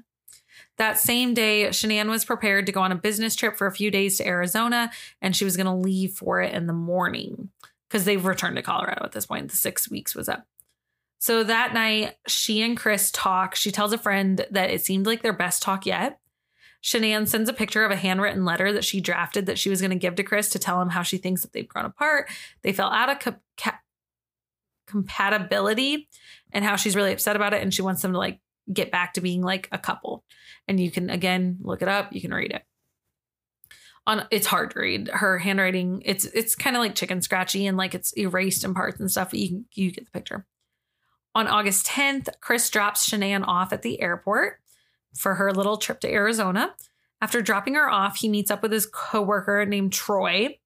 That 0.77 0.97
same 0.99 1.33
day, 1.33 1.67
Shanann 1.67 2.09
was 2.09 2.25
prepared 2.25 2.65
to 2.65 2.71
go 2.71 2.81
on 2.81 2.91
a 2.91 2.95
business 2.95 3.35
trip 3.35 3.57
for 3.57 3.67
a 3.67 3.71
few 3.71 3.91
days 3.91 4.17
to 4.17 4.27
Arizona, 4.27 4.91
and 5.21 5.35
she 5.35 5.45
was 5.45 5.55
going 5.55 5.67
to 5.67 5.73
leave 5.73 6.13
for 6.13 6.41
it 6.41 6.53
in 6.53 6.67
the 6.67 6.73
morning 6.73 7.49
because 7.87 8.05
they've 8.05 8.25
returned 8.25 8.55
to 8.57 8.61
Colorado 8.61 9.05
at 9.05 9.11
this 9.11 9.25
point. 9.25 9.49
The 9.49 9.55
six 9.55 9.89
weeks 9.89 10.15
was 10.15 10.27
up. 10.27 10.45
So 11.19 11.43
that 11.43 11.73
night, 11.73 12.15
she 12.27 12.61
and 12.61 12.77
Chris 12.77 13.11
talk. 13.11 13.55
She 13.55 13.71
tells 13.71 13.93
a 13.93 13.97
friend 13.97 14.45
that 14.51 14.69
it 14.69 14.83
seemed 14.83 15.05
like 15.05 15.21
their 15.21 15.33
best 15.33 15.63
talk 15.63 15.85
yet. 15.85 16.19
Shanann 16.83 17.27
sends 17.27 17.49
a 17.49 17.53
picture 17.53 17.83
of 17.83 17.91
a 17.91 17.95
handwritten 17.95 18.45
letter 18.45 18.71
that 18.73 18.85
she 18.85 19.01
drafted 19.01 19.47
that 19.47 19.57
she 19.57 19.69
was 19.69 19.81
going 19.81 19.91
to 19.91 19.97
give 19.97 20.15
to 20.15 20.23
Chris 20.23 20.49
to 20.49 20.59
tell 20.59 20.81
him 20.81 20.89
how 20.89 21.01
she 21.01 21.17
thinks 21.17 21.41
that 21.41 21.53
they've 21.53 21.67
grown 21.67 21.85
apart. 21.85 22.29
They 22.61 22.71
fell 22.71 22.91
out 22.91 23.09
of 23.09 23.19
co- 23.19 23.39
ca- 23.57 23.79
compatibility 24.85 26.07
and 26.51 26.63
how 26.63 26.75
she's 26.75 26.95
really 26.95 27.13
upset 27.13 27.35
about 27.35 27.53
it. 27.53 27.61
And 27.61 27.73
she 27.73 27.81
wants 27.81 28.01
them 28.01 28.13
to 28.13 28.17
like 28.17 28.39
get 28.71 28.91
back 28.91 29.13
to 29.13 29.21
being 29.21 29.41
like 29.41 29.67
a 29.71 29.77
couple. 29.77 30.23
And 30.67 30.79
you 30.79 30.91
can 30.91 31.09
again 31.09 31.57
look 31.61 31.81
it 31.81 31.87
up, 31.87 32.13
you 32.13 32.21
can 32.21 32.33
read 32.33 32.51
it. 32.51 32.63
On 34.05 34.25
it's 34.31 34.47
hard 34.47 34.71
to 34.71 34.79
read. 34.79 35.09
Her 35.09 35.37
handwriting, 35.37 36.01
it's 36.05 36.25
it's 36.25 36.55
kind 36.55 36.75
of 36.75 36.81
like 36.81 36.95
chicken 36.95 37.21
scratchy 37.21 37.67
and 37.67 37.77
like 37.77 37.93
it's 37.93 38.17
erased 38.17 38.63
in 38.63 38.73
parts 38.73 38.99
and 38.99 39.11
stuff, 39.11 39.31
but 39.31 39.39
you 39.39 39.65
you 39.73 39.91
get 39.91 40.05
the 40.05 40.11
picture. 40.11 40.45
On 41.35 41.47
August 41.47 41.85
10th, 41.85 42.29
Chris 42.41 42.67
drops 42.69 43.07
Shanann 43.07 43.45
off 43.45 43.71
at 43.71 43.83
the 43.83 44.01
airport 44.01 44.59
for 45.15 45.35
her 45.35 45.51
little 45.51 45.77
trip 45.77 45.99
to 45.99 46.11
Arizona. 46.11 46.73
After 47.21 47.41
dropping 47.41 47.75
her 47.75 47.89
off, 47.89 48.17
he 48.17 48.29
meets 48.29 48.49
up 48.49 48.61
with 48.61 48.71
his 48.71 48.85
coworker 48.85 49.65
named 49.65 49.93
Troy. 49.93 50.57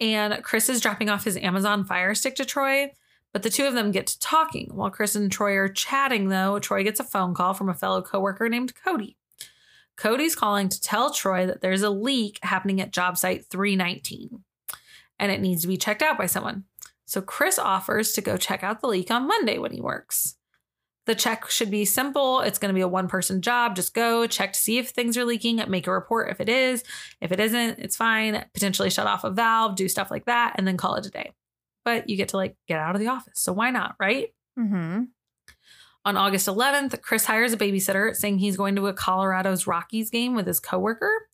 And 0.00 0.42
Chris 0.42 0.68
is 0.68 0.80
dropping 0.80 1.08
off 1.08 1.24
his 1.24 1.36
Amazon 1.36 1.84
Fire 1.84 2.14
Stick 2.14 2.36
to 2.36 2.44
Troy. 2.44 2.92
But 3.32 3.42
the 3.42 3.50
two 3.50 3.66
of 3.66 3.74
them 3.74 3.92
get 3.92 4.06
to 4.08 4.18
talking. 4.18 4.70
While 4.72 4.90
Chris 4.90 5.14
and 5.14 5.32
Troy 5.32 5.56
are 5.56 5.68
chatting, 5.68 6.28
though, 6.28 6.58
Troy 6.58 6.84
gets 6.84 7.00
a 7.00 7.04
phone 7.04 7.34
call 7.34 7.54
from 7.54 7.68
a 7.68 7.74
fellow 7.74 8.02
coworker 8.02 8.48
named 8.48 8.74
Cody. 8.74 9.16
Cody's 9.96 10.34
calling 10.34 10.68
to 10.68 10.80
tell 10.80 11.12
Troy 11.12 11.46
that 11.46 11.60
there's 11.60 11.82
a 11.82 11.90
leak 11.90 12.38
happening 12.42 12.80
at 12.80 12.92
job 12.92 13.16
site 13.16 13.46
319 13.46 14.42
and 15.18 15.30
it 15.30 15.40
needs 15.40 15.62
to 15.62 15.68
be 15.68 15.76
checked 15.76 16.02
out 16.02 16.18
by 16.18 16.26
someone. 16.26 16.64
So 17.04 17.20
Chris 17.20 17.58
offers 17.58 18.12
to 18.12 18.20
go 18.20 18.36
check 18.36 18.64
out 18.64 18.80
the 18.80 18.88
leak 18.88 19.10
on 19.10 19.28
Monday 19.28 19.58
when 19.58 19.72
he 19.72 19.80
works. 19.80 20.36
The 21.04 21.14
check 21.14 21.48
should 21.50 21.70
be 21.70 21.84
simple. 21.84 22.40
It's 22.40 22.58
going 22.58 22.70
to 22.70 22.74
be 22.74 22.80
a 22.80 22.88
one 22.88 23.08
person 23.08 23.42
job. 23.42 23.76
Just 23.76 23.94
go 23.94 24.26
check 24.26 24.52
to 24.52 24.58
see 24.58 24.78
if 24.78 24.90
things 24.90 25.16
are 25.16 25.24
leaking, 25.24 25.62
make 25.68 25.86
a 25.86 25.92
report 25.92 26.30
if 26.30 26.40
it 26.40 26.48
is. 26.48 26.84
If 27.20 27.32
it 27.32 27.40
isn't, 27.40 27.78
it's 27.78 27.96
fine. 27.96 28.44
Potentially 28.54 28.90
shut 28.90 29.06
off 29.06 29.24
a 29.24 29.30
valve, 29.30 29.76
do 29.76 29.88
stuff 29.88 30.10
like 30.10 30.26
that, 30.26 30.54
and 30.56 30.66
then 30.66 30.76
call 30.76 30.94
it 30.94 31.06
a 31.06 31.10
day 31.10 31.32
but 31.84 32.08
you 32.08 32.16
get 32.16 32.28
to 32.28 32.36
like 32.36 32.56
get 32.68 32.78
out 32.78 32.94
of 32.94 33.00
the 33.00 33.08
office. 33.08 33.40
So 33.40 33.52
why 33.52 33.70
not, 33.70 33.96
right? 33.98 34.32
Mm-hmm. 34.58 35.04
On 36.04 36.16
August 36.16 36.48
11th, 36.48 37.00
Chris 37.00 37.24
hires 37.24 37.52
a 37.52 37.56
babysitter 37.56 38.14
saying 38.14 38.38
he's 38.38 38.56
going 38.56 38.74
to 38.76 38.88
a 38.88 38.92
Colorado's 38.92 39.66
Rockies 39.66 40.10
game 40.10 40.34
with 40.34 40.46
his 40.46 40.58
coworker. 40.58 41.28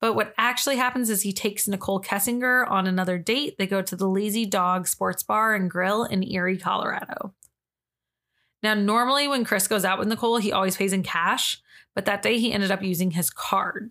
But 0.00 0.14
what 0.14 0.32
actually 0.38 0.76
happens 0.76 1.10
is 1.10 1.20
he 1.20 1.34
takes 1.34 1.68
Nicole 1.68 2.00
Kessinger 2.00 2.68
on 2.70 2.86
another 2.86 3.18
date. 3.18 3.56
They 3.58 3.66
go 3.66 3.82
to 3.82 3.96
the 3.96 4.08
Lazy 4.08 4.46
Dog 4.46 4.88
Sports 4.88 5.22
Bar 5.22 5.54
and 5.54 5.70
Grill 5.70 6.04
in 6.04 6.22
Erie, 6.22 6.56
Colorado. 6.56 7.34
Now, 8.62 8.72
normally 8.72 9.28
when 9.28 9.44
Chris 9.44 9.68
goes 9.68 9.84
out 9.84 9.98
with 9.98 10.08
Nicole, 10.08 10.38
he 10.38 10.52
always 10.52 10.76
pays 10.76 10.94
in 10.94 11.02
cash, 11.02 11.60
but 11.94 12.06
that 12.06 12.22
day 12.22 12.38
he 12.38 12.52
ended 12.52 12.70
up 12.70 12.82
using 12.82 13.10
his 13.10 13.28
card. 13.28 13.90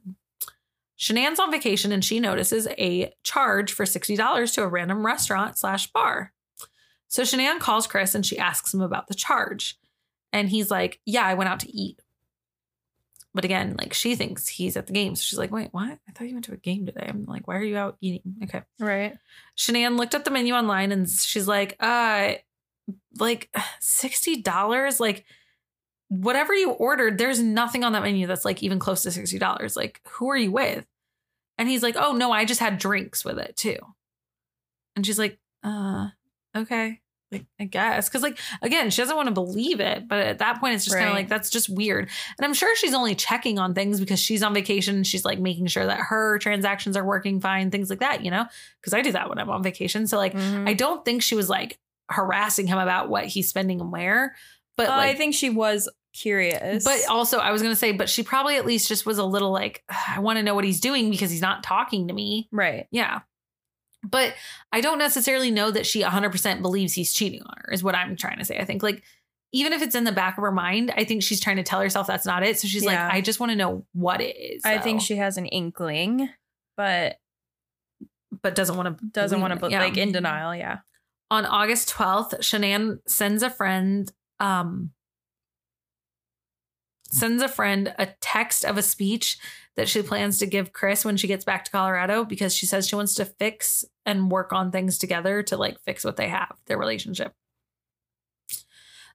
Shanann's 0.99 1.39
on 1.39 1.51
vacation 1.51 1.91
and 1.91 2.03
she 2.03 2.19
notices 2.19 2.67
a 2.77 3.13
charge 3.23 3.71
for 3.71 3.85
$60 3.85 4.53
to 4.53 4.63
a 4.63 4.67
random 4.67 5.05
restaurant 5.05 5.57
slash 5.57 5.88
bar. 5.88 6.34
So 7.07 7.23
Shanann 7.23 7.59
calls 7.59 7.88
Chris 7.88 8.13
and 8.13 8.26
she 8.26 8.38
asks 8.38 8.73
him 8.73 8.81
about 8.81 9.07
the 9.07 9.15
charge. 9.15 9.77
And 10.34 10.49
he's 10.49 10.69
like, 10.69 10.99
Yeah, 11.05 11.26
I 11.26 11.34
went 11.34 11.49
out 11.49 11.61
to 11.61 11.71
eat. 11.71 12.01
But 13.34 13.45
again, 13.45 13.76
like 13.80 13.93
she 13.93 14.15
thinks 14.15 14.47
he's 14.47 14.76
at 14.76 14.88
the 14.88 14.93
game. 14.93 15.15
So 15.15 15.21
she's 15.21 15.39
like, 15.39 15.51
Wait, 15.51 15.69
what? 15.71 15.99
I 16.07 16.11
thought 16.11 16.27
you 16.27 16.35
went 16.35 16.45
to 16.45 16.53
a 16.53 16.57
game 16.57 16.85
today. 16.85 17.05
I'm 17.07 17.26
like, 17.26 17.47
Why 17.47 17.55
are 17.55 17.63
you 17.63 17.77
out 17.77 17.97
eating? 18.01 18.35
Okay. 18.43 18.61
Right. 18.80 19.17
Shanann 19.57 19.97
looked 19.97 20.15
at 20.15 20.26
the 20.26 20.31
menu 20.31 20.53
online 20.53 20.91
and 20.91 21.09
she's 21.09 21.47
like, 21.47 21.77
uh, 21.80 22.34
like 23.17 23.49
$60? 23.81 24.99
Like, 24.99 25.26
whatever 26.10 26.53
you 26.53 26.72
ordered, 26.72 27.18
there's 27.18 27.40
nothing 27.40 27.84
on 27.84 27.94
that 27.94 28.02
menu 28.03 28.27
that's 28.27 28.45
like 28.45 28.61
even 28.64 28.80
close 28.80 29.03
to 29.03 29.10
$60. 29.10 29.76
Like, 29.76 30.02
who 30.10 30.30
are 30.30 30.38
you 30.38 30.52
with? 30.52 30.86
And 31.57 31.69
he's 31.69 31.84
like, 31.84 31.95
oh 31.98 32.14
no, 32.14 32.31
I 32.31 32.45
just 32.45 32.60
had 32.60 32.77
drinks 32.77 33.23
with 33.23 33.38
it 33.40 33.56
too. 33.56 33.77
And 34.95 35.06
she's 35.06 35.19
like, 35.19 35.40
uh, 35.64 36.07
okay. 36.56 36.99
Like, 37.31 37.45
I 37.60 37.65
guess. 37.65 38.10
Cause 38.10 38.23
like 38.23 38.40
again, 38.64 38.90
she 38.90 39.03
doesn't 39.03 39.15
want 39.15 39.27
to 39.27 39.34
believe 39.34 39.80
it. 39.80 40.07
But 40.07 40.19
at 40.26 40.40
that 40.40 40.60
point, 40.60 40.73
it's 40.73 40.84
just 40.86 40.98
kind 40.98 41.10
of 41.10 41.15
like 41.15 41.27
that's 41.27 41.52
just 41.52 41.69
weird. 41.69 42.10
And 42.38 42.45
I'm 42.45 42.56
sure 42.56 42.76
she's 42.76 42.95
only 42.95 43.14
checking 43.14 43.60
on 43.60 43.76
things 43.76 43.99
because 43.99 44.19
she's 44.19 44.41
on 44.41 44.53
vacation. 44.53 45.03
She's 45.03 45.26
like 45.26 45.38
making 45.38 45.68
sure 45.68 45.86
that 45.86 45.99
her 45.99 46.40
transactions 46.40 46.98
are 46.98 47.06
working 47.06 47.40
fine, 47.40 47.69
things 47.69 47.91
like 47.91 47.99
that, 47.99 48.26
you 48.26 48.31
know? 48.31 48.45
Because 48.81 48.95
I 48.95 49.03
do 49.03 49.11
that 49.11 49.30
when 49.30 49.38
I'm 49.38 49.49
on 49.52 49.61
vacation. 49.61 50.07
So 50.07 50.18
like 50.18 50.34
Mm-hmm. 50.34 50.68
I 50.68 50.73
don't 50.73 51.06
think 51.06 51.22
she 51.22 51.36
was 51.36 51.49
like 51.49 51.77
harassing 52.10 52.65
him 52.65 52.80
about 52.80 53.10
what 53.10 53.26
he's 53.26 53.48
spending 53.48 53.80
and 53.80 53.91
where. 53.91 54.36
But 54.76 54.88
Uh, 54.88 54.98
like 54.98 55.14
I 55.14 55.15
think 55.15 55.36
she 55.36 55.52
was 55.52 55.88
curious. 56.14 56.84
but 56.84 56.99
also, 57.10 57.38
I 57.40 57.52
was 57.52 57.61
going 57.61 57.72
to 57.73 57.80
say, 57.80 57.91
but 57.91 58.10
she 58.10 58.23
probably 58.23 58.57
at 58.57 58.65
least 58.65 58.88
just 58.88 59.06
was 59.06 59.18
a 59.18 59.23
little 59.23 59.52
like, 59.52 59.84
I 59.90 60.19
want 60.19 60.38
to 60.38 60.44
know 60.44 60.56
what 60.56 60.64
he's 60.64 60.80
doing 60.80 61.10
because 61.10 61.31
he's 61.31 61.41
not 61.41 61.64
talking 61.64 62.07
to 62.07 62.14
me. 62.14 62.48
right. 62.52 62.88
Yeah. 62.91 63.19
But 64.02 64.34
I 64.72 64.80
don't 64.80 64.98
necessarily 64.98 65.52
know 65.52 65.72
that 65.72 65.86
she 65.86 66.03
100% 66.03 66.61
believes 66.61 66.94
he's 66.94 67.14
cheating 67.14 67.41
on 67.44 67.53
her, 67.57 67.73
is 67.73 67.84
what 67.84 67.95
I'm 67.95 68.15
trying 68.15 68.38
to 68.40 68.45
say. 68.45 68.57
I 68.57 68.64
think, 68.64 68.81
like, 68.81 69.03
even 69.52 69.73
if 69.73 69.81
it's 69.81 69.94
in 69.95 70.06
the 70.06 70.11
back 70.14 70.38
of 70.38 70.44
her 70.44 70.52
mind, 70.53 70.94
I 70.95 71.03
think 71.03 71.22
she's 71.22 71.41
trying 71.41 71.57
to 71.57 71.64
tell 71.64 71.81
herself 71.81 72.07
that's 72.07 72.26
not 72.26 72.44
it. 72.44 72.57
So 72.60 72.68
she's 72.69 72.84
Yeah. 72.86 73.07
like, 73.07 73.14
I 73.15 73.19
just 73.22 73.40
want 73.41 73.52
to 73.52 73.56
know 73.57 73.86
what 73.94 74.22
it 74.22 74.38
is. 74.38 74.61
I 74.64 74.77
think 74.77 75.02
she 75.02 75.18
has 75.18 75.38
an 75.38 75.48
inkling, 75.48 76.30
but 76.77 77.18
but 78.41 78.56
doesn't 78.56 78.77
want 78.77 78.98
to, 78.99 79.06
doesn't 79.06 79.41
want 79.41 79.53
to, 79.53 79.60
but 79.60 79.72
like 79.72 79.98
in 79.98 80.11
denial. 80.14 80.56
Yeah. 80.56 80.77
on 81.31 81.45
August 81.45 81.90
12th, 81.90 82.40
Shanann 82.40 82.99
sends 83.07 83.44
a 83.44 83.49
friend 83.49 84.10
um 84.40 84.91
sends 87.11 87.41
a 87.41 87.48
friend 87.48 87.94
a 87.98 88.07
text 88.22 88.65
of 88.65 88.77
a 88.77 88.81
speech 88.81 89.38
that 89.76 89.90
she 89.90 90.02
plans 90.02 90.38
to 90.38 90.45
give 90.45 90.73
Chris 90.73 91.06
when 91.06 91.18
she 91.18 91.27
gets 91.27 91.45
back 91.45 91.65
to 91.65 91.72
Colorado 91.72 92.26
because 92.26 92.56
she 92.56 92.65
says 92.65 92.88
she 92.88 92.95
wants 92.95 93.14
to 93.15 93.26
fix 93.26 93.86
and 94.06 94.31
work 94.31 94.52
on 94.53 94.72
things 94.72 94.98
together 94.98 95.41
to 95.44 95.57
like 95.57 95.80
fix 95.81 96.03
what 96.03 96.18
they 96.18 96.27
have, 96.27 96.56
their 96.65 96.77
relationship. 96.77 97.34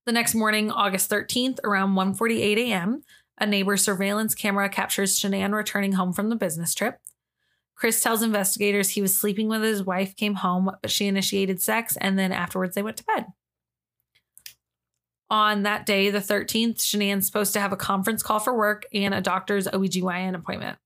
The 0.06 0.12
next 0.12 0.34
morning, 0.34 0.70
August 0.70 1.10
13th, 1.10 1.60
around 1.64 1.94
1:48 1.94 2.58
a.m., 2.58 3.02
a 3.38 3.46
neighbor's 3.46 3.82
surveillance 3.82 4.34
camera 4.34 4.68
captures 4.68 5.18
Shanann 5.18 5.54
returning 5.54 5.92
home 5.92 6.12
from 6.12 6.28
the 6.28 6.36
business 6.36 6.74
trip. 6.74 6.98
Chris 7.74 8.00
tells 8.00 8.22
investigators 8.22 8.90
he 8.90 9.02
was 9.02 9.16
sleeping 9.16 9.48
with 9.48 9.62
his 9.62 9.82
wife, 9.82 10.14
came 10.14 10.36
home, 10.36 10.70
but 10.80 10.90
she 10.90 11.06
initiated 11.06 11.60
sex, 11.60 11.96
and 12.00 12.18
then 12.18 12.32
afterwards 12.32 12.74
they 12.74 12.82
went 12.82 12.96
to 12.98 13.04
bed. 13.04 13.26
On 15.30 15.62
that 15.62 15.86
day, 15.86 16.10
the 16.10 16.18
13th, 16.18 16.76
Shanann's 16.76 17.26
supposed 17.26 17.52
to 17.54 17.60
have 17.60 17.72
a 17.72 17.76
conference 17.76 18.22
call 18.22 18.40
for 18.40 18.56
work 18.56 18.86
and 18.92 19.14
a 19.14 19.20
doctor's 19.20 19.66
OBGYN 19.66 20.34
appointment. 20.34 20.78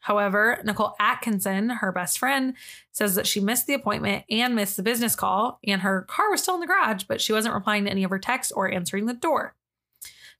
However, 0.00 0.60
Nicole 0.64 0.94
Atkinson, 0.98 1.68
her 1.68 1.92
best 1.92 2.18
friend, 2.18 2.54
says 2.92 3.14
that 3.14 3.26
she 3.26 3.40
missed 3.40 3.66
the 3.66 3.74
appointment 3.74 4.24
and 4.30 4.54
missed 4.54 4.76
the 4.76 4.82
business 4.82 5.14
call, 5.14 5.58
and 5.64 5.82
her 5.82 6.02
car 6.02 6.30
was 6.30 6.42
still 6.42 6.54
in 6.54 6.60
the 6.60 6.66
garage, 6.66 7.04
but 7.04 7.20
she 7.20 7.32
wasn't 7.32 7.54
replying 7.54 7.84
to 7.84 7.90
any 7.90 8.04
of 8.04 8.10
her 8.10 8.18
texts 8.18 8.52
or 8.52 8.70
answering 8.70 9.06
the 9.06 9.14
door. 9.14 9.54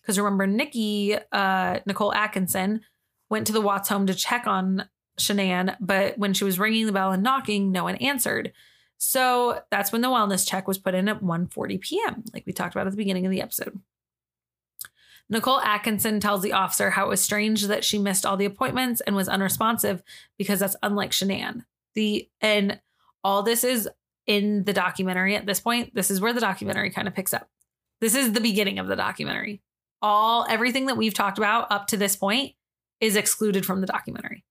Because 0.00 0.18
remember, 0.18 0.46
Nikki, 0.46 1.16
uh, 1.32 1.80
Nicole 1.86 2.14
Atkinson, 2.14 2.80
went 3.28 3.46
to 3.46 3.52
the 3.52 3.60
Watts 3.60 3.88
home 3.88 4.06
to 4.06 4.14
check 4.14 4.46
on 4.46 4.88
Shanann, 5.18 5.76
but 5.80 6.16
when 6.16 6.32
she 6.32 6.44
was 6.44 6.58
ringing 6.58 6.86
the 6.86 6.92
bell 6.92 7.12
and 7.12 7.22
knocking, 7.22 7.70
no 7.70 7.84
one 7.84 7.96
answered. 7.96 8.52
So 8.98 9.62
that's 9.70 9.92
when 9.92 10.00
the 10.00 10.08
wellness 10.08 10.46
check 10.46 10.66
was 10.66 10.76
put 10.76 10.94
in 10.94 11.08
at 11.08 11.22
1:40 11.22 11.80
p.m., 11.80 12.24
like 12.34 12.44
we 12.46 12.52
talked 12.52 12.74
about 12.74 12.86
at 12.86 12.90
the 12.90 12.96
beginning 12.96 13.24
of 13.24 13.30
the 13.30 13.40
episode. 13.40 13.80
Nicole 15.30 15.60
Atkinson 15.60 16.20
tells 16.20 16.42
the 16.42 16.52
officer 16.52 16.90
how 16.90 17.06
it 17.06 17.10
was 17.10 17.20
strange 17.20 17.66
that 17.66 17.84
she 17.84 17.98
missed 17.98 18.24
all 18.24 18.36
the 18.36 18.46
appointments 18.46 19.00
and 19.02 19.14
was 19.14 19.28
unresponsive 19.28 20.02
because 20.36 20.58
that's 20.58 20.76
unlike 20.82 21.10
Shanann. 21.10 21.64
The 21.94 22.28
and 22.40 22.80
all 23.22 23.42
this 23.42 23.62
is 23.62 23.88
in 24.26 24.64
the 24.64 24.72
documentary 24.72 25.36
at 25.36 25.46
this 25.46 25.60
point. 25.60 25.94
This 25.94 26.10
is 26.10 26.20
where 26.20 26.32
the 26.32 26.40
documentary 26.40 26.90
kind 26.90 27.08
of 27.08 27.14
picks 27.14 27.34
up. 27.34 27.48
This 28.00 28.14
is 28.14 28.32
the 28.32 28.40
beginning 28.40 28.78
of 28.78 28.86
the 28.86 28.96
documentary. 28.96 29.62
All 30.00 30.46
everything 30.48 30.86
that 30.86 30.96
we've 30.96 31.14
talked 31.14 31.38
about 31.38 31.70
up 31.70 31.88
to 31.88 31.96
this 31.96 32.16
point 32.16 32.54
is 33.00 33.16
excluded 33.16 33.66
from 33.66 33.80
the 33.80 33.86
documentary. 33.86 34.44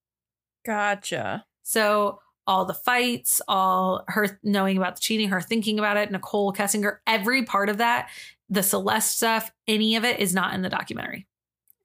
Gotcha. 0.66 1.46
So 1.64 2.20
all 2.48 2.66
the 2.66 2.74
fights, 2.74 3.42
all 3.48 4.04
her 4.08 4.40
knowing 4.42 4.78
about 4.78 4.96
the 4.96 5.02
cheating, 5.02 5.30
her 5.30 5.42
thinking 5.42 5.78
about 5.78 5.98
it, 5.98 6.12
Nicole 6.12 6.54
Kessinger, 6.54 6.98
every 7.06 7.44
part 7.44 7.70
of 7.70 7.78
that, 7.78 8.10
the 8.50 8.64
Celeste 8.64 9.18
stuff, 9.18 9.52
any 9.68 9.96
of 9.96 10.06
it 10.06 10.20
is 10.20 10.34
not 10.34 10.54
in 10.54 10.62
the 10.62 10.70
documentary. 10.70 11.28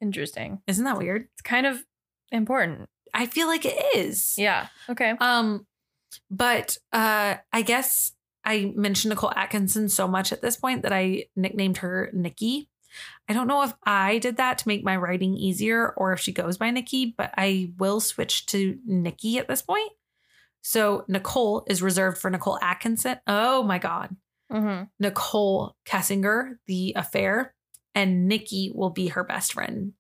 Interesting. 0.01 0.61
Isn't 0.67 0.85
that 0.85 0.99
weird? 0.99 1.29
It's 1.33 1.43
kind 1.43 1.67
of 1.67 1.85
important. 2.31 2.89
I 3.13 3.27
feel 3.27 3.49
like 3.49 3.65
it 3.65 3.97
is. 3.97 4.37
Yeah. 4.39 4.69
Okay. 4.89 5.15
Um, 5.21 5.67
but 6.31 6.79
uh 6.93 7.37
I 7.53 7.63
guess 7.63 8.13
I 8.45 8.73
mentioned 8.75 9.11
Nicole 9.11 9.33
Atkinson 9.35 9.89
so 9.89 10.09
much 10.09 10.33
at 10.33 10.43
this 10.43 10.57
point 10.57 10.83
that 10.83 10.93
I 10.93 11.27
nicknamed 11.37 11.79
her 11.79 12.11
Nikki. 12.13 12.69
I 13.29 13.33
don't 13.33 13.47
know 13.47 13.63
if 13.63 13.73
I 13.85 14.19
did 14.19 14.37
that 14.37 14.59
to 14.59 14.69
make 14.69 14.85
my 14.85 14.97
writing 14.97 15.37
easier 15.37 15.91
or 15.97 16.13
if 16.13 16.21
she 16.21 16.33
goes 16.33 16.59
by 16.59 16.71
Nikki, 16.71 17.15
but 17.17 17.33
I 17.37 17.73
will 17.79 18.01
switch 18.01 18.47
to 18.47 18.79
Nikki 18.85 19.39
at 19.39 19.49
this 19.49 19.63
point. 19.63 19.91
So 20.63 21.05
Nicole 21.09 21.65
is 21.69 21.83
reserved 21.83 22.19
for 22.19 22.31
Nicole 22.31 22.59
Atkinson. 22.63 23.19
Oh 23.27 23.63
my 23.63 23.79
God. 23.79 24.17
Mm-hmm. 24.51 24.85
Nicole 25.01 25.77
Kessinger, 25.87 26.57
the 26.67 26.95
affair, 26.97 27.55
and 27.95 28.29
Nikki 28.29 28.71
will 28.75 28.91
be 28.91 29.09
her 29.09 29.25
best 29.25 29.53
friend, 29.53 29.93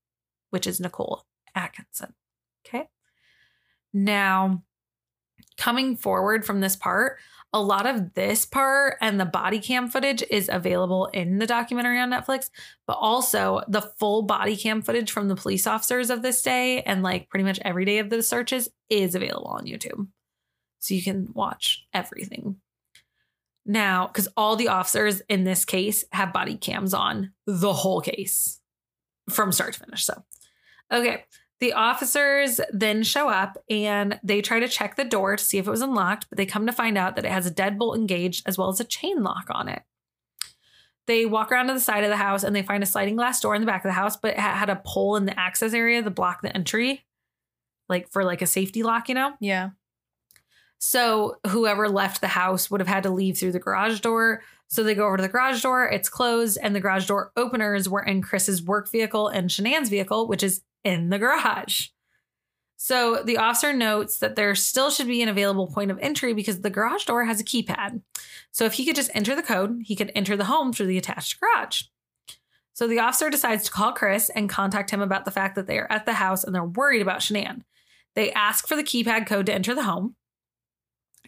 which 0.50 0.66
is 0.66 0.80
Nicole 0.80 1.24
Atkinson. 1.54 2.14
Okay. 2.66 2.88
Now, 3.92 4.62
coming 5.56 5.96
forward 5.96 6.44
from 6.44 6.60
this 6.60 6.76
part, 6.76 7.18
a 7.52 7.60
lot 7.60 7.86
of 7.86 8.14
this 8.14 8.46
part 8.46 8.96
and 9.00 9.20
the 9.20 9.26
body 9.26 9.58
cam 9.58 9.88
footage 9.88 10.22
is 10.30 10.48
available 10.50 11.06
in 11.06 11.38
the 11.38 11.46
documentary 11.46 11.98
on 11.98 12.10
Netflix, 12.10 12.48
but 12.86 12.94
also 12.94 13.62
the 13.68 13.82
full 13.82 14.22
body 14.22 14.56
cam 14.56 14.80
footage 14.80 15.10
from 15.10 15.28
the 15.28 15.36
police 15.36 15.66
officers 15.66 16.08
of 16.08 16.22
this 16.22 16.40
day 16.40 16.82
and 16.82 17.02
like 17.02 17.28
pretty 17.28 17.44
much 17.44 17.58
every 17.62 17.84
day 17.84 17.98
of 17.98 18.08
the 18.08 18.22
searches 18.22 18.70
is 18.88 19.14
available 19.14 19.48
on 19.48 19.66
YouTube. 19.66 20.06
So 20.82 20.94
you 20.94 21.02
can 21.02 21.28
watch 21.32 21.86
everything. 21.94 22.56
Now, 23.64 24.08
because 24.08 24.28
all 24.36 24.56
the 24.56 24.66
officers 24.66 25.22
in 25.28 25.44
this 25.44 25.64
case 25.64 26.04
have 26.10 26.32
body 26.32 26.56
cams 26.56 26.92
on 26.92 27.32
the 27.46 27.72
whole 27.72 28.00
case 28.00 28.60
from 29.30 29.52
start 29.52 29.74
to 29.74 29.80
finish. 29.80 30.04
So, 30.04 30.24
okay. 30.92 31.24
The 31.60 31.74
officers 31.74 32.60
then 32.72 33.04
show 33.04 33.28
up 33.28 33.56
and 33.70 34.18
they 34.24 34.42
try 34.42 34.58
to 34.58 34.66
check 34.66 34.96
the 34.96 35.04
door 35.04 35.36
to 35.36 35.44
see 35.44 35.58
if 35.58 35.68
it 35.68 35.70
was 35.70 35.80
unlocked, 35.80 36.26
but 36.28 36.36
they 36.36 36.46
come 36.46 36.66
to 36.66 36.72
find 36.72 36.98
out 36.98 37.14
that 37.14 37.24
it 37.24 37.30
has 37.30 37.46
a 37.46 37.54
deadbolt 37.54 37.96
engaged 37.96 38.42
as 38.48 38.58
well 38.58 38.68
as 38.68 38.80
a 38.80 38.84
chain 38.84 39.22
lock 39.22 39.46
on 39.50 39.68
it. 39.68 39.82
They 41.06 41.24
walk 41.24 41.52
around 41.52 41.68
to 41.68 41.74
the 41.74 41.80
side 41.80 42.02
of 42.02 42.10
the 42.10 42.16
house 42.16 42.42
and 42.42 42.56
they 42.56 42.64
find 42.64 42.82
a 42.82 42.86
sliding 42.86 43.14
glass 43.14 43.40
door 43.40 43.54
in 43.54 43.60
the 43.62 43.66
back 43.66 43.84
of 43.84 43.88
the 43.88 43.92
house, 43.92 44.16
but 44.16 44.32
it 44.32 44.40
had 44.40 44.70
a 44.70 44.82
pole 44.84 45.14
in 45.14 45.26
the 45.26 45.38
access 45.38 45.72
area 45.72 46.02
to 46.02 46.10
block 46.10 46.42
the 46.42 46.52
entry, 46.52 47.04
like 47.88 48.10
for 48.10 48.24
like 48.24 48.42
a 48.42 48.46
safety 48.46 48.82
lock, 48.82 49.08
you 49.08 49.14
know? 49.14 49.34
Yeah. 49.40 49.70
So 50.84 51.36
whoever 51.46 51.88
left 51.88 52.20
the 52.20 52.26
house 52.26 52.68
would 52.68 52.80
have 52.80 52.88
had 52.88 53.04
to 53.04 53.10
leave 53.10 53.38
through 53.38 53.52
the 53.52 53.60
garage 53.60 54.00
door. 54.00 54.42
So 54.66 54.82
they 54.82 54.96
go 54.96 55.06
over 55.06 55.16
to 55.16 55.22
the 55.22 55.28
garage 55.28 55.62
door, 55.62 55.88
it's 55.88 56.08
closed, 56.08 56.58
and 56.60 56.74
the 56.74 56.80
garage 56.80 57.06
door 57.06 57.30
openers 57.36 57.88
were 57.88 58.02
in 58.02 58.20
Chris's 58.20 58.64
work 58.64 58.90
vehicle 58.90 59.28
and 59.28 59.48
Shanann's 59.48 59.90
vehicle, 59.90 60.26
which 60.26 60.42
is 60.42 60.62
in 60.82 61.10
the 61.10 61.20
garage. 61.20 61.90
So 62.78 63.22
the 63.22 63.36
officer 63.36 63.72
notes 63.72 64.18
that 64.18 64.34
there 64.34 64.56
still 64.56 64.90
should 64.90 65.06
be 65.06 65.22
an 65.22 65.28
available 65.28 65.68
point 65.68 65.92
of 65.92 66.00
entry 66.00 66.34
because 66.34 66.62
the 66.62 66.70
garage 66.70 67.04
door 67.04 67.26
has 67.26 67.40
a 67.40 67.44
keypad. 67.44 68.02
So 68.50 68.64
if 68.64 68.72
he 68.72 68.84
could 68.84 68.96
just 68.96 69.12
enter 69.14 69.36
the 69.36 69.42
code, 69.44 69.82
he 69.84 69.94
could 69.94 70.10
enter 70.16 70.36
the 70.36 70.46
home 70.46 70.72
through 70.72 70.86
the 70.86 70.98
attached 70.98 71.38
garage. 71.38 71.82
So 72.72 72.88
the 72.88 72.98
officer 72.98 73.30
decides 73.30 73.66
to 73.66 73.70
call 73.70 73.92
Chris 73.92 74.30
and 74.30 74.48
contact 74.50 74.90
him 74.90 75.00
about 75.00 75.26
the 75.26 75.30
fact 75.30 75.54
that 75.54 75.68
they 75.68 75.78
are 75.78 75.90
at 75.92 76.06
the 76.06 76.14
house 76.14 76.42
and 76.42 76.52
they're 76.52 76.64
worried 76.64 77.02
about 77.02 77.20
Shanann. 77.20 77.62
They 78.16 78.32
ask 78.32 78.66
for 78.66 78.74
the 78.74 78.82
keypad 78.82 79.28
code 79.28 79.46
to 79.46 79.54
enter 79.54 79.76
the 79.76 79.84
home. 79.84 80.16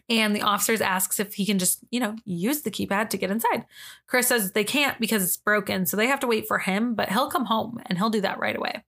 And 0.09 0.37
the 0.37 0.43
officers 0.43 0.83
asks 0.83 1.19
if 1.19 1.35
he 1.35 1.47
can 1.47 1.59
just, 1.59 1.79
you 1.91 1.99
know, 1.99 2.15
use 2.27 2.63
the 2.63 2.71
keypad 2.71 3.09
to 3.11 3.17
get 3.17 3.31
inside. 3.31 3.65
Chris 4.07 4.29
says 4.29 4.53
they 4.53 4.65
can't 4.65 5.01
because 5.01 5.23
it's 5.23 5.37
broken, 5.37 5.87
so 5.87 5.97
they 5.97 6.07
have 6.07 6.21
to 6.21 6.27
wait 6.27 6.47
for 6.47 6.59
him, 6.59 6.95
but 6.95 7.09
he'll 7.09 7.31
come 7.31 7.47
home 7.47 7.81
and 7.87 7.97
he'll 7.97 8.11
do 8.11 8.21
that 8.21 8.39
right 8.39 8.57
away. 8.57 8.85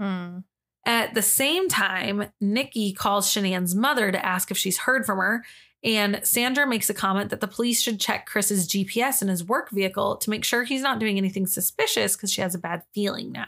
Hmm. 0.00 0.38
At 0.84 1.14
the 1.14 1.22
same 1.22 1.68
time, 1.68 2.30
Nikki 2.40 2.92
calls 2.92 3.28
Shanann's 3.30 3.74
mother 3.74 4.12
to 4.12 4.24
ask 4.24 4.50
if 4.50 4.56
she's 4.56 4.78
heard 4.78 5.04
from 5.04 5.18
her, 5.18 5.44
and 5.82 6.20
Sandra 6.24 6.66
makes 6.66 6.90
a 6.90 6.94
comment 6.94 7.30
that 7.30 7.40
the 7.40 7.48
police 7.48 7.80
should 7.80 8.00
check 8.00 8.26
Chris's 8.26 8.68
GPS 8.68 9.22
in 9.22 9.28
his 9.28 9.44
work 9.44 9.70
vehicle 9.70 10.16
to 10.16 10.30
make 10.30 10.44
sure 10.44 10.64
he's 10.64 10.82
not 10.82 10.98
doing 10.98 11.18
anything 11.18 11.46
suspicious 11.46 12.16
because 12.16 12.32
she 12.32 12.40
has 12.40 12.54
a 12.54 12.58
bad 12.58 12.82
feeling 12.94 13.32
now. 13.32 13.46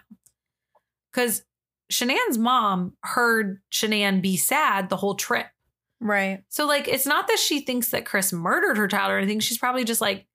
Because 1.13 1.43
Shanann's 1.91 2.39
mom 2.39 2.95
heard 3.03 3.61
Shanann 3.73 4.21
be 4.21 4.37
sad 4.37 4.89
the 4.89 4.97
whole 4.97 5.15
trip. 5.15 5.47
Right. 6.01 6.45
So, 6.49 6.66
like, 6.66 6.89
it's 6.89 7.07
not 7.07 7.27
that 7.29 7.39
she 7.39 7.61
thinks 7.61 7.89
that 7.91 8.05
Chris 8.07 8.33
murdered 8.33 8.77
her 8.77 8.89
child 8.89 9.11
or 9.11 9.19
anything. 9.19 9.41
She's 9.41 9.59
probably 9.59 9.85
just 9.85 10.01
like, 10.01 10.27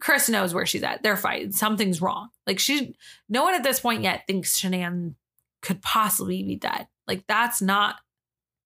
Chris 0.00 0.28
knows 0.28 0.54
where 0.54 0.66
she's 0.66 0.82
at. 0.82 1.02
They're 1.02 1.16
fighting. 1.16 1.52
Something's 1.52 2.00
wrong. 2.00 2.28
Like, 2.46 2.58
she, 2.58 2.96
no 3.28 3.42
one 3.42 3.54
at 3.54 3.62
this 3.62 3.80
point 3.80 4.02
yet 4.02 4.22
thinks 4.26 4.60
Shanann 4.60 5.14
could 5.60 5.82
possibly 5.82 6.42
be 6.42 6.56
dead. 6.56 6.86
Like, 7.06 7.24
that's 7.26 7.60
not 7.60 7.96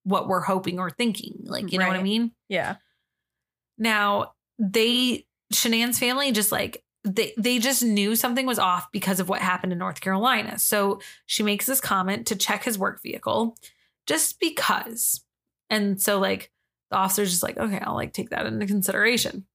what 0.05 0.29
we're 0.29 0.41
hoping 0.41 0.79
or 0.79 0.91
thinking. 0.91 1.41
Like, 1.45 1.73
you 1.73 1.79
know 1.79 1.89
what 1.89 1.97
I 1.97 2.03
mean? 2.03 2.33
Yeah. 2.49 2.77
Now, 3.79 4.33
they 4.59 5.27
Shanann's 5.53 5.99
family 5.99 6.33
just 6.33 6.51
like 6.51 6.83
they 7.05 7.33
they 7.37 7.59
just 7.59 7.83
knew 7.83 8.17
something 8.17 8.47
was 8.47 8.59
off 8.59 8.91
because 8.93 9.21
of 9.21 9.29
what 9.29 9.41
happened 9.41 9.73
in 9.73 9.79
North 9.79 10.01
Carolina. 10.01 10.59
So 10.59 11.01
she 11.27 11.43
makes 11.43 11.67
this 11.67 11.81
comment 11.81 12.27
to 12.29 12.37
check 12.37 12.65
his 12.65 12.79
work 12.79 13.03
vehicle 13.03 13.57
just 14.07 14.41
because. 14.41 15.23
And 15.71 16.01
so 16.01 16.19
like 16.19 16.51
the 16.91 16.97
officer's 16.97 17.31
just 17.31 17.43
like, 17.43 17.59
okay, 17.59 17.81
I'll 17.81 17.95
like 17.95 18.13
take 18.13 18.31
that 18.31 18.47
into 18.47 18.67
consideration. 18.67 19.47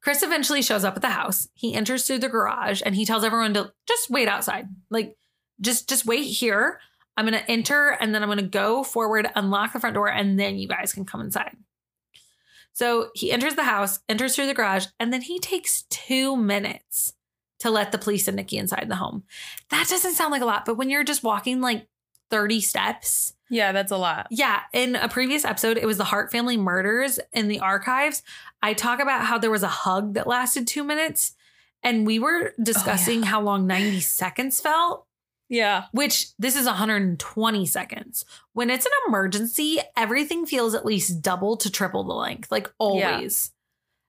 Chris 0.00 0.22
eventually 0.22 0.62
shows 0.62 0.84
up 0.84 0.96
at 0.96 1.02
the 1.02 1.10
house. 1.10 1.48
He 1.54 1.74
enters 1.74 2.06
through 2.06 2.18
the 2.18 2.28
garage 2.28 2.82
and 2.84 2.94
he 2.94 3.04
tells 3.04 3.24
everyone 3.24 3.54
to 3.54 3.72
just 3.86 4.10
wait 4.10 4.28
outside. 4.28 4.68
Like 4.90 5.16
just 5.60 5.88
just 5.88 6.06
wait 6.06 6.24
here. 6.24 6.80
I'm 7.16 7.26
to 7.26 7.50
enter 7.50 7.90
and 8.00 8.14
then 8.14 8.22
I'm 8.22 8.36
to 8.36 8.42
go 8.42 8.82
forward, 8.82 9.30
unlock 9.36 9.72
the 9.72 9.80
front 9.80 9.94
door 9.94 10.10
and 10.10 10.38
then 10.38 10.56
you 10.56 10.66
guys 10.66 10.92
can 10.92 11.04
come 11.04 11.20
inside. 11.20 11.56
So 12.72 13.10
he 13.14 13.30
enters 13.30 13.54
the 13.54 13.62
house, 13.62 14.00
enters 14.08 14.34
through 14.34 14.48
the 14.48 14.54
garage, 14.54 14.86
and 14.98 15.12
then 15.12 15.22
he 15.22 15.38
takes 15.38 15.82
two 15.90 16.36
minutes 16.36 17.12
to 17.60 17.70
let 17.70 17.92
the 17.92 17.98
police 17.98 18.26
and 18.26 18.36
Nikki 18.36 18.58
inside 18.58 18.88
the 18.88 18.96
home. 18.96 19.22
That 19.70 19.86
doesn't 19.88 20.14
sound 20.14 20.32
like 20.32 20.42
a 20.42 20.46
lot, 20.46 20.64
but 20.64 20.76
when 20.76 20.90
you're 20.90 21.04
just 21.04 21.22
walking 21.22 21.60
like 21.60 21.86
30 22.30 22.60
steps. 22.60 23.34
Yeah, 23.50 23.72
that's 23.72 23.92
a 23.92 23.96
lot. 23.96 24.26
Yeah. 24.30 24.60
In 24.72 24.96
a 24.96 25.08
previous 25.08 25.44
episode, 25.44 25.76
it 25.76 25.86
was 25.86 25.98
the 25.98 26.04
Hart 26.04 26.32
family 26.32 26.56
murders 26.56 27.20
in 27.32 27.48
the 27.48 27.60
archives. 27.60 28.22
I 28.62 28.74
talk 28.74 29.00
about 29.00 29.24
how 29.24 29.38
there 29.38 29.50
was 29.50 29.62
a 29.62 29.68
hug 29.68 30.14
that 30.14 30.26
lasted 30.26 30.66
two 30.66 30.84
minutes, 30.84 31.34
and 31.82 32.06
we 32.06 32.18
were 32.18 32.52
oh, 32.58 32.62
discussing 32.62 33.22
how 33.22 33.40
long 33.40 33.66
90 33.66 34.00
seconds 34.00 34.60
felt. 34.60 35.06
Yeah. 35.48 35.84
Which 35.92 36.34
this 36.38 36.56
is 36.56 36.66
120 36.66 37.66
seconds. 37.66 38.24
When 38.54 38.70
it's 38.70 38.86
an 38.86 38.92
emergency, 39.06 39.78
everything 39.96 40.46
feels 40.46 40.74
at 40.74 40.86
least 40.86 41.20
double 41.20 41.56
to 41.58 41.70
triple 41.70 42.04
the 42.04 42.14
length, 42.14 42.50
like 42.50 42.72
always. 42.78 43.52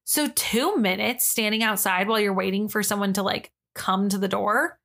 So, 0.05 0.27
two 0.29 0.77
minutes 0.77 1.25
standing 1.25 1.63
outside 1.63 2.07
while 2.07 2.19
you're 2.19 2.33
waiting 2.33 2.69
for 2.69 2.83
someone 2.83 3.13
to 3.13 3.23
like 3.23 3.51
come 3.73 4.07
to 4.09 4.17
the 4.17 4.27
door. 4.27 4.79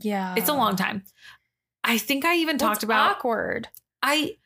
Yeah. 0.00 0.34
It's 0.36 0.48
a 0.48 0.54
long 0.54 0.76
time. 0.76 1.04
I 1.82 1.98
think 1.98 2.24
I 2.24 2.36
even 2.36 2.56
Well, 2.56 2.70
talked 2.70 2.82
about 2.82 3.16
awkward. 3.16 3.68
I 4.02 4.36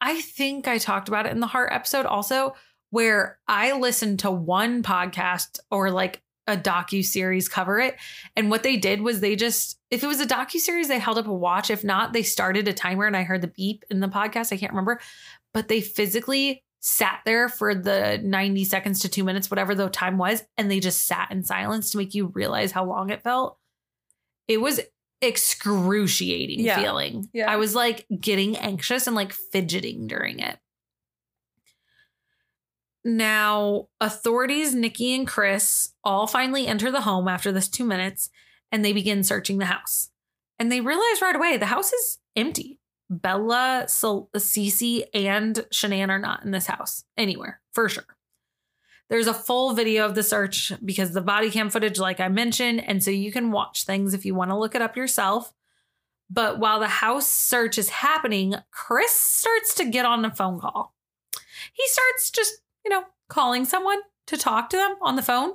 I 0.00 0.20
think 0.20 0.68
I 0.68 0.78
talked 0.78 1.08
about 1.08 1.26
it 1.26 1.32
in 1.32 1.40
the 1.40 1.46
Hart 1.46 1.72
episode 1.72 2.06
also 2.06 2.54
where 2.90 3.38
I 3.46 3.72
listened 3.72 4.20
to 4.20 4.30
one 4.30 4.82
podcast 4.82 5.58
or 5.70 5.90
like 5.90 6.22
a 6.46 6.56
docu 6.56 7.04
series 7.04 7.46
cover 7.46 7.78
it 7.78 7.94
and 8.34 8.48
what 8.50 8.62
they 8.62 8.78
did 8.78 9.02
was 9.02 9.20
they 9.20 9.36
just 9.36 9.78
if 9.90 10.02
it 10.02 10.06
was 10.06 10.18
a 10.20 10.26
docu 10.26 10.58
series 10.58 10.88
they 10.88 10.98
held 10.98 11.18
up 11.18 11.26
a 11.26 11.32
watch 11.32 11.68
if 11.68 11.84
not 11.84 12.14
they 12.14 12.22
started 12.22 12.66
a 12.66 12.72
timer 12.72 13.06
and 13.06 13.14
I 13.14 13.22
heard 13.22 13.42
the 13.42 13.48
beep 13.48 13.84
in 13.90 14.00
the 14.00 14.08
podcast 14.08 14.50
I 14.50 14.56
can't 14.56 14.72
remember 14.72 14.98
but 15.52 15.68
they 15.68 15.82
physically 15.82 16.64
sat 16.80 17.20
there 17.26 17.50
for 17.50 17.74
the 17.74 18.18
90 18.24 18.64
seconds 18.64 19.00
to 19.00 19.10
2 19.10 19.24
minutes 19.24 19.50
whatever 19.50 19.74
the 19.74 19.90
time 19.90 20.16
was 20.16 20.42
and 20.56 20.70
they 20.70 20.80
just 20.80 21.04
sat 21.04 21.30
in 21.30 21.44
silence 21.44 21.90
to 21.90 21.98
make 21.98 22.14
you 22.14 22.28
realize 22.28 22.72
how 22.72 22.86
long 22.86 23.10
it 23.10 23.22
felt 23.22 23.57
it 24.48 24.60
was 24.60 24.80
excruciating 25.20 26.60
Yeah. 26.60 26.80
feeling. 26.80 27.28
Yeah. 27.32 27.50
I 27.50 27.56
was 27.56 27.74
like 27.74 28.06
getting 28.20 28.56
anxious 28.56 29.06
and 29.06 29.14
like 29.14 29.32
fidgeting 29.32 30.06
during 30.06 30.38
it. 30.40 30.58
Now, 33.04 33.88
authorities, 34.00 34.74
Nikki 34.74 35.14
and 35.14 35.26
Chris, 35.26 35.92
all 36.04 36.26
finally 36.26 36.66
enter 36.66 36.90
the 36.90 37.02
home 37.02 37.28
after 37.28 37.52
this 37.52 37.68
two 37.68 37.84
minutes 37.84 38.28
and 38.70 38.84
they 38.84 38.92
begin 38.92 39.22
searching 39.24 39.58
the 39.58 39.64
house. 39.66 40.10
And 40.58 40.70
they 40.70 40.80
realize 40.80 41.22
right 41.22 41.36
away 41.36 41.56
the 41.56 41.66
house 41.66 41.92
is 41.92 42.18
empty. 42.36 42.80
Bella, 43.08 43.84
Cece, 43.86 45.04
and 45.14 45.54
Shanann 45.72 46.10
are 46.10 46.18
not 46.18 46.44
in 46.44 46.50
this 46.50 46.66
house 46.66 47.04
anywhere, 47.16 47.60
for 47.72 47.88
sure. 47.88 48.04
There's 49.08 49.26
a 49.26 49.34
full 49.34 49.72
video 49.72 50.04
of 50.04 50.14
the 50.14 50.22
search 50.22 50.72
because 50.84 51.12
the 51.12 51.22
body 51.22 51.50
cam 51.50 51.70
footage, 51.70 51.98
like 51.98 52.20
I 52.20 52.28
mentioned, 52.28 52.84
and 52.86 53.02
so 53.02 53.10
you 53.10 53.32
can 53.32 53.50
watch 53.50 53.84
things 53.84 54.12
if 54.12 54.26
you 54.26 54.34
want 54.34 54.50
to 54.50 54.58
look 54.58 54.74
it 54.74 54.82
up 54.82 54.96
yourself. 54.96 55.52
But 56.30 56.58
while 56.58 56.78
the 56.78 56.88
house 56.88 57.26
search 57.26 57.78
is 57.78 57.88
happening, 57.88 58.54
Chris 58.70 59.12
starts 59.12 59.74
to 59.76 59.86
get 59.86 60.04
on 60.04 60.24
a 60.26 60.34
phone 60.34 60.60
call. 60.60 60.94
He 61.72 61.86
starts 61.86 62.30
just, 62.30 62.54
you 62.84 62.90
know, 62.90 63.04
calling 63.28 63.64
someone 63.64 63.98
to 64.26 64.36
talk 64.36 64.68
to 64.70 64.76
them 64.76 64.96
on 65.00 65.16
the 65.16 65.22
phone 65.22 65.52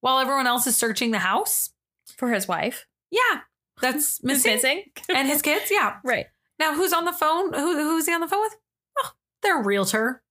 while 0.00 0.18
everyone 0.18 0.48
else 0.48 0.66
is 0.66 0.76
searching 0.76 1.12
the 1.12 1.18
house. 1.20 1.70
For 2.16 2.32
his 2.32 2.48
wife. 2.48 2.86
Yeah, 3.12 3.40
that's 3.80 4.22
missing. 4.24 4.54
missing. 4.54 4.82
and 5.08 5.28
his 5.28 5.42
kids. 5.42 5.70
Yeah. 5.70 5.96
Right. 6.04 6.26
Now, 6.58 6.74
who's 6.74 6.92
on 6.92 7.04
the 7.04 7.12
phone? 7.12 7.52
Who, 7.52 7.74
who's 7.76 8.06
he 8.06 8.12
on 8.12 8.20
the 8.20 8.26
phone 8.26 8.40
with? 8.40 8.56
Oh, 8.98 9.10
their 9.42 9.62
realtor. 9.62 10.22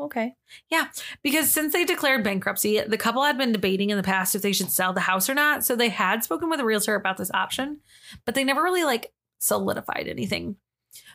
Okay. 0.00 0.34
Yeah, 0.70 0.86
because 1.22 1.50
since 1.50 1.72
they 1.72 1.84
declared 1.84 2.24
bankruptcy, 2.24 2.80
the 2.80 2.96
couple 2.96 3.22
had 3.22 3.36
been 3.36 3.52
debating 3.52 3.90
in 3.90 3.96
the 3.96 4.02
past 4.02 4.34
if 4.34 4.42
they 4.42 4.52
should 4.52 4.70
sell 4.70 4.92
the 4.92 5.00
house 5.00 5.28
or 5.28 5.34
not. 5.34 5.64
So 5.64 5.76
they 5.76 5.90
had 5.90 6.24
spoken 6.24 6.48
with 6.48 6.60
a 6.60 6.64
realtor 6.64 6.94
about 6.94 7.18
this 7.18 7.30
option, 7.34 7.80
but 8.24 8.34
they 8.34 8.44
never 8.44 8.62
really 8.62 8.84
like 8.84 9.12
solidified 9.38 10.08
anything. 10.08 10.56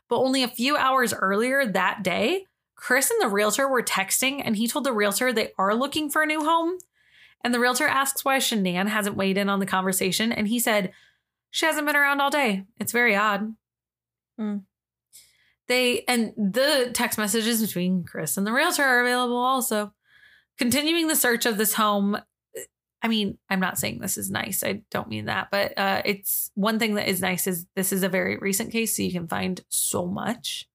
But 0.07 0.19
only 0.19 0.43
a 0.43 0.47
few 0.47 0.77
hours 0.77 1.13
earlier 1.13 1.65
that 1.65 2.03
day, 2.03 2.45
Chris 2.75 3.09
and 3.09 3.21
the 3.21 3.33
realtor 3.33 3.67
were 3.67 3.81
texting, 3.81 4.41
and 4.43 4.55
he 4.55 4.67
told 4.67 4.85
the 4.85 4.93
realtor 4.93 5.33
they 5.33 5.51
are 5.57 5.73
looking 5.73 6.09
for 6.09 6.21
a 6.21 6.27
new 6.27 6.43
home. 6.43 6.77
And 7.43 7.53
the 7.53 7.59
realtor 7.59 7.87
asks 7.87 8.25
why 8.25 8.37
Shanann 8.37 8.87
hasn't 8.87 9.15
weighed 9.15 9.37
in 9.37 9.49
on 9.49 9.59
the 9.59 9.65
conversation, 9.65 10.31
and 10.31 10.47
he 10.47 10.59
said, 10.59 10.91
She 11.49 11.65
hasn't 11.65 11.87
been 11.87 11.95
around 11.95 12.21
all 12.21 12.29
day. 12.29 12.65
It's 12.79 12.91
very 12.91 13.15
odd. 13.15 13.55
Hmm. 14.37 14.57
They 15.67 16.03
and 16.07 16.33
the 16.37 16.91
text 16.93 17.17
messages 17.17 17.61
between 17.61 18.03
Chris 18.03 18.37
and 18.37 18.45
the 18.45 18.53
realtor 18.53 18.83
are 18.83 19.01
available 19.01 19.37
also. 19.37 19.93
Continuing 20.57 21.07
the 21.07 21.15
search 21.15 21.45
of 21.45 21.57
this 21.57 21.73
home. 21.73 22.17
I 23.01 23.07
mean, 23.07 23.37
I'm 23.49 23.59
not 23.59 23.77
saying 23.77 23.99
this 23.99 24.17
is 24.17 24.31
nice. 24.31 24.63
I 24.63 24.81
don't 24.89 25.09
mean 25.09 25.25
that, 25.25 25.49
but 25.51 25.77
uh, 25.77 26.01
it's 26.05 26.49
one 26.55 26.79
thing 26.79 26.95
that 26.95 27.07
is 27.07 27.21
nice 27.21 27.45
is 27.45 27.65
this 27.75 27.91
is 27.93 28.01
a 28.03 28.09
very 28.09 28.37
recent 28.37 28.71
case, 28.71 28.95
so 28.95 29.03
you 29.03 29.11
can 29.11 29.27
find 29.27 29.61
so 29.69 30.07
much, 30.07 30.67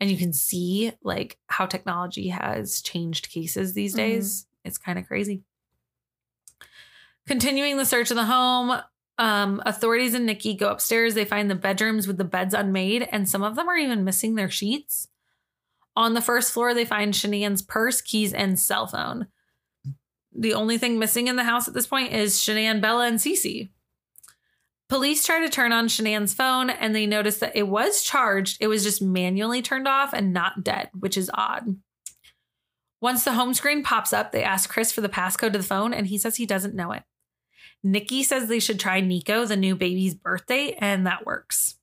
and 0.00 0.10
you 0.10 0.16
can 0.18 0.32
see 0.32 0.92
like 1.02 1.38
how 1.46 1.64
technology 1.64 2.28
has 2.28 2.82
changed 2.82 3.30
cases 3.30 3.72
these 3.72 3.94
Mhm. 3.94 3.98
days. 3.98 4.46
It's 4.64 4.78
kind 4.78 4.98
of 4.98 5.06
crazy. 5.06 5.42
Continuing 7.26 7.76
the 7.76 7.86
search 7.86 8.10
of 8.10 8.16
the 8.16 8.24
home, 8.24 8.80
um, 9.18 9.62
authorities 9.66 10.14
and 10.14 10.26
Nikki 10.26 10.54
go 10.54 10.70
upstairs. 10.70 11.14
They 11.14 11.24
find 11.24 11.50
the 11.50 11.54
bedrooms 11.54 12.06
with 12.06 12.18
the 12.18 12.24
beds 12.24 12.54
unmade, 12.54 13.08
and 13.10 13.28
some 13.28 13.42
of 13.42 13.56
them 13.56 13.68
are 13.68 13.76
even 13.76 14.04
missing 14.04 14.34
their 14.34 14.50
sheets. 14.50 15.08
On 15.96 16.14
the 16.14 16.20
first 16.20 16.52
floor, 16.52 16.74
they 16.74 16.84
find 16.84 17.12
Shanann's 17.12 17.62
purse, 17.62 18.00
keys, 18.00 18.32
and 18.32 18.58
cell 18.58 18.86
phone. 18.86 19.26
The 20.32 20.54
only 20.54 20.78
thing 20.78 20.98
missing 20.98 21.26
in 21.26 21.34
the 21.34 21.42
house 21.42 21.66
at 21.66 21.74
this 21.74 21.88
point 21.88 22.12
is 22.12 22.38
Shanann, 22.38 22.80
Bella, 22.80 23.08
and 23.08 23.18
Cece. 23.18 23.70
Police 24.88 25.26
try 25.26 25.40
to 25.40 25.50
turn 25.50 25.72
on 25.72 25.88
Shanann's 25.88 26.32
phone 26.32 26.70
and 26.70 26.94
they 26.94 27.04
notice 27.04 27.38
that 27.40 27.56
it 27.56 27.68
was 27.68 28.02
charged. 28.02 28.56
It 28.60 28.68
was 28.68 28.84
just 28.84 29.02
manually 29.02 29.60
turned 29.60 29.86
off 29.86 30.14
and 30.14 30.32
not 30.32 30.64
dead, 30.64 30.88
which 30.98 31.16
is 31.16 31.30
odd. 31.34 31.76
Once 33.00 33.22
the 33.22 33.34
home 33.34 33.52
screen 33.52 33.82
pops 33.82 34.12
up, 34.12 34.32
they 34.32 34.42
ask 34.42 34.70
Chris 34.70 34.90
for 34.90 35.02
the 35.02 35.08
passcode 35.08 35.52
to 35.52 35.58
the 35.58 35.64
phone 35.64 35.92
and 35.92 36.06
he 36.06 36.16
says 36.16 36.36
he 36.36 36.46
doesn't 36.46 36.74
know 36.74 36.92
it. 36.92 37.02
Nikki 37.82 38.22
says 38.22 38.48
they 38.48 38.60
should 38.60 38.80
try 38.80 39.00
Nico, 39.00 39.44
the 39.44 39.56
new 39.56 39.76
baby's 39.76 40.14
birthday, 40.14 40.76
and 40.78 41.06
that 41.06 41.24
works. 41.24 41.76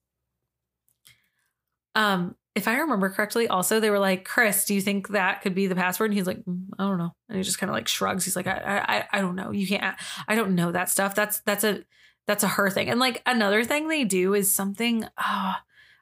Um, 1.94 2.36
if 2.56 2.66
I 2.68 2.78
remember 2.78 3.10
correctly, 3.10 3.48
also 3.48 3.80
they 3.80 3.90
were 3.90 3.98
like, 3.98 4.24
Chris, 4.24 4.64
do 4.64 4.74
you 4.74 4.80
think 4.80 5.08
that 5.08 5.42
could 5.42 5.54
be 5.54 5.66
the 5.66 5.74
password? 5.74 6.10
And 6.10 6.16
he's 6.18 6.26
like, 6.26 6.42
"Mm, 6.44 6.68
I 6.78 6.84
don't 6.84 6.96
know. 6.96 7.12
And 7.28 7.36
he 7.36 7.44
just 7.44 7.58
kind 7.58 7.68
of 7.68 7.74
like 7.74 7.86
shrugs. 7.86 8.24
He's 8.24 8.34
like, 8.34 8.46
I, 8.46 9.04
I, 9.12 9.18
I 9.18 9.20
don't 9.20 9.36
know. 9.36 9.50
You 9.50 9.66
can't. 9.66 9.96
I 10.26 10.34
don't 10.34 10.54
know 10.54 10.72
that 10.72 10.88
stuff. 10.88 11.14
That's 11.14 11.40
that's 11.40 11.64
a 11.64 11.84
that's 12.26 12.44
a 12.44 12.48
her 12.48 12.70
thing. 12.70 12.88
And 12.88 12.98
like 12.98 13.22
another 13.26 13.62
thing 13.62 13.88
they 13.88 14.04
do 14.04 14.32
is 14.32 14.50
something. 14.50 15.04
Oh, 15.18 15.54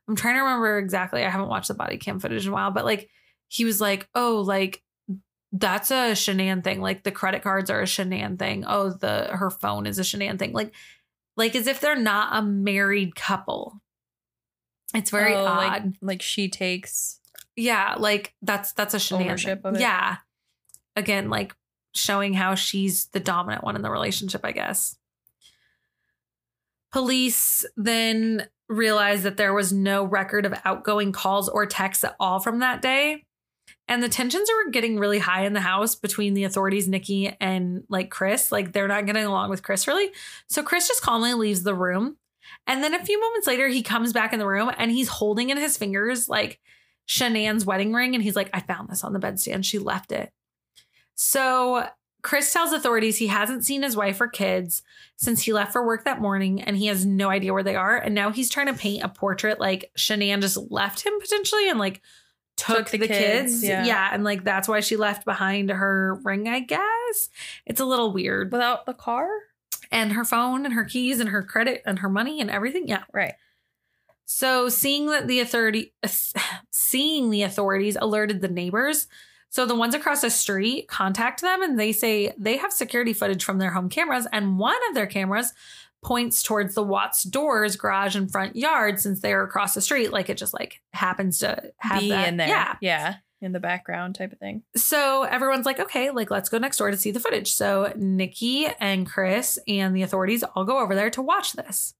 I'm 0.08 0.14
trying 0.14 0.34
to 0.34 0.42
remember 0.42 0.78
exactly. 0.78 1.24
I 1.24 1.28
haven't 1.28 1.48
watched 1.48 1.68
the 1.68 1.74
body 1.74 1.96
cam 1.96 2.20
footage 2.20 2.46
in 2.46 2.52
a 2.52 2.54
while, 2.54 2.70
but 2.70 2.84
like 2.84 3.10
he 3.48 3.64
was 3.64 3.80
like, 3.80 4.08
oh, 4.14 4.42
like 4.46 4.80
that's 5.56 5.90
a 5.92 6.12
Shanann 6.12 6.64
thing. 6.64 6.80
Like 6.80 7.04
the 7.04 7.12
credit 7.12 7.42
cards 7.42 7.70
are 7.70 7.80
a 7.80 7.84
Shanann 7.84 8.38
thing. 8.38 8.64
Oh, 8.66 8.90
the 8.90 9.28
her 9.30 9.50
phone 9.50 9.86
is 9.86 9.98
a 9.98 10.02
Shanann 10.02 10.38
thing. 10.38 10.52
Like, 10.52 10.74
like 11.36 11.54
as 11.54 11.68
if 11.68 11.80
they're 11.80 11.94
not 11.96 12.36
a 12.36 12.42
married 12.42 13.14
couple. 13.14 13.80
It's 14.94 15.10
very 15.10 15.34
Oh, 15.34 15.44
odd. 15.46 15.56
Like, 15.58 15.82
like 16.00 16.22
she 16.22 16.48
takes 16.48 17.20
Yeah, 17.56 17.94
like 17.98 18.34
that's 18.42 18.72
that's 18.72 18.94
a 18.94 18.98
Shanann 18.98 19.26
Ownership 19.26 19.62
thing. 19.62 19.70
of 19.70 19.74
it. 19.76 19.80
Yeah. 19.80 20.16
Again, 20.96 21.30
like 21.30 21.54
showing 21.94 22.34
how 22.34 22.56
she's 22.56 23.06
the 23.06 23.20
dominant 23.20 23.62
one 23.62 23.76
in 23.76 23.82
the 23.82 23.90
relationship, 23.90 24.40
I 24.44 24.50
guess. 24.52 24.96
Police 26.92 27.64
then 27.76 28.48
realized 28.68 29.24
that 29.24 29.36
there 29.36 29.52
was 29.52 29.72
no 29.72 30.04
record 30.04 30.46
of 30.46 30.54
outgoing 30.64 31.12
calls 31.12 31.48
or 31.48 31.66
texts 31.66 32.04
at 32.04 32.16
all 32.20 32.38
from 32.40 32.60
that 32.60 32.80
day. 32.82 33.24
And 33.86 34.02
the 34.02 34.08
tensions 34.08 34.48
are 34.48 34.70
getting 34.70 34.98
really 34.98 35.18
high 35.18 35.44
in 35.44 35.52
the 35.52 35.60
house 35.60 35.94
between 35.94 36.34
the 36.34 36.44
authorities, 36.44 36.88
Nikki 36.88 37.36
and 37.40 37.84
like 37.88 38.10
Chris. 38.10 38.50
Like 38.50 38.72
they're 38.72 38.88
not 38.88 39.06
getting 39.06 39.24
along 39.24 39.50
with 39.50 39.62
Chris 39.62 39.86
really. 39.86 40.10
So 40.46 40.62
Chris 40.62 40.88
just 40.88 41.02
calmly 41.02 41.34
leaves 41.34 41.62
the 41.62 41.74
room. 41.74 42.16
And 42.66 42.82
then 42.82 42.94
a 42.94 43.04
few 43.04 43.20
moments 43.20 43.46
later, 43.46 43.68
he 43.68 43.82
comes 43.82 44.12
back 44.12 44.32
in 44.32 44.38
the 44.38 44.46
room 44.46 44.70
and 44.78 44.90
he's 44.90 45.08
holding 45.08 45.50
in 45.50 45.58
his 45.58 45.76
fingers 45.76 46.28
like 46.28 46.60
Shanann's 47.06 47.66
wedding 47.66 47.92
ring. 47.92 48.14
And 48.14 48.24
he's 48.24 48.36
like, 48.36 48.50
I 48.54 48.60
found 48.60 48.88
this 48.88 49.04
on 49.04 49.12
the 49.12 49.20
bedstand. 49.20 49.64
She 49.64 49.78
left 49.78 50.12
it. 50.12 50.32
So 51.14 51.86
Chris 52.22 52.50
tells 52.52 52.72
authorities 52.72 53.18
he 53.18 53.26
hasn't 53.26 53.66
seen 53.66 53.82
his 53.82 53.96
wife 53.96 54.18
or 54.18 54.28
kids 54.28 54.82
since 55.16 55.42
he 55.42 55.52
left 55.52 55.72
for 55.72 55.86
work 55.86 56.04
that 56.04 56.22
morning 56.22 56.62
and 56.62 56.76
he 56.76 56.86
has 56.86 57.04
no 57.04 57.28
idea 57.28 57.52
where 57.52 57.62
they 57.62 57.76
are. 57.76 57.96
And 57.96 58.14
now 58.14 58.30
he's 58.30 58.48
trying 58.48 58.66
to 58.66 58.72
paint 58.72 59.04
a 59.04 59.08
portrait 59.08 59.60
like 59.60 59.90
Shanann 59.96 60.40
just 60.40 60.56
left 60.70 61.04
him 61.04 61.12
potentially 61.20 61.68
and 61.68 61.78
like 61.78 62.00
took, 62.56 62.78
Took 62.78 62.90
the 62.90 62.98
the, 62.98 63.08
kids. 63.08 63.52
kids, 63.52 63.64
yeah. 63.64 63.84
yeah. 63.84 64.10
And 64.12 64.24
like 64.24 64.44
that's 64.44 64.68
why 64.68 64.80
she 64.80 64.96
left 64.96 65.24
behind 65.24 65.70
her 65.70 66.20
ring, 66.22 66.48
I 66.48 66.60
guess. 66.60 67.28
It's 67.66 67.80
a 67.80 67.84
little 67.84 68.12
weird. 68.12 68.52
Without 68.52 68.86
the 68.86 68.94
car? 68.94 69.28
And 69.90 70.12
her 70.12 70.24
phone 70.24 70.64
and 70.64 70.74
her 70.74 70.84
keys 70.84 71.20
and 71.20 71.28
her 71.30 71.42
credit 71.42 71.82
and 71.86 71.98
her 72.00 72.08
money 72.08 72.40
and 72.40 72.50
everything. 72.50 72.88
Yeah. 72.88 73.04
Right. 73.12 73.34
So 74.24 74.68
seeing 74.68 75.06
that 75.06 75.28
the 75.28 75.40
authority 75.40 75.92
seeing 76.70 77.30
the 77.30 77.42
authorities 77.42 77.96
alerted 78.00 78.40
the 78.40 78.48
neighbors. 78.48 79.06
So 79.50 79.66
the 79.66 79.76
ones 79.76 79.94
across 79.94 80.22
the 80.22 80.30
street 80.30 80.88
contact 80.88 81.40
them 81.40 81.62
and 81.62 81.78
they 81.78 81.92
say 81.92 82.32
they 82.36 82.56
have 82.56 82.72
security 82.72 83.12
footage 83.12 83.44
from 83.44 83.58
their 83.58 83.70
home 83.70 83.88
cameras 83.88 84.26
and 84.32 84.58
one 84.58 84.76
of 84.88 84.94
their 84.96 85.06
cameras 85.06 85.52
points 86.04 86.42
towards 86.42 86.74
the 86.74 86.82
Watts 86.82 87.24
doors, 87.24 87.76
garage 87.76 88.14
and 88.14 88.30
front 88.30 88.54
yard 88.54 89.00
since 89.00 89.20
they're 89.20 89.42
across 89.42 89.74
the 89.74 89.80
street 89.80 90.12
like 90.12 90.28
it 90.28 90.36
just 90.36 90.54
like 90.54 90.80
happens 90.92 91.40
to 91.40 91.72
have 91.78 92.00
Be 92.00 92.10
that. 92.10 92.28
in 92.28 92.36
there. 92.36 92.48
Yeah. 92.48 92.76
Yeah. 92.80 93.14
In 93.40 93.52
the 93.52 93.60
background 93.60 94.14
type 94.14 94.32
of 94.32 94.38
thing. 94.38 94.62
So 94.76 95.24
everyone's 95.24 95.66
like, 95.66 95.80
okay, 95.80 96.10
like 96.10 96.30
let's 96.30 96.48
go 96.48 96.58
next 96.58 96.76
door 96.78 96.90
to 96.90 96.96
see 96.96 97.10
the 97.10 97.20
footage. 97.20 97.52
So 97.52 97.92
Nikki 97.96 98.66
and 98.80 99.06
Chris 99.06 99.58
and 99.66 99.94
the 99.96 100.02
authorities 100.02 100.42
all 100.42 100.64
go 100.64 100.78
over 100.78 100.94
there 100.94 101.10
to 101.10 101.20
watch 101.22 101.52
this. 101.52 101.94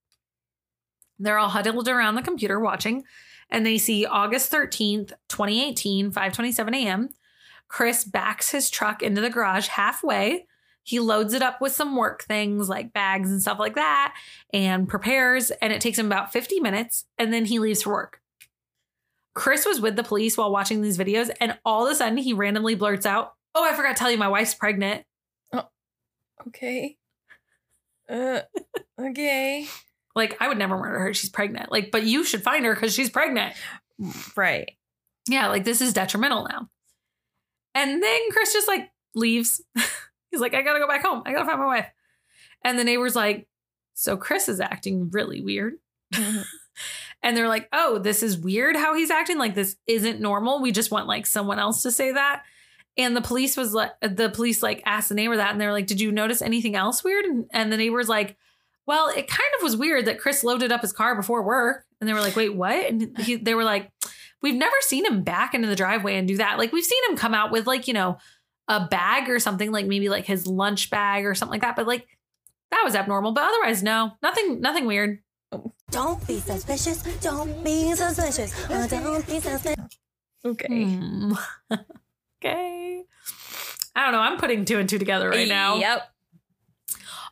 They're 1.18 1.39
all 1.39 1.48
huddled 1.51 1.89
around 1.89 2.14
the 2.14 2.22
computer 2.22 2.59
watching, 2.59 3.05
and 3.51 3.64
they 3.64 3.78
see 3.78 4.05
August 4.06 4.51
13th, 4.51 5.12
2018, 5.28 6.10
5:27 6.12 6.74
a.m. 6.74 7.09
Chris 7.68 8.05
backs 8.05 8.51
his 8.51 8.70
truck 8.70 9.02
into 9.02 9.20
the 9.20 9.31
garage 9.31 9.68
halfway. 9.68 10.47
He 10.85 11.01
loads 11.01 11.35
it 11.35 11.43
up 11.43 11.61
with 11.61 11.73
some 11.73 11.97
work 11.97 12.24
things 12.24 12.69
like 12.69 12.93
bags 12.93 13.31
and 13.31 13.40
stuff 13.43 13.59
like 13.59 13.74
that 13.74 14.15
and 14.52 14.89
prepares, 14.89 15.51
and 15.51 15.73
it 15.73 15.81
takes 15.81 15.98
him 15.98 16.06
about 16.06 16.32
50 16.32 16.61
minutes, 16.61 17.06
and 17.19 17.32
then 17.32 17.47
he 17.47 17.59
leaves 17.59 17.82
for 17.82 17.93
work. 17.93 18.20
Chris 19.35 19.66
was 19.66 19.81
with 19.81 19.97
the 19.97 20.05
police 20.05 20.36
while 20.36 20.52
watching 20.52 20.81
these 20.81 20.98
videos, 20.98 21.31
and 21.40 21.59
all 21.65 21.86
of 21.86 21.93
a 21.93 21.94
sudden 21.94 22.19
he 22.19 22.32
randomly 22.32 22.74
blurts 22.74 23.06
out, 23.06 23.35
Oh, 23.55 23.65
I 23.65 23.74
forgot 23.74 23.97
to 23.97 23.98
tell 24.01 24.11
you, 24.11 24.19
my 24.19 24.28
wife's 24.28 24.55
pregnant. 24.55 25.05
Okay. 26.48 26.97
Uh, 28.09 28.40
okay. 29.01 29.66
Like, 30.15 30.36
I 30.40 30.48
would 30.48 30.59
never 30.59 30.77
murder 30.77 30.98
her. 30.98 31.15
She's 31.15 31.31
pregnant. 31.31 31.73
Like, 31.73 31.90
but 31.90 32.05
you 32.05 32.24
should 32.24 32.43
find 32.43 32.65
her 32.65 32.74
because 32.74 32.94
she's 32.94 33.11
pregnant. 33.11 33.55
Right. 34.36 34.73
Yeah, 35.28 35.48
like 35.48 35.65
this 35.65 35.81
is 35.81 35.93
detrimental 35.93 36.47
now. 36.48 36.69
And 37.74 38.02
then 38.02 38.20
Chris 38.31 38.52
just 38.52 38.69
like 38.69 38.90
leaves. 39.15 39.62
He's 40.35 40.40
like, 40.40 40.55
I 40.55 40.62
gotta 40.62 40.81
go 40.81 40.89
back 40.89 41.05
home. 41.05 41.23
I 41.24 41.32
gotta 41.32 41.47
find 41.47 41.61
my 41.61 41.66
wife. 41.66 41.86
And 42.65 42.77
the 42.77 42.82
neighbor's 42.82 43.15
like, 43.15 43.47
So 43.94 44.16
Chris 44.16 44.48
is 44.48 44.59
acting 44.59 45.11
really 45.11 45.40
weird. 45.40 45.74
Mm-hmm. 46.12 46.43
and 47.23 47.36
they're 47.36 47.48
like, 47.48 47.69
Oh, 47.73 47.98
this 47.98 48.23
is 48.24 48.36
weird 48.36 48.74
how 48.74 48.97
he's 48.97 49.11
acting. 49.11 49.39
Like, 49.39 49.55
this 49.55 49.77
isn't 49.86 50.20
normal. 50.20 50.61
We 50.61 50.73
just 50.73 50.90
want 50.90 51.06
like 51.06 51.24
someone 51.24 51.61
else 51.61 51.82
to 51.82 51.93
say 51.93 52.12
that. 52.12 52.43
And 52.97 53.16
the 53.16 53.20
police 53.20 53.56
was 53.56 53.74
like, 53.74 53.93
the 54.01 54.28
police 54.28 54.62
like 54.62 54.82
asked 54.85 55.09
the 55.09 55.15
neighbor 55.15 55.36
that, 55.36 55.52
and 55.52 55.61
they 55.61 55.66
were 55.66 55.73
like, 55.73 55.86
Did 55.86 56.01
you 56.01 56.11
notice 56.11 56.43
anything 56.43 56.74
else 56.74 57.05
weird? 57.05 57.24
And, 57.24 57.47
and 57.52 57.73
the 57.73 57.77
neighbor's 57.77 58.09
like, 58.09 58.36
Well, 58.86 59.09
it 59.09 59.28
kind 59.28 59.51
of 59.59 59.62
was 59.62 59.77
weird 59.77 60.06
that 60.06 60.19
Chris 60.19 60.43
loaded 60.43 60.73
up 60.73 60.81
his 60.81 60.93
car 60.93 61.15
before 61.15 61.43
work. 61.43 61.85
And 62.01 62.09
they 62.09 62.15
were 62.15 62.20
like, 62.20 62.35
Wait, 62.36 62.55
what? 62.55 62.90
And 62.90 63.16
he, 63.19 63.36
they 63.36 63.55
were 63.55 63.65
like, 63.65 63.93
We've 64.43 64.55
never 64.55 64.77
seen 64.81 65.06
him 65.06 65.23
back 65.23 65.55
into 65.55 65.69
the 65.69 65.77
driveway 65.77 66.16
and 66.16 66.28
do 66.28 66.36
that. 66.36 66.59
Like, 66.59 66.73
we've 66.73 66.85
seen 66.85 67.02
him 67.09 67.16
come 67.16 67.35
out 67.35 67.51
with 67.51 67.66
like, 67.66 67.89
you 67.89 67.94
know, 67.94 68.19
a 68.68 68.86
bag 68.86 69.28
or 69.28 69.38
something, 69.38 69.70
like 69.70 69.86
maybe 69.86 70.08
like 70.08 70.26
his 70.26 70.46
lunch 70.46 70.90
bag 70.90 71.24
or 71.24 71.34
something 71.34 71.52
like 71.52 71.62
that. 71.62 71.76
But 71.76 71.86
like, 71.86 72.06
that 72.70 72.82
was 72.84 72.94
abnormal. 72.94 73.32
But 73.32 73.44
otherwise, 73.44 73.82
no, 73.82 74.12
nothing, 74.22 74.60
nothing 74.60 74.86
weird. 74.86 75.20
Don't 75.90 76.26
be 76.26 76.40
suspicious. 76.40 77.02
Don't 77.20 77.62
be 77.62 77.94
suspicious. 77.94 78.70
Uh, 78.70 78.86
don't 78.88 79.26
be 79.26 79.40
suspicious. 79.40 79.98
Okay. 80.44 80.84
Hmm. 80.84 81.32
okay. 82.42 83.04
I 83.94 84.02
don't 84.02 84.12
know. 84.12 84.20
I'm 84.20 84.38
putting 84.38 84.64
two 84.64 84.78
and 84.78 84.88
two 84.88 84.98
together 84.98 85.30
right 85.30 85.48
now. 85.48 85.76
Yep. 85.76 86.02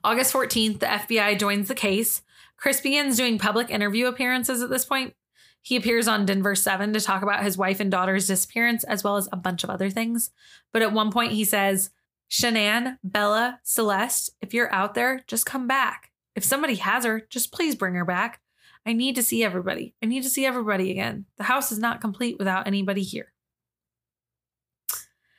August 0.04 0.32
14th, 0.32 0.80
the 0.80 0.86
FBI 0.86 1.38
joins 1.38 1.68
the 1.68 1.74
case. 1.74 2.22
Chris 2.56 2.80
begins 2.80 3.16
doing 3.16 3.38
public 3.38 3.70
interview 3.70 4.06
appearances 4.06 4.62
at 4.62 4.70
this 4.70 4.84
point. 4.84 5.14
He 5.62 5.76
appears 5.76 6.08
on 6.08 6.26
Denver 6.26 6.56
7 6.56 6.92
to 6.92 7.00
talk 7.00 7.22
about 7.22 7.44
his 7.44 7.56
wife 7.56 7.78
and 7.78 7.90
daughter's 7.90 8.26
disappearance, 8.26 8.82
as 8.84 9.04
well 9.04 9.16
as 9.16 9.28
a 9.32 9.36
bunch 9.36 9.62
of 9.62 9.70
other 9.70 9.90
things. 9.90 10.32
But 10.72 10.82
at 10.82 10.92
one 10.92 11.12
point, 11.12 11.32
he 11.32 11.44
says, 11.44 11.90
Shanann, 12.30 12.98
Bella, 13.04 13.60
Celeste, 13.62 14.30
if 14.40 14.52
you're 14.52 14.72
out 14.74 14.94
there, 14.94 15.22
just 15.28 15.46
come 15.46 15.68
back. 15.68 16.10
If 16.34 16.44
somebody 16.44 16.76
has 16.76 17.04
her, 17.04 17.20
just 17.30 17.52
please 17.52 17.76
bring 17.76 17.94
her 17.94 18.04
back. 18.04 18.40
I 18.84 18.92
need 18.92 19.14
to 19.14 19.22
see 19.22 19.44
everybody. 19.44 19.94
I 20.02 20.06
need 20.06 20.24
to 20.24 20.30
see 20.30 20.44
everybody 20.44 20.90
again. 20.90 21.26
The 21.36 21.44
house 21.44 21.70
is 21.70 21.78
not 21.78 22.00
complete 22.00 22.38
without 22.38 22.66
anybody 22.66 23.02
here. 23.02 23.32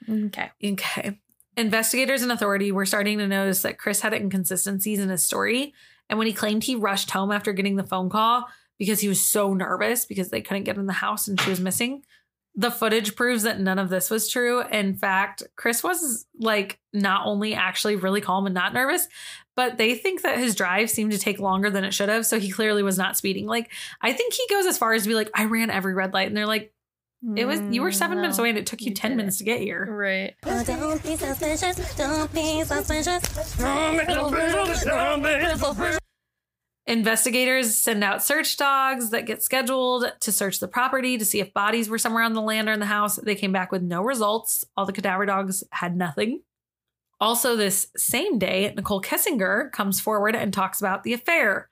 Okay. 0.09 0.51
Okay. 0.63 1.19
Investigators 1.57 2.21
and 2.21 2.31
authority 2.31 2.71
were 2.71 2.85
starting 2.85 3.17
to 3.17 3.27
notice 3.27 3.61
that 3.63 3.77
Chris 3.77 4.01
had 4.01 4.13
inconsistencies 4.13 4.99
in 4.99 5.09
his 5.09 5.25
story. 5.25 5.73
And 6.09 6.17
when 6.17 6.27
he 6.27 6.33
claimed 6.33 6.63
he 6.63 6.75
rushed 6.75 7.11
home 7.11 7.31
after 7.31 7.53
getting 7.53 7.75
the 7.75 7.83
phone 7.83 8.09
call 8.09 8.47
because 8.83 8.99
he 8.99 9.07
was 9.07 9.21
so 9.21 9.53
nervous 9.53 10.03
because 10.05 10.27
they 10.27 10.41
couldn't 10.41 10.65
get 10.65 10.75
in 10.75 10.87
the 10.87 10.91
house 10.91 11.29
and 11.29 11.39
she 11.39 11.49
was 11.49 11.61
missing, 11.61 12.03
the 12.53 12.69
footage 12.69 13.15
proves 13.15 13.43
that 13.43 13.57
none 13.57 13.79
of 13.79 13.87
this 13.87 14.09
was 14.09 14.29
true. 14.29 14.61
In 14.61 14.93
fact, 14.93 15.41
Chris 15.55 15.85
was 15.85 16.25
like 16.37 16.81
not 16.91 17.25
only 17.25 17.53
actually 17.53 17.95
really 17.95 18.19
calm 18.19 18.45
and 18.45 18.53
not 18.53 18.73
nervous, 18.73 19.07
but 19.55 19.77
they 19.77 19.95
think 19.95 20.23
that 20.23 20.37
his 20.37 20.53
drive 20.53 20.89
seemed 20.89 21.13
to 21.13 21.17
take 21.17 21.39
longer 21.39 21.69
than 21.69 21.85
it 21.85 21.93
should 21.93 22.09
have. 22.09 22.25
So 22.25 22.41
he 22.41 22.51
clearly 22.51 22.83
was 22.83 22.97
not 22.97 23.15
speeding. 23.15 23.47
Like, 23.47 23.71
I 24.01 24.11
think 24.11 24.33
he 24.33 24.45
goes 24.49 24.65
as 24.65 24.77
far 24.77 24.91
as 24.93 25.03
to 25.03 25.07
be 25.07 25.15
like, 25.15 25.29
I 25.33 25.45
ran 25.45 25.69
every 25.69 25.93
red 25.93 26.13
light. 26.13 26.27
And 26.27 26.35
they're 26.35 26.45
like, 26.45 26.73
it 27.37 27.45
was, 27.45 27.61
you 27.73 27.81
were 27.81 27.93
seven 27.93 28.19
minutes 28.19 28.37
away 28.37 28.49
and 28.49 28.57
it 28.57 28.65
took 28.65 28.81
you 28.81 28.93
10 28.93 29.15
minutes 29.15 29.37
to 29.37 29.45
get 29.45 29.61
here. 29.61 29.87
Right. 29.89 30.35
Don't 30.65 31.01
be 31.01 31.15
suspicious. 31.15 31.95
Don't 31.95 32.33
be 32.33 32.65
suspicious. 32.65 33.55
Investigators 36.85 37.75
send 37.77 38.03
out 38.03 38.23
search 38.23 38.57
dogs 38.57 39.11
that 39.11 39.25
get 39.25 39.41
scheduled 39.41 40.11
to 40.19 40.31
search 40.33 40.59
the 40.59 40.67
property 40.67 41.17
to 41.17 41.23
see 41.23 41.39
if 41.39 41.53
bodies 41.53 41.87
were 41.87 41.97
somewhere 41.97 42.23
on 42.23 42.33
the 42.33 42.41
land 42.41 42.67
or 42.67 42.73
in 42.73 42.81
the 42.81 42.85
house. 42.85 43.15
They 43.15 43.35
came 43.35 43.53
back 43.53 43.71
with 43.71 43.81
no 43.81 44.01
results. 44.03 44.65
All 44.75 44.85
the 44.85 44.91
cadaver 44.91 45.25
dogs 45.25 45.63
had 45.71 45.95
nothing. 45.95 46.41
Also, 47.21 47.55
this 47.55 47.87
same 47.95 48.37
day, 48.37 48.73
Nicole 48.75 49.01
Kessinger 49.01 49.71
comes 49.71 50.01
forward 50.01 50.35
and 50.35 50.51
talks 50.51 50.81
about 50.81 51.03
the 51.03 51.13
affair. 51.13 51.69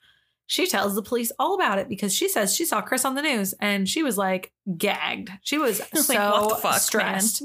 She 0.47 0.65
tells 0.65 0.95
the 0.95 1.01
police 1.01 1.31
all 1.37 1.55
about 1.55 1.77
it 1.77 1.89
because 1.89 2.15
she 2.15 2.29
says 2.29 2.55
she 2.55 2.63
saw 2.63 2.81
Chris 2.81 3.03
on 3.03 3.15
the 3.15 3.21
news 3.21 3.53
and 3.59 3.89
she 3.89 4.03
was 4.03 4.17
like 4.17 4.53
gagged. 4.77 5.29
She 5.41 5.57
was 5.57 5.81
so 5.93 6.55
fuck, 6.61 6.79
stressed. 6.79 7.43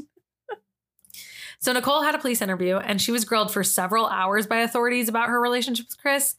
So 1.59 1.73
Nicole 1.73 2.03
had 2.03 2.15
a 2.15 2.19
police 2.19 2.43
interview 2.43 2.77
and 2.77 3.01
she 3.01 3.11
was 3.11 3.25
grilled 3.25 3.53
for 3.53 3.65
several 3.65 4.07
hours 4.07 4.47
by 4.47 4.59
authorities 4.59 5.09
about 5.09 5.29
her 5.29 5.41
relationship 5.41 5.87
with 5.89 5.99
Chris. 5.99 6.37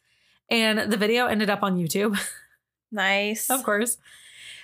And 0.50 0.92
the 0.92 0.98
video 0.98 1.28
ended 1.28 1.50
up 1.50 1.64
on 1.64 1.78
YouTube. 1.78 2.20
Nice. 2.90 3.50
of 3.50 3.64
course. 3.64 3.98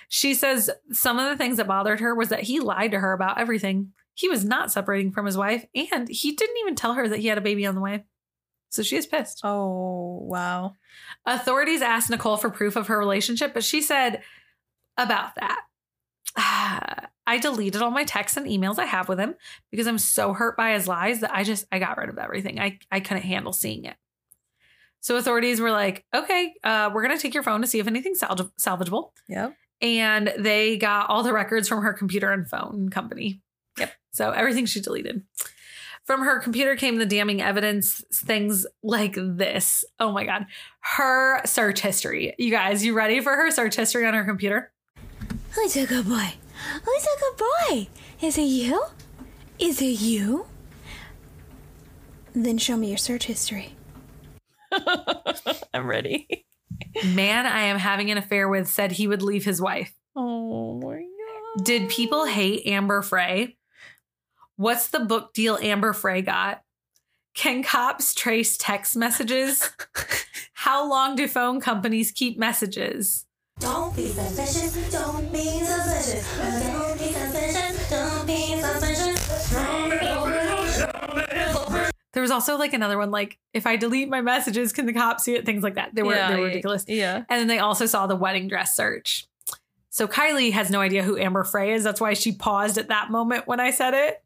She 0.08 0.32
says 0.32 0.70
some 0.90 1.18
of 1.18 1.28
the 1.28 1.36
things 1.36 1.58
that 1.58 1.66
bothered 1.66 2.00
her 2.00 2.14
was 2.14 2.30
that 2.30 2.44
he 2.44 2.58
lied 2.58 2.92
to 2.92 3.00
her 3.00 3.12
about 3.12 3.38
everything. 3.38 3.92
He 4.14 4.30
was 4.30 4.46
not 4.46 4.72
separating 4.72 5.12
from 5.12 5.26
his 5.26 5.36
wife, 5.36 5.66
and 5.74 6.08
he 6.08 6.32
didn't 6.32 6.56
even 6.60 6.74
tell 6.74 6.94
her 6.94 7.06
that 7.06 7.18
he 7.18 7.26
had 7.26 7.36
a 7.36 7.42
baby 7.42 7.66
on 7.66 7.74
the 7.74 7.82
way. 7.82 8.04
So 8.70 8.82
she 8.82 8.96
is 8.96 9.06
pissed. 9.06 9.40
Oh, 9.44 10.20
wow. 10.22 10.74
Authorities 11.26 11.82
asked 11.82 12.10
Nicole 12.10 12.36
for 12.36 12.50
proof 12.50 12.76
of 12.76 12.86
her 12.86 12.98
relationship, 12.98 13.52
but 13.52 13.62
she 13.62 13.82
said 13.82 14.22
about 14.96 15.34
that. 15.34 15.60
I 17.26 17.38
deleted 17.38 17.82
all 17.82 17.90
my 17.90 18.04
texts 18.04 18.36
and 18.36 18.46
emails 18.46 18.78
I 18.78 18.86
have 18.86 19.08
with 19.08 19.18
him 19.18 19.34
because 19.70 19.86
I'm 19.86 19.98
so 19.98 20.32
hurt 20.32 20.56
by 20.56 20.72
his 20.72 20.88
lies 20.88 21.20
that 21.20 21.34
I 21.34 21.44
just 21.44 21.66
I 21.70 21.78
got 21.78 21.96
rid 21.96 22.08
of 22.08 22.18
everything. 22.18 22.58
I 22.60 22.78
I 22.90 23.00
couldn't 23.00 23.22
handle 23.22 23.52
seeing 23.52 23.84
it. 23.84 23.96
So 25.04 25.16
authorities 25.16 25.60
were 25.60 25.70
like, 25.70 26.02
"Okay, 26.14 26.54
uh, 26.64 26.90
we're 26.90 27.02
gonna 27.02 27.18
take 27.18 27.34
your 27.34 27.42
phone 27.42 27.60
to 27.60 27.66
see 27.66 27.78
if 27.78 27.86
anything's 27.86 28.20
salv- 28.20 28.50
salvageable." 28.58 29.10
Yep. 29.28 29.54
And 29.82 30.32
they 30.38 30.78
got 30.78 31.10
all 31.10 31.22
the 31.22 31.34
records 31.34 31.68
from 31.68 31.82
her 31.82 31.92
computer 31.92 32.32
and 32.32 32.48
phone 32.48 32.88
company. 32.88 33.42
Yep. 33.78 33.92
So 34.12 34.30
everything 34.30 34.64
she 34.64 34.80
deleted. 34.80 35.22
From 36.06 36.22
her 36.22 36.40
computer 36.40 36.74
came 36.74 36.96
the 36.96 37.04
damning 37.04 37.42
evidence, 37.42 38.02
things 38.14 38.66
like 38.82 39.14
this. 39.18 39.84
Oh 40.00 40.10
my 40.10 40.24
God. 40.24 40.46
Her 40.80 41.44
search 41.44 41.80
history. 41.80 42.34
You 42.38 42.50
guys, 42.50 42.82
you 42.82 42.94
ready 42.94 43.20
for 43.20 43.34
her 43.34 43.50
search 43.50 43.76
history 43.76 44.06
on 44.06 44.14
her 44.14 44.24
computer? 44.24 44.72
Who's 45.50 45.76
a 45.76 45.84
good 45.84 46.08
boy. 46.08 46.32
Who's 46.82 47.04
a 47.04 47.20
good 47.20 47.36
boy? 47.36 47.88
Is 48.22 48.38
it 48.38 48.44
you? 48.44 48.84
Is 49.58 49.82
it 49.82 50.00
you? 50.00 50.46
Then 52.34 52.56
show 52.56 52.78
me 52.78 52.88
your 52.88 52.96
search 52.96 53.24
history. 53.26 53.73
I'm 55.74 55.86
ready. 55.86 56.46
Man 57.04 57.46
I 57.46 57.62
am 57.62 57.78
having 57.78 58.10
an 58.10 58.18
affair 58.18 58.48
with 58.48 58.68
said 58.68 58.92
he 58.92 59.06
would 59.06 59.22
leave 59.22 59.44
his 59.44 59.60
wife. 59.60 59.94
Oh 60.16 60.80
my 60.80 60.96
god. 60.96 61.64
Did 61.64 61.88
people 61.88 62.24
hate 62.24 62.66
Amber 62.66 63.02
Frey? 63.02 63.56
What's 64.56 64.88
the 64.88 65.00
book 65.00 65.32
deal 65.32 65.56
Amber 65.60 65.92
Frey 65.92 66.22
got? 66.22 66.62
Can 67.34 67.62
cops 67.64 68.14
trace 68.14 68.56
text 68.56 68.96
messages? 68.96 69.70
How 70.54 70.88
long 70.88 71.16
do 71.16 71.26
phone 71.26 71.60
companies 71.60 72.12
keep 72.12 72.38
messages? 72.38 73.26
Don't 73.58 73.94
be 73.94 74.08
suspicious. 74.08 74.92
Don't 74.92 75.32
be 75.32 75.60
suspicious. 75.60 76.38
Don't 76.38 76.98
be 76.98 77.12
suspicious. 77.12 77.90
Don't 77.90 78.26
be 78.26 78.60
suspicious. 78.60 79.83
There 82.14 82.22
was 82.22 82.30
also 82.30 82.56
like 82.56 82.72
another 82.72 82.96
one, 82.96 83.10
like 83.10 83.38
if 83.52 83.66
I 83.66 83.76
delete 83.76 84.08
my 84.08 84.20
messages, 84.20 84.72
can 84.72 84.86
the 84.86 84.92
cops 84.92 85.24
see 85.24 85.34
it? 85.34 85.44
Things 85.44 85.62
like 85.62 85.74
that. 85.74 85.94
They 85.94 86.02
were 86.02 86.14
Yeah, 86.14 86.32
they 86.32 86.40
were 86.40 86.46
ridiculous. 86.46 86.84
yeah. 86.88 87.24
And 87.28 87.40
then 87.40 87.48
they 87.48 87.58
also 87.58 87.86
saw 87.86 88.06
the 88.06 88.16
wedding 88.16 88.48
dress 88.48 88.74
search. 88.74 89.26
So 89.90 90.08
Kylee 90.08 90.52
has 90.52 90.70
no 90.70 90.80
idea 90.80 91.02
who 91.02 91.18
Amber 91.18 91.44
Frey 91.44 91.72
is. 91.72 91.84
That's 91.84 92.00
why 92.00 92.14
she 92.14 92.32
paused 92.32 92.78
at 92.78 92.88
that 92.88 93.10
moment 93.10 93.46
when 93.46 93.60
I 93.60 93.70
said 93.70 93.94
it. 93.94 94.22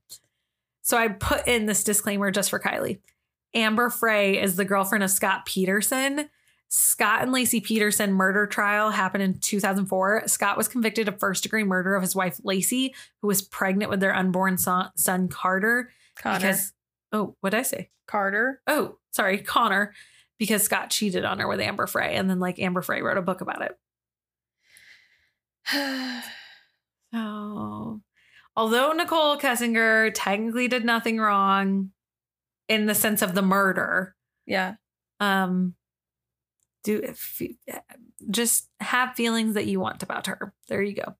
So 0.82 0.96
I 0.96 1.08
put 1.08 1.46
in 1.46 1.66
this 1.66 1.84
disclaimer 1.84 2.30
just 2.30 2.50
for 2.50 2.58
Kylee. 2.58 3.00
Amber 3.54 3.90
Frey 3.90 4.40
is 4.40 4.56
the 4.56 4.64
girlfriend 4.64 5.04
of 5.04 5.10
Scott 5.10 5.44
Peterson. 5.46 6.30
Scott 6.70 7.22
and 7.22 7.32
Laci 7.32 7.62
Peterson 7.62 8.12
murder 8.12 8.46
trial 8.46 8.90
happened 8.90 9.22
in 9.22 9.38
2004. 9.38 10.24
Scott 10.26 10.56
was 10.56 10.68
convicted 10.68 11.08
of 11.08 11.18
first 11.18 11.42
degree 11.42 11.64
murder 11.64 11.94
of 11.94 12.02
his 12.02 12.14
wife 12.14 12.38
Laci, 12.44 12.92
who 13.22 13.28
was 13.28 13.40
pregnant 13.40 13.90
with 13.90 14.00
their 14.00 14.14
unborn 14.14 14.58
son, 14.58 14.90
son 14.96 15.28
Carter. 15.28 15.90
Connor. 16.16 16.38
Because 16.38 16.72
oh, 17.12 17.36
what 17.40 17.50
did 17.50 17.60
I 17.60 17.62
say? 17.62 17.90
Carter. 18.06 18.60
Oh, 18.66 18.98
sorry, 19.12 19.38
Connor, 19.38 19.92
because 20.38 20.62
Scott 20.62 20.90
cheated 20.90 21.24
on 21.24 21.38
her 21.40 21.48
with 21.48 21.60
Amber 21.60 21.86
Frey, 21.86 22.14
and 22.14 22.28
then 22.30 22.40
like 22.40 22.58
Amber 22.58 22.82
Frey 22.82 23.02
wrote 23.02 23.18
a 23.18 23.22
book 23.22 23.40
about 23.40 23.62
it. 23.62 23.78
So, 27.12 28.02
although 28.54 28.92
Nicole 28.92 29.38
Kessinger 29.38 30.10
technically 30.14 30.68
did 30.68 30.84
nothing 30.84 31.18
wrong 31.18 31.90
in 32.68 32.84
the 32.84 32.94
sense 32.94 33.22
of 33.22 33.34
the 33.34 33.40
murder, 33.40 34.14
Yeah. 34.44 34.74
um, 35.18 35.74
do 36.84 37.00
if, 37.02 37.40
you, 37.40 37.54
just 38.30 38.68
have 38.80 39.14
feelings 39.14 39.54
that 39.54 39.64
you 39.64 39.80
want 39.80 40.02
about 40.02 40.26
her. 40.26 40.52
There 40.68 40.82
you 40.82 40.94
go. 40.96 41.16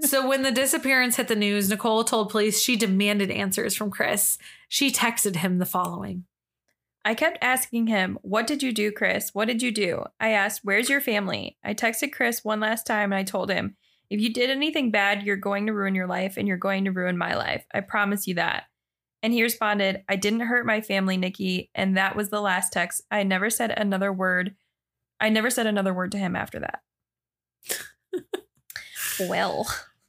So 0.00 0.26
when 0.26 0.42
the 0.42 0.52
disappearance 0.52 1.16
hit 1.16 1.28
the 1.28 1.36
news, 1.36 1.68
Nicole 1.68 2.04
told 2.04 2.30
police 2.30 2.60
she 2.60 2.76
demanded 2.76 3.30
answers 3.30 3.74
from 3.74 3.90
Chris. 3.90 4.38
She 4.68 4.90
texted 4.90 5.36
him 5.36 5.58
the 5.58 5.66
following. 5.66 6.24
I 7.04 7.14
kept 7.14 7.38
asking 7.40 7.86
him, 7.86 8.18
What 8.22 8.46
did 8.46 8.62
you 8.62 8.72
do, 8.72 8.92
Chris? 8.92 9.30
What 9.32 9.46
did 9.46 9.62
you 9.62 9.72
do? 9.72 10.04
I 10.18 10.30
asked, 10.30 10.60
Where's 10.64 10.90
your 10.90 11.00
family? 11.00 11.56
I 11.64 11.74
texted 11.74 12.12
Chris 12.12 12.44
one 12.44 12.60
last 12.60 12.86
time 12.86 13.12
and 13.12 13.18
I 13.18 13.22
told 13.22 13.50
him, 13.50 13.76
If 14.10 14.20
you 14.20 14.32
did 14.32 14.50
anything 14.50 14.90
bad, 14.90 15.22
you're 15.22 15.36
going 15.36 15.66
to 15.66 15.72
ruin 15.72 15.94
your 15.94 16.06
life 16.06 16.36
and 16.36 16.46
you're 16.46 16.58
going 16.58 16.84
to 16.84 16.92
ruin 16.92 17.16
my 17.16 17.34
life. 17.34 17.64
I 17.72 17.80
promise 17.80 18.26
you 18.26 18.34
that. 18.34 18.64
And 19.22 19.32
he 19.32 19.42
responded, 19.42 20.02
I 20.08 20.16
didn't 20.16 20.40
hurt 20.40 20.66
my 20.66 20.80
family, 20.80 21.16
Nikki. 21.16 21.70
And 21.74 21.96
that 21.96 22.16
was 22.16 22.30
the 22.30 22.40
last 22.40 22.72
text. 22.72 23.02
I 23.10 23.22
never 23.22 23.50
said 23.50 23.70
another 23.70 24.12
word. 24.12 24.54
I 25.20 25.28
never 25.28 25.50
said 25.50 25.66
another 25.66 25.92
word 25.92 26.12
to 26.12 26.18
him 26.18 26.36
after 26.36 26.60
that. 26.60 26.80
Well, 29.28 29.66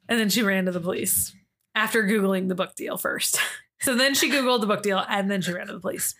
And 0.08 0.20
then 0.20 0.30
she 0.30 0.44
ran 0.44 0.66
to 0.66 0.72
the 0.72 0.80
police 0.80 1.34
after 1.76 2.04
Googling 2.04 2.48
the 2.48 2.56
book 2.56 2.76
deal 2.76 2.98
first. 2.98 3.40
So 3.84 3.96
then 3.96 4.14
she 4.14 4.30
Googled 4.30 4.62
the 4.62 4.68
book 4.68 4.84
deal 4.84 5.04
and 5.10 5.32
then 5.32 5.42
she 5.42 5.52
ran 5.52 5.66
to 5.66 5.74
the 5.74 5.80
police 5.80 6.14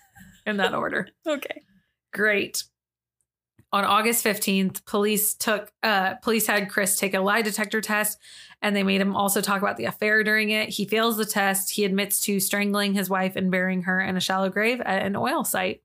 in 0.48 0.58
that 0.58 0.74
order. 0.74 1.08
okay. 1.28 1.62
Great. 2.12 2.64
On 3.72 3.86
August 3.86 4.26
15th, 4.26 4.84
police 4.86 5.36
took 5.36 5.72
uh 5.84 6.16
police 6.16 6.48
had 6.48 6.70
Chris 6.72 6.96
take 6.96 7.14
a 7.14 7.20
lie 7.20 7.44
detector 7.44 7.80
test 7.80 8.18
and 8.64 8.76
they 8.76 8.82
made 8.82 9.00
him 9.00 9.16
also 9.16 9.42
talk 9.42 9.62
about 9.62 9.78
the 9.78 9.86
affair 9.86 10.24
during 10.24 10.50
it. 10.50 10.70
He 10.70 10.86
fails 10.86 11.18
the 11.18 11.26
test. 11.26 11.70
He 11.70 11.86
admits 11.86 12.20
to 12.22 12.40
strangling 12.40 12.96
his 12.96 13.12
wife 13.12 13.36
and 13.36 13.52
burying 13.52 13.84
her 13.84 14.02
in 14.02 14.18
a 14.18 14.22
shallow 14.22 14.50
grave 14.50 14.82
at 14.82 15.06
an 15.06 15.16
oil 15.16 15.44
site. 15.44 15.84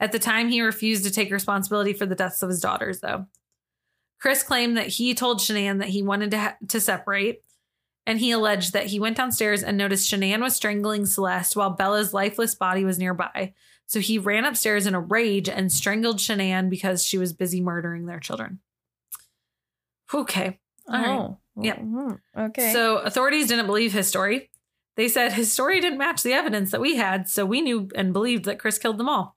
At 0.00 0.10
the 0.10 0.18
time, 0.18 0.48
he 0.48 0.62
refused 0.62 1.04
to 1.04 1.10
take 1.10 1.30
responsibility 1.30 1.92
for 1.92 2.06
the 2.06 2.14
deaths 2.16 2.42
of 2.42 2.48
his 2.48 2.60
daughters, 2.60 3.00
though. 3.00 3.26
Chris 4.24 4.42
claimed 4.42 4.78
that 4.78 4.86
he 4.86 5.12
told 5.12 5.38
Shanann 5.38 5.80
that 5.80 5.90
he 5.90 6.02
wanted 6.02 6.30
to, 6.30 6.38
ha- 6.38 6.56
to 6.68 6.80
separate, 6.80 7.42
and 8.06 8.18
he 8.18 8.30
alleged 8.30 8.72
that 8.72 8.86
he 8.86 8.98
went 8.98 9.18
downstairs 9.18 9.62
and 9.62 9.76
noticed 9.76 10.10
Shanann 10.10 10.40
was 10.40 10.56
strangling 10.56 11.04
Celeste 11.04 11.54
while 11.56 11.68
Bella's 11.68 12.14
lifeless 12.14 12.54
body 12.54 12.86
was 12.86 12.98
nearby. 12.98 13.52
So 13.84 14.00
he 14.00 14.16
ran 14.16 14.46
upstairs 14.46 14.86
in 14.86 14.94
a 14.94 15.00
rage 15.00 15.50
and 15.50 15.70
strangled 15.70 16.20
Shanann 16.20 16.70
because 16.70 17.04
she 17.04 17.18
was 17.18 17.34
busy 17.34 17.60
murdering 17.60 18.06
their 18.06 18.18
children. 18.18 18.60
Okay. 20.14 20.58
All 20.88 20.94
right. 20.94 21.06
Oh. 21.18 21.38
Yeah. 21.60 21.76
Mhm. 21.76 22.18
Okay. 22.34 22.72
So 22.72 23.00
authorities 23.00 23.48
didn't 23.48 23.66
believe 23.66 23.92
his 23.92 24.08
story. 24.08 24.48
They 24.96 25.08
said 25.08 25.34
his 25.34 25.52
story 25.52 25.82
didn't 25.82 25.98
match 25.98 26.22
the 26.22 26.32
evidence 26.32 26.70
that 26.70 26.80
we 26.80 26.96
had, 26.96 27.28
so 27.28 27.44
we 27.44 27.60
knew 27.60 27.90
and 27.94 28.14
believed 28.14 28.46
that 28.46 28.58
Chris 28.58 28.78
killed 28.78 28.96
them 28.96 29.08
all. 29.10 29.33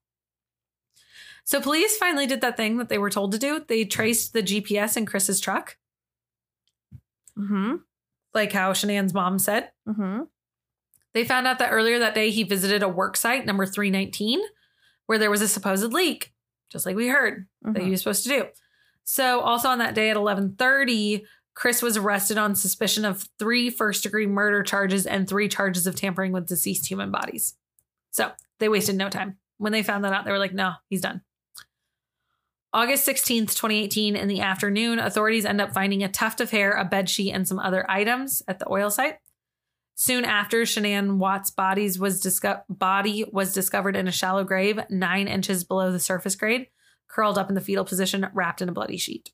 So 1.48 1.62
police 1.62 1.96
finally 1.96 2.28
did 2.28 2.42
that 2.42 2.58
thing 2.58 2.76
that 2.76 2.90
they 2.90 2.98
were 2.98 3.10
told 3.10 3.32
to 3.32 3.38
do. 3.38 3.64
They 3.66 3.86
traced 3.86 4.34
the 4.34 4.44
GPS 4.44 4.98
in 4.98 5.06
Chris's 5.06 5.40
truck, 5.40 5.78
hmm 7.38 7.76
like 8.34 8.52
how 8.52 8.74
Shanann's 8.74 9.14
mom 9.14 9.40
said. 9.40 9.72
hmm 9.86 10.24
They 11.14 11.24
found 11.24 11.48
out 11.48 11.60
that 11.60 11.72
earlier 11.72 12.00
that 12.00 12.14
day 12.14 12.32
he 12.32 12.44
visited 12.44 12.84
a 12.84 12.90
work 12.90 13.16
site, 13.16 13.46
number 13.46 13.66
319, 13.66 14.42
where 15.06 15.18
there 15.18 15.32
was 15.32 15.42
a 15.42 15.48
supposed 15.48 15.94
leak, 15.94 16.34
just 16.70 16.86
like 16.86 16.98
we 16.98 17.08
heard 17.08 17.48
that 17.64 17.82
he 17.82 17.92
was 17.92 18.02
supposed 18.02 18.24
to 18.24 18.30
do. 18.30 18.46
So 19.06 19.40
also 19.40 19.70
on 19.70 19.80
that 19.80 19.96
day 19.96 20.10
at 20.10 20.18
1130, 20.18 21.24
Chris 21.54 21.82
was 21.82 21.96
arrested 21.96 22.38
on 22.38 22.56
suspicion 22.56 23.06
of 23.06 23.26
three 23.40 23.70
first 23.70 24.04
degree 24.04 24.28
murder 24.28 24.64
charges 24.64 25.06
and 25.06 25.28
three 25.30 25.48
charges 25.48 25.88
of 25.88 25.96
tampering 25.96 26.34
with 26.34 26.46
deceased 26.46 26.88
human 26.88 27.10
bodies. 27.10 27.56
So 28.12 28.32
they 28.60 28.68
wasted 28.68 28.98
no 28.98 29.10
time. 29.10 29.38
When 29.60 29.72
they 29.72 29.82
found 29.82 30.04
that 30.04 30.12
out, 30.12 30.26
they 30.26 30.32
were 30.32 30.40
like, 30.40 30.54
no, 30.54 30.74
he's 30.90 31.02
done. 31.02 31.22
August 32.78 33.08
16th, 33.08 33.56
2018, 33.56 34.16
in 34.16 34.28
the 34.28 34.40
afternoon, 34.40 35.00
authorities 35.00 35.46
end 35.46 35.60
up 35.60 35.74
finding 35.74 36.04
a 36.04 36.08
tuft 36.08 36.40
of 36.40 36.52
hair, 36.52 36.74
a 36.74 36.88
bedsheet, 36.88 37.34
and 37.34 37.48
some 37.48 37.58
other 37.58 37.90
items 37.90 38.44
at 38.48 38.60
the 38.60 38.72
oil 38.72 38.92
site. 38.92 39.16
Soon 39.96 40.24
after, 40.24 40.62
Shanann 40.62 41.18
Watts' 41.18 41.50
bodies 41.50 41.98
was 41.98 42.22
disco- 42.22 42.62
body 42.70 43.26
was 43.32 43.52
discovered 43.52 43.96
in 43.96 44.08
a 44.08 44.12
shallow 44.12 44.44
grave, 44.44 44.80
nine 44.92 45.28
inches 45.28 45.64
below 45.64 45.92
the 45.92 46.00
surface 46.00 46.36
grade, 46.36 46.68
curled 47.08 47.40
up 47.40 47.50
in 47.50 47.56
the 47.56 47.62
fetal 47.62 47.84
position, 47.84 48.28
wrapped 48.32 48.62
in 48.62 48.70
a 48.70 48.74
bloody 48.74 48.98
sheet. 48.98 49.32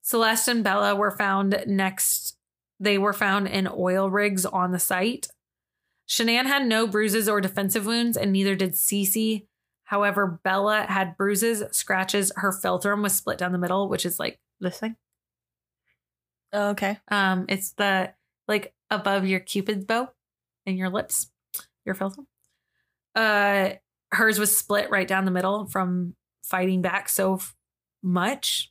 Celeste 0.00 0.48
and 0.48 0.64
Bella 0.64 0.96
were 0.96 1.10
found 1.10 1.62
next. 1.66 2.38
They 2.80 2.96
were 2.96 3.12
found 3.12 3.48
in 3.48 3.68
oil 3.70 4.08
rigs 4.08 4.46
on 4.46 4.72
the 4.72 4.78
site. 4.78 5.28
Shanann 6.08 6.46
had 6.46 6.64
no 6.64 6.86
bruises 6.86 7.28
or 7.28 7.42
defensive 7.42 7.84
wounds, 7.84 8.16
and 8.16 8.32
neither 8.32 8.54
did 8.54 8.72
Cece. 8.72 9.47
However, 9.88 10.38
Bella 10.44 10.82
had 10.82 11.16
bruises, 11.16 11.64
scratches. 11.70 12.30
Her 12.36 12.52
philtrum 12.52 13.02
was 13.02 13.14
split 13.14 13.38
down 13.38 13.52
the 13.52 13.58
middle, 13.58 13.88
which 13.88 14.04
is 14.04 14.18
like 14.18 14.38
this 14.60 14.78
thing. 14.78 14.96
Okay. 16.54 16.98
Um, 17.10 17.46
it's 17.48 17.72
the 17.72 18.12
like 18.46 18.74
above 18.90 19.24
your 19.26 19.40
cupid's 19.40 19.86
bow 19.86 20.10
and 20.66 20.76
your 20.76 20.90
lips, 20.90 21.30
your 21.86 21.94
philtrum. 21.94 22.26
Uh, 23.14 23.76
hers 24.12 24.38
was 24.38 24.54
split 24.54 24.90
right 24.90 25.08
down 25.08 25.24
the 25.24 25.30
middle 25.30 25.64
from 25.64 26.14
fighting 26.44 26.82
back 26.82 27.08
so 27.08 27.36
f- 27.36 27.56
much. 28.02 28.70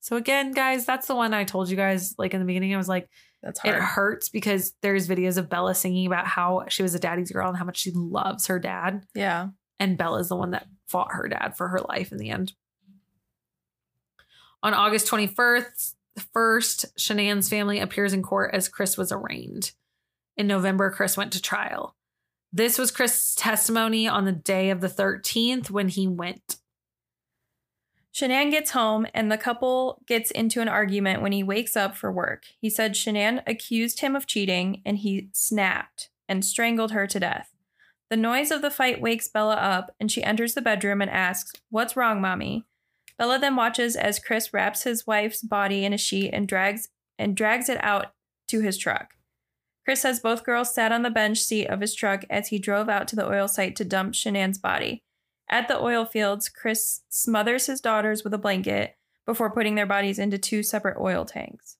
So 0.00 0.16
again, 0.18 0.52
guys, 0.52 0.84
that's 0.84 1.06
the 1.06 1.14
one 1.14 1.32
I 1.32 1.44
told 1.44 1.70
you 1.70 1.76
guys 1.76 2.14
like 2.18 2.34
in 2.34 2.40
the 2.40 2.46
beginning. 2.46 2.74
I 2.74 2.76
was 2.76 2.88
like, 2.88 3.08
That's 3.42 3.64
it 3.64 3.76
hurts 3.76 4.28
because 4.28 4.74
there's 4.82 5.08
videos 5.08 5.38
of 5.38 5.48
Bella 5.48 5.74
singing 5.74 6.06
about 6.06 6.26
how 6.26 6.66
she 6.68 6.82
was 6.82 6.94
a 6.94 6.98
daddy's 6.98 7.32
girl 7.32 7.48
and 7.48 7.56
how 7.56 7.64
much 7.64 7.78
she 7.78 7.92
loves 7.92 8.48
her 8.48 8.58
dad. 8.58 9.06
Yeah. 9.14 9.48
And 9.80 9.98
Bella's 9.98 10.28
the 10.28 10.36
one 10.36 10.52
that 10.52 10.68
fought 10.86 11.12
her 11.12 11.26
dad 11.26 11.56
for 11.56 11.68
her 11.68 11.80
life 11.88 12.12
in 12.12 12.18
the 12.18 12.30
end. 12.30 12.52
On 14.62 14.74
August 14.74 15.08
21st, 15.08 15.94
first, 16.32 16.96
Shanann's 16.98 17.48
family 17.48 17.80
appears 17.80 18.12
in 18.12 18.22
court 18.22 18.54
as 18.54 18.68
Chris 18.68 18.96
was 18.98 19.10
arraigned. 19.10 19.72
In 20.36 20.46
November, 20.46 20.90
Chris 20.90 21.16
went 21.16 21.32
to 21.32 21.42
trial. 21.42 21.96
This 22.52 22.78
was 22.78 22.90
Chris's 22.90 23.34
testimony 23.34 24.06
on 24.06 24.26
the 24.26 24.32
day 24.32 24.70
of 24.70 24.80
the 24.80 24.88
13th 24.88 25.70
when 25.70 25.88
he 25.88 26.06
went. 26.06 26.56
Shanann 28.12 28.50
gets 28.50 28.72
home 28.72 29.06
and 29.14 29.30
the 29.30 29.38
couple 29.38 30.02
gets 30.06 30.30
into 30.32 30.60
an 30.60 30.68
argument 30.68 31.22
when 31.22 31.32
he 31.32 31.44
wakes 31.44 31.76
up 31.76 31.96
for 31.96 32.10
work. 32.10 32.44
He 32.60 32.68
said 32.68 32.94
Shanann 32.94 33.42
accused 33.46 34.00
him 34.00 34.16
of 34.16 34.26
cheating 34.26 34.82
and 34.84 34.98
he 34.98 35.28
snapped 35.32 36.10
and 36.28 36.44
strangled 36.44 36.90
her 36.90 37.06
to 37.06 37.20
death. 37.20 37.54
The 38.10 38.16
noise 38.16 38.50
of 38.50 38.60
the 38.60 38.70
fight 38.70 39.00
wakes 39.00 39.28
Bella 39.28 39.54
up 39.54 39.94
and 40.00 40.10
she 40.10 40.24
enters 40.24 40.54
the 40.54 40.60
bedroom 40.60 41.00
and 41.00 41.10
asks, 41.10 41.52
What's 41.70 41.96
wrong, 41.96 42.20
mommy? 42.20 42.66
Bella 43.16 43.38
then 43.38 43.54
watches 43.54 43.94
as 43.94 44.18
Chris 44.18 44.52
wraps 44.52 44.82
his 44.82 45.06
wife's 45.06 45.42
body 45.42 45.84
in 45.84 45.92
a 45.92 45.98
sheet 45.98 46.30
and 46.32 46.48
drags 46.48 46.88
and 47.18 47.36
drags 47.36 47.68
it 47.68 47.82
out 47.84 48.12
to 48.48 48.60
his 48.60 48.76
truck. 48.76 49.14
Chris 49.84 50.00
says 50.00 50.20
both 50.20 50.44
girls 50.44 50.74
sat 50.74 50.90
on 50.90 51.02
the 51.02 51.10
bench 51.10 51.38
seat 51.38 51.66
of 51.66 51.80
his 51.80 51.94
truck 51.94 52.24
as 52.28 52.48
he 52.48 52.58
drove 52.58 52.88
out 52.88 53.06
to 53.08 53.16
the 53.16 53.26
oil 53.26 53.46
site 53.46 53.76
to 53.76 53.84
dump 53.84 54.14
Shanann's 54.14 54.58
body. 54.58 55.02
At 55.48 55.68
the 55.68 55.80
oil 55.80 56.04
fields, 56.04 56.48
Chris 56.48 57.02
smothers 57.08 57.66
his 57.66 57.80
daughters 57.80 58.24
with 58.24 58.34
a 58.34 58.38
blanket 58.38 58.96
before 59.26 59.50
putting 59.50 59.76
their 59.76 59.86
bodies 59.86 60.18
into 60.18 60.38
two 60.38 60.62
separate 60.62 60.98
oil 61.00 61.24
tanks. 61.24 61.76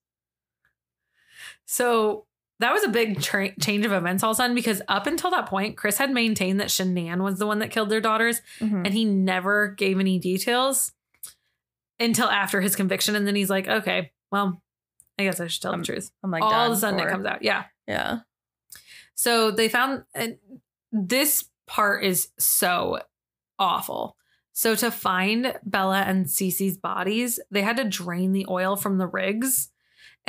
So 1.67 2.27
that 2.61 2.73
was 2.73 2.85
a 2.85 2.89
big 2.89 3.21
tra- 3.21 3.55
change 3.59 3.85
of 3.85 3.93
events 3.93 4.23
all 4.23 4.31
of 4.31 4.35
a 4.35 4.39
sudden 4.39 4.55
because 4.55 4.81
up 4.89 5.07
until 5.07 5.31
that 5.33 5.47
point, 5.47 5.77
Chris 5.77 5.99
had 5.99 6.11
maintained 6.11 6.61
that 6.61 6.69
Shanann 6.69 7.23
was 7.23 7.39
the 7.39 7.47
one 7.47 7.59
that 7.59 7.71
killed 7.71 7.89
their 7.89 8.01
daughters, 8.01 8.41
Mhm. 8.61 8.85
and 8.87 8.95
he 8.95 9.05
never 9.05 9.69
gave 9.69 9.99
any 9.99 10.19
details 10.19 10.93
until 11.99 12.29
after 12.29 12.61
his 12.61 12.77
conviction. 12.77 13.17
And 13.17 13.27
then 13.27 13.35
he's 13.35 13.51
like, 13.51 13.69
"Okay, 13.69 14.13
well, 14.31 14.63
I 15.19 15.25
guess 15.25 15.41
I 15.41 15.49
should 15.49 15.63
tell 15.63 15.77
the 15.77 15.83
truth." 15.85 16.11
I'm 16.23 16.31
like, 16.31 16.43
all 16.43 16.67
of 16.67 16.73
a 16.73 16.77
sudden 16.77 17.01
it 17.01 17.09
comes 17.11 17.27
out, 17.27 17.43
yeah. 17.43 17.65
Yeah. 17.87 18.21
So 19.15 19.51
they 19.51 19.69
found 19.69 20.05
and 20.15 20.39
this 20.93 21.45
part 21.67 22.05
is 22.05 22.29
so 22.39 23.01
awful. 23.59 24.17
So 24.53 24.75
to 24.77 24.91
find 24.91 25.59
Bella 25.65 26.01
and 26.03 26.27
Cece's 26.27 26.77
bodies, 26.77 27.39
they 27.51 27.63
had 27.63 27.77
to 27.77 27.85
drain 27.85 28.33
the 28.33 28.47
oil 28.49 28.77
from 28.77 28.99
the 28.99 29.07
rigs. 29.07 29.71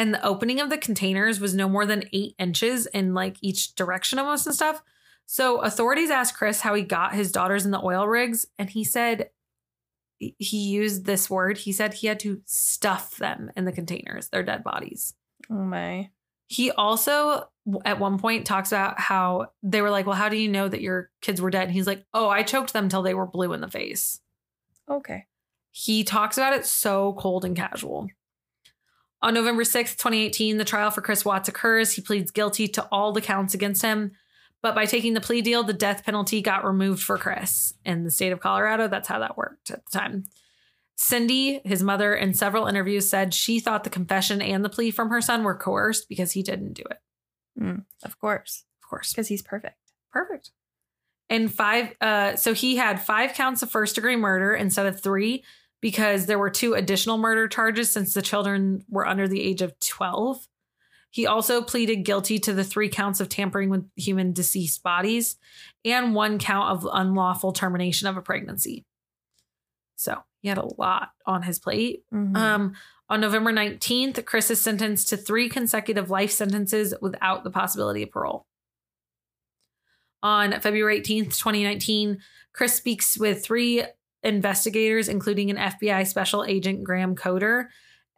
And 0.02 0.16
the 0.16 0.26
opening 0.26 0.60
of 0.60 0.72
the 0.72 0.80
containers 0.80 1.40
was 1.40 1.54
no 1.54 1.70
more 1.70 1.86
than 1.86 2.10
eight 2.12 2.34
inches 2.40 2.88
in 2.88 3.14
like 3.14 3.38
each 3.42 3.76
direction 3.76 4.18
almost 4.18 4.48
and 4.48 4.56
stuff. 4.56 4.82
So 5.28 5.60
authorities 5.62 6.10
asked 6.10 6.36
Chris 6.36 6.62
how 6.62 6.74
he 6.74 6.82
got 6.82 7.14
his 7.14 7.32
daughters 7.32 7.66
in 7.66 7.72
the 7.72 7.80
oil 7.80 8.08
rigs, 8.08 8.48
and 8.58 8.68
he 8.68 8.84
said 8.84 9.30
he 10.18 10.58
used 10.58 11.06
this 11.06 11.30
word. 11.30 11.60
He 11.60 11.72
said 11.72 11.94
he 11.94 12.08
had 12.08 12.20
to 12.22 12.42
stuff 12.46 13.18
them 13.18 13.52
in 13.56 13.66
the 13.66 13.72
containers, 13.72 14.30
their 14.30 14.42
dead 14.42 14.64
bodies. 14.64 15.14
Oh 15.52 15.66
my. 15.66 16.10
He 16.48 16.72
also 16.72 17.50
at 17.86 18.00
one 18.00 18.18
point 18.18 18.48
talks 18.48 18.72
about 18.72 19.00
how 19.00 19.52
they 19.62 19.84
were 19.84 19.92
like, 19.92 20.08
Well, 20.08 20.16
how 20.16 20.30
do 20.30 20.36
you 20.36 20.50
know 20.50 20.68
that 20.68 20.82
your 20.82 21.12
kids 21.22 21.40
were 21.40 21.52
dead? 21.52 21.66
And 21.66 21.74
he's 21.74 21.86
like, 21.86 22.06
Oh, 22.12 22.28
I 22.28 22.42
choked 22.42 22.74
them 22.74 22.90
till 22.90 23.04
they 23.04 23.14
were 23.14 23.28
blue 23.28 23.54
in 23.54 23.62
the 23.62 23.70
face. 23.70 24.20
Okay. 24.90 25.28
He 25.70 26.04
talks 26.04 26.40
about 26.40 26.54
it 26.54 26.66
so 26.66 27.14
cold 27.20 27.46
and 27.46 27.56
casual. 27.56 28.10
On 29.24 29.34
November 29.34 29.64
6th, 29.64 29.98
2018, 29.98 30.58
the 30.58 30.66
trial 30.66 30.90
for 30.90 31.02
Chris 31.02 31.24
Watts 31.24 31.48
occurs. 31.48 31.92
He 31.92 32.02
pleads 32.02 32.32
guilty 32.32 32.68
to 32.70 32.88
all 32.92 33.12
the 33.12 33.22
counts 33.22 33.54
against 33.54 33.82
him. 33.82 34.12
But 34.62 34.76
by 34.76 34.86
taking 34.86 35.14
the 35.14 35.22
plea 35.22 35.42
deal, 35.42 35.64
the 35.64 35.74
death 35.74 36.06
penalty 36.06 36.42
got 36.42 36.66
removed 36.66 37.04
for 37.04 37.18
Chris. 37.18 37.74
In 37.86 38.04
the 38.04 38.12
state 38.12 38.32
of 38.32 38.40
Colorado, 38.40 38.88
that's 38.88 39.08
how 39.08 39.20
that 39.20 39.38
worked 39.38 39.72
at 39.72 39.84
the 39.86 39.98
time. 39.98 40.26
Cindy, 40.96 41.62
his 41.66 41.82
mother, 41.82 42.14
in 42.14 42.34
several 42.34 42.68
interviews 42.68 43.10
said 43.10 43.34
she 43.34 43.60
thought 43.60 43.84
the 43.84 43.90
confession 43.90 44.42
and 44.42 44.64
the 44.64 44.70
plea 44.70 44.92
from 44.92 45.10
her 45.10 45.22
son 45.22 45.44
were 45.44 45.56
coerced 45.56 46.08
because 46.08 46.32
he 46.34 46.44
didn't 46.44 46.74
do 46.74 46.84
it. 46.92 47.00
Mm, 47.60 47.86
of 48.04 48.20
course. 48.20 48.66
Of 48.84 48.90
course. 48.90 49.12
Because 49.12 49.28
he's 49.28 49.42
perfect. 49.42 49.78
Perfect. 50.12 50.52
And 51.28 51.52
five, 51.52 51.96
uh, 52.02 52.36
so 52.36 52.54
he 52.54 52.76
had 52.76 53.02
five 53.02 53.34
counts 53.34 53.64
of 53.64 53.72
first 53.72 53.96
degree 53.96 54.16
murder 54.16 54.54
instead 54.54 54.86
of 54.86 55.02
three 55.02 55.44
because 55.82 56.28
there 56.28 56.40
were 56.40 56.50
two 56.50 56.76
additional 56.76 57.18
murder 57.18 57.48
charges 57.48 57.92
since 57.92 58.14
the 58.14 58.22
children 58.22 58.86
were 58.90 59.08
under 59.08 59.28
the 59.28 59.42
age 59.42 59.62
of 59.62 59.78
12. 59.80 60.48
He 61.10 61.28
also 61.28 61.62
pleaded 61.62 62.06
guilty 62.06 62.40
to 62.40 62.54
the 62.54 62.64
three 62.64 62.88
counts 62.88 63.20
of 63.20 63.28
tampering 63.28 63.70
with 63.70 63.90
human 63.98 64.32
deceased 64.32 64.82
bodies 64.82 65.38
and 65.84 66.16
one 66.16 66.40
count 66.40 66.70
of 66.70 66.88
unlawful 66.92 67.52
termination 67.52 68.08
of 68.08 68.16
a 68.16 68.22
pregnancy. 68.22 68.86
So 69.98 70.24
he 70.42 70.48
had 70.48 70.58
a 70.58 70.70
lot 70.78 71.10
on 71.26 71.44
his 71.44 71.60
plate. 71.60 72.04
Mhm. 72.14 72.38
Um, 72.38 72.74
on 73.10 73.20
November 73.20 73.52
19th, 73.52 74.26
Chris 74.26 74.50
is 74.50 74.62
sentenced 74.62 75.10
to 75.10 75.18
three 75.18 75.50
consecutive 75.50 76.10
life 76.10 76.32
sentences 76.32 76.94
without 77.02 77.44
the 77.44 77.52
possibility 77.52 78.04
of 78.04 78.12
parole. 78.12 78.46
On 80.24 80.60
February 80.62 80.98
18th, 80.98 81.38
2019, 81.38 82.22
Chris 82.54 82.76
speaks 82.76 83.18
with 83.18 83.44
three 83.44 83.84
investigators, 84.24 85.08
including 85.10 85.50
an 85.50 85.58
FBI 85.58 86.06
special 86.08 86.44
agent, 86.46 86.84
Graham 86.84 87.16
Coder, 87.16 87.68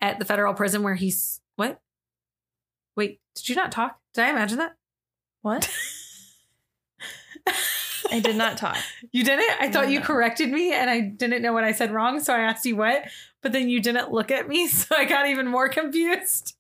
at 0.02 0.20
the 0.20 0.26
federal 0.26 0.54
prison 0.54 0.84
where 0.84 0.96
he's. 0.96 1.40
What? 1.56 1.80
Wait, 2.96 3.20
did 3.36 3.50
you 3.50 3.56
not 3.56 3.72
talk? 3.72 4.00
Did 4.14 4.26
I 4.26 4.30
imagine 4.30 4.58
that? 4.60 4.76
What? 5.42 5.70
I 8.12 8.20
did 8.20 8.36
not 8.36 8.58
talk. 8.58 8.78
You 9.12 9.24
didn't? 9.24 9.60
I 9.60 9.72
thought 9.72 9.90
you 9.90 10.00
No. 10.00 10.06
corrected 10.06 10.50
me 10.50 10.72
and 10.74 10.90
I 10.90 11.00
didn't 11.00 11.42
know 11.42 11.54
what 11.54 11.64
I 11.64 11.72
said 11.72 11.92
wrong. 11.92 12.20
So 12.20 12.34
I 12.34 12.40
asked 12.40 12.66
you 12.66 12.76
what, 12.76 13.06
but 13.42 13.52
then 13.54 13.70
you 13.70 13.82
didn't 13.82 14.12
look 14.12 14.30
at 14.32 14.48
me. 14.48 14.68
So 14.74 14.96
I 14.96 15.06
got 15.06 15.28
even 15.28 15.48
more 15.48 15.68
confused. 15.70 16.54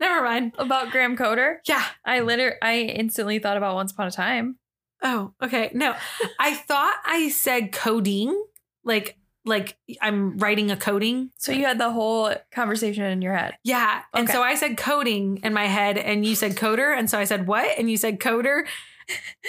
Never 0.00 0.22
mind. 0.24 0.52
About 0.58 0.90
Graham 0.92 1.16
Coder? 1.16 1.56
Yeah. 1.66 1.84
I 2.04 2.20
literally, 2.20 2.56
I 2.62 2.78
instantly 2.82 3.40
thought 3.40 3.56
about 3.56 3.74
Once 3.74 3.90
Upon 3.90 4.06
a 4.06 4.12
Time. 4.12 4.58
Oh, 5.02 5.32
okay. 5.42 5.70
No, 5.74 5.94
I 6.38 6.54
thought 6.54 6.96
I 7.04 7.28
said 7.28 7.72
coding, 7.72 8.40
like 8.84 9.16
like 9.44 9.76
I'm 10.02 10.36
writing 10.38 10.70
a 10.70 10.76
coding. 10.76 11.30
So 11.38 11.52
you 11.52 11.64
had 11.64 11.78
the 11.78 11.90
whole 11.90 12.34
conversation 12.52 13.04
in 13.04 13.22
your 13.22 13.34
head. 13.34 13.56
Yeah, 13.64 14.02
and 14.12 14.24
Okay. 14.28 14.32
so 14.32 14.42
I 14.42 14.54
said 14.56 14.76
coding 14.76 15.40
in 15.42 15.52
my 15.54 15.66
head, 15.66 15.96
and 15.98 16.24
you 16.26 16.34
said 16.34 16.56
coder, 16.56 16.96
and 16.96 17.08
so 17.08 17.18
I 17.18 17.24
said 17.24 17.46
what, 17.46 17.78
and 17.78 17.90
you 17.90 17.96
said 17.96 18.18
coder. 18.20 18.66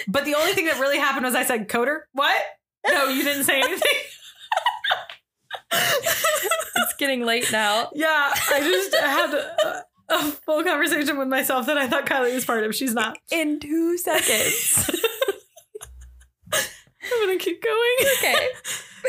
But 0.08 0.24
the 0.24 0.34
only 0.36 0.52
thing 0.54 0.64
that 0.66 0.78
really 0.80 0.98
happened 0.98 1.24
was 1.26 1.34
I 1.34 1.44
said 1.44 1.68
coder. 1.68 2.02
What? 2.12 2.40
No, 2.88 3.08
you 3.08 3.22
didn't 3.22 3.44
say 3.44 3.60
anything. 3.60 3.98
It's 5.72 6.94
getting 6.98 7.24
late 7.24 7.50
now. 7.52 7.90
yeah, 7.94 8.32
I 8.50 8.60
just 8.60 8.94
had 8.94 9.34
a, 9.34 9.84
a 10.08 10.22
full 10.30 10.64
conversation 10.64 11.18
with 11.18 11.28
myself 11.28 11.66
that 11.66 11.76
I 11.76 11.88
thought 11.88 12.06
Kylee 12.06 12.34
was 12.34 12.44
part 12.44 12.64
of. 12.64 12.74
She's 12.74 12.94
not. 12.94 13.18
In 13.30 13.60
two 13.60 13.98
seconds. 13.98 14.90
I'm 17.02 17.26
gonna 17.26 17.38
keep 17.38 17.62
going. 17.62 17.96
okay. 18.18 18.48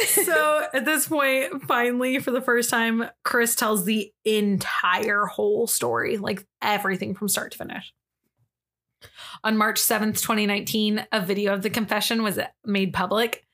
so 0.08 0.68
at 0.74 0.86
this 0.86 1.08
point, 1.08 1.64
finally, 1.64 2.20
for 2.20 2.32
the 2.32 2.42
first 2.42 2.70
time, 2.70 3.06
Chris 3.24 3.56
tells 3.56 3.86
the 3.86 4.12
entire 4.26 5.26
whole 5.26 5.68
story, 5.68 6.18
like 6.18 6.46
everything 6.62 7.14
from 7.16 7.28
start 7.28 7.52
to 7.52 7.58
finish. 7.58 7.94
On 9.44 9.58
March 9.58 9.80
7th, 9.80 10.22
2019, 10.22 11.06
a 11.12 11.22
video 11.22 11.54
of 11.54 11.64
the 11.64 11.70
confession 11.70 12.24
was 12.24 12.40
made 12.66 12.94
public. 12.94 13.46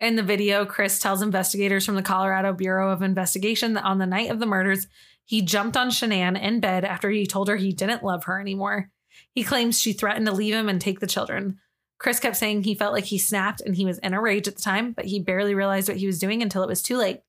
In 0.00 0.16
the 0.16 0.22
video, 0.22 0.64
Chris 0.64 0.98
tells 0.98 1.22
investigators 1.22 1.84
from 1.84 1.94
the 1.94 2.02
Colorado 2.02 2.52
Bureau 2.52 2.90
of 2.90 3.02
Investigation 3.02 3.74
that 3.74 3.84
on 3.84 3.98
the 3.98 4.06
night 4.06 4.30
of 4.30 4.38
the 4.38 4.46
murders, 4.46 4.86
he 5.24 5.42
jumped 5.42 5.76
on 5.76 5.90
Shanann 5.90 6.40
in 6.40 6.60
bed 6.60 6.84
after 6.84 7.10
he 7.10 7.26
told 7.26 7.48
her 7.48 7.56
he 7.56 7.72
didn't 7.72 8.04
love 8.04 8.24
her 8.24 8.40
anymore. 8.40 8.90
He 9.34 9.42
claims 9.42 9.80
she 9.80 9.92
threatened 9.92 10.26
to 10.26 10.32
leave 10.32 10.54
him 10.54 10.68
and 10.68 10.80
take 10.80 11.00
the 11.00 11.06
children. 11.06 11.58
Chris 11.98 12.20
kept 12.20 12.36
saying 12.36 12.62
he 12.62 12.74
felt 12.74 12.92
like 12.92 13.04
he 13.04 13.18
snapped 13.18 13.60
and 13.60 13.74
he 13.74 13.84
was 13.84 13.98
in 13.98 14.14
a 14.14 14.20
rage 14.20 14.46
at 14.46 14.56
the 14.56 14.62
time, 14.62 14.92
but 14.92 15.06
he 15.06 15.18
barely 15.18 15.54
realized 15.54 15.88
what 15.88 15.96
he 15.96 16.06
was 16.06 16.18
doing 16.18 16.42
until 16.42 16.62
it 16.62 16.68
was 16.68 16.82
too 16.82 16.96
late. 16.96 17.20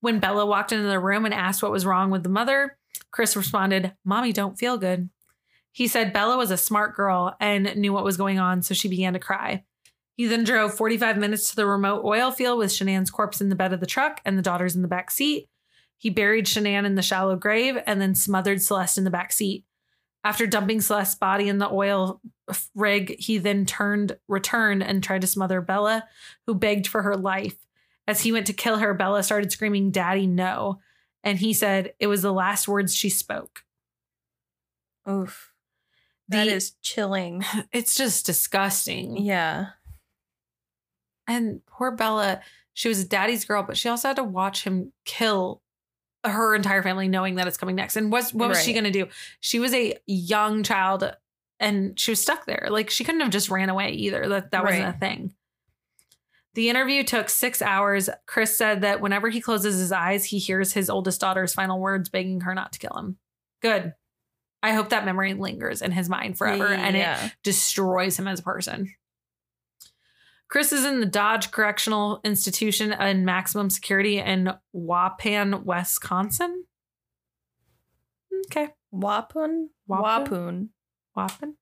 When 0.00 0.20
Bella 0.20 0.46
walked 0.46 0.72
into 0.72 0.88
the 0.88 1.00
room 1.00 1.24
and 1.24 1.34
asked 1.34 1.62
what 1.62 1.72
was 1.72 1.86
wrong 1.86 2.10
with 2.10 2.22
the 2.22 2.28
mother, 2.28 2.78
Chris 3.10 3.36
responded, 3.36 3.94
Mommy 4.04 4.32
don't 4.32 4.58
feel 4.58 4.78
good. 4.78 5.08
He 5.72 5.88
said 5.88 6.12
Bella 6.12 6.36
was 6.36 6.50
a 6.50 6.56
smart 6.56 6.94
girl 6.94 7.36
and 7.40 7.76
knew 7.76 7.92
what 7.92 8.04
was 8.04 8.16
going 8.16 8.38
on, 8.38 8.62
so 8.62 8.72
she 8.72 8.88
began 8.88 9.12
to 9.14 9.18
cry. 9.18 9.64
He 10.14 10.26
then 10.26 10.44
drove 10.44 10.74
45 10.74 11.18
minutes 11.18 11.50
to 11.50 11.56
the 11.56 11.66
remote 11.66 12.04
oil 12.04 12.30
field 12.30 12.58
with 12.58 12.70
Shanann's 12.70 13.10
corpse 13.10 13.40
in 13.40 13.50
the 13.50 13.56
bed 13.56 13.72
of 13.72 13.80
the 13.80 13.86
truck 13.86 14.20
and 14.24 14.38
the 14.38 14.42
daughters 14.42 14.74
in 14.74 14.82
the 14.82 14.88
back 14.88 15.10
seat. 15.10 15.48
He 15.98 16.08
buried 16.08 16.46
Shanann 16.46 16.86
in 16.86 16.94
the 16.94 17.02
shallow 17.02 17.36
grave 17.36 17.76
and 17.86 18.00
then 18.00 18.14
smothered 18.14 18.62
Celeste 18.62 18.98
in 18.98 19.04
the 19.04 19.10
back 19.10 19.32
seat. 19.32 19.64
After 20.24 20.46
dumping 20.46 20.80
Celeste's 20.80 21.16
body 21.16 21.48
in 21.48 21.58
the 21.58 21.70
oil 21.70 22.20
rig, 22.74 23.18
he 23.18 23.38
then 23.38 23.66
turned, 23.66 24.16
returned, 24.28 24.82
and 24.82 25.02
tried 25.02 25.22
to 25.22 25.26
smother 25.26 25.60
Bella, 25.60 26.04
who 26.46 26.54
begged 26.54 26.86
for 26.86 27.02
her 27.02 27.16
life. 27.16 27.56
As 28.08 28.20
he 28.20 28.32
went 28.32 28.46
to 28.46 28.52
kill 28.52 28.78
her, 28.78 28.94
Bella 28.94 29.22
started 29.22 29.50
screaming, 29.50 29.90
Daddy, 29.90 30.26
no. 30.26 30.80
And 31.24 31.38
he 31.38 31.52
said 31.52 31.92
it 31.98 32.06
was 32.06 32.22
the 32.22 32.32
last 32.32 32.68
words 32.68 32.94
she 32.94 33.08
spoke. 33.08 33.64
Oof. 35.08 35.52
That 36.28 36.44
The- 36.44 36.52
is 36.52 36.72
chilling. 36.82 37.44
It's 37.72 37.94
just 37.94 38.26
disgusting. 38.26 39.16
Yeah. 39.16 39.66
And 41.26 41.64
poor 41.66 41.90
Bella, 41.90 42.40
she 42.74 42.88
was 42.88 43.04
daddy's 43.04 43.44
girl, 43.44 43.64
but 43.64 43.76
she 43.76 43.88
also 43.88 44.08
had 44.08 44.16
to 44.16 44.24
watch 44.24 44.62
him 44.64 44.92
kill 45.04 45.62
her 46.24 46.54
entire 46.54 46.82
family 46.82 47.08
knowing 47.08 47.36
that 47.36 47.46
it's 47.48 47.56
coming 47.56 47.76
next. 47.76 47.96
And 47.96 48.12
what's, 48.12 48.32
what 48.32 48.48
was 48.48 48.62
she 48.62 48.72
going 48.72 48.84
to 48.84 48.90
do? 48.90 49.08
She 49.40 49.58
was 49.58 49.74
a 49.74 49.94
young 50.06 50.62
child 50.62 51.12
and 51.60 51.98
she 51.98 52.10
was 52.12 52.20
stuck 52.20 52.46
there. 52.46 52.68
Like 52.70 52.90
she 52.90 53.04
couldn't 53.04 53.20
have 53.22 53.30
just 53.30 53.50
ran 53.50 53.68
away 53.68 53.90
either. 53.92 54.28
That 54.28 54.50
that 54.50 54.64
wasn't 54.64 54.84
Right. 54.84 54.94
a 54.94 54.98
thing. 54.98 55.34
The 56.54 56.70
interview 56.70 57.04
took 57.04 57.28
six 57.28 57.60
hours. 57.60 58.08
Chris 58.26 58.56
said 58.56 58.80
that 58.80 59.00
whenever 59.02 59.28
he 59.28 59.40
closes 59.42 59.78
his 59.78 59.92
eyes, 59.92 60.24
he 60.24 60.38
hears 60.38 60.72
his 60.72 60.88
oldest 60.88 61.20
daughter's 61.20 61.52
final 61.52 61.78
words 61.78 62.08
begging 62.08 62.40
her 62.42 62.54
not 62.54 62.72
to 62.72 62.78
kill 62.78 62.96
him. 62.96 63.18
Good. 63.60 63.92
I 64.62 64.72
hope 64.72 64.88
that 64.88 65.04
memory 65.04 65.34
lingers 65.34 65.82
in 65.82 65.92
his 65.92 66.08
mind 66.08 66.38
forever 66.38 66.66
and 66.68 66.96
it 66.96 67.32
destroys 67.42 68.18
him 68.18 68.26
as 68.26 68.40
a 68.40 68.42
person. 68.42 68.94
Chris 70.48 70.72
is 70.72 70.84
in 70.84 71.00
the 71.00 71.06
Dodge 71.06 71.50
Correctional 71.50 72.20
Institution 72.24 72.92
in 72.92 73.24
maximum 73.24 73.68
security 73.68 74.18
in 74.18 74.52
Waupun, 74.74 75.64
Wisconsin. 75.64 76.64
Okay. 78.46 78.68
Wapun? 78.94 79.66
Wapun. 79.90 80.68
Wappin? 81.16 81.54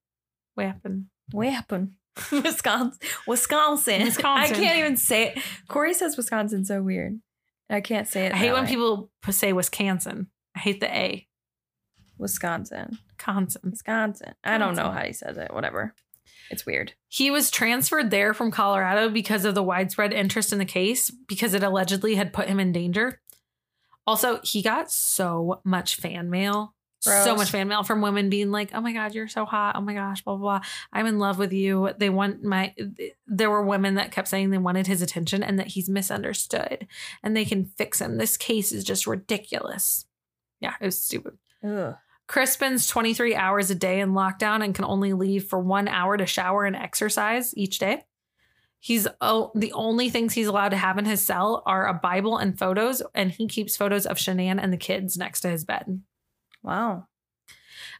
Wappin. 0.58 1.04
Wapun. 1.32 1.92
Wisconsin. 2.30 2.98
Wisconsin. 3.26 4.02
Wisconsin. 4.04 4.54
I 4.54 4.58
can't 4.58 4.78
even 4.78 4.96
say 4.96 5.28
it. 5.28 5.38
Corey 5.68 5.94
says 5.94 6.16
Wisconsin 6.16 6.64
so 6.64 6.82
weird. 6.82 7.20
I 7.70 7.80
can't 7.80 8.06
say 8.06 8.26
it. 8.26 8.32
I 8.32 8.36
hate 8.36 8.52
when 8.52 8.64
way. 8.64 8.68
people 8.68 9.10
say 9.30 9.52
Wisconsin. 9.52 10.28
I 10.54 10.60
hate 10.60 10.80
the 10.80 10.94
A. 10.94 11.26
Wisconsin. 12.18 12.98
Wisconsin. 13.10 13.62
Wisconsin. 13.70 14.34
I 14.44 14.58
don't 14.58 14.76
know 14.76 14.90
how 14.90 15.02
he 15.02 15.12
says 15.12 15.36
it. 15.36 15.52
Whatever. 15.52 15.94
It's 16.50 16.66
weird. 16.66 16.92
He 17.08 17.30
was 17.30 17.50
transferred 17.50 18.10
there 18.10 18.34
from 18.34 18.50
Colorado 18.50 19.08
because 19.08 19.44
of 19.44 19.54
the 19.54 19.62
widespread 19.62 20.12
interest 20.12 20.52
in 20.52 20.58
the 20.58 20.64
case, 20.64 21.10
because 21.10 21.54
it 21.54 21.62
allegedly 21.62 22.16
had 22.16 22.32
put 22.32 22.48
him 22.48 22.60
in 22.60 22.70
danger. 22.70 23.20
Also, 24.06 24.40
he 24.42 24.60
got 24.60 24.92
so 24.92 25.60
much 25.64 25.96
fan 25.96 26.28
mail. 26.28 26.74
So 27.04 27.36
much 27.36 27.50
fan 27.50 27.68
mail 27.68 27.82
from 27.82 28.00
women 28.00 28.30
being 28.30 28.50
like, 28.50 28.70
"Oh 28.74 28.80
my 28.80 28.92
god, 28.92 29.14
you're 29.14 29.28
so 29.28 29.44
hot. 29.44 29.76
Oh 29.76 29.80
my 29.80 29.94
gosh, 29.94 30.22
blah 30.22 30.36
blah 30.36 30.58
blah. 30.58 30.68
I'm 30.92 31.06
in 31.06 31.18
love 31.18 31.38
with 31.38 31.52
you." 31.52 31.90
They 31.98 32.10
want 32.10 32.42
my 32.42 32.74
there 33.26 33.50
were 33.50 33.62
women 33.62 33.94
that 33.94 34.12
kept 34.12 34.28
saying 34.28 34.50
they 34.50 34.58
wanted 34.58 34.86
his 34.86 35.02
attention 35.02 35.42
and 35.42 35.58
that 35.58 35.68
he's 35.68 35.88
misunderstood 35.88 36.86
and 37.22 37.36
they 37.36 37.44
can 37.44 37.64
fix 37.64 38.00
him. 38.00 38.18
This 38.18 38.36
case 38.36 38.72
is 38.72 38.84
just 38.84 39.06
ridiculous. 39.06 40.06
Yeah, 40.60 40.74
it 40.80 40.86
was 40.86 41.02
stupid. 41.02 41.38
Ugh. 41.62 41.96
Chris 42.26 42.52
spends 42.52 42.86
23 42.86 43.34
hours 43.34 43.70
a 43.70 43.74
day 43.74 44.00
in 44.00 44.12
lockdown 44.12 44.64
and 44.64 44.74
can 44.74 44.84
only 44.84 45.12
leave 45.12 45.44
for 45.44 45.58
one 45.58 45.88
hour 45.88 46.16
to 46.16 46.24
shower 46.24 46.64
and 46.64 46.74
exercise 46.74 47.54
each 47.56 47.78
day. 47.78 48.04
He's 48.80 49.06
oh, 49.20 49.50
the 49.54 49.72
only 49.72 50.10
things 50.10 50.34
he's 50.34 50.46
allowed 50.46 50.70
to 50.70 50.76
have 50.76 50.98
in 50.98 51.06
his 51.06 51.24
cell 51.24 51.62
are 51.64 51.86
a 51.86 51.94
Bible 51.94 52.36
and 52.36 52.58
photos, 52.58 53.02
and 53.14 53.30
he 53.30 53.46
keeps 53.46 53.78
photos 53.78 54.04
of 54.04 54.18
Shanann 54.18 54.62
and 54.62 54.72
the 54.72 54.78
kids 54.78 55.16
next 55.16 55.40
to 55.40 55.48
his 55.48 55.64
bed. 55.64 56.02
Wow. 56.64 57.06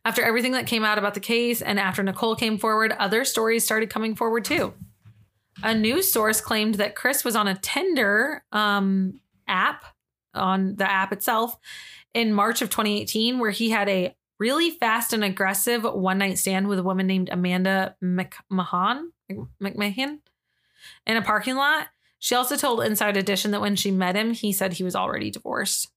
After 0.05 0.23
everything 0.23 0.53
that 0.53 0.67
came 0.67 0.85
out 0.85 0.99
about 0.99 1.15
the 1.15 1.21
case 1.21 1.63
and 1.63 1.79
after 1.79 2.03
Nicole 2.03 2.35
came 2.35 2.59
forward, 2.59 2.93
other 2.93 3.25
stories 3.25 3.65
started 3.65 3.91
coming 3.91 4.17
forward 4.17 4.45
too. 4.45 4.75
A 5.63 5.75
news 5.75 6.11
source 6.11 6.41
claimed 6.41 6.77
that 6.77 6.97
Chris 6.97 7.25
was 7.25 7.37
on 7.37 7.47
a 7.47 7.57
Tinder 7.57 8.45
um, 8.51 9.21
app, 9.47 9.85
on 10.35 10.77
the 10.77 10.91
app 10.91 11.13
itself, 11.13 11.57
in 12.13 12.33
March 12.33 12.61
of 12.61 12.71
2018, 12.71 13.39
where 13.39 13.51
he 13.51 13.71
had 13.71 13.89
a 13.89 14.15
really 14.39 14.71
fast 14.71 15.13
and 15.13 15.25
aggressive 15.25 15.85
one 15.85 16.19
night 16.19 16.39
stand 16.39 16.69
with 16.69 16.79
a 16.79 16.83
woman 16.83 17.07
named 17.07 17.31
Amanda 17.31 17.95
McMahon, 18.03 19.05
McMahon 19.63 20.19
in 21.07 21.17
a 21.17 21.23
parking 21.23 21.57
lot. 21.57 21.89
She 22.19 22.35
also 22.35 22.57
told 22.57 22.83
Inside 22.83 23.17
Edition 23.17 23.53
that 23.53 23.61
when 23.61 23.77
she 23.77 23.91
met 23.91 24.17
him, 24.17 24.33
he 24.33 24.53
said 24.53 24.73
he 24.73 24.85
was 24.85 24.97
already 24.97 25.31
divorced. 25.31 25.91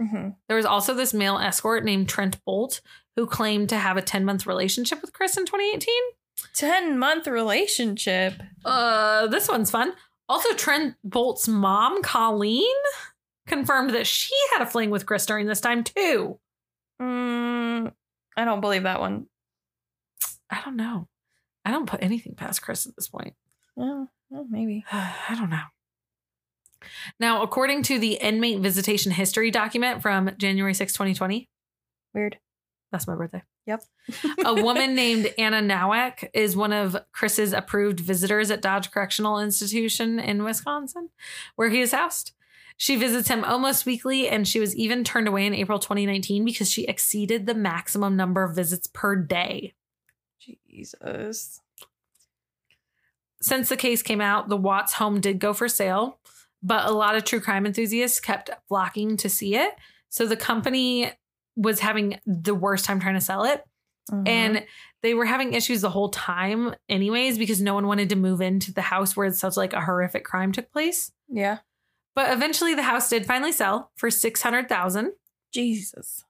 Mm-hmm. 0.00 0.30
There 0.48 0.56
was 0.56 0.66
also 0.66 0.94
this 0.94 1.14
male 1.14 1.38
escort 1.38 1.84
named 1.84 2.08
Trent 2.08 2.42
Bolt 2.44 2.80
who 3.16 3.26
claimed 3.26 3.68
to 3.70 3.78
have 3.78 3.96
a 3.96 4.02
10 4.02 4.24
month 4.24 4.46
relationship 4.46 5.00
with 5.00 5.12
Chris 5.12 5.36
in 5.36 5.46
2018. 5.46 5.94
10 6.54 6.98
month 6.98 7.26
relationship. 7.26 8.34
Uh, 8.64 9.26
this 9.26 9.48
one's 9.48 9.70
fun. 9.70 9.92
Also, 10.28 10.52
Trent 10.54 10.96
Bolt's 11.04 11.48
mom, 11.48 12.02
Colleen, 12.02 12.64
confirmed 13.46 13.90
that 13.90 14.06
she 14.06 14.34
had 14.52 14.62
a 14.62 14.66
fling 14.66 14.90
with 14.90 15.06
Chris 15.06 15.24
during 15.24 15.46
this 15.46 15.60
time 15.60 15.84
too. 15.84 16.38
Mm, 17.00 17.92
I 18.36 18.44
don't 18.44 18.60
believe 18.60 18.82
that 18.82 19.00
one. 19.00 19.26
I 20.50 20.60
don't 20.64 20.76
know. 20.76 21.08
I 21.64 21.70
don't 21.70 21.86
put 21.86 22.02
anything 22.02 22.34
past 22.34 22.62
Chris 22.62 22.86
at 22.86 22.96
this 22.96 23.08
point. 23.08 23.34
Oh, 23.76 24.08
well, 24.30 24.46
maybe. 24.48 24.84
I 24.92 25.34
don't 25.36 25.50
know. 25.50 25.62
Now, 27.20 27.42
according 27.42 27.82
to 27.84 27.98
the 27.98 28.14
inmate 28.14 28.60
visitation 28.60 29.12
history 29.12 29.50
document 29.50 30.02
from 30.02 30.30
January 30.38 30.74
6, 30.74 30.92
2020, 30.92 31.48
Weird. 32.14 32.38
that's 32.92 33.06
my 33.06 33.14
birthday. 33.14 33.42
Yep. 33.66 33.82
a 34.44 34.54
woman 34.54 34.94
named 34.94 35.32
Anna 35.38 35.60
Nowak 35.60 36.30
is 36.32 36.56
one 36.56 36.72
of 36.72 36.96
Chris's 37.12 37.52
approved 37.52 37.98
visitors 38.00 38.50
at 38.50 38.62
Dodge 38.62 38.90
Correctional 38.90 39.40
Institution 39.40 40.20
in 40.20 40.44
Wisconsin, 40.44 41.10
where 41.56 41.68
he 41.68 41.80
is 41.80 41.92
housed. 41.92 42.32
She 42.78 42.96
visits 42.96 43.28
him 43.28 43.42
almost 43.42 43.86
weekly, 43.86 44.28
and 44.28 44.46
she 44.46 44.60
was 44.60 44.76
even 44.76 45.02
turned 45.02 45.26
away 45.26 45.46
in 45.46 45.54
April 45.54 45.78
2019 45.78 46.44
because 46.44 46.70
she 46.70 46.84
exceeded 46.84 47.46
the 47.46 47.54
maximum 47.54 48.16
number 48.16 48.44
of 48.44 48.54
visits 48.54 48.86
per 48.86 49.16
day. 49.16 49.72
Jesus. 50.38 51.60
Since 53.40 53.68
the 53.68 53.76
case 53.76 54.02
came 54.02 54.20
out, 54.20 54.48
the 54.48 54.56
Watts 54.56 54.94
home 54.94 55.20
did 55.20 55.38
go 55.38 55.52
for 55.52 55.68
sale, 55.68 56.18
but 56.66 56.86
a 56.86 56.90
lot 56.90 57.14
of 57.16 57.24
true 57.24 57.40
crime 57.40 57.64
enthusiasts 57.66 58.18
kept 58.20 58.50
flocking 58.68 59.16
to 59.18 59.28
see 59.28 59.54
it. 59.56 59.70
So 60.08 60.26
the 60.26 60.36
company 60.36 61.12
was 61.56 61.80
having 61.80 62.18
the 62.26 62.54
worst 62.54 62.84
time 62.84 63.00
trying 63.00 63.14
to 63.14 63.20
sell 63.20 63.44
it. 63.44 63.64
Mhm. 64.10 64.28
And 64.28 64.66
they 65.02 65.14
were 65.14 65.24
having 65.26 65.54
issues 65.54 65.80
the 65.80 65.90
whole 65.90 66.08
time, 66.10 66.74
anyways, 66.88 67.38
because 67.38 67.60
no 67.60 67.74
one 67.74 67.86
wanted 67.86 68.08
to 68.10 68.16
move 68.16 68.40
into 68.40 68.72
the 68.72 68.82
house 68.82 69.16
where 69.16 69.30
such 69.32 69.56
like 69.56 69.72
a 69.72 69.80
horrific 69.80 70.24
crime 70.24 70.52
took 70.52 70.70
place. 70.72 71.12
yeah. 71.28 71.58
But 72.14 72.32
eventually, 72.32 72.74
the 72.74 72.82
house 72.82 73.10
did 73.10 73.26
finally 73.26 73.52
sell 73.52 73.90
for 73.96 74.10
six 74.10 74.40
hundred 74.40 74.68
thousand, 74.70 75.12
Jesus. 75.52 76.24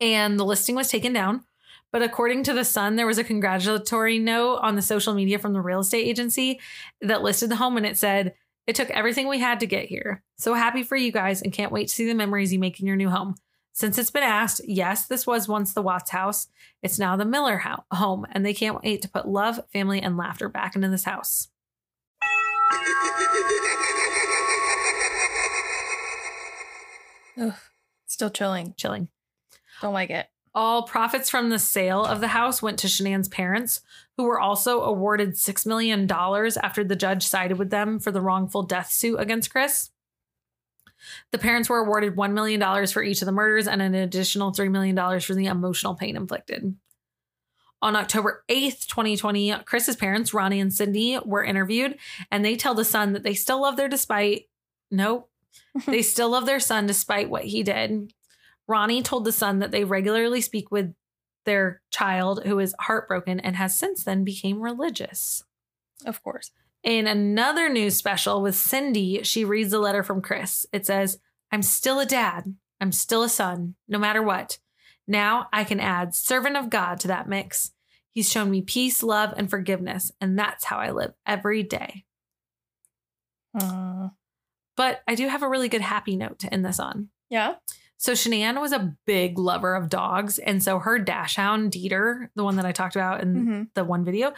and 0.00 0.38
the 0.38 0.44
listing 0.44 0.76
was 0.76 0.88
taken 0.88 1.12
down. 1.12 1.44
But 1.90 2.02
according 2.02 2.42
to 2.44 2.52
the 2.52 2.64
Sun, 2.64 2.94
there 2.96 3.06
was 3.06 3.18
a 3.18 3.24
congratulatory 3.24 4.18
note 4.18 4.58
on 4.58 4.76
the 4.76 4.82
social 4.82 5.14
media 5.14 5.38
from 5.38 5.52
the 5.52 5.60
real 5.60 5.80
estate 5.80 6.06
agency 6.06 6.60
that 7.00 7.22
listed 7.22 7.50
the 7.50 7.56
home, 7.56 7.76
and 7.76 7.86
it 7.86 7.96
said, 7.98 8.34
"It 8.66 8.74
took 8.76 8.90
everything 8.90 9.28
we 9.28 9.38
had 9.38 9.60
to 9.60 9.66
get 9.66 9.86
here. 9.86 10.22
So 10.36 10.54
happy 10.54 10.82
for 10.82 10.96
you 10.96 11.12
guys, 11.12 11.42
and 11.42 11.52
can't 11.52 11.72
wait 11.72 11.88
to 11.88 11.94
see 11.94 12.06
the 12.06 12.14
memories 12.14 12.52
you 12.52 12.58
make 12.58 12.80
in 12.80 12.86
your 12.86 12.96
new 12.96 13.10
home." 13.10 13.36
Since 13.72 13.98
it's 13.98 14.10
been 14.10 14.22
asked, 14.22 14.62
yes, 14.64 15.06
this 15.06 15.26
was 15.26 15.48
once 15.48 15.74
the 15.74 15.82
Watts 15.82 16.10
house. 16.10 16.48
It's 16.82 16.98
now 16.98 17.14
the 17.14 17.26
Miller 17.26 17.58
house, 17.58 17.84
home, 17.90 18.26
and 18.32 18.44
they 18.44 18.54
can't 18.54 18.82
wait 18.82 19.02
to 19.02 19.08
put 19.08 19.28
love, 19.28 19.60
family, 19.70 20.00
and 20.00 20.16
laughter 20.16 20.48
back 20.48 20.74
into 20.74 20.88
this 20.88 21.04
house. 21.04 21.48
Ugh. 27.38 27.52
Still 28.06 28.30
chilling. 28.30 28.72
Chilling. 28.78 29.08
Don't 29.82 29.92
like 29.92 30.08
it. 30.08 30.26
All 30.56 30.84
profits 30.84 31.28
from 31.28 31.50
the 31.50 31.58
sale 31.58 32.02
of 32.02 32.20
the 32.20 32.28
house 32.28 32.62
went 32.62 32.78
to 32.78 32.86
Shanann's 32.86 33.28
parents, 33.28 33.82
who 34.16 34.24
were 34.24 34.40
also 34.40 34.80
awarded 34.80 35.34
$6 35.34 35.66
million 35.66 36.10
after 36.10 36.82
the 36.82 36.96
judge 36.96 37.26
sided 37.26 37.58
with 37.58 37.68
them 37.68 37.98
for 37.98 38.10
the 38.10 38.22
wrongful 38.22 38.62
death 38.62 38.90
suit 38.90 39.18
against 39.18 39.50
Chris. 39.50 39.90
The 41.30 41.36
parents 41.36 41.68
were 41.68 41.80
awarded 41.80 42.16
$1 42.16 42.32
million 42.32 42.86
for 42.86 43.02
each 43.02 43.20
of 43.20 43.26
the 43.26 43.32
murders 43.32 43.68
and 43.68 43.82
an 43.82 43.94
additional 43.94 44.50
$3 44.50 44.70
million 44.70 45.20
for 45.20 45.34
the 45.34 45.44
emotional 45.44 45.94
pain 45.94 46.16
inflicted. 46.16 46.74
On 47.82 47.94
October 47.94 48.42
8th, 48.48 48.86
2020, 48.86 49.54
Chris's 49.66 49.96
parents, 49.96 50.32
Ronnie 50.32 50.60
and 50.60 50.72
Cindy, 50.72 51.18
were 51.22 51.44
interviewed, 51.44 51.98
and 52.30 52.42
they 52.42 52.56
tell 52.56 52.74
the 52.74 52.82
son 52.82 53.12
that 53.12 53.22
they 53.22 53.34
still 53.34 53.60
love 53.60 53.76
their 53.76 53.90
despite. 53.90 54.48
Nope. 54.90 55.30
they 55.86 56.00
still 56.00 56.30
love 56.30 56.46
their 56.46 56.60
son 56.60 56.86
despite 56.86 57.28
what 57.28 57.44
he 57.44 57.62
did. 57.62 58.14
Ronnie 58.68 59.02
told 59.02 59.24
the 59.24 59.32
son 59.32 59.60
that 59.60 59.70
they 59.70 59.84
regularly 59.84 60.40
speak 60.40 60.70
with 60.70 60.94
their 61.44 61.80
child 61.90 62.42
who 62.44 62.58
is 62.58 62.74
heartbroken 62.80 63.38
and 63.40 63.54
has 63.56 63.76
since 63.76 64.02
then 64.02 64.24
became 64.24 64.60
religious. 64.60 65.44
Of 66.04 66.22
course. 66.22 66.50
In 66.82 67.06
another 67.06 67.68
news 67.68 67.96
special 67.96 68.42
with 68.42 68.54
Cindy, 68.56 69.22
she 69.22 69.44
reads 69.44 69.72
a 69.72 69.78
letter 69.78 70.02
from 70.02 70.20
Chris. 70.22 70.66
It 70.72 70.86
says, 70.86 71.18
I'm 71.52 71.62
still 71.62 72.00
a 72.00 72.06
dad. 72.06 72.54
I'm 72.80 72.92
still 72.92 73.22
a 73.22 73.28
son, 73.28 73.76
no 73.88 73.98
matter 73.98 74.22
what. 74.22 74.58
Now 75.06 75.48
I 75.52 75.64
can 75.64 75.80
add 75.80 76.14
servant 76.14 76.56
of 76.56 76.68
God 76.70 76.98
to 77.00 77.08
that 77.08 77.28
mix. 77.28 77.72
He's 78.12 78.30
shown 78.30 78.50
me 78.50 78.62
peace, 78.62 79.02
love, 79.02 79.32
and 79.36 79.48
forgiveness, 79.48 80.10
and 80.20 80.38
that's 80.38 80.64
how 80.64 80.78
I 80.78 80.90
live 80.90 81.12
every 81.26 81.62
day. 81.62 82.04
Uh, 83.58 84.08
But 84.76 85.02
I 85.06 85.14
do 85.14 85.28
have 85.28 85.42
a 85.42 85.48
really 85.48 85.68
good 85.68 85.80
happy 85.80 86.16
note 86.16 86.38
to 86.40 86.52
end 86.52 86.64
this 86.64 86.80
on. 86.80 87.08
yeah. 87.30 87.54
So 87.98 88.12
Shanann 88.12 88.60
was 88.60 88.72
a 88.72 88.94
big 89.06 89.38
lover 89.38 89.74
of 89.74 89.88
dogs, 89.88 90.38
and 90.38 90.62
so 90.62 90.78
her 90.78 90.98
dachshund 90.98 91.72
Dieter, 91.72 92.28
the 92.34 92.44
one 92.44 92.56
that 92.56 92.66
I 92.66 92.72
talked 92.72 92.94
about 92.96 93.22
in 93.22 93.46
Mhm. 93.46 93.68
the 93.74 93.84
one 93.84 94.04
video, 94.04 94.34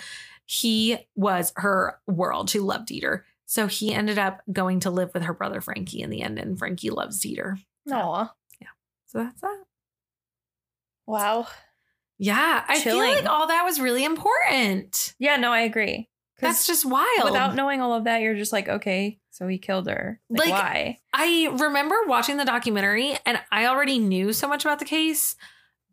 he 0.46 0.96
was 1.16 1.52
her 1.56 1.98
world. 2.06 2.50
She 2.50 2.60
loved 2.60 2.88
Dieter. 2.88 3.22
So 3.46 3.66
he 3.66 3.92
ended 3.94 4.18
up 4.18 4.42
going 4.52 4.80
to 4.80 4.90
live 4.90 5.10
with 5.14 5.24
her 5.24 5.32
brother 5.34 5.60
Frankie 5.60 6.02
in 6.02 6.10
the 6.10 6.22
end, 6.22 6.38
and 6.38 6.58
Frankie 6.58 6.90
loves 6.90 7.18
Dieter. 7.20 7.56
Aw. 7.90 8.32
Yeah. 8.60 8.68
So 9.06 9.18
that's 9.18 9.40
that. 9.40 9.64
Wow. 11.06 11.46
Yeah, 12.18 12.64
I 12.68 12.80
Chilling. 12.80 13.00
feel 13.14 13.14
like 13.14 13.26
all 13.26 13.46
that 13.46 13.62
was 13.64 13.80
really 13.80 14.04
important. 14.04 15.14
Yeah, 15.18 15.36
no, 15.36 15.52
I 15.52 15.60
agree. 15.60 16.08
That's 16.40 16.66
just 16.66 16.84
wild. 16.84 17.24
Without 17.24 17.54
knowing 17.56 17.80
all 17.80 17.94
of 17.94 18.04
that, 18.04 18.20
you're 18.20 18.34
just 18.36 18.52
like, 18.52 18.68
okay, 18.68 19.18
so 19.38 19.46
he 19.46 19.56
killed 19.56 19.86
her. 19.86 20.18
Like, 20.28 20.48
Like, 20.48 20.50
why? 20.50 20.98
I 21.14 21.48
remember 21.60 21.94
watching 22.08 22.38
the 22.38 22.44
documentary 22.44 23.16
and 23.24 23.40
I 23.52 23.66
already 23.66 24.00
knew 24.00 24.32
so 24.32 24.48
much 24.48 24.64
about 24.64 24.80
the 24.80 24.84
case, 24.84 25.36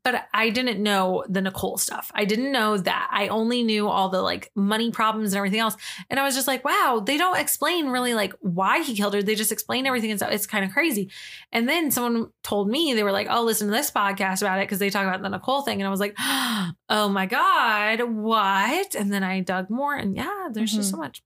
but 0.06 0.27
I 0.36 0.52
didn't 0.52 0.82
know 0.84 1.26
the 1.27 1.41
Nicole 1.41 1.80
stuff. 1.80 2.11
I 2.14 2.26
didn't 2.26 2.52
know 2.52 2.77
that. 2.77 3.10
I 3.11 3.27
only 3.27 3.64
knew 3.64 3.88
all 3.88 4.10
the 4.10 4.22
like 4.22 4.52
money 4.53 4.91
problems 4.91 5.34
and 5.34 5.38
everything 5.40 5.60
else. 5.60 5.76
And 6.11 6.19
I 6.19 6.23
was 6.23 6.36
just 6.36 6.48
like, 6.48 6.64
wow, 6.64 7.02
they 7.03 7.18
don't 7.18 7.40
explain 7.40 7.88
really 7.88 8.14
like 8.14 8.32
why 8.40 8.84
he 8.84 8.95
killed 8.95 9.15
her. 9.15 9.23
They 9.23 9.34
just 9.34 9.52
explain 9.52 9.88
everything 9.88 10.11
and 10.11 10.19
stuff. 10.19 10.32
It's 10.32 10.45
kind 10.45 10.64
of 10.64 10.69
crazy. 10.69 11.10
And 11.52 11.68
then 11.68 11.90
someone 11.90 12.30
told 12.44 12.69
me, 12.69 12.94
they 12.94 13.02
were 13.02 13.11
like, 13.11 13.26
oh, 13.32 13.41
listen 13.41 13.68
to 13.68 13.73
this 13.73 13.90
podcast 13.90 14.44
about 14.44 14.60
it 14.60 14.68
because 14.68 14.77
they 14.77 14.91
talk 14.91 15.07
about 15.07 15.23
the 15.23 15.30
Nicole 15.30 15.64
thing. 15.64 15.82
And 15.82 15.88
I 15.88 15.90
was 15.90 15.99
like, 15.99 16.14
oh 16.19 17.10
my 17.10 17.26
God, 17.26 18.03
what? 18.03 18.94
And 18.94 19.11
then 19.11 19.23
I 19.23 19.40
dug 19.40 19.72
more 19.72 19.95
and 19.95 20.15
yeah, 20.15 20.49
there's 20.52 20.73
just 20.73 20.91
so 20.91 20.98
much. 20.98 21.23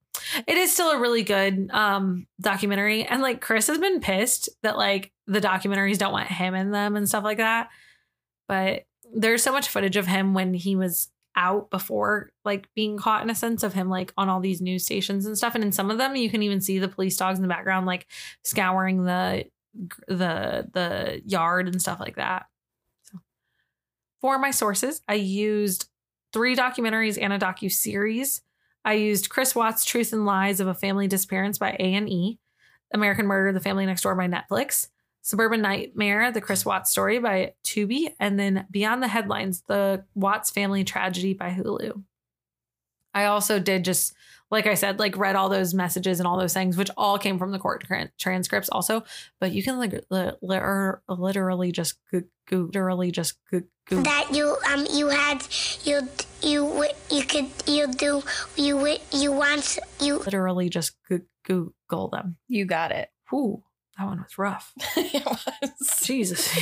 It 0.48 0.56
is 0.56 0.72
still 0.72 0.92
a 0.92 1.00
really 1.00 1.24
good 1.24 1.70
um 1.74 2.28
documentary. 2.40 3.04
And 3.04 3.22
like 3.22 3.42
Chris 3.42 3.68
has 3.68 3.78
been 3.78 4.00
pissed 4.00 4.48
that 4.64 4.78
like 4.78 5.12
the 5.28 5.42
documentaries 5.42 5.98
don't 5.98 6.14
want 6.14 6.30
him 6.30 6.56
in 6.56 6.72
them 6.72 6.96
and 6.96 7.10
stuff 7.10 7.26
like 7.26 7.40
that. 7.40 7.68
But 8.50 8.86
there's 9.14 9.44
so 9.44 9.54
much 9.54 9.70
footage 9.70 9.96
of 9.96 10.08
him 10.08 10.34
when 10.34 10.54
he 10.54 10.76
was 10.76 11.10
out 11.36 11.70
before 11.70 12.32
like 12.44 12.68
being 12.76 12.98
caught 12.98 13.24
in 13.24 13.30
a 13.30 13.36
sense 13.36 13.64
of 13.64 13.74
him 13.74 13.90
like 13.90 14.12
on 14.18 14.28
all 14.28 14.42
these 14.42 14.60
news 14.60 14.84
stations 14.84 15.26
and 15.26 15.38
stuff. 15.38 15.56
And 15.56 15.64
in 15.64 15.72
some 15.72 15.90
of 15.90 15.98
them 15.98 16.16
you 16.16 16.30
can 16.30 16.44
even 16.44 16.60
see 16.60 16.80
the 16.80 16.88
police 16.90 17.16
dogs 17.16 17.38
in 17.38 17.44
the 17.44 17.48
background 17.48 17.86
like 17.86 18.08
scouring 18.44 19.06
the 19.06 19.46
the 20.08 20.68
the 20.74 21.22
yard 21.26 21.68
and 21.68 21.82
stuff 21.82 22.00
like 22.00 22.16
that. 22.16 22.48
So 23.04 23.20
for 24.20 24.40
my 24.40 24.52
sources, 24.52 25.02
I 25.08 25.14
used 25.14 25.88
three 26.34 26.56
documentaries 26.56 27.18
and 27.22 27.32
a 27.32 27.40
docu 27.40 27.72
series. 27.72 28.42
I 28.84 28.94
used 28.94 29.30
Chris 29.30 29.56
Watts' 29.56 29.86
Truth 29.86 30.12
and 30.14 30.26
Lies 30.26 30.60
of 30.60 30.68
a 30.68 30.74
Family 30.74 31.08
Disappearance 31.08 31.58
by 31.58 31.76
A&E, 31.80 32.40
American 32.94 33.28
Murder: 33.28 33.54
The 33.54 33.60
Family 33.60 33.86
Next 33.86 34.02
Door 34.02 34.16
by 34.16 34.28
Netflix, 34.28 34.88
Suburban 35.22 35.62
Nightmare: 35.62 36.32
The 36.32 36.42
Chris 36.42 36.66
Watts 36.66 36.92
Story 36.92 37.20
by 37.20 37.54
Tubi, 37.64 38.14
and 38.20 38.40
then 38.40 38.66
Beyond 38.72 39.04
the 39.04 39.08
Headlines: 39.08 39.64
The 39.68 40.06
Watts 40.16 40.50
Family 40.50 40.84
Tragedy 40.84 41.34
by 41.34 41.52
Hulu. 41.52 42.04
I 43.14 43.26
also 43.26 43.60
did 43.60 43.86
just 43.86 44.14
like 44.52 44.66
I 44.66 44.74
said, 44.74 44.98
like 45.00 45.16
read 45.18 45.36
all 45.36 45.50
those 45.50 45.74
messages 45.74 46.20
and 46.20 46.26
all 46.28 46.40
those 46.40 46.54
things, 46.54 46.76
which 46.76 46.90
all 46.98 47.20
came 47.20 47.38
from 47.38 47.52
the 47.52 47.60
court 47.60 47.86
transcripts 48.18 48.70
also. 48.70 49.04
But 49.40 49.52
you 49.52 49.62
can 49.62 49.78
like 49.78 49.94
li- 50.10 50.32
li- 50.42 50.94
literally 51.08 51.72
just 51.72 51.96
go- 52.12 52.24
go- 52.48 52.58
literally 52.74 53.12
just 53.12 53.36
go- 53.52 53.62
go- 53.88 54.02
That 54.02 54.30
you 54.34 54.58
um 54.72 54.88
you 54.92 55.10
had 55.10 55.46
you 55.84 56.08
you 56.42 56.86
you 57.12 57.24
could 57.24 57.48
you 57.68 57.92
do 57.94 58.24
you 58.56 58.98
you 59.12 59.32
want 59.32 59.78
you 60.00 60.18
literally 60.20 60.70
just 60.70 60.96
go- 61.08 61.22
Google 61.44 62.10
them. 62.10 62.38
You 62.48 62.66
got 62.66 62.92
it. 62.92 63.10
Ooh, 63.34 63.64
that 64.00 64.06
one 64.06 64.20
was 64.20 64.38
rough. 64.38 64.74
it 64.98 65.26
was. 65.26 66.02
Jesus. 66.04 66.58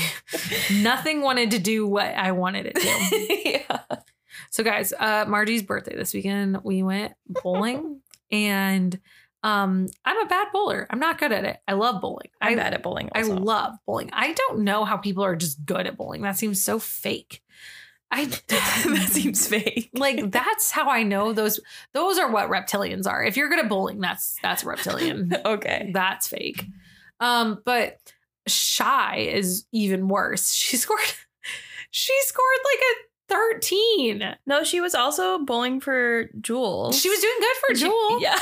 Nothing 0.71 1.21
wanted 1.21 1.51
to 1.51 1.59
do 1.59 1.87
what 1.87 2.07
I 2.07 2.31
wanted 2.31 2.65
it 2.65 2.75
to. 2.75 3.49
yeah. 3.49 3.99
So 4.49 4.63
guys, 4.63 4.91
uh 4.99 5.25
Margie's 5.27 5.61
birthday 5.61 5.95
this 5.95 6.13
weekend. 6.13 6.57
We 6.63 6.81
went 6.81 7.13
bowling 7.43 8.01
and 8.31 8.99
um 9.43 9.87
I'm 10.03 10.19
a 10.19 10.25
bad 10.25 10.47
bowler. 10.51 10.87
I'm 10.89 10.99
not 10.99 11.19
good 11.19 11.31
at 11.31 11.45
it. 11.45 11.57
I 11.67 11.73
love 11.73 12.01
bowling. 12.01 12.29
I'm 12.41 12.53
I, 12.53 12.55
bad 12.55 12.73
at 12.73 12.81
bowling 12.81 13.11
I 13.13 13.21
love 13.21 13.75
bowling. 13.85 14.09
I 14.13 14.33
don't 14.33 14.61
know 14.61 14.83
how 14.83 14.97
people 14.97 15.23
are 15.23 15.35
just 15.35 15.63
good 15.63 15.85
at 15.85 15.95
bowling. 15.95 16.23
That 16.23 16.37
seems 16.37 16.61
so 16.61 16.79
fake. 16.79 17.43
I 18.09 18.25
that 18.47 19.09
seems 19.11 19.47
fake. 19.47 19.91
like 19.93 20.31
that's 20.31 20.71
how 20.71 20.89
I 20.89 21.03
know 21.03 21.33
those 21.33 21.59
those 21.93 22.17
are 22.17 22.31
what 22.31 22.49
reptilians 22.49 23.05
are. 23.05 23.23
If 23.23 23.37
you're 23.37 23.49
good 23.49 23.59
at 23.59 23.69
bowling, 23.69 23.99
that's 23.99 24.37
that's 24.41 24.63
reptilian. 24.63 25.35
okay. 25.45 25.91
That's 25.93 26.27
fake. 26.27 26.65
Um, 27.19 27.61
but 27.65 27.97
shy 28.47 29.17
is 29.31 29.65
even 29.71 30.07
worse. 30.07 30.53
She 30.53 30.77
scored 30.77 30.99
she 31.91 32.13
scored 32.25 32.59
like 32.65 32.79
a 32.81 32.93
13. 33.29 34.35
No, 34.45 34.63
she 34.63 34.79
was 34.81 34.93
also 34.95 35.39
bowling 35.39 35.79
for 35.79 36.29
Jewel. 36.41 36.91
She 36.91 37.09
was 37.09 37.19
doing 37.19 37.35
good 37.39 37.55
for 37.67 37.73
Jewel. 37.75 38.21
yeah. 38.21 38.39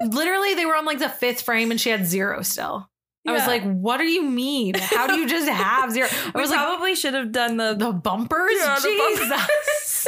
Literally, 0.00 0.54
they 0.54 0.66
were 0.66 0.74
on 0.76 0.84
like 0.84 0.98
the 0.98 1.08
fifth 1.08 1.42
frame 1.42 1.70
and 1.70 1.80
she 1.80 1.90
had 1.90 2.06
zero 2.06 2.42
still. 2.42 2.88
I 3.26 3.32
was 3.32 3.46
like, 3.46 3.62
what 3.62 3.98
do 3.98 4.04
you 4.04 4.22
mean? 4.22 4.74
How 4.76 5.06
do 5.06 5.16
you 5.16 5.28
just 5.28 5.48
have 5.48 5.92
zero? 5.92 6.08
I 6.10 6.32
We 6.34 6.40
was 6.40 6.50
like, 6.50 6.58
probably 6.60 6.94
should 6.94 7.12
have 7.14 7.30
done 7.30 7.56
the 7.58 7.74
the 7.74 7.92
bumpers? 7.92 8.52
Yeah, 8.56 8.76
the 8.76 8.88
Jesus. 8.88 9.28
bumpers. 9.28 10.06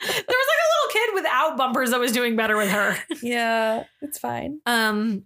there 0.00 0.18
was 0.28 0.48
like 0.48 0.60
a 0.60 0.68
little 0.72 0.92
kid 0.92 1.14
without 1.14 1.56
bumpers 1.56 1.90
that 1.90 2.00
was 2.00 2.12
doing 2.12 2.36
better 2.36 2.56
with 2.56 2.70
her. 2.70 2.96
yeah, 3.22 3.84
it's 4.02 4.18
fine. 4.18 4.60
Um, 4.66 5.24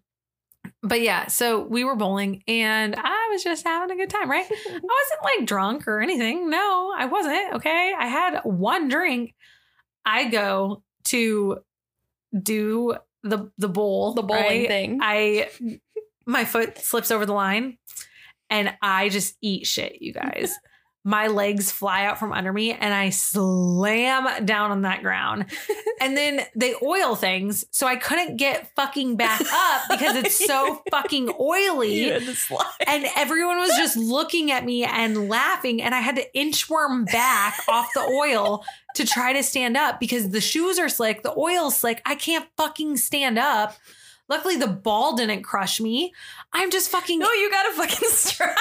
but 0.83 1.01
yeah, 1.01 1.27
so 1.27 1.61
we 1.63 1.85
were 1.85 1.97
bowling 1.97 2.43
and 2.47 2.95
I 2.97 3.29
was 3.33 3.43
just 3.43 3.65
having 3.67 3.91
a 3.91 3.97
good 3.97 4.11
time, 4.11 4.31
right? 4.31 4.47
I 4.51 4.71
wasn't 4.73 5.25
like 5.25 5.47
drunk 5.47 5.89
or 5.89 6.01
anything. 6.01 6.49
No, 6.51 6.93
I 6.97 7.07
wasn't. 7.07 7.55
Okay. 7.55 7.93
I 7.99 8.07
had 8.07 8.41
one 8.45 8.89
drink. 8.89 9.35
I 10.05 10.29
go 10.29 10.83
to 11.07 11.59
do 12.41 12.97
the 13.23 13.51
the 13.59 13.69
bowl, 13.69 14.15
The 14.15 14.23
bowling 14.23 14.43
right? 14.45 14.69
thing. 14.69 14.99
I 15.03 15.49
my 16.27 16.45
foot 16.45 16.79
slips 16.79 17.11
over 17.11 17.27
the 17.27 17.33
line 17.33 17.79
and 18.51 18.75
I 18.83 19.09
just 19.09 19.37
eat 19.41 19.67
shit, 19.67 20.01
you 20.01 20.13
guys. 20.13 20.53
my 21.07 21.29
legs 21.29 21.71
fly 21.71 22.05
out 22.05 22.19
from 22.19 22.33
under 22.33 22.53
me 22.53 22.73
and 22.73 22.93
I 22.93 23.11
slam 23.11 24.45
down 24.45 24.73
on 24.73 24.83
that 24.83 25.03
ground. 25.03 25.47
And 25.99 26.15
then 26.15 26.43
they 26.55 26.75
oil 26.83 27.17
things, 27.17 27.65
so 27.71 27.87
I 27.87 27.97
couldn't 27.97 28.37
get 28.37 28.71
fucking 28.77 29.17
back 29.17 29.41
up 29.41 29.83
because 29.89 30.15
it's 30.15 30.45
so 30.47 30.83
fucking 30.91 31.33
oily. 31.41 32.05
You 32.05 32.13
had 32.13 32.27
to 32.27 32.35
slide. 32.35 32.67
And 32.87 33.07
everyone 33.17 33.57
was 33.57 33.75
just 33.79 33.97
looking 33.97 34.51
at 34.51 34.63
me 34.63 34.85
and 34.85 35.31
laughing. 35.31 35.81
And 35.81 35.95
I 35.95 36.01
had 36.01 36.17
to 36.17 36.27
inchworm 36.37 37.11
back 37.11 37.59
off 37.67 37.89
the 37.95 38.03
oil 38.03 38.63
to 38.97 39.07
try 39.07 39.33
to 39.33 39.43
stand 39.43 39.79
up 39.79 39.99
because 39.99 40.29
the 40.29 40.41
shoes 40.41 40.79
are 40.79 40.91
slick, 40.91 41.23
the 41.23 41.37
oil's 41.37 41.79
slick. 41.79 42.03
I 42.05 42.15
can't 42.15 42.47
fucking 42.59 42.99
stand 42.99 43.39
up. 43.39 43.75
Luckily, 44.29 44.57
the 44.57 44.67
ball 44.67 45.17
didn't 45.17 45.43
crush 45.43 45.81
me. 45.81 46.13
I'm 46.53 46.71
just 46.71 46.91
fucking. 46.91 47.19
No, 47.19 47.33
you 47.33 47.51
gotta 47.51 47.73
fucking 47.75 48.09
stride. 48.11 48.53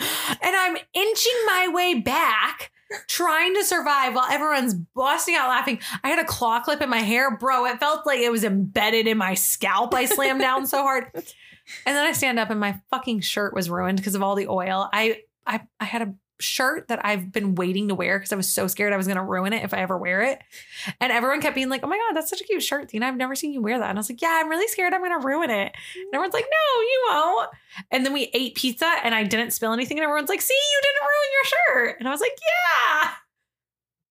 and 0.42 0.56
I'm 0.56 0.76
inching 0.94 1.32
my 1.46 1.68
way 1.72 1.94
back, 1.94 2.70
trying 3.08 3.54
to 3.54 3.64
survive 3.64 4.14
while 4.14 4.30
everyone's 4.30 4.74
busting 4.74 5.34
out 5.34 5.48
laughing. 5.48 5.80
I 6.04 6.08
had 6.08 6.18
a 6.18 6.24
claw 6.24 6.60
clip 6.60 6.80
in 6.80 6.88
my 6.90 6.98
hair, 6.98 7.36
bro. 7.36 7.66
It 7.66 7.80
felt 7.80 8.06
like 8.06 8.20
it 8.20 8.30
was 8.30 8.44
embedded 8.44 9.06
in 9.06 9.18
my 9.18 9.34
scalp. 9.34 9.94
I 9.94 10.04
slammed 10.04 10.40
down 10.42 10.66
so 10.66 10.82
hard. 10.82 11.10
And 11.14 11.96
then 11.96 12.04
I 12.04 12.12
stand 12.12 12.38
up 12.38 12.50
and 12.50 12.60
my 12.60 12.80
fucking 12.90 13.20
shirt 13.20 13.54
was 13.54 13.70
ruined 13.70 13.98
because 13.98 14.14
of 14.14 14.22
all 14.22 14.34
the 14.34 14.48
oil. 14.48 14.88
I 14.92 15.22
I 15.46 15.60
I 15.80 15.84
had 15.84 16.02
a 16.02 16.14
shirt 16.42 16.88
that 16.88 17.04
I've 17.04 17.32
been 17.32 17.54
waiting 17.54 17.88
to 17.88 17.94
wear 17.94 18.18
because 18.18 18.32
I 18.32 18.36
was 18.36 18.48
so 18.48 18.66
scared 18.66 18.92
I 18.92 18.96
was 18.96 19.06
gonna 19.06 19.24
ruin 19.24 19.52
it 19.52 19.64
if 19.64 19.72
I 19.72 19.78
ever 19.78 19.96
wear 19.96 20.22
it. 20.22 20.40
And 21.00 21.12
everyone 21.12 21.40
kept 21.40 21.54
being 21.54 21.68
like, 21.68 21.82
Oh 21.82 21.88
my 21.88 21.96
god, 21.96 22.16
that's 22.16 22.30
such 22.30 22.40
a 22.40 22.44
cute 22.44 22.62
shirt, 22.62 22.88
Tina. 22.88 23.06
I've 23.06 23.16
never 23.16 23.34
seen 23.34 23.52
you 23.52 23.62
wear 23.62 23.78
that. 23.78 23.88
And 23.88 23.98
I 23.98 24.00
was 24.00 24.10
like, 24.10 24.20
Yeah, 24.20 24.40
I'm 24.42 24.48
really 24.48 24.68
scared 24.68 24.92
I'm 24.92 25.02
gonna 25.02 25.24
ruin 25.24 25.50
it. 25.50 25.72
And 25.96 26.14
everyone's 26.14 26.34
like, 26.34 26.44
No, 26.50 26.80
you 26.82 27.06
won't. 27.10 27.50
And 27.90 28.04
then 28.04 28.12
we 28.12 28.30
ate 28.34 28.54
pizza 28.54 28.90
and 29.04 29.14
I 29.14 29.24
didn't 29.24 29.52
spill 29.52 29.72
anything. 29.72 29.98
And 29.98 30.04
everyone's 30.04 30.28
like, 30.28 30.40
See, 30.40 30.54
you 30.54 30.80
didn't 30.82 31.08
ruin 31.08 31.30
your 31.32 31.44
shirt. 31.88 31.96
And 32.00 32.08
I 32.08 32.10
was 32.10 32.20
like, 32.20 32.32
Yeah. 33.02 33.10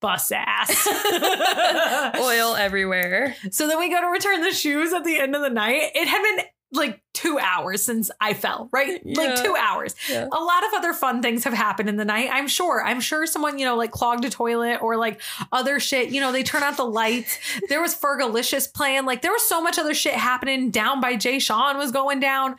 Bus 0.02 0.32
ass. 0.32 0.88
Oil 2.20 2.56
everywhere. 2.56 3.36
So 3.52 3.68
then 3.68 3.78
we 3.80 3.90
go 3.90 4.02
to 4.02 4.08
return 4.08 4.41
the 4.41 4.52
shoes 4.52 4.94
at 4.94 5.03
the 5.03 5.20
end 5.20 5.36
of 5.36 5.44
the 5.44 5.49
night. 5.52 5.91
It 5.94 6.08
had 6.08 6.24
been 6.24 6.45
like 6.73 7.02
two 7.14 7.38
hours 7.38 7.84
since 7.84 8.10
I 8.22 8.34
fell, 8.34 8.69
right? 8.72 9.02
Yeah. 9.06 9.19
Like 9.19 9.43
two 9.43 9.56
hours. 9.56 9.93
Yeah. 10.10 10.26
A 10.31 10.39
lot 10.43 10.64
of 10.65 10.73
other 10.73 10.93
fun 10.93 11.22
things 11.22 11.43
have 11.43 11.53
happened 11.53 11.89
in 11.89 11.98
the 11.98 12.06
night. 12.06 12.30
I'm 12.31 12.48
sure. 12.48 12.81
I'm 12.84 13.02
sure 13.02 13.26
someone, 13.26 13.60
you 13.60 13.65
know, 13.65 13.76
like 13.76 13.91
clogged 13.91 14.23
a 14.23 14.30
toilet 14.30 14.77
or 14.81 14.95
like 14.95 15.19
other 15.52 15.80
shit. 15.81 16.10
You 16.11 16.22
know, 16.22 16.31
they 16.31 16.43
turn 16.43 16.64
out 16.64 16.77
the 16.77 16.85
lights. 16.85 17.38
There 17.69 17.81
was 17.81 17.93
Fergalicious 17.95 18.73
playing. 18.73 19.06
Like 19.06 19.22
there 19.22 19.31
was 19.31 19.48
so 19.48 19.61
much 19.61 19.77
other 19.77 19.93
shit 19.93 20.14
happening. 20.14 20.72
Down 20.72 21.02
by 21.02 21.15
Jay 21.18 21.39
Sean 21.39 21.77
was 21.77 21.91
going 21.91 22.19
down. 22.19 22.56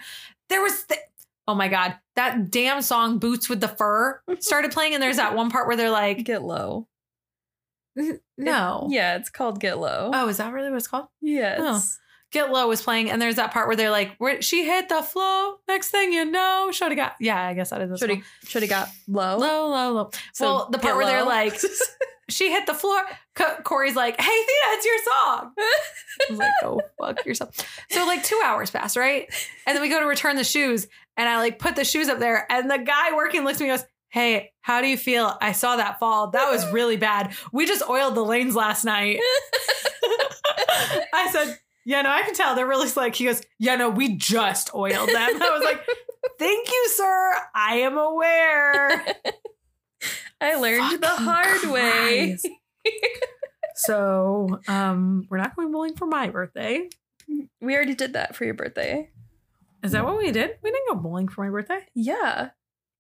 There 0.49 0.63
was. 0.63 0.85
Th- 0.85 1.01
Oh 1.49 1.57
my 1.57 1.67
God. 1.67 1.97
That 2.15 2.53
damn 2.53 2.83
song, 2.83 3.19
Boots 3.19 3.49
with 3.49 3.61
the 3.61 3.67
Fur, 3.69 4.21
started 4.39 4.71
playing. 4.71 4.95
And 4.95 5.03
there's 5.03 5.17
that 5.17 5.35
one 5.35 5.51
part 5.51 5.67
where 5.67 5.77
they're 5.77 5.91
like, 5.91 6.23
Get 6.25 6.43
low. 6.45 6.87
"N- 7.99 8.21
no. 8.39 8.87
Yeah, 8.91 9.17
it's 9.17 9.29
called 9.29 9.61
Get 9.61 9.79
Low. 9.79 10.11
Oh, 10.15 10.29
is 10.29 10.37
that 10.37 10.53
really 10.53 10.71
what 10.71 10.77
it's 10.77 10.87
called? 10.87 11.07
yes. 11.21 11.59
Oh. 11.61 11.83
Get 12.33 12.51
Low 12.51 12.67
was 12.69 12.83
playing, 12.83 13.11
and 13.11 13.21
there's 13.21 13.37
that 13.37 13.53
part 13.53 13.67
where 13.67 13.77
they're 13.77 13.91
like, 13.91 14.17
where 14.17 14.41
she 14.41 14.65
hit 14.65 14.89
the 14.89 15.03
flow. 15.03 15.57
Next 15.69 15.91
thing 15.91 16.13
you 16.13 16.25
know, 16.25 16.71
Shorty 16.73 16.95
got 16.97 17.15
yeah, 17.21 17.41
I 17.47 17.55
guess 17.55 17.71
that 17.71 17.81
is 17.83 17.91
the 17.91 17.99
Should 17.99 18.09
song. 18.11 18.19
have 18.19 18.49
should 18.51 18.63
have 18.63 18.71
got 18.71 18.89
low. 19.07 19.37
Low, 19.39 19.69
low, 19.69 19.93
low. 19.93 20.11
So 20.33 20.45
well, 20.47 20.69
the 20.71 20.79
part 20.79 20.97
where 20.97 21.07
they're 21.07 21.25
like, 21.25 21.55
she 22.31 22.51
hit 22.51 22.67
the 22.67 22.75
floor. 22.75 23.01
Co- 23.35 23.57
Corey's 23.65 23.97
like, 23.97 24.19
hey, 24.21 24.25
Thea, 24.27 24.73
it's 24.73 24.87
your 24.87 24.99
song. 25.05 25.53
I 25.59 26.27
was 26.31 26.39
like, 26.39 26.53
oh, 26.65 26.81
fuck 26.99 27.25
yourself. 27.27 27.55
So 27.91 28.07
like 28.07 28.25
two 28.25 28.41
hours 28.45 28.71
pass, 28.71 28.97
right? 28.97 29.27
And 29.67 29.75
then 29.77 29.83
we 29.83 29.89
go 29.91 30.01
to 30.01 30.07
return 30.07 30.37
the 30.37 30.45
shoes, 30.45 30.87
and 31.17 31.29
I 31.29 31.37
like 31.39 31.59
put 31.59 31.77
the 31.77 31.85
shoes 31.85 32.09
up 32.09 32.19
there, 32.19 32.47
and 32.51 32.71
the 32.71 32.79
guy 32.79 33.15
working 33.15 33.45
looks 33.45 33.61
at 33.61 33.65
me 33.65 33.71
and 33.71 33.79
goes, 33.79 33.87
Hey, 34.09 34.53
how 34.61 34.81
do 34.83 34.89
you 34.89 34.99
feel? 34.99 35.37
I 35.41 35.53
saw 35.53 35.77
that 35.77 35.99
fall. 35.99 36.31
That 36.33 36.51
was 36.51 36.71
really 36.71 36.99
bad. 36.99 37.35
We 37.51 37.67
just 37.67 37.83
oiled 37.89 38.15
the 38.15 38.23
lanes 38.25 38.55
last 38.55 38.85
night. 38.85 39.19
I 41.15 41.31
said, 41.33 41.59
Yeah, 41.85 42.03
no, 42.03 42.11
I 42.11 42.23
can 42.23 42.35
tell. 42.35 42.55
They're 42.55 42.67
really 42.67 42.89
slick. 42.89 43.15
He 43.17 43.25
goes, 43.25 43.43
Yeah, 43.59 43.77
no, 43.77 43.91
we 43.91 44.17
just 44.17 44.75
oiled 44.75 45.09
them. 45.09 45.43
I 45.43 45.51
was 45.51 45.65
like, 45.65 45.85
Thank 46.39 46.69
you, 46.69 46.89
sir. 46.89 47.35
I 47.55 47.77
am 47.79 47.99
aware. 47.99 48.91
I 50.41 50.57
learned 50.57 51.03
the 51.03 51.09
hard 51.09 51.71
way. 51.71 52.39
So, 53.75 54.61
um, 54.69 55.27
we're 55.31 55.39
not 55.39 55.57
going 55.57 55.73
bowling 55.73 55.97
for 55.97 56.07
my 56.07 56.29
birthday. 56.29 56.89
We 57.61 57.75
already 57.75 57.95
did 57.95 58.13
that 58.13 58.37
for 58.37 58.45
your 58.45 58.55
birthday. 58.55 59.11
Is 59.83 59.93
that 59.93 60.05
what 60.05 60.19
we 60.19 60.31
did? 60.31 60.59
We 60.63 60.71
didn't 60.71 60.89
go 60.89 60.97
bowling 60.97 61.29
for 61.29 61.43
my 61.45 61.51
birthday. 61.51 61.81
Yeah. 61.95 62.51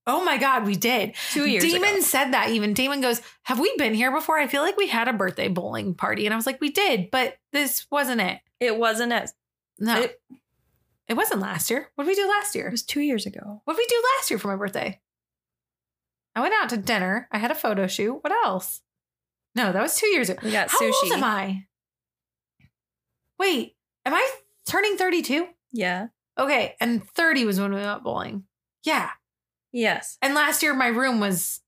Oh 0.07 0.25
my 0.25 0.37
god, 0.37 0.67
we 0.67 0.75
did. 0.75 1.15
Two 1.31 1.49
years 1.49 1.63
Damon 1.63 1.91
ago. 1.91 2.01
said 2.01 2.33
that 2.33 2.51
even. 2.51 2.75
Damon 2.75 3.01
goes, 3.01 3.21
Have 3.45 3.61
we 3.61 3.73
been 3.77 3.95
here 3.95 4.11
before? 4.11 4.39
I 4.39 4.49
feel 4.49 4.63
like 4.63 4.77
we 4.77 4.89
had 4.89 5.07
a 5.07 5.13
birthday 5.13 5.49
bowling 5.49 5.95
party. 5.95 6.27
And 6.27 6.33
I 6.33 6.37
was 6.37 6.47
like, 6.47 6.61
We 6.61 6.71
did, 6.71 7.11
but 7.13 7.37
this 7.53 7.87
wasn't 7.91 8.21
it. 8.21 8.41
It 8.63 8.77
wasn't 8.79 9.13
as 9.13 9.35
No. 9.79 10.01
It- 10.01 10.21
It, 11.09 11.15
wasn't 11.15 11.41
last 11.43 11.69
year. 11.71 11.91
What 11.95 12.05
did 12.05 12.11
we 12.11 12.15
do 12.23 12.29
last 12.29 12.55
year? 12.55 12.69
it 12.69 12.71
was 12.71 12.83
two 12.85 13.01
years 13.01 13.27
ago. 13.27 13.61
What 13.65 13.75
did 13.77 13.81
we 13.83 13.87
do 13.87 14.03
last 14.17 14.31
year 14.31 14.39
for 14.39 14.49
my 14.49 14.57
birthday? 14.57 15.01
I 16.35 16.41
went 16.41 16.55
out 16.55 16.71
to 16.71 16.77
dinner. 16.79 17.29
I 17.31 17.39
had 17.39 17.51
a 17.51 17.55
photo 17.55 17.87
shoot. 17.87 18.15
What 18.23 18.33
else? 18.33 18.81
No, 19.55 19.73
that 19.73 19.83
was 19.83 19.97
two 19.99 20.07
years 20.07 20.31
ago. 20.31 20.41
We 20.43 20.53
got 20.53 20.71
How 20.71 20.79
old 20.83 20.95
sushi. 20.95 21.11
am 21.13 21.25
I? 21.25 21.67
Wait, 23.39 23.77
am 24.07 24.15
I 24.15 24.31
turning 24.67 24.97
32? 24.97 25.49
Yeah. 25.73 26.07
Okay, 26.39 26.77
and 26.81 27.07
30 27.11 27.45
was 27.45 27.61
when 27.61 27.75
we 27.75 27.81
went 27.81 28.03
bowling. 28.05 28.45
Yeah. 28.85 29.11
Yes. 29.73 30.17
And 30.23 30.35
last 30.35 30.63
year 30.63 30.73
my 30.75 30.87
room 30.87 31.21
was 31.21 31.61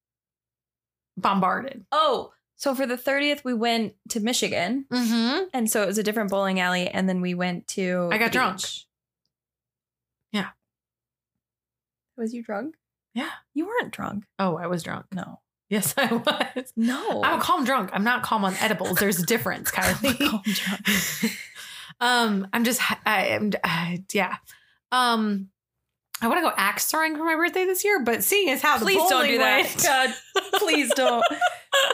bombarded. 1.16 1.84
Oh, 1.92 2.32
so 2.56 2.74
for 2.74 2.86
the 2.86 2.96
30th, 2.96 3.44
we 3.44 3.52
went 3.54 3.94
to 4.10 4.20
Michigan. 4.20 4.86
Mm-hmm. 4.90 5.44
And 5.52 5.70
so 5.70 5.82
it 5.82 5.86
was 5.86 5.98
a 5.98 6.02
different 6.02 6.30
bowling 6.30 6.60
alley. 6.60 6.88
And 6.88 7.08
then 7.08 7.20
we 7.20 7.34
went 7.34 7.66
to. 7.68 8.08
I 8.12 8.18
got 8.18 8.32
drunk. 8.32 8.58
beach. 8.58 8.86
Yeah. 10.32 10.48
Was 12.16 12.32
you 12.32 12.42
drunk? 12.42 12.76
Yeah. 13.14 13.30
You 13.54 13.66
weren't 13.66 13.92
drunk. 13.92 14.24
Oh, 14.38 14.56
I 14.56 14.66
was 14.66 14.82
drunk. 14.82 15.06
No. 15.12 15.40
Yes, 15.68 15.94
I 15.96 16.12
was. 16.12 16.72
No. 16.76 17.22
I'm 17.24 17.40
calm 17.40 17.64
drunk. 17.64 17.90
I'm 17.92 18.04
not 18.04 18.22
calm 18.22 18.44
on 18.44 18.54
edibles. 18.60 18.98
There's 18.98 19.18
a 19.18 19.26
difference, 19.26 19.70
Kylee. 19.72 20.18
calm 20.18 20.42
drunk. 20.44 21.32
um, 22.00 22.46
I'm 22.52 22.64
just, 22.64 22.80
I 23.06 23.26
am, 23.28 23.50
uh, 23.64 23.96
yeah. 24.12 24.36
Um, 24.92 25.48
I 26.20 26.28
want 26.28 26.38
to 26.38 26.42
go 26.48 26.52
axe 26.56 26.86
throwing 26.86 27.16
for 27.16 27.24
my 27.24 27.34
birthday 27.34 27.64
this 27.64 27.84
year, 27.84 28.02
but 28.04 28.22
seeing 28.22 28.50
as 28.50 28.62
how 28.62 28.78
the 28.78 28.84
Please 28.84 29.08
don't 29.10 29.26
do 29.26 29.38
that. 29.38 29.62
went- 29.64 29.82
God, 29.82 30.10
please 30.60 30.92
don't. 30.94 31.24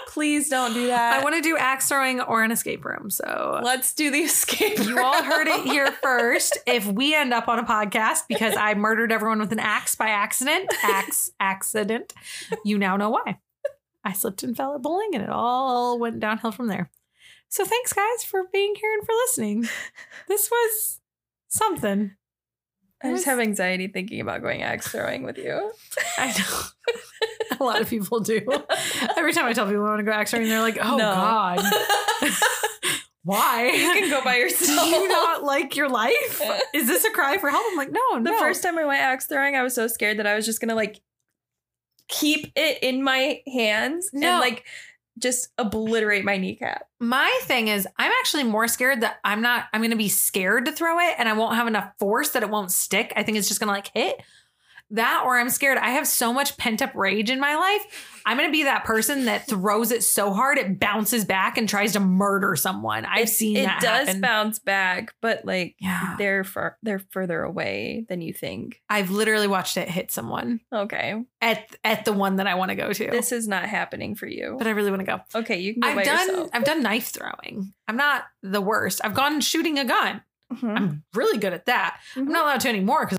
Please 0.09 0.49
don't 0.49 0.75
do 0.75 0.89
that. 0.89 1.21
I 1.21 1.23
want 1.23 1.37
to 1.37 1.41
do 1.41 1.57
axe 1.57 1.89
throwing 1.89 2.21
or 2.21 2.43
an 2.43 2.51
escape 2.51 2.85
room. 2.85 3.11
So 3.11 3.61
Let's 3.63 3.95
do 3.95 4.11
the 4.11 4.19
escape. 4.21 4.79
you 4.79 4.99
all 4.99 5.23
heard 5.23 5.47
it 5.47 5.61
here 5.63 5.91
first. 6.03 6.59
If 6.67 6.87
we 6.87 7.15
end 7.15 7.33
up 7.33 7.49
on 7.49 7.59
a 7.59 7.65
podcast 7.65 8.23
because 8.29 8.57
I 8.57 8.75
murdered 8.75 9.13
everyone 9.13 9.39
with 9.39 9.53
an 9.53 9.61
axe 9.61 9.95
by 9.95 10.09
accident, 10.09 10.73
axe 10.83 11.31
accident, 11.41 12.13
you 12.65 12.77
now 12.79 12.97
know 12.97 13.11
why. 13.11 13.39
I 14.05 14.13
slipped 14.13 14.43
and 14.43 14.57
fell 14.57 14.75
at 14.75 14.83
bowling 14.83 15.11
and 15.15 15.23
it 15.23 15.31
all 15.31 15.99
went 15.99 16.21
downhill 16.21 16.53
from 16.53 16.69
there. 16.69 16.91
So 17.49 17.65
thanks 17.65 17.93
guys 17.93 18.25
for 18.25 18.45
being 18.53 18.75
here 18.81 18.93
and 18.95 19.05
for 19.05 19.13
listening. 19.13 19.69
This 20.29 20.51
was 20.51 21.01
something. 21.49 22.13
I 23.03 23.11
just 23.11 23.25
have 23.25 23.39
anxiety 23.39 23.89
thinking 23.89 24.21
about 24.21 24.43
going 24.43 24.63
axe 24.63 24.89
throwing 24.89 25.23
with 25.23 25.39
you. 25.39 25.73
I 26.19 26.27
know. 26.39 27.57
a 27.61 27.65
lot 27.65 27.81
of 27.81 27.89
people 27.89 28.21
do. 28.21 28.41
Every 29.17 29.33
time 29.33 29.47
I 29.47 29.53
tell 29.53 29.67
people 29.67 29.85
I 29.85 29.89
want 29.89 30.01
to 30.01 30.05
go 30.05 30.13
axe 30.13 30.31
throwing, 30.33 30.49
they're 30.49 30.61
like, 30.61 30.79
oh 30.83 30.97
No. 30.97 31.05
God. 31.05 31.61
Why? 33.23 33.67
You 33.67 33.93
can 33.93 34.11
go 34.11 34.25
by 34.25 34.37
yourself. 34.37 34.81
Do 34.81 34.87
you 34.97 35.09
not 35.09 35.45
like 35.45 35.77
your 35.77 35.89
life? 35.91 36.41
Is 36.75 36.87
this 36.87 37.05
a 37.05 37.11
cry 37.11 37.37
for 37.37 37.51
help? 37.51 37.65
I'm 37.71 37.77
like, 37.77 37.93
no, 37.93 38.01
no. 38.13 38.23
The 38.25 38.31
no. 38.31 38.39
first 38.39 38.63
time 38.63 38.79
I 38.79 38.85
went 38.85 39.01
axe 39.01 39.27
throwing, 39.27 39.57
I 39.57 39.63
was 39.63 39.75
so 39.75 39.87
scared 39.89 40.19
that 40.19 40.27
I 40.27 40.35
was 40.35 40.47
just 40.47 40.61
gonna 40.61 40.75
like 40.75 41.01
keep 42.09 42.51
it 42.57 42.79
in 42.83 43.03
my 43.05 43.41
hands 43.53 44.11
No. 44.13 44.27
and 44.33 44.41
like 44.41 44.65
just 45.21 45.49
obliterate 45.59 46.25
my 46.25 46.37
kneecap. 46.37 46.87
My 46.99 47.41
thing 47.45 47.69
is, 47.69 47.87
I'm 47.99 48.13
actually 48.21 48.45
more 48.45 48.69
scared 48.69 49.03
that 49.03 49.19
I'm 49.25 49.41
not, 49.43 49.67
I'm 49.73 49.81
going 49.81 49.91
to 49.91 49.97
be 49.97 50.09
scared 50.09 50.67
to 50.67 50.73
throw 50.73 50.99
it 50.99 51.15
and 51.19 51.29
I 51.29 51.33
won't 51.33 51.55
have 51.55 51.67
enough 51.67 51.93
force 51.99 52.31
that 52.31 52.43
it 52.43 52.51
won't 52.51 52.71
stick. 52.71 53.13
I 53.17 53.23
think 53.23 53.39
it's 53.39 53.49
just 53.49 53.61
going 53.61 53.69
to 53.69 53.73
like 53.73 53.91
hit. 53.95 54.23
That 54.93 55.23
or 55.25 55.39
I'm 55.39 55.51
scared. 55.51 55.79
I 55.79 55.91
have 55.91 56.07
so 56.07 56.33
much 56.33 56.57
pent 56.57 56.83
up 56.83 56.95
rage 56.95 57.31
in 57.31 57.39
my 57.41 57.55
life. 57.57 58.07
I'm 58.27 58.37
going 58.37 58.49
to 58.49 58.53
be 58.53 58.65
that 58.65 58.85
person 58.85 59.25
that 59.27 59.47
throws 59.47 59.93
it 59.93 60.03
so 60.03 60.33
hard 60.35 60.59
it 60.59 60.79
bounces 60.79 61.25
back 61.25 61.57
and 61.57 61.69
tries 61.69 61.93
to 61.93 62.01
murder 62.01 62.55
someone. 62.57 63.05
I've 63.07 63.25
It- 63.25 63.29
seen 63.31 63.57
it 63.57 63.71
does 63.81 64.07
happen. 64.09 64.21
bounce 64.21 64.59
back, 64.59 65.15
but 65.23 65.45
like 65.45 65.77
Yeah. 65.79 66.17
they're 66.19 66.45
far 66.45 66.77
they're 66.83 66.99
further 67.11 67.43
away 67.43 68.05
than 68.09 68.21
you 68.21 68.33
think. 68.35 68.83
I've 68.91 69.11
literally 69.11 69.47
watched 69.47 69.77
it 69.77 69.89
hit 69.89 70.11
someone 70.11 70.61
Okay, 70.73 71.23
at 71.41 71.75
at 71.85 72.05
the 72.05 72.13
one 72.13 72.37
that 72.37 72.47
I 72.47 72.57
want 72.57 72.71
to 72.71 72.75
go 72.75 72.93
to. 72.93 73.11
this 73.11 73.33
is 73.33 73.49
not 73.49 73.65
happening 73.65 74.15
for 74.17 74.27
you. 74.27 74.57
but 74.59 74.67
I 74.67 74.71
really 74.71 74.91
want 74.91 75.01
to 75.01 75.07
go. 75.07 75.21
okay, 75.41 75.59
you 75.61 75.73
can 75.75 75.81
go 75.81 75.89
I've 75.89 76.05
done 76.05 76.29
yourself. 76.29 76.51
I've 76.53 76.65
done 76.65 76.83
knife 76.83 77.09
throwing. 77.09 77.73
I'm 77.89 77.97
not 77.97 78.25
the 78.43 78.61
worst. 78.61 79.01
I've 79.03 79.15
gone 79.15 79.41
shooting 79.41 79.79
a 79.79 79.85
gun. 79.85 80.23
Mhm. 80.53 80.77
I'm 80.77 81.05
really 81.15 81.39
good 81.39 81.53
at 81.55 81.67
that. 81.67 81.99
I'm 82.17 82.27
Mhm. 82.27 82.31
not 82.33 82.45
allowed 82.45 82.61
to 82.63 82.69
anymore 82.69 83.07
because 83.07 83.19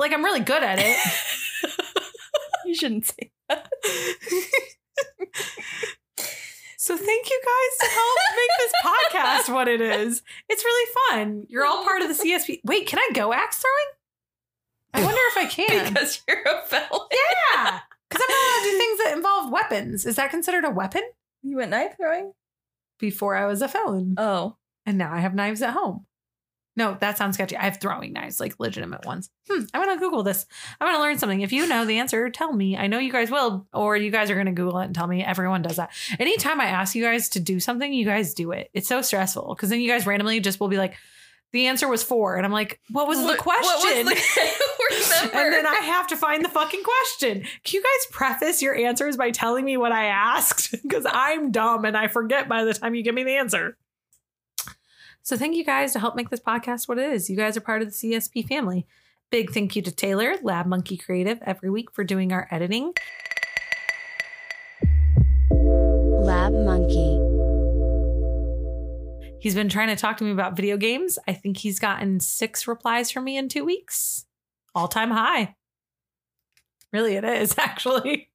like 0.00 0.12
I'm 0.12 0.24
really 0.24 0.40
good 0.40 0.62
at 0.62 0.78
it. 0.80 0.96
you 2.66 2.74
shouldn't 2.74 3.06
say 3.06 3.30
that. 3.48 3.68
so 6.76 6.96
thank 6.96 7.30
you 7.30 7.40
guys 7.44 7.78
to 7.88 7.94
help 7.94 8.18
make 8.36 8.50
this 8.58 8.72
podcast 8.84 9.54
what 9.54 9.68
it 9.68 9.80
is. 9.80 10.22
It's 10.48 10.64
really 10.64 10.90
fun. 11.10 11.46
You're 11.48 11.64
all 11.66 11.84
part 11.84 12.02
of 12.02 12.08
the 12.08 12.14
CSP. 12.14 12.60
Wait, 12.64 12.86
can 12.86 12.98
I 12.98 13.08
go 13.14 13.32
axe 13.32 13.58
throwing? 13.62 13.90
I 14.94 15.04
wonder 15.04 15.20
if 15.30 15.36
I 15.36 15.46
can. 15.50 15.92
because 15.92 16.20
you're 16.26 16.42
a 16.42 16.62
felon. 16.66 17.06
yeah, 17.12 17.80
because 18.08 18.22
I'm 18.24 18.30
not 18.30 18.44
allowed 18.44 18.64
to 18.64 18.70
do 18.70 18.78
things 18.78 18.98
that 19.04 19.12
involve 19.16 19.52
weapons. 19.52 20.06
Is 20.06 20.16
that 20.16 20.30
considered 20.30 20.64
a 20.64 20.70
weapon? 20.70 21.02
You 21.42 21.56
went 21.58 21.70
knife 21.70 21.96
throwing? 21.96 22.32
Before 22.98 23.34
I 23.36 23.46
was 23.46 23.62
a 23.62 23.68
felon, 23.68 24.14
Oh, 24.18 24.56
and 24.84 24.98
now 24.98 25.12
I 25.12 25.20
have 25.20 25.34
knives 25.34 25.62
at 25.62 25.70
home. 25.74 26.06
No, 26.76 26.96
that 27.00 27.18
sounds 27.18 27.34
sketchy. 27.34 27.56
I 27.56 27.64
have 27.64 27.78
throwing 27.80 28.12
knives, 28.12 28.38
like 28.38 28.58
legitimate 28.58 29.04
ones. 29.04 29.28
Hmm, 29.50 29.64
I'm 29.74 29.84
gonna 29.84 29.98
Google 29.98 30.22
this. 30.22 30.46
I'm 30.80 30.88
gonna 30.88 31.02
learn 31.02 31.18
something. 31.18 31.40
If 31.40 31.52
you 31.52 31.66
know 31.66 31.84
the 31.84 31.98
answer, 31.98 32.30
tell 32.30 32.52
me. 32.52 32.76
I 32.76 32.86
know 32.86 32.98
you 32.98 33.12
guys 33.12 33.30
will, 33.30 33.66
or 33.72 33.96
you 33.96 34.10
guys 34.10 34.30
are 34.30 34.36
gonna 34.36 34.52
Google 34.52 34.78
it 34.78 34.86
and 34.86 34.94
tell 34.94 35.06
me. 35.06 35.24
Everyone 35.24 35.62
does 35.62 35.76
that. 35.76 35.90
Anytime 36.18 36.60
I 36.60 36.66
ask 36.66 36.94
you 36.94 37.02
guys 37.02 37.28
to 37.30 37.40
do 37.40 37.60
something, 37.60 37.92
you 37.92 38.04
guys 38.04 38.34
do 38.34 38.52
it. 38.52 38.70
It's 38.72 38.88
so 38.88 39.02
stressful 39.02 39.54
because 39.54 39.68
then 39.68 39.80
you 39.80 39.88
guys 39.88 40.06
randomly 40.06 40.40
just 40.40 40.60
will 40.60 40.68
be 40.68 40.78
like, 40.78 40.94
the 41.52 41.66
answer 41.66 41.88
was 41.88 42.02
four, 42.02 42.36
and 42.36 42.46
I'm 42.46 42.52
like, 42.52 42.80
what 42.90 43.08
was 43.08 43.18
the 43.26 43.34
question? 43.36 44.06
What 44.06 44.14
was 44.14 44.14
the, 44.14 44.60
and 45.34 45.52
then 45.52 45.66
I 45.66 45.76
have 45.76 46.06
to 46.08 46.16
find 46.16 46.44
the 46.44 46.48
fucking 46.48 46.82
question. 46.82 47.42
Can 47.64 47.74
you 47.74 47.82
guys 47.82 48.06
preface 48.12 48.62
your 48.62 48.74
answers 48.76 49.16
by 49.16 49.30
telling 49.30 49.64
me 49.64 49.76
what 49.76 49.92
I 49.92 50.06
asked? 50.06 50.74
Because 50.90 51.06
I'm 51.08 51.52
dumb 51.52 51.84
and 51.84 51.96
I 51.96 52.08
forget 52.08 52.48
by 52.48 52.64
the 52.64 52.74
time 52.74 52.96
you 52.96 53.04
give 53.04 53.14
me 53.14 53.22
the 53.22 53.36
answer. 53.36 53.76
So 55.22 55.36
thank 55.36 55.54
you 55.54 55.64
guys 55.64 55.92
to 55.92 56.00
help 56.00 56.16
make 56.16 56.30
this 56.30 56.40
podcast 56.40 56.88
what 56.88 56.98
it 56.98 57.12
is. 57.12 57.28
You 57.28 57.36
guys 57.36 57.56
are 57.56 57.60
part 57.60 57.82
of 57.82 57.88
the 57.88 57.94
CSP 57.94 58.48
family. 58.48 58.86
Big 59.30 59.52
thank 59.52 59.76
you 59.76 59.82
to 59.82 59.92
Taylor, 59.92 60.34
Lab 60.42 60.66
Monkey 60.66 60.96
Creative, 60.96 61.38
every 61.44 61.70
week 61.70 61.92
for 61.92 62.02
doing 62.02 62.32
our 62.32 62.48
editing. 62.50 62.94
Lab 65.50 66.52
Monkey. 66.52 67.18
He's 69.40 69.54
been 69.54 69.68
trying 69.68 69.88
to 69.88 69.96
talk 69.96 70.16
to 70.18 70.24
me 70.24 70.32
about 70.32 70.56
video 70.56 70.76
games. 70.76 71.18
I 71.28 71.32
think 71.32 71.58
he's 71.58 71.78
gotten 71.78 72.20
six 72.20 72.66
replies 72.66 73.10
from 73.10 73.24
me 73.24 73.36
in 73.36 73.48
two 73.48 73.64
weeks. 73.64 74.26
All 74.74 74.88
time 74.88 75.10
high. 75.10 75.54
Really, 76.92 77.14
it 77.14 77.24
is 77.24 77.54
actually. 77.58 78.29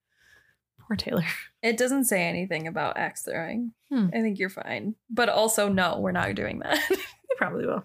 Poor 0.88 0.96
Taylor. 0.96 1.26
It 1.64 1.78
doesn't 1.78 2.04
say 2.04 2.28
anything 2.28 2.68
about 2.68 2.96
axe 2.96 3.24
throwing. 3.24 3.72
Hmm. 3.90 4.10
I 4.14 4.22
think 4.22 4.38
you're 4.38 4.52
fine. 4.52 4.94
But 5.10 5.30
also, 5.30 5.68
no, 5.68 5.98
we're 5.98 6.12
not 6.12 6.36
doing 6.36 6.60
that. 6.60 6.78
He 6.90 7.36
probably 7.40 7.66
will. 7.66 7.84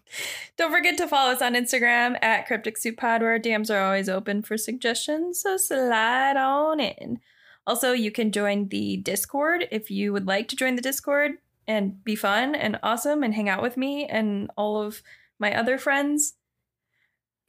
Don't 0.59 0.70
forget 0.70 0.98
to 0.98 1.09
follow 1.09 1.32
us 1.32 1.40
on 1.40 1.55
Instagram 1.55 2.22
at 2.22 2.47
Cryptic 2.47 2.77
Soup 2.77 2.94
Pod, 2.94 3.22
where 3.22 3.31
our 3.31 3.39
DMs 3.39 3.74
are 3.74 3.82
always 3.82 4.10
open 4.10 4.43
for 4.43 4.59
suggestions. 4.59 5.40
So 5.40 5.56
slide 5.56 6.36
on 6.36 6.78
in. 6.78 7.20
Also, 7.66 7.93
you 7.93 8.10
can 8.10 8.32
join 8.32 8.68
the 8.68 8.98
Discord 8.98 9.66
if 9.70 9.90
you 9.90 10.12
would 10.12 10.27
like 10.27 10.47
to 10.48 10.56
join 10.56 10.77
the 10.77 10.82
Discord 10.82 11.39
and 11.66 12.05
be 12.05 12.16
fun 12.16 12.55
and 12.55 12.78
awesome 12.82 13.22
and 13.22 13.35
hang 13.35 13.48
out 13.48 13.62
with 13.62 13.78
me 13.78 14.05
and 14.05 14.51
all 14.59 14.82
of 14.82 15.02
my 15.39 15.55
other 15.55 15.78
friends. 15.78 16.35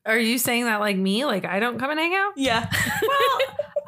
Are 0.06 0.18
you 0.18 0.38
saying 0.38 0.64
that 0.66 0.80
like 0.80 0.98
me? 0.98 1.26
Like 1.26 1.44
I 1.44 1.60
don't 1.60 1.78
come 1.78 1.92
and 1.92 2.00
hang 2.00 2.16
out? 2.16 2.34
Yeah. 2.38 2.72
Well, 3.02 3.40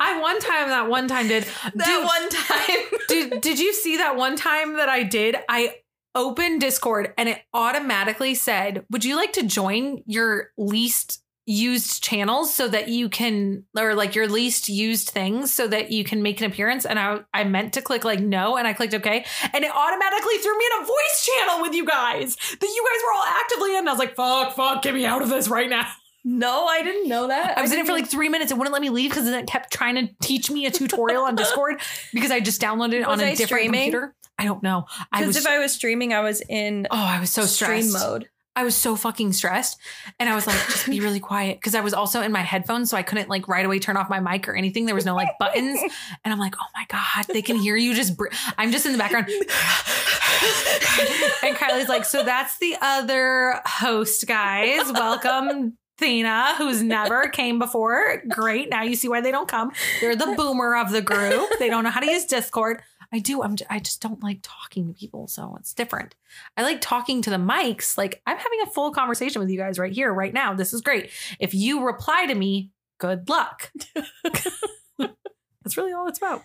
I 0.03 0.19
one 0.19 0.39
time 0.39 0.67
that 0.67 0.89
one 0.89 1.07
time 1.07 1.27
did. 1.29 1.43
that 1.75 1.85
Dude, 1.85 2.03
one 2.03 2.29
time. 2.29 2.99
did 3.07 3.41
did 3.41 3.59
you 3.59 3.73
see 3.73 3.97
that 3.97 4.17
one 4.17 4.35
time 4.35 4.73
that 4.73 4.89
I 4.89 5.03
did? 5.03 5.37
I 5.47 5.77
opened 6.13 6.61
Discord 6.61 7.13
and 7.17 7.29
it 7.29 7.41
automatically 7.53 8.35
said, 8.35 8.85
"Would 8.91 9.05
you 9.05 9.15
like 9.15 9.33
to 9.33 9.43
join 9.43 10.03
your 10.05 10.51
least 10.57 11.21
used 11.45 12.01
channels 12.01 12.53
so 12.53 12.69
that 12.69 12.87
you 12.87 13.09
can 13.09 13.65
or 13.77 13.95
like 13.95 14.15
your 14.15 14.27
least 14.27 14.69
used 14.69 15.09
things 15.09 15.53
so 15.53 15.67
that 15.67 15.91
you 15.91 16.03
can 16.03 16.21
make 16.21 16.41
an 16.41 16.51
appearance?" 16.51 16.85
And 16.85 16.99
I 16.99 17.21
I 17.33 17.45
meant 17.45 17.71
to 17.73 17.81
click 17.81 18.03
like 18.03 18.19
no 18.19 18.57
and 18.57 18.67
I 18.67 18.73
clicked 18.73 18.95
okay 18.95 19.23
and 19.53 19.63
it 19.63 19.71
automatically 19.73 20.37
threw 20.39 20.57
me 20.57 20.65
in 20.65 20.83
a 20.83 20.85
voice 20.85 21.29
channel 21.29 21.61
with 21.61 21.73
you 21.73 21.85
guys 21.85 22.35
that 22.35 22.61
you 22.61 22.87
guys 22.91 23.01
were 23.05 23.13
all 23.13 23.41
actively 23.41 23.71
in. 23.71 23.79
And 23.79 23.89
I 23.89 23.93
was 23.93 23.99
like, 23.99 24.17
"Fuck, 24.17 24.53
fuck, 24.53 24.81
get 24.81 24.93
me 24.93 25.05
out 25.05 25.21
of 25.21 25.29
this 25.29 25.47
right 25.47 25.69
now." 25.69 25.87
No, 26.25 26.65
I 26.65 26.81
didn't 26.83 27.09
know 27.09 27.27
that. 27.27 27.57
I 27.57 27.61
was 27.61 27.71
in 27.73 27.79
it 27.79 27.85
for 27.85 27.91
like 27.91 28.07
three 28.07 28.29
minutes. 28.29 28.51
It 28.51 28.57
wouldn't 28.57 28.71
let 28.73 28.81
me 28.81 28.89
leave 28.89 29.11
because 29.11 29.27
it 29.27 29.47
kept 29.47 29.73
trying 29.73 29.95
to 29.95 30.07
teach 30.21 30.49
me 30.49 30.65
a 30.65 30.71
tutorial 30.71 31.23
on 31.23 31.35
Discord 31.35 31.81
because 32.13 32.31
I 32.31 32.39
just 32.39 32.61
downloaded 32.61 32.93
it 32.93 33.03
on 33.03 33.17
Was 33.17 33.21
a 33.21 33.25
I 33.27 33.35
different 33.35 33.63
streaming? 33.63 33.91
computer. 33.91 34.15
I 34.39 34.45
don't 34.45 34.63
know. 34.63 34.85
Because 35.11 35.35
if 35.37 35.45
I 35.45 35.59
was 35.59 35.73
streaming, 35.73 36.13
I 36.13 36.21
was 36.21 36.41
in 36.47 36.87
oh, 36.89 36.97
I 36.97 37.19
was 37.19 37.29
so 37.29 37.45
stream 37.45 37.83
stressed. 37.83 38.05
mode. 38.07 38.29
I 38.55 38.63
was 38.63 38.75
so 38.75 38.95
fucking 38.95 39.33
stressed. 39.33 39.79
And 40.19 40.29
I 40.29 40.35
was 40.35 40.45
like, 40.45 40.55
just 40.67 40.87
be 40.87 40.99
really 40.99 41.19
quiet. 41.19 41.59
Cause 41.61 41.73
I 41.73 41.81
was 41.81 41.91
also 41.93 42.21
in 42.21 42.31
my 42.31 42.41
headphones. 42.41 42.91
So 42.91 42.97
I 42.97 43.01
couldn't 43.01 43.27
like 43.27 43.47
right 43.47 43.65
away 43.65 43.79
turn 43.79 43.97
off 43.97 44.09
my 44.11 44.19
mic 44.19 44.47
or 44.47 44.55
anything. 44.55 44.85
There 44.85 44.93
was 44.95 45.05
no 45.05 45.15
like 45.15 45.29
buttons. 45.39 45.79
And 46.23 46.31
I'm 46.31 46.37
like, 46.39 46.55
oh 46.59 46.65
my 46.75 46.85
God, 46.87 47.25
they 47.33 47.41
can 47.41 47.55
hear 47.57 47.75
you 47.75 47.95
just. 47.95 48.15
Br-. 48.15 48.27
I'm 48.57 48.71
just 48.71 48.85
in 48.85 48.91
the 48.91 48.97
background. 48.99 49.27
and 51.43 51.55
Kylee's 51.57 51.89
like, 51.89 52.05
so 52.05 52.23
that's 52.23 52.57
the 52.59 52.75
other 52.81 53.59
host, 53.65 54.25
guys. 54.27 54.91
Welcome. 54.91 55.77
Thena, 55.99 56.55
who's 56.57 56.81
never 56.81 57.27
came 57.29 57.59
before. 57.59 58.23
Great. 58.29 58.69
Now 58.69 58.83
you 58.83 58.95
see 58.95 59.07
why 59.07 59.21
they 59.21 59.31
don't 59.31 59.47
come. 59.47 59.71
They're 60.01 60.15
the 60.15 60.33
boomer 60.35 60.75
of 60.75 60.91
the 60.91 61.01
group. 61.01 61.49
They 61.59 61.69
don't 61.69 61.83
know 61.83 61.89
how 61.91 61.99
to 61.99 62.09
use 62.09 62.25
Discord. 62.25 62.81
I 63.11 63.19
do. 63.19 63.43
I'm. 63.43 63.55
j- 63.55 63.65
I 63.69 63.77
just 63.79 64.01
don't 64.01 64.23
like 64.23 64.39
talking 64.41 64.87
to 64.87 64.93
people, 64.93 65.27
so 65.27 65.55
it's 65.59 65.73
different. 65.73 66.15
I 66.57 66.63
like 66.63 66.81
talking 66.81 67.21
to 67.21 67.29
the 67.29 67.35
mics. 67.37 67.95
Like 67.95 68.23
I'm 68.25 68.37
having 68.37 68.59
a 68.63 68.71
full 68.71 68.91
conversation 68.91 69.39
with 69.39 69.51
you 69.51 69.57
guys 69.57 69.77
right 69.77 69.93
here, 69.93 70.11
right 70.11 70.33
now. 70.33 70.55
This 70.55 70.73
is 70.73 70.81
great. 70.81 71.11
If 71.39 71.53
you 71.53 71.85
reply 71.85 72.25
to 72.25 72.33
me, 72.33 72.71
good 72.99 73.29
luck. 73.29 73.71
That's 74.97 75.77
really 75.77 75.93
all 75.93 76.07
it's 76.07 76.17
about. 76.17 76.41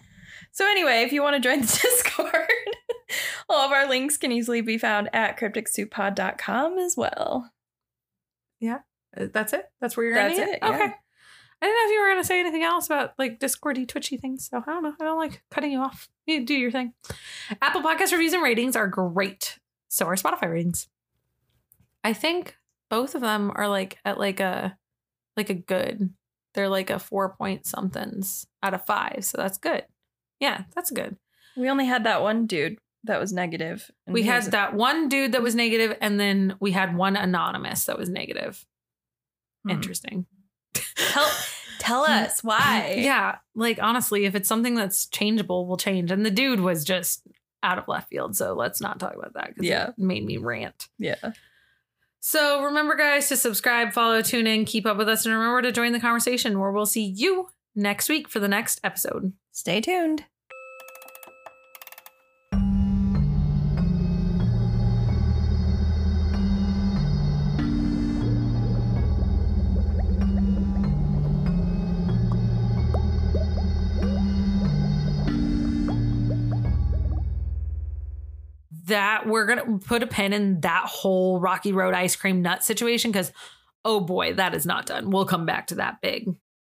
So 0.53 0.67
anyway, 0.67 1.03
if 1.03 1.13
you 1.13 1.23
want 1.23 1.37
to 1.37 1.41
join 1.41 1.61
the 1.63 1.67
Discord, 1.83 2.35
all 3.49 3.65
of 3.65 3.73
our 3.73 3.89
links 3.89 4.17
can 4.19 4.31
easily 4.31 4.61
be 4.61 4.77
found 4.77 5.09
at 5.15 5.39
crypticsouppod.com 5.39 6.79
as 6.79 6.97
well. 6.99 7.51
Yeah, 8.61 8.79
Uh, 9.17 9.27
that's 9.33 9.53
it. 9.53 9.65
That's 9.81 9.97
where 9.97 10.07
you're. 10.07 10.15
going. 10.15 10.37
That's 10.37 10.51
it, 10.51 10.59
yeah. 10.63 10.69
Okay. 10.69 10.95
I 11.61 11.67
didn't 11.67 11.77
know 11.77 11.87
if 11.87 11.93
you 11.93 12.01
were 12.01 12.09
going 12.09 12.23
to 12.23 12.27
say 12.27 12.41
anything 12.41 12.63
else 12.63 12.87
about 12.87 13.15
like 13.19 13.41
Discordy, 13.41 13.87
twitchy 13.87 14.17
things. 14.17 14.49
So 14.49 14.63
I 14.65 14.71
don't 14.71 14.83
know. 14.83 14.95
I 15.01 15.05
don't 15.05 15.19
like 15.19 15.43
cutting 15.51 15.73
you 15.73 15.81
off. 15.81 16.09
You 16.27 16.45
do 16.45 16.55
your 16.55 16.71
thing. 16.71 16.93
Apple 17.61 17.83
Podcast 17.83 18.13
reviews 18.13 18.33
and 18.33 18.43
ratings 18.43 18.77
are 18.77 18.87
great. 18.87 19.59
So 19.89 20.07
are 20.07 20.15
Spotify 20.15 20.51
ratings. 20.51 20.89
I 22.05 22.13
think 22.13 22.57
both 22.91 23.15
of 23.15 23.23
them 23.23 23.51
are 23.55 23.67
like 23.69 23.99
at 24.05 24.19
like 24.19 24.39
a 24.41 24.77
like 25.37 25.51
a 25.51 25.55
good. 25.55 26.11
They're 26.55 26.69
like 26.69 26.91
a 26.91 26.99
four 26.99 27.35
point 27.35 27.67
somethings 27.67 28.47
out 28.63 28.75
of 28.75 28.87
five. 28.87 29.25
So 29.25 29.37
that's 29.37 29.59
good. 29.59 29.85
Yeah, 30.41 30.65
that's 30.75 30.91
good. 30.91 31.17
We 31.57 31.69
only 31.69 31.87
had 31.87 32.05
that 32.05 32.23
one 32.23 32.47
dude 32.47 32.79
that 33.05 33.19
was 33.19 33.33
negative. 33.33 33.91
We 34.07 34.23
had 34.23 34.45
that 34.53 34.75
one 34.75 35.09
dude 35.09 35.33
that 35.33 35.43
was 35.43 35.55
negative, 35.55 35.97
and 36.01 36.21
then 36.21 36.57
we 36.61 36.71
had 36.71 36.97
one 36.97 37.17
anonymous 37.17 37.85
that 37.87 37.99
was 37.99 38.09
negative. 38.09 38.65
Hmm. 39.65 39.71
Interesting. 39.71 40.27
Tell, 40.75 41.31
tell 41.79 42.03
us 42.05 42.43
why. 42.45 42.97
Yeah, 42.99 43.37
like 43.55 43.79
honestly, 43.83 44.25
if 44.25 44.35
it's 44.35 44.49
something 44.49 44.75
that's 44.75 45.07
changeable, 45.07 45.67
we'll 45.67 45.77
change. 45.77 46.11
And 46.11 46.25
the 46.25 46.31
dude 46.31 46.61
was 46.61 46.85
just 46.85 47.23
out 47.63 47.79
of 47.79 47.89
left 47.89 48.09
field, 48.11 48.37
so 48.37 48.55
let's 48.55 48.81
not 48.81 49.01
talk 49.01 49.15
about 49.15 49.35
that 49.35 49.49
because 49.49 49.67
Yeah. 49.69 49.89
it 49.89 49.99
made 49.99 50.25
me 50.25 50.37
rant. 50.37 50.89
Yeah. 50.99 51.17
So 52.21 52.63
remember, 52.65 52.95
guys, 52.95 53.29
to 53.29 53.37
subscribe, 53.37 53.93
follow, 53.93 54.23
tune 54.23 54.47
in, 54.47 54.65
keep 54.65 54.87
up 54.87 54.97
with 54.97 55.09
us, 55.09 55.25
and 55.25 55.35
remember 55.35 55.63
to 55.63 55.73
join 55.73 55.93
the 55.93 56.01
conversation 56.01 56.59
where 56.59 56.71
we'll 56.73 56.85
see 56.87 57.05
you 57.05 57.49
next 57.75 58.09
week 58.09 58.29
for 58.29 58.39
the 58.41 58.49
next 58.49 58.81
episode. 58.85 59.33
Stay 59.53 59.81
tuned. 59.81 60.25
That 78.89 79.27
we're 79.27 79.47
gonna 79.47 79.79
put 79.79 80.03
a 80.03 80.07
pin 80.07 80.33
in 80.33 80.61
that 80.61 80.85
whole 80.87 81.41
Rocky 81.41 81.73
Road 81.73 81.95
ice 81.95 82.17
cream 82.17 82.43
nut 82.43 82.63
situation 82.63 83.11
because 83.11 83.33
oh 83.85 84.01
boy, 84.01 84.35
that 84.35 84.55
is 84.55 84.67
not 84.67 84.87
done. 84.87 85.11
We'll 85.11 85.25
come 85.25 85.47
back 85.47 85.69
to 85.69 85.77
that 85.77 86.01
big. 86.03 86.29